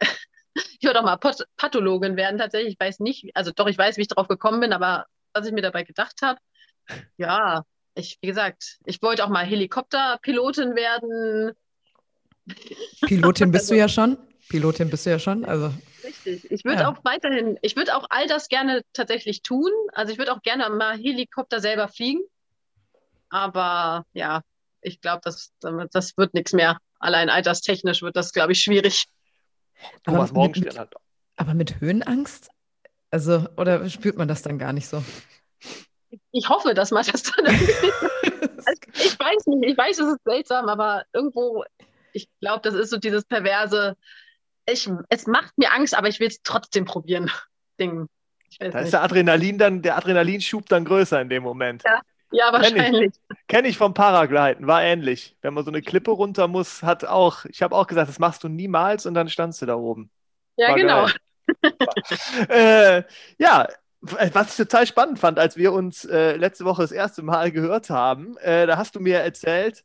ich 0.54 0.84
wollte 0.86 1.00
auch 1.00 1.04
mal 1.04 1.16
Pathologin 1.16 2.16
werden 2.16 2.38
tatsächlich. 2.38 2.74
Ich 2.74 2.80
weiß 2.80 3.00
nicht, 3.00 3.30
also 3.34 3.52
doch, 3.54 3.66
ich 3.66 3.78
weiß, 3.78 3.96
wie 3.96 4.02
ich 4.02 4.08
darauf 4.08 4.28
gekommen 4.28 4.60
bin, 4.60 4.72
aber 4.72 5.06
was 5.32 5.46
ich 5.46 5.52
mir 5.52 5.62
dabei 5.62 5.82
gedacht 5.82 6.20
habe, 6.22 6.38
ja, 7.16 7.64
ich, 7.94 8.18
wie 8.20 8.26
gesagt, 8.26 8.78
ich 8.84 9.00
wollte 9.02 9.24
auch 9.24 9.28
mal 9.28 9.44
Helikopterpilotin 9.44 10.74
werden. 10.74 11.52
Pilotin 13.02 13.50
bist 13.50 13.70
du 13.70 13.76
ja 13.76 13.88
schon. 13.88 14.18
Pilotin 14.52 14.90
bist 14.90 15.06
du 15.06 15.10
ja 15.10 15.18
schon. 15.18 15.46
Also. 15.46 15.72
Richtig. 16.04 16.50
Ich 16.50 16.64
würde 16.66 16.82
ja. 16.82 16.92
auch 16.92 17.02
weiterhin, 17.04 17.58
ich 17.62 17.74
würde 17.74 17.96
auch 17.96 18.06
all 18.10 18.26
das 18.26 18.48
gerne 18.48 18.82
tatsächlich 18.92 19.40
tun. 19.40 19.70
Also 19.94 20.12
ich 20.12 20.18
würde 20.18 20.32
auch 20.32 20.42
gerne 20.42 20.68
mal 20.68 20.98
Helikopter 20.98 21.58
selber 21.58 21.88
fliegen. 21.88 22.20
Aber 23.30 24.04
ja, 24.12 24.42
ich 24.82 25.00
glaube, 25.00 25.22
das, 25.24 25.52
das 25.60 26.18
wird 26.18 26.34
nichts 26.34 26.52
mehr. 26.52 26.76
Allein 26.98 27.30
alterstechnisch 27.30 28.02
wird 28.02 28.14
das, 28.14 28.34
glaube 28.34 28.52
ich, 28.52 28.60
schwierig. 28.60 29.06
Aber 30.04 30.30
mit, 30.30 30.56
mit, 30.58 30.78
aber 31.36 31.54
mit 31.54 31.80
Höhenangst? 31.80 32.50
Also, 33.10 33.46
oder 33.56 33.88
spürt 33.88 34.18
man 34.18 34.28
das 34.28 34.42
dann 34.42 34.58
gar 34.58 34.74
nicht 34.74 34.86
so? 34.86 35.02
Ich 36.30 36.48
hoffe, 36.50 36.74
dass 36.74 36.90
man 36.90 37.06
das 37.06 37.22
dann 37.22 37.46
also, 37.46 38.82
Ich 38.94 39.18
weiß 39.18 39.46
nicht, 39.46 39.70
ich 39.70 39.78
weiß, 39.78 39.98
es 39.98 40.12
ist 40.12 40.24
seltsam, 40.24 40.68
aber 40.68 41.04
irgendwo, 41.14 41.64
ich 42.12 42.28
glaube, 42.40 42.60
das 42.62 42.74
ist 42.74 42.90
so 42.90 42.98
dieses 42.98 43.24
perverse, 43.24 43.96
ich, 44.66 44.88
es 45.08 45.26
macht 45.26 45.56
mir 45.56 45.72
Angst, 45.72 45.96
aber 45.96 46.08
ich 46.08 46.20
will 46.20 46.28
es 46.28 46.42
trotzdem 46.42 46.84
probieren. 46.84 47.30
Ding. 47.80 48.06
da 48.58 48.66
nicht. 48.66 48.74
ist 48.76 48.92
der 48.92 49.02
Adrenalin 49.02 49.58
dann, 49.58 49.82
der 49.82 49.96
Adrenalinschub 49.96 50.68
dann 50.68 50.84
größer 50.84 51.20
in 51.20 51.28
dem 51.28 51.42
Moment. 51.42 51.82
Ja, 51.84 52.00
ja 52.30 52.52
wahrscheinlich. 52.52 52.84
Kenne 52.84 53.06
ich, 53.06 53.46
kenn 53.48 53.64
ich 53.64 53.78
vom 53.78 53.94
Paragliden, 53.94 54.66
war 54.66 54.82
ähnlich. 54.82 55.36
Wenn 55.40 55.54
man 55.54 55.64
so 55.64 55.70
eine 55.70 55.82
Klippe 55.82 56.10
runter 56.10 56.48
muss, 56.48 56.82
hat 56.82 57.04
auch, 57.04 57.44
ich 57.46 57.62
habe 57.62 57.74
auch 57.74 57.86
gesagt, 57.86 58.08
das 58.08 58.18
machst 58.18 58.44
du 58.44 58.48
niemals 58.48 59.06
und 59.06 59.14
dann 59.14 59.28
standst 59.28 59.62
du 59.62 59.66
da 59.66 59.74
oben. 59.74 60.10
Ja, 60.56 60.68
war 60.68 60.76
genau. 60.76 61.06
äh, 62.48 63.02
ja, 63.38 63.66
was 64.00 64.50
ich 64.50 64.56
total 64.56 64.86
spannend 64.86 65.18
fand, 65.18 65.38
als 65.38 65.56
wir 65.56 65.72
uns 65.72 66.04
äh, 66.04 66.36
letzte 66.36 66.64
Woche 66.64 66.82
das 66.82 66.92
erste 66.92 67.22
Mal 67.22 67.52
gehört 67.52 67.88
haben, 67.88 68.36
äh, 68.38 68.66
da 68.66 68.76
hast 68.76 68.94
du 68.96 69.00
mir 69.00 69.18
erzählt, 69.18 69.84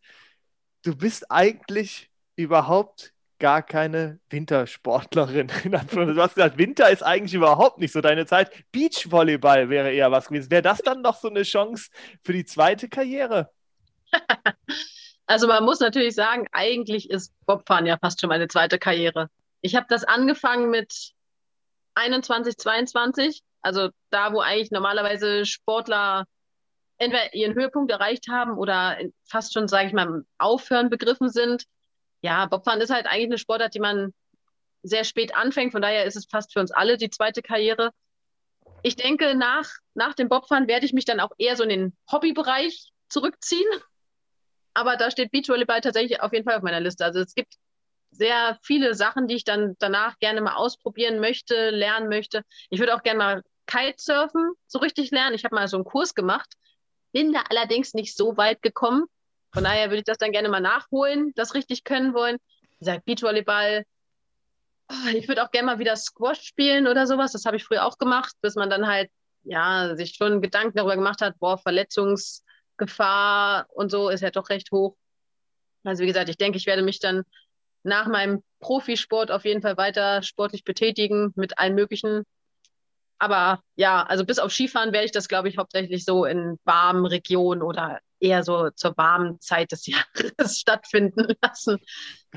du 0.84 0.96
bist 0.96 1.32
eigentlich 1.32 2.10
überhaupt 2.36 3.14
gar 3.40 3.62
keine 3.62 4.20
Wintersportlerin. 4.30 5.52
Du 5.64 6.22
hast 6.22 6.36
gesagt, 6.36 6.58
Winter 6.58 6.90
ist 6.90 7.04
eigentlich 7.04 7.34
überhaupt 7.34 7.80
nicht 7.80 7.92
so 7.92 8.02
deine 8.02 8.26
Zeit. 8.26 8.52
Beachvolleyball 8.72 9.70
wäre 9.70 9.92
eher 9.92 10.12
was 10.12 10.28
gewesen. 10.28 10.52
Wäre 10.52 10.62
das 10.62 10.80
dann 10.80 11.02
noch 11.02 11.18
so 11.20 11.30
eine 11.30 11.44
Chance 11.44 11.90
für 12.24 12.34
die 12.34 12.46
zweite 12.46 12.90
Karriere? 12.90 13.52
Also 15.30 15.46
man 15.48 15.66
muss 15.66 15.82
natürlich 15.82 16.16
sagen, 16.16 16.48
eigentlich 16.54 17.10
ist 17.10 17.34
Bobfahren 17.46 17.86
ja 17.86 17.98
fast 17.98 18.22
schon 18.22 18.30
meine 18.30 18.48
zweite 18.48 18.80
Karriere. 18.80 19.30
Ich 19.60 19.76
habe 19.76 19.86
das 19.90 20.06
angefangen 20.06 20.70
mit 20.70 21.12
21, 21.96 22.56
22, 22.56 23.42
also 23.62 23.90
da, 24.10 24.32
wo 24.32 24.40
eigentlich 24.40 24.72
normalerweise 24.72 25.46
Sportler 25.46 26.24
entweder 26.98 27.34
ihren 27.34 27.56
Höhepunkt 27.56 27.92
erreicht 27.92 28.30
haben 28.30 28.58
oder 28.58 28.98
fast 29.26 29.54
schon, 29.54 29.68
sage 29.68 29.88
ich 29.88 29.94
mal, 29.94 30.24
Aufhören 30.38 30.90
begriffen 30.90 31.30
sind 31.30 31.66
ja, 32.22 32.46
Bobfahren 32.46 32.82
ist 32.82 32.90
halt 32.90 33.06
eigentlich 33.06 33.26
eine 33.26 33.38
Sportart, 33.38 33.74
die 33.74 33.80
man 33.80 34.14
sehr 34.84 35.04
spät 35.04 35.36
anfängt. 35.36 35.72
Von 35.72 35.82
daher 35.82 36.06
ist 36.06 36.16
es 36.16 36.28
fast 36.30 36.54
für 36.54 36.60
uns 36.60 36.72
alle 36.72 36.98
die 36.98 37.10
zweite 37.10 37.42
Karriere. 37.42 37.92
Ich 38.84 38.96
denke, 38.96 39.36
nach, 39.36 39.70
nach 39.94 40.14
dem 40.14 40.30
Bobfahren 40.30 40.68
werde 40.68 40.86
ich 40.86 40.94
mich 40.94 41.06
dann 41.06 41.20
auch 41.20 41.32
eher 41.38 41.56
so 41.56 41.64
in 41.64 41.70
den 41.70 41.98
Hobbybereich 42.12 42.92
zurückziehen. 43.10 43.68
Aber 44.74 44.96
da 44.96 45.10
steht 45.10 45.32
Beachvolleyball 45.32 45.82
tatsächlich 45.82 46.22
auf 46.22 46.34
jeden 46.34 46.46
Fall 46.46 46.58
auf 46.58 46.64
meiner 46.64 46.80
Liste. 46.80 47.04
Also 47.04 47.20
es 47.20 47.34
gibt 47.34 47.56
sehr 48.12 48.58
viele 48.64 48.94
Sachen, 48.94 49.28
die 49.28 49.36
ich 49.36 49.44
dann 49.44 49.76
danach 49.80 50.18
gerne 50.20 50.42
mal 50.42 50.56
ausprobieren 50.56 51.20
möchte, 51.20 51.70
lernen 51.72 52.10
möchte. 52.10 52.44
Ich 52.70 52.80
würde 52.80 52.96
auch 52.96 53.04
gerne 53.04 53.18
mal 53.18 53.44
Kitesurfen 53.66 54.52
so 54.68 54.80
richtig 54.80 55.12
lernen. 55.12 55.36
Ich 55.36 55.44
habe 55.44 55.56
mal 55.56 55.68
so 55.68 55.78
einen 55.78 55.84
Kurs 55.84 56.16
gemacht, 56.16 56.54
bin 57.12 57.34
da 57.34 57.44
allerdings 57.50 57.94
nicht 57.94 58.16
so 58.16 58.38
weit 58.38 58.62
gekommen. 58.62 59.06
Von 59.54 59.64
daher 59.64 59.90
würde 59.90 60.00
ich 60.00 60.04
das 60.04 60.18
dann 60.18 60.32
gerne 60.32 60.50
mal 60.50 60.60
nachholen, 60.60 61.32
das 61.36 61.56
richtig 61.56 61.84
können 61.84 62.14
wollen. 62.14 62.38
Wie 62.62 62.80
gesagt, 62.80 63.06
Beachvolleyball. 63.06 63.86
Oh, 64.90 65.10
ich 65.14 65.28
würde 65.28 65.44
auch 65.44 65.52
gerne 65.52 65.66
mal 65.66 65.80
wieder 65.80 65.96
Squash 65.96 66.42
spielen 66.42 66.88
oder 66.88 67.08
sowas. 67.08 67.32
Das 67.32 67.46
habe 67.46 67.58
ich 67.58 67.64
früher 67.64 67.86
auch 67.86 67.98
gemacht, 67.98 68.34
bis 68.42 68.56
man 68.56 68.70
dann 68.70 68.88
halt, 68.88 69.10
ja, 69.44 69.96
sich 69.96 70.16
schon 70.16 70.42
Gedanken 70.42 70.78
darüber 70.78 70.96
gemacht 70.96 71.22
hat, 71.22 71.40
boah, 71.40 71.58
Verletzungsgefahr 71.58 73.68
und 73.70 73.92
so 73.92 74.10
ist 74.10 74.22
ja 74.22 74.32
doch 74.32 74.50
recht 74.50 74.72
hoch. 74.72 74.96
Also 75.84 76.04
wie 76.04 76.08
gesagt, 76.08 76.30
ich 76.30 76.38
denke, 76.38 76.58
ich 76.58 76.66
werde 76.66 76.84
mich 76.84 77.00
dann 77.00 77.24
nach 77.84 78.08
meinem 78.08 78.44
Profisport 78.60 79.32
auf 79.32 79.46
jeden 79.46 79.62
Fall 79.62 79.78
weiter 79.78 80.22
sportlich 80.22 80.64
betätigen 80.64 81.32
mit 81.36 81.60
allen 81.60 81.76
möglichen. 81.76 82.24
Aber 83.20 83.62
ja, 83.76 84.04
also 84.04 84.26
bis 84.26 84.40
auf 84.40 84.52
Skifahren 84.52 84.94
werde 84.94 85.06
ich 85.06 85.12
das, 85.12 85.28
glaube 85.28 85.50
ich, 85.50 85.58
hauptsächlich 85.58 86.06
so 86.06 86.26
in 86.26 86.60
warmen 86.66 87.06
Regionen 87.06 87.62
oder 87.62 88.00
eher 88.20 88.44
so 88.44 88.70
zur 88.72 88.96
warmen 88.98 89.40
Zeit 89.42 89.72
des 89.72 89.88
Jahres 89.88 90.60
stattfinden 90.60 91.36
lassen. 91.42 91.78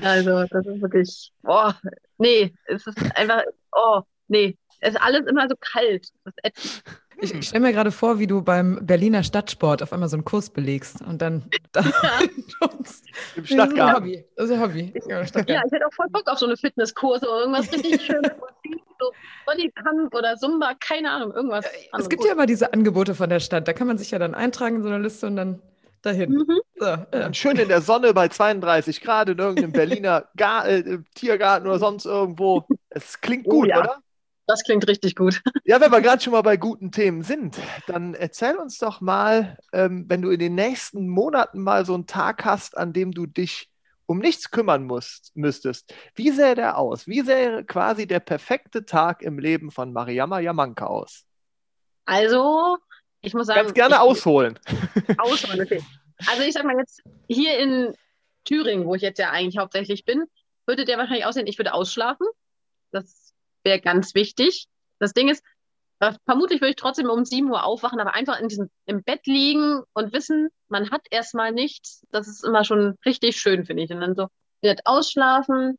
Also 0.01 0.45
das 0.49 0.65
ist 0.65 0.81
wirklich, 0.81 1.31
oh, 1.43 1.71
nee, 2.17 2.53
es 2.65 2.87
ist 2.87 2.97
einfach, 3.15 3.43
oh, 3.71 4.01
nee, 4.27 4.57
es 4.79 4.95
ist 4.95 5.01
alles 5.01 5.25
immer 5.27 5.47
so 5.47 5.55
kalt. 5.59 6.07
Ich, 7.21 7.35
ich 7.35 7.47
stelle 7.47 7.67
mir 7.67 7.71
gerade 7.71 7.91
vor, 7.91 8.17
wie 8.17 8.25
du 8.25 8.41
beim 8.41 8.79
Berliner 8.81 9.23
Stadtsport 9.23 9.83
auf 9.83 9.93
einmal 9.93 10.09
so 10.09 10.15
einen 10.15 10.25
Kurs 10.25 10.49
belegst 10.49 11.01
und 11.01 11.21
dann, 11.21 11.45
dann 11.71 11.93
ja. 12.01 12.67
im 13.35 13.45
Stadtgarten. 13.45 14.23
Das 14.35 14.49
ist 14.49 14.51
ein 14.53 14.61
Hobby. 14.61 14.93
Ja, 15.07 15.21
ja, 15.21 15.21
ich 15.21 15.71
hätte 15.71 15.85
auch 15.85 15.93
voll 15.93 16.07
Bock 16.09 16.27
auf 16.27 16.39
so 16.39 16.47
eine 16.47 16.57
Fitnesskurse 16.57 17.27
oder 17.27 17.41
irgendwas 17.41 17.71
richtig 17.71 18.01
schönes. 18.05 18.31
so 18.99 19.11
Bodypump 19.45 20.15
oder 20.15 20.35
Zumba, 20.37 20.73
keine 20.79 21.11
Ahnung, 21.11 21.33
irgendwas. 21.33 21.65
Es 21.97 22.09
gibt 22.09 22.25
ja 22.25 22.31
immer 22.31 22.47
diese 22.47 22.73
Angebote 22.73 23.13
von 23.13 23.29
der 23.29 23.39
Stadt. 23.39 23.67
Da 23.67 23.73
kann 23.73 23.85
man 23.85 23.99
sich 23.99 24.09
ja 24.09 24.17
dann 24.17 24.33
eintragen 24.33 24.77
in 24.77 24.83
so 24.83 24.89
eine 24.89 24.99
Liste 24.99 25.27
und 25.27 25.35
dann 25.35 25.61
dahin. 26.01 26.31
Mhm. 26.31 26.59
So, 26.75 26.85
ja. 26.85 27.33
Schön 27.33 27.57
in 27.57 27.67
der 27.67 27.81
Sonne 27.81 28.13
bei 28.13 28.27
32 28.27 29.01
Grad 29.01 29.29
in 29.29 29.37
irgendeinem 29.37 29.71
Berliner 29.71 30.27
Gar 30.37 30.67
äh, 30.67 30.99
Tiergarten 31.15 31.67
oder 31.67 31.79
sonst 31.79 32.05
irgendwo. 32.05 32.65
Es 32.89 33.21
klingt 33.21 33.45
oh 33.47 33.51
gut, 33.51 33.67
oh, 33.67 33.69
ja. 33.69 33.79
oder? 33.79 33.97
Das 34.47 34.63
klingt 34.63 34.87
richtig 34.87 35.15
gut. 35.15 35.41
Ja, 35.63 35.79
wenn 35.79 35.91
wir 35.91 36.01
gerade 36.01 36.21
schon 36.21 36.33
mal 36.33 36.41
bei 36.41 36.57
guten 36.57 36.91
Themen 36.91 37.21
sind, 37.23 37.57
dann 37.87 38.13
erzähl 38.13 38.57
uns 38.57 38.77
doch 38.77 38.99
mal, 38.99 39.57
ähm, 39.71 40.05
wenn 40.09 40.21
du 40.21 40.31
in 40.31 40.39
den 40.39 40.55
nächsten 40.55 41.07
Monaten 41.07 41.61
mal 41.61 41.85
so 41.85 41.93
einen 41.93 42.07
Tag 42.07 42.43
hast, 42.43 42.77
an 42.77 42.91
dem 42.91 43.11
du 43.13 43.25
dich 43.25 43.69
um 44.05 44.19
nichts 44.19 44.51
kümmern 44.51 44.83
musst, 44.83 45.31
müsstest. 45.35 45.93
Wie 46.15 46.31
sähe 46.31 46.55
der 46.55 46.77
aus? 46.77 47.07
Wie 47.07 47.21
sähe 47.21 47.63
quasi 47.63 48.07
der 48.07 48.19
perfekte 48.19 48.85
Tag 48.85 49.21
im 49.21 49.39
Leben 49.39 49.71
von 49.71 49.93
Mariama 49.93 50.39
Yamanka 50.39 50.87
aus? 50.87 51.23
Also, 52.05 52.77
ich 53.21 53.33
muss 53.33 53.47
sagen. 53.47 53.61
Ganz 53.61 53.73
gerne 53.73 53.95
ich, 53.95 54.01
ausholen. 54.01 54.59
Ausholen, 55.17 55.61
okay. 55.61 55.83
Also, 56.27 56.43
ich 56.43 56.53
sag 56.53 56.65
mal 56.65 56.77
jetzt, 56.77 57.01
hier 57.27 57.57
in 57.57 57.93
Thüringen, 58.43 58.85
wo 58.85 58.95
ich 58.95 59.01
jetzt 59.01 59.19
ja 59.19 59.31
eigentlich 59.31 59.57
hauptsächlich 59.57 60.05
bin, 60.05 60.25
würde 60.65 60.85
der 60.85 60.97
wahrscheinlich 60.97 61.25
aussehen, 61.25 61.47
ich 61.47 61.57
würde 61.57 61.73
ausschlafen. 61.73 62.27
Das 62.91 63.33
wäre 63.63 63.79
ganz 63.79 64.15
wichtig. 64.15 64.67
Das 64.99 65.13
Ding 65.13 65.29
ist, 65.29 65.43
vermutlich 66.25 66.61
würde 66.61 66.71
ich 66.71 66.75
trotzdem 66.75 67.09
um 67.09 67.25
7 67.25 67.49
Uhr 67.49 67.63
aufwachen, 67.63 67.99
aber 67.99 68.13
einfach 68.13 68.39
in 68.39 68.47
diesem, 68.47 68.69
im 68.85 69.03
Bett 69.03 69.25
liegen 69.25 69.81
und 69.93 70.13
wissen, 70.13 70.49
man 70.67 70.89
hat 70.91 71.01
erstmal 71.11 71.51
nichts. 71.51 72.05
Das 72.11 72.27
ist 72.27 72.43
immer 72.43 72.63
schon 72.63 72.97
richtig 73.05 73.37
schön, 73.37 73.65
finde 73.65 73.83
ich. 73.83 73.91
Und 73.91 74.01
dann 74.01 74.15
so 74.15 74.27
wird 74.61 74.81
ausschlafen, 74.85 75.77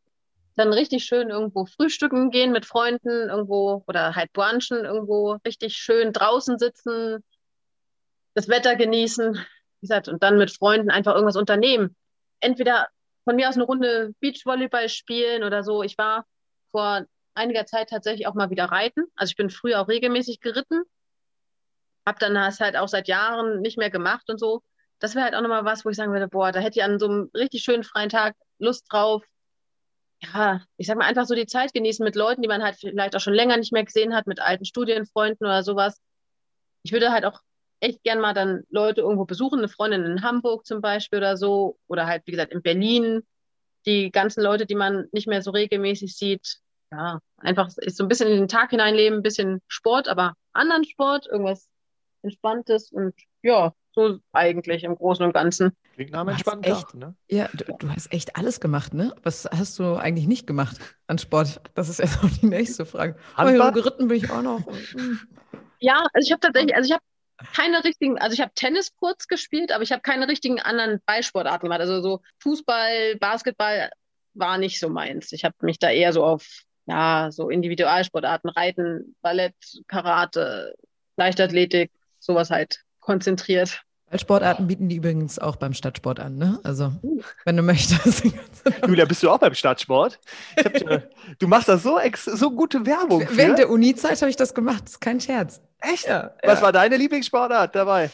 dann 0.56 0.72
richtig 0.72 1.04
schön 1.04 1.30
irgendwo 1.30 1.66
frühstücken 1.66 2.30
gehen 2.30 2.52
mit 2.52 2.66
Freunden 2.66 3.28
irgendwo 3.28 3.84
oder 3.86 4.14
halt 4.14 4.32
brunchen 4.32 4.84
irgendwo 4.84 5.38
richtig 5.46 5.76
schön 5.76 6.12
draußen 6.12 6.58
sitzen, 6.58 7.24
das 8.34 8.48
Wetter 8.48 8.76
genießen, 8.76 9.34
wie 9.34 9.80
gesagt, 9.80 10.08
und 10.08 10.22
dann 10.22 10.38
mit 10.38 10.50
Freunden 10.50 10.90
einfach 10.90 11.14
irgendwas 11.14 11.36
unternehmen. 11.36 11.96
Entweder 12.40 12.88
von 13.24 13.36
mir 13.36 13.48
aus 13.48 13.56
eine 13.56 13.64
Runde 13.64 14.14
Beachvolleyball 14.20 14.88
spielen 14.88 15.44
oder 15.44 15.62
so. 15.62 15.82
Ich 15.82 15.96
war 15.98 16.26
vor 16.70 17.04
einiger 17.34 17.66
Zeit 17.66 17.90
tatsächlich 17.90 18.26
auch 18.26 18.34
mal 18.34 18.50
wieder 18.50 18.66
reiten. 18.66 19.04
Also 19.16 19.30
ich 19.30 19.36
bin 19.36 19.50
früher 19.50 19.80
auch 19.80 19.88
regelmäßig 19.88 20.40
geritten, 20.40 20.82
habe 22.06 22.18
dann 22.18 22.34
das 22.34 22.60
halt 22.60 22.76
auch 22.76 22.88
seit 22.88 23.08
Jahren 23.08 23.60
nicht 23.60 23.78
mehr 23.78 23.90
gemacht 23.90 24.28
und 24.28 24.38
so. 24.38 24.62
Das 24.98 25.14
wäre 25.14 25.24
halt 25.24 25.34
auch 25.34 25.40
nochmal 25.40 25.64
was, 25.64 25.84
wo 25.84 25.90
ich 25.90 25.96
sagen 25.96 26.12
würde, 26.12 26.28
boah, 26.28 26.52
da 26.52 26.60
hätte 26.60 26.78
ich 26.78 26.84
an 26.84 26.98
so 26.98 27.06
einem 27.06 27.30
richtig 27.34 27.62
schönen 27.62 27.84
freien 27.84 28.08
Tag 28.08 28.36
Lust 28.58 28.86
drauf. 28.90 29.24
Ja, 30.22 30.62
ich 30.76 30.86
sag 30.86 30.96
mal 30.96 31.06
einfach 31.06 31.26
so 31.26 31.34
die 31.34 31.46
Zeit 31.46 31.74
genießen 31.74 32.04
mit 32.04 32.14
Leuten, 32.14 32.42
die 32.42 32.48
man 32.48 32.62
halt 32.62 32.76
vielleicht 32.76 33.16
auch 33.16 33.20
schon 33.20 33.34
länger 33.34 33.56
nicht 33.56 33.72
mehr 33.72 33.84
gesehen 33.84 34.14
hat, 34.14 34.28
mit 34.28 34.40
alten 34.40 34.64
Studienfreunden 34.64 35.44
oder 35.44 35.64
sowas. 35.64 36.00
Ich 36.84 36.92
würde 36.92 37.10
halt 37.10 37.24
auch 37.24 37.40
echt 37.82 38.02
gern 38.04 38.20
mal 38.20 38.32
dann 38.32 38.62
Leute 38.70 39.00
irgendwo 39.00 39.24
besuchen, 39.24 39.58
eine 39.58 39.68
Freundin 39.68 40.04
in 40.04 40.22
Hamburg 40.22 40.64
zum 40.66 40.80
Beispiel 40.80 41.18
oder 41.18 41.36
so, 41.36 41.78
oder 41.88 42.06
halt, 42.06 42.22
wie 42.26 42.30
gesagt, 42.30 42.52
in 42.52 42.62
Berlin. 42.62 43.22
Die 43.84 44.12
ganzen 44.12 44.42
Leute, 44.42 44.64
die 44.64 44.76
man 44.76 45.08
nicht 45.10 45.26
mehr 45.26 45.42
so 45.42 45.50
regelmäßig 45.50 46.16
sieht, 46.16 46.58
ja, 46.92 47.18
einfach 47.38 47.70
ist 47.78 47.96
so 47.96 48.04
ein 48.04 48.08
bisschen 48.08 48.28
in 48.28 48.36
den 48.36 48.48
Tag 48.48 48.70
hineinleben, 48.70 49.18
ein 49.18 49.22
bisschen 49.22 49.60
Sport, 49.66 50.06
aber 50.08 50.34
anderen 50.52 50.84
Sport, 50.84 51.26
irgendwas 51.26 51.68
Entspanntes 52.22 52.92
und 52.92 53.14
ja, 53.42 53.72
so 53.90 54.18
eigentlich 54.32 54.84
im 54.84 54.94
Großen 54.94 55.24
und 55.24 55.32
Ganzen. 55.32 55.72
Klingt 55.94 56.12
nach 56.12 56.20
einem 56.20 56.28
entspannten 56.28 56.72
Tag, 56.72 56.94
ne? 56.94 57.16
Ja, 57.28 57.48
du, 57.52 57.64
du, 57.80 57.88
hast 57.88 58.12
echt 58.12 58.36
alles 58.36 58.60
gemacht, 58.60 58.94
ne? 58.94 59.12
Was 59.24 59.48
hast 59.50 59.76
du 59.80 59.96
eigentlich 59.96 60.28
nicht 60.28 60.46
gemacht 60.46 60.78
an 61.08 61.18
Sport? 61.18 61.60
Das 61.74 61.88
ist 61.88 61.98
jetzt 61.98 62.22
auch 62.22 62.30
die 62.40 62.46
nächste 62.46 62.86
Frage. 62.86 63.16
Handball? 63.36 63.70
Oh, 63.70 63.72
geritten 63.72 64.06
bin 64.06 64.18
ich 64.18 64.30
auch 64.30 64.42
noch. 64.42 64.60
Ja, 65.80 66.06
also 66.12 66.24
ich 66.24 66.30
habe 66.30 66.40
tatsächlich, 66.40 66.76
also 66.76 66.86
ich 66.86 66.92
habe 66.92 67.02
keine 67.54 67.84
richtigen, 67.84 68.18
also 68.18 68.34
ich 68.34 68.40
habe 68.40 68.52
Tennis 68.54 68.94
kurz 68.94 69.26
gespielt, 69.26 69.72
aber 69.72 69.82
ich 69.82 69.92
habe 69.92 70.02
keine 70.02 70.28
richtigen 70.28 70.60
anderen 70.60 71.00
Ballsportarten 71.06 71.68
gemacht. 71.68 71.80
Also 71.80 72.00
so 72.00 72.20
Fußball, 72.40 73.16
Basketball 73.16 73.90
war 74.34 74.58
nicht 74.58 74.78
so 74.78 74.88
meins. 74.88 75.32
Ich 75.32 75.44
habe 75.44 75.54
mich 75.62 75.78
da 75.78 75.90
eher 75.90 76.12
so 76.12 76.24
auf 76.24 76.64
ja, 76.86 77.28
so 77.30 77.48
Individualsportarten, 77.48 78.50
Reiten, 78.50 79.16
Ballett, 79.22 79.54
Karate, 79.86 80.74
Leichtathletik, 81.16 81.92
sowas 82.18 82.50
halt 82.50 82.82
konzentriert. 83.00 83.82
Sportarten 84.18 84.66
bieten 84.66 84.88
die 84.88 84.96
übrigens 84.96 85.38
auch 85.38 85.56
beim 85.56 85.72
Stadtsport 85.72 86.20
an, 86.20 86.36
ne? 86.36 86.60
Also, 86.64 86.92
wenn 87.44 87.56
du 87.56 87.62
möchtest. 87.62 88.24
Julia, 88.86 89.04
bist 89.04 89.22
du 89.22 89.30
auch 89.30 89.38
beim 89.38 89.54
Stadtsport? 89.54 90.18
Hab, 90.62 91.08
du 91.38 91.48
machst 91.48 91.68
da 91.68 91.78
so, 91.78 91.98
so 92.16 92.50
gute 92.50 92.84
Werbung. 92.84 93.26
Für. 93.26 93.36
Während 93.36 93.58
der 93.58 93.70
Uni-Zeit 93.70 94.20
habe 94.20 94.30
ich 94.30 94.36
das 94.36 94.54
gemacht, 94.54 94.84
das 94.84 94.92
ist 94.92 95.00
kein 95.00 95.20
Scherz. 95.20 95.60
Echt? 95.80 96.06
Ja, 96.06 96.32
Was 96.42 96.58
ja. 96.58 96.66
war 96.66 96.72
deine 96.72 96.96
Lieblingssportart 96.96 97.74
dabei? 97.74 98.10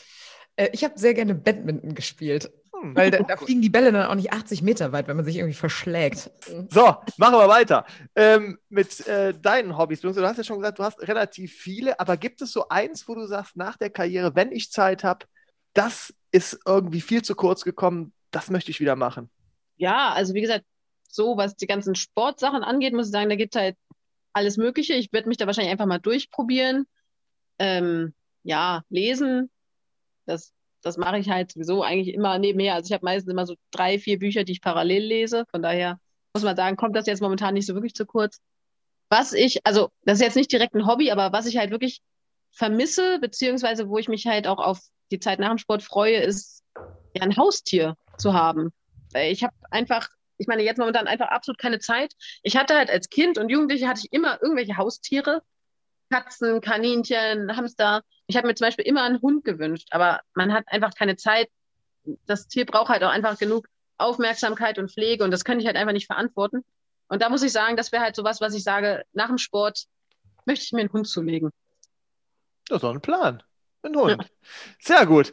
Äh, 0.56 0.70
ich 0.72 0.84
habe 0.84 0.98
sehr 0.98 1.14
gerne 1.14 1.34
Badminton 1.34 1.94
gespielt. 1.94 2.50
Hm. 2.80 2.96
Weil 2.96 3.10
da, 3.10 3.18
da, 3.20 3.36
fliegen 3.38 3.62
die 3.62 3.70
Bälle 3.70 3.92
dann 3.92 4.06
auch 4.06 4.14
nicht 4.14 4.32
80 4.32 4.62
Meter 4.62 4.92
weit, 4.92 5.08
wenn 5.08 5.16
man 5.16 5.24
sich 5.24 5.36
irgendwie 5.36 5.54
verschlägt. 5.54 6.30
So, 6.70 6.96
machen 7.16 7.34
wir 7.34 7.48
weiter. 7.48 7.84
Ähm, 8.14 8.58
mit 8.68 9.06
äh, 9.06 9.34
deinen 9.34 9.76
Hobbys. 9.76 10.00
Du 10.00 10.14
hast 10.14 10.36
ja 10.36 10.44
schon 10.44 10.58
gesagt, 10.58 10.78
du 10.78 10.84
hast 10.84 11.00
relativ 11.06 11.52
viele, 11.52 11.98
aber 11.98 12.16
gibt 12.16 12.42
es 12.42 12.52
so 12.52 12.68
eins, 12.68 13.08
wo 13.08 13.14
du 13.14 13.26
sagst, 13.26 13.56
nach 13.56 13.76
der 13.76 13.90
Karriere, 13.90 14.34
wenn 14.34 14.52
ich 14.52 14.70
Zeit 14.70 15.04
habe, 15.04 15.26
das 15.74 16.14
ist 16.30 16.60
irgendwie 16.66 17.00
viel 17.00 17.22
zu 17.22 17.34
kurz 17.34 17.64
gekommen, 17.64 18.12
das 18.30 18.50
möchte 18.50 18.70
ich 18.70 18.80
wieder 18.80 18.96
machen? 18.96 19.30
Ja, 19.76 20.12
also 20.12 20.34
wie 20.34 20.40
gesagt, 20.40 20.64
so 21.08 21.36
was 21.36 21.56
die 21.56 21.66
ganzen 21.66 21.94
Sportsachen 21.94 22.62
angeht, 22.62 22.92
muss 22.92 23.06
ich 23.06 23.12
sagen, 23.12 23.30
da 23.30 23.36
gibt 23.36 23.54
es 23.54 23.60
halt 23.60 23.76
alles 24.32 24.56
Mögliche. 24.56 24.94
Ich 24.94 25.12
werde 25.12 25.28
mich 25.28 25.38
da 25.38 25.46
wahrscheinlich 25.46 25.72
einfach 25.72 25.86
mal 25.86 25.98
durchprobieren. 25.98 26.86
Ähm, 27.58 28.14
ja, 28.42 28.82
lesen, 28.88 29.50
das 30.26 30.52
das 30.82 30.96
mache 30.96 31.18
ich 31.18 31.28
halt 31.28 31.52
sowieso 31.52 31.82
eigentlich 31.82 32.14
immer 32.14 32.38
nebenher. 32.38 32.74
Also 32.74 32.88
ich 32.88 32.92
habe 32.92 33.04
meistens 33.04 33.30
immer 33.30 33.46
so 33.46 33.56
drei, 33.70 33.98
vier 33.98 34.18
Bücher, 34.18 34.44
die 34.44 34.52
ich 34.52 34.60
parallel 34.60 35.04
lese. 35.04 35.44
Von 35.50 35.62
daher 35.62 35.98
muss 36.32 36.44
man 36.44 36.56
sagen, 36.56 36.76
kommt 36.76 36.96
das 36.96 37.06
jetzt 37.06 37.20
momentan 37.20 37.54
nicht 37.54 37.66
so 37.66 37.74
wirklich 37.74 37.94
zu 37.94 38.06
kurz. 38.06 38.40
Was 39.08 39.32
ich, 39.32 39.64
also 39.64 39.90
das 40.04 40.18
ist 40.18 40.24
jetzt 40.24 40.36
nicht 40.36 40.52
direkt 40.52 40.74
ein 40.74 40.86
Hobby, 40.86 41.10
aber 41.10 41.32
was 41.32 41.46
ich 41.46 41.56
halt 41.56 41.70
wirklich 41.70 42.00
vermisse, 42.50 43.18
beziehungsweise 43.20 43.88
wo 43.88 43.98
ich 43.98 44.08
mich 44.08 44.26
halt 44.26 44.46
auch 44.46 44.58
auf 44.58 44.80
die 45.10 45.20
Zeit 45.20 45.38
nach 45.38 45.48
dem 45.48 45.58
Sport 45.58 45.82
freue, 45.82 46.18
ist 46.18 46.64
ja 47.14 47.22
ein 47.22 47.36
Haustier 47.36 47.96
zu 48.16 48.34
haben. 48.34 48.72
Ich 49.14 49.42
habe 49.42 49.54
einfach, 49.70 50.08
ich 50.36 50.46
meine, 50.46 50.62
jetzt 50.62 50.78
momentan 50.78 51.06
einfach 51.06 51.28
absolut 51.28 51.58
keine 51.58 51.78
Zeit. 51.78 52.14
Ich 52.42 52.56
hatte 52.56 52.76
halt 52.76 52.90
als 52.90 53.08
Kind 53.08 53.38
und 53.38 53.48
Jugendliche 53.48 53.88
hatte 53.88 54.02
ich 54.04 54.12
immer 54.12 54.40
irgendwelche 54.42 54.76
Haustiere, 54.76 55.42
Katzen, 56.10 56.60
Kaninchen, 56.60 57.56
Hamster. 57.56 58.02
Ich 58.26 58.36
habe 58.36 58.46
mir 58.46 58.54
zum 58.54 58.66
Beispiel 58.66 58.86
immer 58.86 59.02
einen 59.02 59.20
Hund 59.20 59.44
gewünscht, 59.44 59.88
aber 59.90 60.20
man 60.34 60.52
hat 60.52 60.64
einfach 60.68 60.94
keine 60.94 61.16
Zeit. 61.16 61.48
Das 62.26 62.48
Tier 62.48 62.66
braucht 62.66 62.88
halt 62.88 63.02
auch 63.02 63.10
einfach 63.10 63.38
genug 63.38 63.68
Aufmerksamkeit 63.98 64.78
und 64.78 64.90
Pflege 64.90 65.24
und 65.24 65.30
das 65.30 65.44
kann 65.44 65.60
ich 65.60 65.66
halt 65.66 65.76
einfach 65.76 65.92
nicht 65.92 66.06
verantworten. 66.06 66.64
Und 67.08 67.22
da 67.22 67.30
muss 67.30 67.42
ich 67.42 67.52
sagen, 67.52 67.76
das 67.76 67.90
wäre 67.90 68.02
halt 68.02 68.16
so 68.16 68.24
was, 68.24 68.40
was 68.40 68.54
ich 68.54 68.62
sage, 68.62 69.04
nach 69.12 69.28
dem 69.28 69.38
Sport 69.38 69.86
möchte 70.44 70.64
ich 70.64 70.72
mir 70.72 70.80
einen 70.80 70.92
Hund 70.92 71.08
zulegen. 71.08 71.50
Das 72.68 72.78
ist 72.78 72.84
auch 72.84 72.92
ein 72.92 73.00
Plan. 73.00 73.42
Ein 73.88 73.96
Hund. 73.96 74.22
Ja. 74.22 74.28
Sehr 74.80 75.06
gut. 75.06 75.32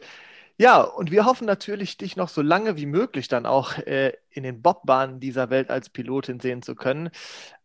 Ja, 0.58 0.80
und 0.80 1.10
wir 1.10 1.26
hoffen 1.26 1.46
natürlich, 1.46 1.98
dich 1.98 2.16
noch 2.16 2.30
so 2.30 2.40
lange 2.40 2.76
wie 2.76 2.86
möglich 2.86 3.28
dann 3.28 3.44
auch 3.44 3.76
äh, 3.76 4.14
in 4.30 4.42
den 4.42 4.62
Bobbahnen 4.62 5.20
dieser 5.20 5.50
Welt 5.50 5.70
als 5.70 5.90
Pilotin 5.90 6.40
sehen 6.40 6.62
zu 6.62 6.74
können. 6.74 7.10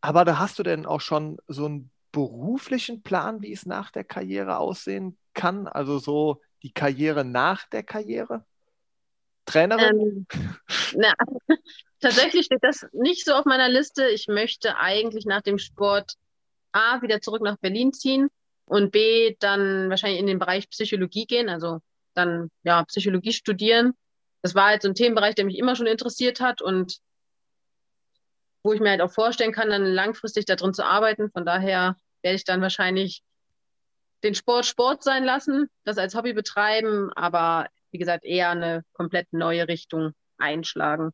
Aber 0.02 0.26
da 0.26 0.40
hast 0.40 0.60
du 0.60 0.64
denn 0.64 0.86
auch 0.86 1.00
schon 1.00 1.38
so 1.48 1.68
ein 1.70 1.90
beruflichen 2.12 3.02
Plan, 3.02 3.42
wie 3.42 3.54
es 3.54 3.66
nach 3.66 3.92
der 3.92 4.04
Karriere 4.04 4.58
aussehen 4.58 5.18
kann? 5.34 5.68
Also 5.68 6.00
so 6.00 6.42
die 6.64 6.74
Karriere 6.74 7.24
nach 7.24 7.66
der 7.70 7.84
Karriere? 7.84 8.44
Trainerin? 9.46 10.28
Ähm, 10.30 10.58
na, 10.94 11.14
tatsächlich 12.02 12.48
steht 12.48 12.64
das 12.64 12.86
nicht 12.92 13.26
so 13.26 13.34
auf 13.34 13.46
meiner 13.46 13.70
Liste. 13.70 14.10
Ich 14.10 14.28
möchte 14.28 14.76
eigentlich 14.78 15.26
nach 15.26 15.42
dem 15.42 15.60
Sport 15.60 16.16
A 16.74 17.02
wieder 17.02 17.22
zurück 17.22 17.42
nach 17.42 17.58
Berlin 17.58 17.94
ziehen 17.94 18.30
und 18.72 18.92
B 18.92 19.36
dann 19.40 19.90
wahrscheinlich 19.90 20.22
in 20.22 20.28
den 20.28 20.40
Bereich 20.40 20.70
Psychologie 20.70 21.26
gehen, 21.26 21.50
also 21.50 21.82
dann 22.14 22.50
ja 22.64 22.86
Psychologie 22.86 23.34
studieren. 23.34 23.92
Das 24.44 24.56
war 24.56 24.68
halt 24.68 24.82
so 24.82 24.88
ein 24.88 24.96
Themenbereich, 24.96 25.36
der 25.36 25.44
mich 25.44 25.58
immer 25.58 25.76
schon 25.76 25.88
interessiert 25.88 26.40
hat 26.40 26.62
und 26.62 27.00
wo 28.64 28.72
ich 28.72 28.80
mir 28.80 28.92
halt 28.92 29.02
auch 29.02 29.12
vorstellen 29.12 29.52
kann, 29.52 29.70
dann 29.70 29.84
langfristig 29.84 30.46
darin 30.46 30.74
zu 30.74 30.86
arbeiten. 30.86 31.30
Von 31.32 31.46
daher 31.46 31.98
werde 32.22 32.36
ich 32.38 32.46
dann 32.46 32.62
wahrscheinlich 32.62 33.24
den 34.24 34.36
Sport 34.36 34.66
Sport 34.66 35.04
sein 35.04 35.26
lassen, 35.26 35.68
das 35.84 35.98
als 35.98 36.16
Hobby 36.16 36.32
betreiben, 36.32 37.12
aber 37.14 37.68
wie 37.92 37.98
gesagt 37.98 38.24
eher 38.24 38.52
eine 38.52 38.86
komplett 38.94 39.34
neue 39.34 39.68
Richtung 39.68 40.14
einschlagen. 40.38 41.12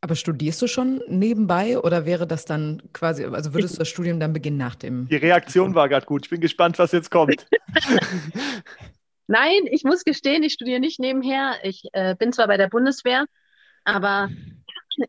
Aber 0.00 0.14
studierst 0.14 0.62
du 0.62 0.68
schon 0.68 1.02
nebenbei 1.08 1.78
oder 1.78 2.06
wäre 2.06 2.26
das 2.26 2.44
dann 2.44 2.82
quasi, 2.92 3.24
also 3.24 3.52
würdest 3.52 3.74
du 3.74 3.78
das 3.80 3.88
Studium 3.88 4.20
dann 4.20 4.32
beginnen 4.32 4.56
nach 4.56 4.76
dem? 4.76 5.08
Die 5.08 5.16
Reaktion 5.16 5.74
war 5.74 5.88
gerade 5.88 6.06
gut. 6.06 6.26
Ich 6.26 6.30
bin 6.30 6.40
gespannt, 6.40 6.78
was 6.78 6.92
jetzt 6.92 7.10
kommt. 7.10 7.46
Nein, 9.26 9.66
ich 9.70 9.82
muss 9.82 10.04
gestehen, 10.04 10.42
ich 10.44 10.52
studiere 10.52 10.78
nicht 10.80 11.00
nebenher. 11.00 11.56
Ich 11.64 11.82
äh, 11.92 12.14
bin 12.14 12.32
zwar 12.32 12.46
bei 12.46 12.56
der 12.56 12.68
Bundeswehr, 12.68 13.26
aber 13.84 14.30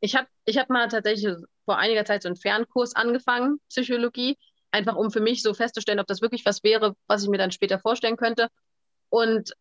ich 0.02 0.16
habe 0.16 0.28
ich 0.46 0.58
hab 0.58 0.70
mal 0.70 0.88
tatsächlich 0.88 1.36
vor 1.66 1.78
einiger 1.78 2.04
Zeit 2.04 2.24
so 2.24 2.30
einen 2.30 2.36
Fernkurs 2.36 2.96
angefangen, 2.96 3.60
Psychologie, 3.70 4.38
einfach 4.72 4.96
um 4.96 5.12
für 5.12 5.22
mich 5.22 5.44
so 5.44 5.54
festzustellen, 5.54 6.00
ob 6.00 6.08
das 6.08 6.22
wirklich 6.22 6.46
was 6.46 6.64
wäre, 6.64 6.96
was 7.08 7.24
ich 7.24 7.30
mir 7.30 7.38
dann 7.38 7.52
später 7.52 7.80
vorstellen 7.80 8.18
könnte. 8.18 8.50
Und 9.10 9.54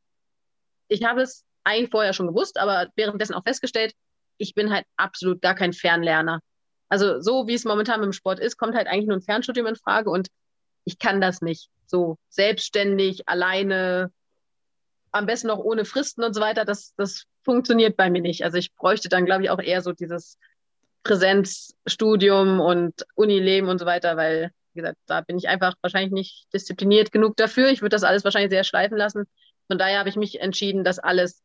ich 0.88 1.04
habe 1.04 1.20
es 1.20 1.44
eigentlich 1.64 1.90
vorher 1.90 2.14
schon 2.14 2.28
gewusst, 2.28 2.58
aber 2.58 2.88
währenddessen 2.96 3.34
auch 3.34 3.44
festgestellt, 3.44 3.92
ich 4.38 4.54
bin 4.54 4.72
halt 4.72 4.86
absolut 4.96 5.42
gar 5.42 5.54
kein 5.54 5.72
Fernlerner. 5.72 6.40
Also 6.88 7.20
so 7.20 7.46
wie 7.46 7.54
es 7.54 7.64
momentan 7.64 8.00
mit 8.00 8.06
dem 8.06 8.12
Sport 8.12 8.40
ist, 8.40 8.56
kommt 8.56 8.74
halt 8.74 8.86
eigentlich 8.86 9.06
nur 9.06 9.16
ein 9.16 9.22
Fernstudium 9.22 9.66
in 9.66 9.76
Frage 9.76 10.10
und 10.10 10.28
ich 10.84 10.98
kann 10.98 11.20
das 11.20 11.42
nicht. 11.42 11.68
So 11.86 12.16
selbstständig, 12.30 13.28
alleine, 13.28 14.10
am 15.12 15.26
besten 15.26 15.48
noch 15.48 15.58
ohne 15.58 15.84
Fristen 15.84 16.24
und 16.24 16.34
so 16.34 16.40
weiter, 16.40 16.64
das, 16.64 16.94
das 16.96 17.24
funktioniert 17.42 17.96
bei 17.96 18.10
mir 18.10 18.22
nicht. 18.22 18.44
Also 18.44 18.56
ich 18.58 18.74
bräuchte 18.74 19.08
dann, 19.08 19.26
glaube 19.26 19.44
ich, 19.44 19.50
auch 19.50 19.60
eher 19.60 19.82
so 19.82 19.92
dieses 19.92 20.38
Präsenzstudium 21.02 22.60
und 22.60 23.06
Unileben 23.14 23.68
und 23.68 23.78
so 23.78 23.86
weiter, 23.86 24.16
weil, 24.16 24.50
wie 24.72 24.80
gesagt, 24.80 24.98
da 25.06 25.20
bin 25.20 25.38
ich 25.38 25.48
einfach 25.48 25.74
wahrscheinlich 25.82 26.12
nicht 26.12 26.46
diszipliniert 26.52 27.12
genug 27.12 27.36
dafür. 27.36 27.68
Ich 27.68 27.82
würde 27.82 27.94
das 27.94 28.04
alles 28.04 28.24
wahrscheinlich 28.24 28.50
sehr 28.50 28.64
schleifen 28.64 28.96
lassen. 28.96 29.24
Von 29.66 29.78
daher 29.78 29.98
habe 29.98 30.08
ich 30.08 30.16
mich 30.16 30.40
entschieden, 30.40 30.84
das 30.84 30.98
alles 30.98 31.42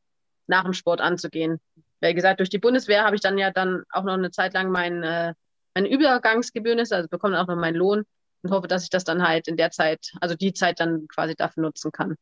nach 0.47 0.63
dem 0.63 0.73
Sport 0.73 1.01
anzugehen. 1.01 1.59
Wie 2.03 2.13
gesagt, 2.13 2.39
durch 2.39 2.49
die 2.49 2.59
Bundeswehr 2.59 3.03
habe 3.03 3.15
ich 3.15 3.21
dann 3.21 3.37
ja 3.37 3.51
dann 3.51 3.83
auch 3.89 4.03
noch 4.03 4.13
eine 4.13 4.31
Zeit 4.31 4.53
lang 4.53 4.71
mein, 4.71 5.03
äh, 5.03 5.33
meine 5.73 5.89
Übergangsgebühren, 5.89 6.79
also 6.79 7.07
bekomme 7.07 7.41
auch 7.41 7.47
noch 7.47 7.55
meinen 7.55 7.75
Lohn 7.75 8.03
und 8.41 8.51
hoffe, 8.51 8.67
dass 8.67 8.83
ich 8.83 8.89
das 8.89 9.03
dann 9.03 9.25
halt 9.25 9.47
in 9.47 9.57
der 9.57 9.71
Zeit, 9.71 10.11
also 10.21 10.35
die 10.35 10.53
Zeit 10.53 10.79
dann 10.79 11.07
quasi 11.07 11.35
dafür 11.35 11.63
nutzen 11.63 11.91
kann. 11.91 12.15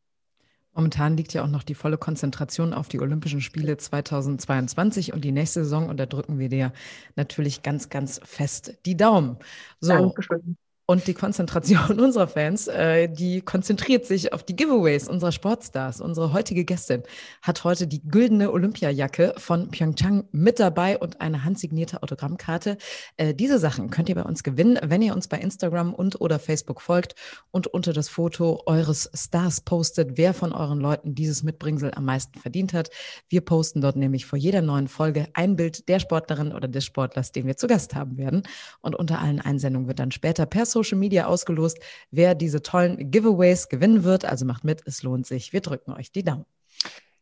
Momentan 0.74 1.18
liegt 1.18 1.34
ja 1.34 1.42
auch 1.42 1.48
noch 1.48 1.64
die 1.64 1.74
volle 1.74 1.98
Konzentration 1.98 2.72
auf 2.72 2.88
die 2.88 3.00
Olympischen 3.00 3.42
Spiele 3.42 3.76
2022 3.76 5.12
und 5.12 5.22
die 5.22 5.32
nächste 5.32 5.64
Saison 5.64 5.90
und 5.90 5.98
da 5.98 6.06
drücken 6.06 6.38
wir 6.38 6.48
dir 6.48 6.72
natürlich 7.14 7.62
ganz, 7.62 7.90
ganz 7.90 8.20
fest 8.24 8.78
die 8.86 8.96
Daumen. 8.96 9.36
So. 9.80 9.92
Dankeschön. 9.92 10.56
Und 10.84 11.06
die 11.06 11.14
Konzentration 11.14 12.00
unserer 12.00 12.26
Fans, 12.26 12.66
äh, 12.66 13.08
die 13.08 13.40
konzentriert 13.40 14.04
sich 14.04 14.32
auf 14.32 14.42
die 14.42 14.56
Giveaways 14.56 15.08
unserer 15.08 15.30
Sportstars. 15.30 16.00
Unsere 16.00 16.32
heutige 16.32 16.64
Gästin 16.64 17.04
hat 17.40 17.62
heute 17.62 17.86
die 17.86 18.02
güldene 18.02 18.50
Olympiajacke 18.50 19.34
von 19.36 19.70
Pyeongchang 19.70 20.24
mit 20.32 20.58
dabei 20.58 20.98
und 20.98 21.20
eine 21.20 21.44
handsignierte 21.44 22.02
Autogrammkarte. 22.02 22.78
Äh, 23.16 23.32
diese 23.32 23.60
Sachen 23.60 23.90
könnt 23.90 24.08
ihr 24.08 24.16
bei 24.16 24.24
uns 24.24 24.42
gewinnen, 24.42 24.78
wenn 24.82 25.02
ihr 25.02 25.14
uns 25.14 25.28
bei 25.28 25.38
Instagram 25.38 25.94
und 25.94 26.20
oder 26.20 26.40
Facebook 26.40 26.80
folgt 26.80 27.14
und 27.52 27.68
unter 27.68 27.92
das 27.92 28.08
Foto 28.08 28.62
eures 28.66 29.08
Stars 29.14 29.60
postet, 29.60 30.18
wer 30.18 30.34
von 30.34 30.52
euren 30.52 30.80
Leuten 30.80 31.14
dieses 31.14 31.44
Mitbringsel 31.44 31.92
am 31.94 32.06
meisten 32.06 32.40
verdient 32.40 32.72
hat. 32.72 32.90
Wir 33.28 33.42
posten 33.42 33.80
dort 33.80 33.94
nämlich 33.94 34.26
vor 34.26 34.38
jeder 34.38 34.62
neuen 34.62 34.88
Folge 34.88 35.28
ein 35.34 35.54
Bild 35.54 35.88
der 35.88 36.00
Sportlerin 36.00 36.52
oder 36.52 36.66
des 36.66 36.84
Sportlers, 36.84 37.30
den 37.30 37.46
wir 37.46 37.56
zu 37.56 37.68
Gast 37.68 37.94
haben 37.94 38.18
werden. 38.18 38.42
Und 38.80 38.96
unter 38.96 39.20
allen 39.20 39.40
Einsendungen 39.40 39.86
wird 39.86 40.00
dann 40.00 40.10
später 40.10 40.44
per 40.44 40.66
Social 40.72 40.98
Media 40.98 41.26
ausgelost, 41.26 41.78
wer 42.10 42.34
diese 42.34 42.62
tollen 42.62 43.10
Giveaways 43.10 43.68
gewinnen 43.68 44.04
wird. 44.04 44.24
Also 44.24 44.44
macht 44.44 44.64
mit, 44.64 44.82
es 44.86 45.02
lohnt 45.02 45.26
sich. 45.26 45.52
Wir 45.52 45.60
drücken 45.60 45.92
euch 45.92 46.10
die 46.10 46.24
Daumen. 46.24 46.46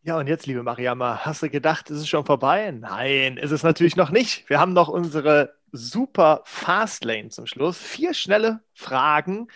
Ja, 0.03 0.17
und 0.17 0.29
jetzt, 0.29 0.47
liebe 0.47 0.63
Mariama, 0.63 1.27
hast 1.27 1.43
du 1.43 1.51
gedacht, 1.51 1.91
ist 1.91 1.99
es 1.99 2.09
schon 2.09 2.25
vorbei? 2.25 2.71
Nein, 2.71 3.37
ist 3.37 3.51
es 3.51 3.63
natürlich 3.63 3.97
noch 3.97 4.11
nicht. 4.11 4.49
Wir 4.49 4.59
haben 4.59 4.73
noch 4.73 4.89
unsere 4.89 5.55
super 5.73 6.41
Fastlane 6.47 7.29
zum 7.29 7.47
Schluss. 7.47 7.77
Vier 7.77 8.15
schnelle 8.15 8.61
Fragen, 8.73 9.49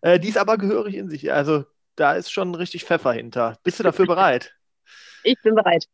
äh, 0.00 0.20
die 0.20 0.28
ist 0.28 0.38
aber 0.38 0.58
gehörig 0.58 0.94
in 0.94 1.10
sich. 1.10 1.32
Also 1.32 1.64
da 1.96 2.12
ist 2.12 2.30
schon 2.30 2.54
richtig 2.54 2.84
Pfeffer 2.84 3.12
hinter. 3.12 3.58
Bist 3.64 3.78
du 3.78 3.82
dafür 3.82 4.06
bereit? 4.06 4.54
Ich 5.22 5.36
bin 5.42 5.54
bereit. 5.54 5.84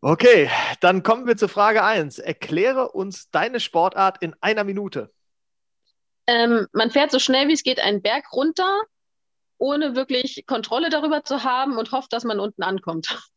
Okay, 0.00 0.48
dann 0.78 1.02
kommen 1.02 1.26
wir 1.26 1.36
zur 1.36 1.48
Frage 1.48 1.82
1. 1.82 2.20
Erkläre 2.20 2.92
uns 2.92 3.32
deine 3.32 3.58
Sportart 3.58 4.22
in 4.22 4.36
einer 4.40 4.62
Minute. 4.62 5.12
Ähm, 6.26 6.66
man 6.72 6.90
fährt 6.90 7.10
so 7.10 7.18
schnell 7.18 7.48
wie 7.48 7.52
es 7.52 7.62
geht 7.62 7.80
einen 7.80 8.02
Berg 8.02 8.32
runter, 8.32 8.82
ohne 9.58 9.94
wirklich 9.94 10.44
Kontrolle 10.46 10.90
darüber 10.90 11.24
zu 11.24 11.44
haben 11.44 11.78
und 11.78 11.92
hofft, 11.92 12.12
dass 12.12 12.24
man 12.24 12.40
unten 12.40 12.62
ankommt. 12.62 13.08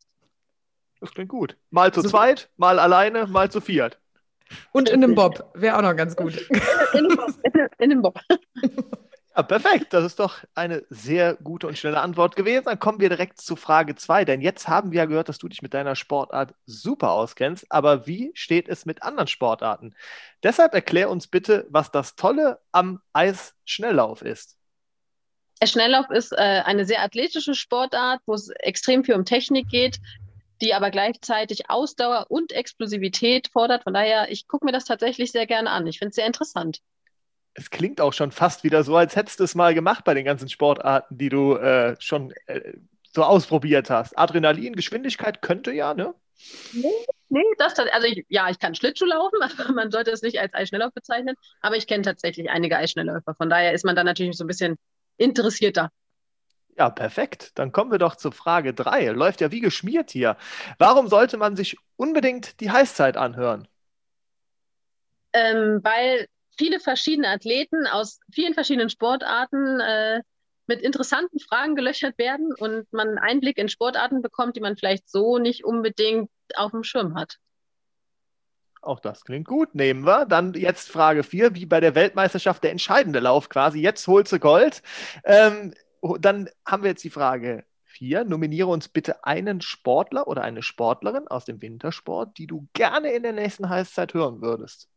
Das 1.02 1.12
klingt 1.12 1.30
gut. 1.30 1.56
Mal 1.70 1.94
zu 1.94 2.02
zweit, 2.02 2.50
mal 2.58 2.78
alleine, 2.78 3.26
mal 3.26 3.50
zu 3.50 3.62
viert. 3.62 3.98
Und 4.72 4.90
in 4.90 5.02
einem 5.02 5.14
Bob 5.14 5.50
wäre 5.54 5.78
auch 5.78 5.80
noch 5.80 5.96
ganz 5.96 6.14
gut. 6.14 6.36
In 6.92 7.06
einem 7.06 7.16
Bob. 7.16 7.34
In 7.78 7.90
einem 7.90 8.02
Bob. 8.02 8.20
Ja, 9.36 9.44
perfekt. 9.44 9.92
Das 9.92 10.04
ist 10.04 10.18
doch 10.18 10.38
eine 10.56 10.84
sehr 10.90 11.34
gute 11.34 11.68
und 11.68 11.78
schnelle 11.78 12.00
Antwort 12.00 12.34
gewesen. 12.34 12.64
Dann 12.64 12.80
kommen 12.80 13.00
wir 13.00 13.08
direkt 13.08 13.40
zu 13.40 13.54
Frage 13.54 13.94
2. 13.94 14.24
Denn 14.24 14.40
jetzt 14.40 14.66
haben 14.66 14.90
wir 14.90 14.98
ja 14.98 15.04
gehört, 15.04 15.28
dass 15.28 15.38
du 15.38 15.48
dich 15.48 15.62
mit 15.62 15.72
deiner 15.72 15.94
Sportart 15.94 16.54
super 16.66 17.12
auskennst. 17.12 17.66
Aber 17.70 18.08
wie 18.08 18.32
steht 18.34 18.68
es 18.68 18.86
mit 18.86 19.04
anderen 19.04 19.28
Sportarten? 19.28 19.94
Deshalb 20.42 20.74
erklär 20.74 21.10
uns 21.10 21.28
bitte, 21.28 21.66
was 21.70 21.92
das 21.92 22.16
Tolle 22.16 22.58
am 22.72 23.00
Eisschnelllauf 23.12 24.22
ist. 24.22 24.56
Schnelllauf 25.62 26.10
ist 26.10 26.32
äh, 26.32 26.62
eine 26.64 26.84
sehr 26.84 27.02
athletische 27.02 27.54
Sportart, 27.54 28.20
wo 28.26 28.34
es 28.34 28.48
extrem 28.48 29.04
viel 29.04 29.14
um 29.14 29.24
Technik 29.24 29.68
geht, 29.68 30.00
die 30.60 30.74
aber 30.74 30.90
gleichzeitig 30.90 31.70
Ausdauer 31.70 32.26
und 32.30 32.50
Explosivität 32.50 33.48
fordert. 33.48 33.84
Von 33.84 33.94
daher, 33.94 34.30
ich 34.32 34.48
gucke 34.48 34.64
mir 34.64 34.72
das 34.72 34.86
tatsächlich 34.86 35.30
sehr 35.30 35.46
gerne 35.46 35.70
an. 35.70 35.86
Ich 35.86 35.98
finde 35.98 36.10
es 36.10 36.16
sehr 36.16 36.26
interessant 36.26 36.80
es 37.54 37.70
klingt 37.70 38.00
auch 38.00 38.12
schon 38.12 38.32
fast 38.32 38.64
wieder 38.64 38.82
so, 38.84 38.96
als 38.96 39.16
hättest 39.16 39.40
du 39.40 39.44
es 39.44 39.54
mal 39.54 39.74
gemacht 39.74 40.04
bei 40.04 40.14
den 40.14 40.24
ganzen 40.24 40.48
Sportarten, 40.48 41.18
die 41.18 41.28
du 41.28 41.56
äh, 41.56 41.96
schon 41.98 42.32
äh, 42.46 42.74
so 43.12 43.24
ausprobiert 43.24 43.90
hast. 43.90 44.16
Adrenalin, 44.18 44.74
Geschwindigkeit 44.74 45.42
könnte 45.42 45.72
ja, 45.72 45.94
ne? 45.94 46.14
Nee, 46.72 46.88
nee 47.28 47.42
das 47.58 47.78
also 47.78 48.06
ich, 48.06 48.24
ja, 48.28 48.48
ich 48.48 48.58
kann 48.58 48.74
Schlittschuh 48.74 49.04
laufen, 49.04 49.38
aber 49.58 49.72
man 49.72 49.90
sollte 49.90 50.10
es 50.10 50.22
nicht 50.22 50.40
als 50.40 50.54
Eisschnelllauf 50.54 50.92
bezeichnen. 50.92 51.36
Aber 51.60 51.76
ich 51.76 51.86
kenne 51.86 52.02
tatsächlich 52.02 52.50
einige 52.50 52.76
Eisschnellläufer. 52.76 53.34
Von 53.34 53.50
daher 53.50 53.72
ist 53.72 53.84
man 53.84 53.96
dann 53.96 54.06
natürlich 54.06 54.36
so 54.36 54.44
ein 54.44 54.48
bisschen 54.48 54.76
interessierter. 55.16 55.90
Ja, 56.78 56.88
perfekt. 56.88 57.50
Dann 57.56 57.72
kommen 57.72 57.90
wir 57.90 57.98
doch 57.98 58.16
zur 58.16 58.32
Frage 58.32 58.72
3. 58.72 59.08
Läuft 59.08 59.40
ja 59.40 59.50
wie 59.50 59.60
geschmiert 59.60 60.10
hier. 60.12 60.36
Warum 60.78 61.08
sollte 61.08 61.36
man 61.36 61.56
sich 61.56 61.76
unbedingt 61.96 62.60
die 62.60 62.70
Heißzeit 62.70 63.16
anhören? 63.16 63.68
Ähm, 65.32 65.80
weil 65.82 66.26
viele 66.60 66.78
verschiedene 66.78 67.28
Athleten 67.28 67.86
aus 67.86 68.20
vielen 68.30 68.52
verschiedenen 68.52 68.90
Sportarten 68.90 69.80
äh, 69.80 70.20
mit 70.66 70.82
interessanten 70.82 71.40
Fragen 71.40 71.74
gelöchert 71.74 72.18
werden 72.18 72.52
und 72.52 72.86
man 72.92 73.08
einen 73.08 73.18
Einblick 73.18 73.56
in 73.56 73.70
Sportarten 73.70 74.20
bekommt, 74.20 74.56
die 74.56 74.60
man 74.60 74.76
vielleicht 74.76 75.08
so 75.08 75.38
nicht 75.38 75.64
unbedingt 75.64 76.30
auf 76.54 76.72
dem 76.72 76.84
Schirm 76.84 77.14
hat. 77.14 77.38
Auch 78.82 79.00
das 79.00 79.24
klingt 79.24 79.48
gut. 79.48 79.74
Nehmen 79.74 80.04
wir. 80.04 80.26
Dann 80.26 80.52
jetzt 80.52 80.90
Frage 80.90 81.22
4, 81.22 81.54
wie 81.54 81.64
bei 81.64 81.80
der 81.80 81.94
Weltmeisterschaft 81.94 82.62
der 82.62 82.72
entscheidende 82.72 83.20
Lauf 83.20 83.48
quasi. 83.48 83.80
Jetzt 83.80 84.06
holst 84.06 84.30
du 84.32 84.38
Gold. 84.38 84.82
Ähm, 85.24 85.72
dann 86.18 86.50
haben 86.66 86.82
wir 86.82 86.90
jetzt 86.90 87.04
die 87.04 87.10
Frage 87.10 87.64
4. 87.84 88.24
Nominiere 88.24 88.68
uns 88.68 88.88
bitte 88.88 89.24
einen 89.24 89.62
Sportler 89.62 90.28
oder 90.28 90.42
eine 90.42 90.62
Sportlerin 90.62 91.26
aus 91.26 91.46
dem 91.46 91.62
Wintersport, 91.62 92.36
die 92.36 92.46
du 92.46 92.68
gerne 92.74 93.12
in 93.12 93.22
der 93.22 93.32
nächsten 93.32 93.70
Heißzeit 93.70 94.12
hören 94.12 94.42
würdest 94.42 94.90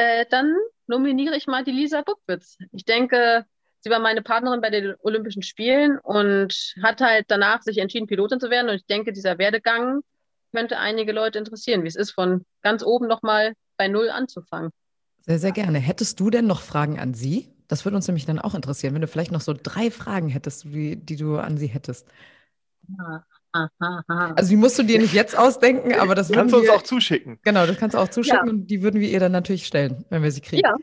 äh, 0.00 0.24
dann 0.30 0.56
nominiere 0.86 1.36
ich 1.36 1.46
mal 1.46 1.62
die 1.62 1.72
Lisa 1.72 2.02
Buckwitz. 2.02 2.56
Ich 2.72 2.84
denke, 2.84 3.44
sie 3.80 3.90
war 3.90 3.98
meine 3.98 4.22
Partnerin 4.22 4.62
bei 4.62 4.70
den 4.70 4.94
Olympischen 5.02 5.42
Spielen 5.42 5.98
und 5.98 6.74
hat 6.82 7.00
halt 7.00 7.26
danach 7.28 7.62
sich 7.62 7.78
entschieden, 7.78 8.06
Pilotin 8.06 8.40
zu 8.40 8.48
werden. 8.50 8.70
Und 8.70 8.76
ich 8.76 8.86
denke, 8.86 9.12
dieser 9.12 9.38
Werdegang 9.38 10.00
könnte 10.52 10.78
einige 10.78 11.12
Leute 11.12 11.38
interessieren, 11.38 11.84
wie 11.84 11.88
es 11.88 11.96
ist, 11.96 12.12
von 12.12 12.44
ganz 12.62 12.82
oben 12.82 13.06
nochmal 13.06 13.52
bei 13.76 13.88
Null 13.88 14.10
anzufangen. 14.10 14.70
Sehr, 15.26 15.38
sehr 15.38 15.52
gerne. 15.52 15.78
Hättest 15.78 16.18
du 16.18 16.30
denn 16.30 16.46
noch 16.46 16.62
Fragen 16.62 16.98
an 16.98 17.14
sie? 17.14 17.52
Das 17.68 17.84
würde 17.84 17.96
uns 17.96 18.08
nämlich 18.08 18.26
dann 18.26 18.40
auch 18.40 18.54
interessieren, 18.54 18.94
wenn 18.94 19.02
du 19.02 19.06
vielleicht 19.06 19.30
noch 19.30 19.42
so 19.42 19.54
drei 19.54 19.90
Fragen 19.90 20.28
hättest, 20.28 20.64
die, 20.64 20.96
die 20.96 21.16
du 21.16 21.36
an 21.36 21.56
sie 21.56 21.68
hättest. 21.68 22.08
Ja, 22.88 23.24
also 23.52 24.50
die 24.50 24.56
musst 24.56 24.78
du 24.78 24.82
dir 24.82 24.98
nicht 24.98 25.14
jetzt 25.14 25.36
ausdenken, 25.36 25.94
aber 25.94 26.14
das 26.14 26.30
kannst 26.30 26.54
du 26.54 26.58
uns 26.58 26.68
auch 26.68 26.82
zuschicken. 26.82 27.38
Genau, 27.42 27.66
das 27.66 27.76
kannst 27.78 27.94
du 27.94 27.98
auch 27.98 28.08
zuschicken 28.08 28.46
ja. 28.46 28.52
und 28.52 28.66
die 28.68 28.82
würden 28.82 29.00
wir 29.00 29.08
ihr 29.08 29.20
dann 29.20 29.32
natürlich 29.32 29.66
stellen, 29.66 30.04
wenn 30.10 30.22
wir 30.22 30.30
sie 30.30 30.40
kriegen. 30.40 30.62
Ja, 30.64 30.74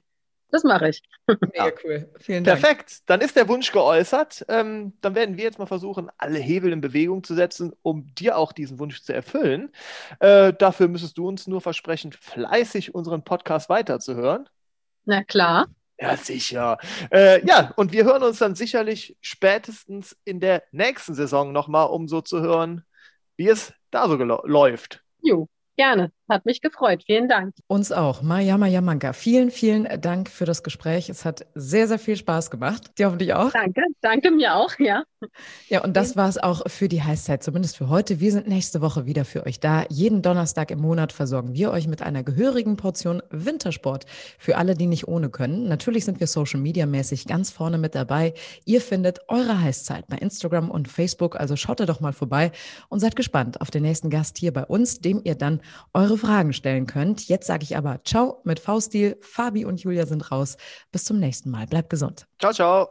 das 0.49 0.63
mache 0.63 0.89
ich. 0.89 1.01
Mega 1.27 1.71
cool. 1.83 2.09
Vielen 2.19 2.43
Dank. 2.43 2.61
Perfekt. 2.61 3.09
Dann 3.09 3.21
ist 3.21 3.35
der 3.35 3.47
Wunsch 3.47 3.71
geäußert. 3.71 4.45
Ähm, 4.47 4.93
dann 5.01 5.15
werden 5.15 5.37
wir 5.37 5.43
jetzt 5.43 5.59
mal 5.59 5.65
versuchen, 5.65 6.09
alle 6.17 6.39
Hebel 6.39 6.71
in 6.71 6.81
Bewegung 6.81 7.23
zu 7.23 7.35
setzen, 7.35 7.73
um 7.81 8.13
dir 8.15 8.37
auch 8.37 8.53
diesen 8.53 8.79
Wunsch 8.79 9.01
zu 9.01 9.13
erfüllen. 9.13 9.71
Äh, 10.19 10.53
dafür 10.53 10.87
müsstest 10.87 11.17
du 11.17 11.27
uns 11.27 11.47
nur 11.47 11.61
versprechen, 11.61 12.11
fleißig 12.13 12.95
unseren 12.95 13.23
Podcast 13.23 13.69
weiterzuhören. 13.69 14.47
Na 15.05 15.23
klar. 15.23 15.67
Ja, 15.99 16.15
sicher. 16.15 16.77
Äh, 17.11 17.45
ja, 17.45 17.73
und 17.75 17.91
wir 17.91 18.03
hören 18.03 18.23
uns 18.23 18.37
dann 18.37 18.53
sicherlich 18.55 19.17
spätestens 19.21 20.15
in 20.25 20.39
der 20.39 20.63
nächsten 20.71 21.15
Saison 21.15 21.51
nochmal, 21.51 21.87
um 21.87 22.07
so 22.07 22.21
zu 22.21 22.39
hören, 22.41 22.83
wie 23.35 23.47
es 23.47 23.73
da 23.89 24.07
so 24.07 24.15
läuft. 24.15 25.03
Jo, 25.21 25.47
gerne. 25.75 26.11
Hat 26.29 26.45
mich 26.45 26.61
gefreut. 26.61 27.03
Vielen 27.05 27.29
Dank. 27.29 27.53
Uns 27.67 27.91
auch. 27.91 28.21
Mariama 28.21 28.67
Yamanka, 28.67 29.13
vielen, 29.13 29.49
vielen 29.49 30.01
Dank 30.01 30.29
für 30.29 30.45
das 30.45 30.61
Gespräch. 30.61 31.09
Es 31.09 31.23
hat 31.23 31.45
sehr, 31.55 31.87
sehr 31.87 31.99
viel 31.99 32.17
Spaß 32.17 32.51
gemacht. 32.51 32.91
Dir 32.97 33.07
hoffentlich 33.07 33.33
auch. 33.33 33.51
Danke. 33.51 33.81
Danke 34.01 34.31
mir 34.31 34.55
auch, 34.55 34.71
ja. 34.77 35.03
Ja, 35.69 35.83
und 35.83 35.95
das 35.95 36.15
war 36.15 36.29
es 36.29 36.37
auch 36.37 36.61
für 36.67 36.87
die 36.87 37.01
Heißzeit, 37.01 37.43
zumindest 37.43 37.77
für 37.77 37.89
heute. 37.89 38.19
Wir 38.19 38.31
sind 38.31 38.47
nächste 38.47 38.81
Woche 38.81 39.05
wieder 39.05 39.25
für 39.25 39.45
euch 39.45 39.59
da. 39.59 39.85
Jeden 39.89 40.21
Donnerstag 40.21 40.69
im 40.69 40.79
Monat 40.79 41.11
versorgen 41.11 41.53
wir 41.53 41.71
euch 41.71 41.87
mit 41.87 42.01
einer 42.01 42.23
gehörigen 42.23 42.75
Portion 42.75 43.23
Wintersport 43.31 44.05
für 44.37 44.57
alle, 44.57 44.75
die 44.75 44.85
nicht 44.85 45.07
ohne 45.07 45.29
können. 45.29 45.67
Natürlich 45.67 46.05
sind 46.05 46.19
wir 46.19 46.27
Social 46.27 46.59
Media 46.59 46.85
mäßig 46.85 47.25
ganz 47.25 47.51
vorne 47.51 47.77
mit 47.77 47.95
dabei. 47.95 48.33
Ihr 48.65 48.81
findet 48.81 49.19
eure 49.27 49.61
Heißzeit 49.61 50.07
bei 50.07 50.17
Instagram 50.17 50.69
und 50.69 50.87
Facebook, 50.87 51.39
also 51.39 51.55
schaut 51.55 51.79
da 51.79 51.85
doch 51.85 51.99
mal 51.99 52.13
vorbei 52.13 52.51
und 52.89 52.99
seid 52.99 53.15
gespannt 53.15 53.61
auf 53.61 53.71
den 53.71 53.83
nächsten 53.83 54.09
Gast 54.09 54.37
hier 54.37 54.53
bei 54.53 54.65
uns, 54.65 54.99
dem 54.99 55.21
ihr 55.23 55.35
dann 55.35 55.61
Fragen 56.17 56.53
stellen 56.53 56.87
könnt. 56.87 57.27
Jetzt 57.27 57.47
sage 57.47 57.63
ich 57.63 57.77
aber 57.77 58.01
Ciao 58.03 58.41
mit 58.43 58.59
V-Stil. 58.59 59.17
Fabi 59.21 59.65
und 59.65 59.81
Julia 59.81 60.05
sind 60.05 60.31
raus. 60.31 60.57
Bis 60.91 61.05
zum 61.05 61.19
nächsten 61.19 61.49
Mal. 61.49 61.67
Bleibt 61.67 61.89
gesund. 61.89 62.27
Ciao, 62.39 62.53
ciao. 62.53 62.87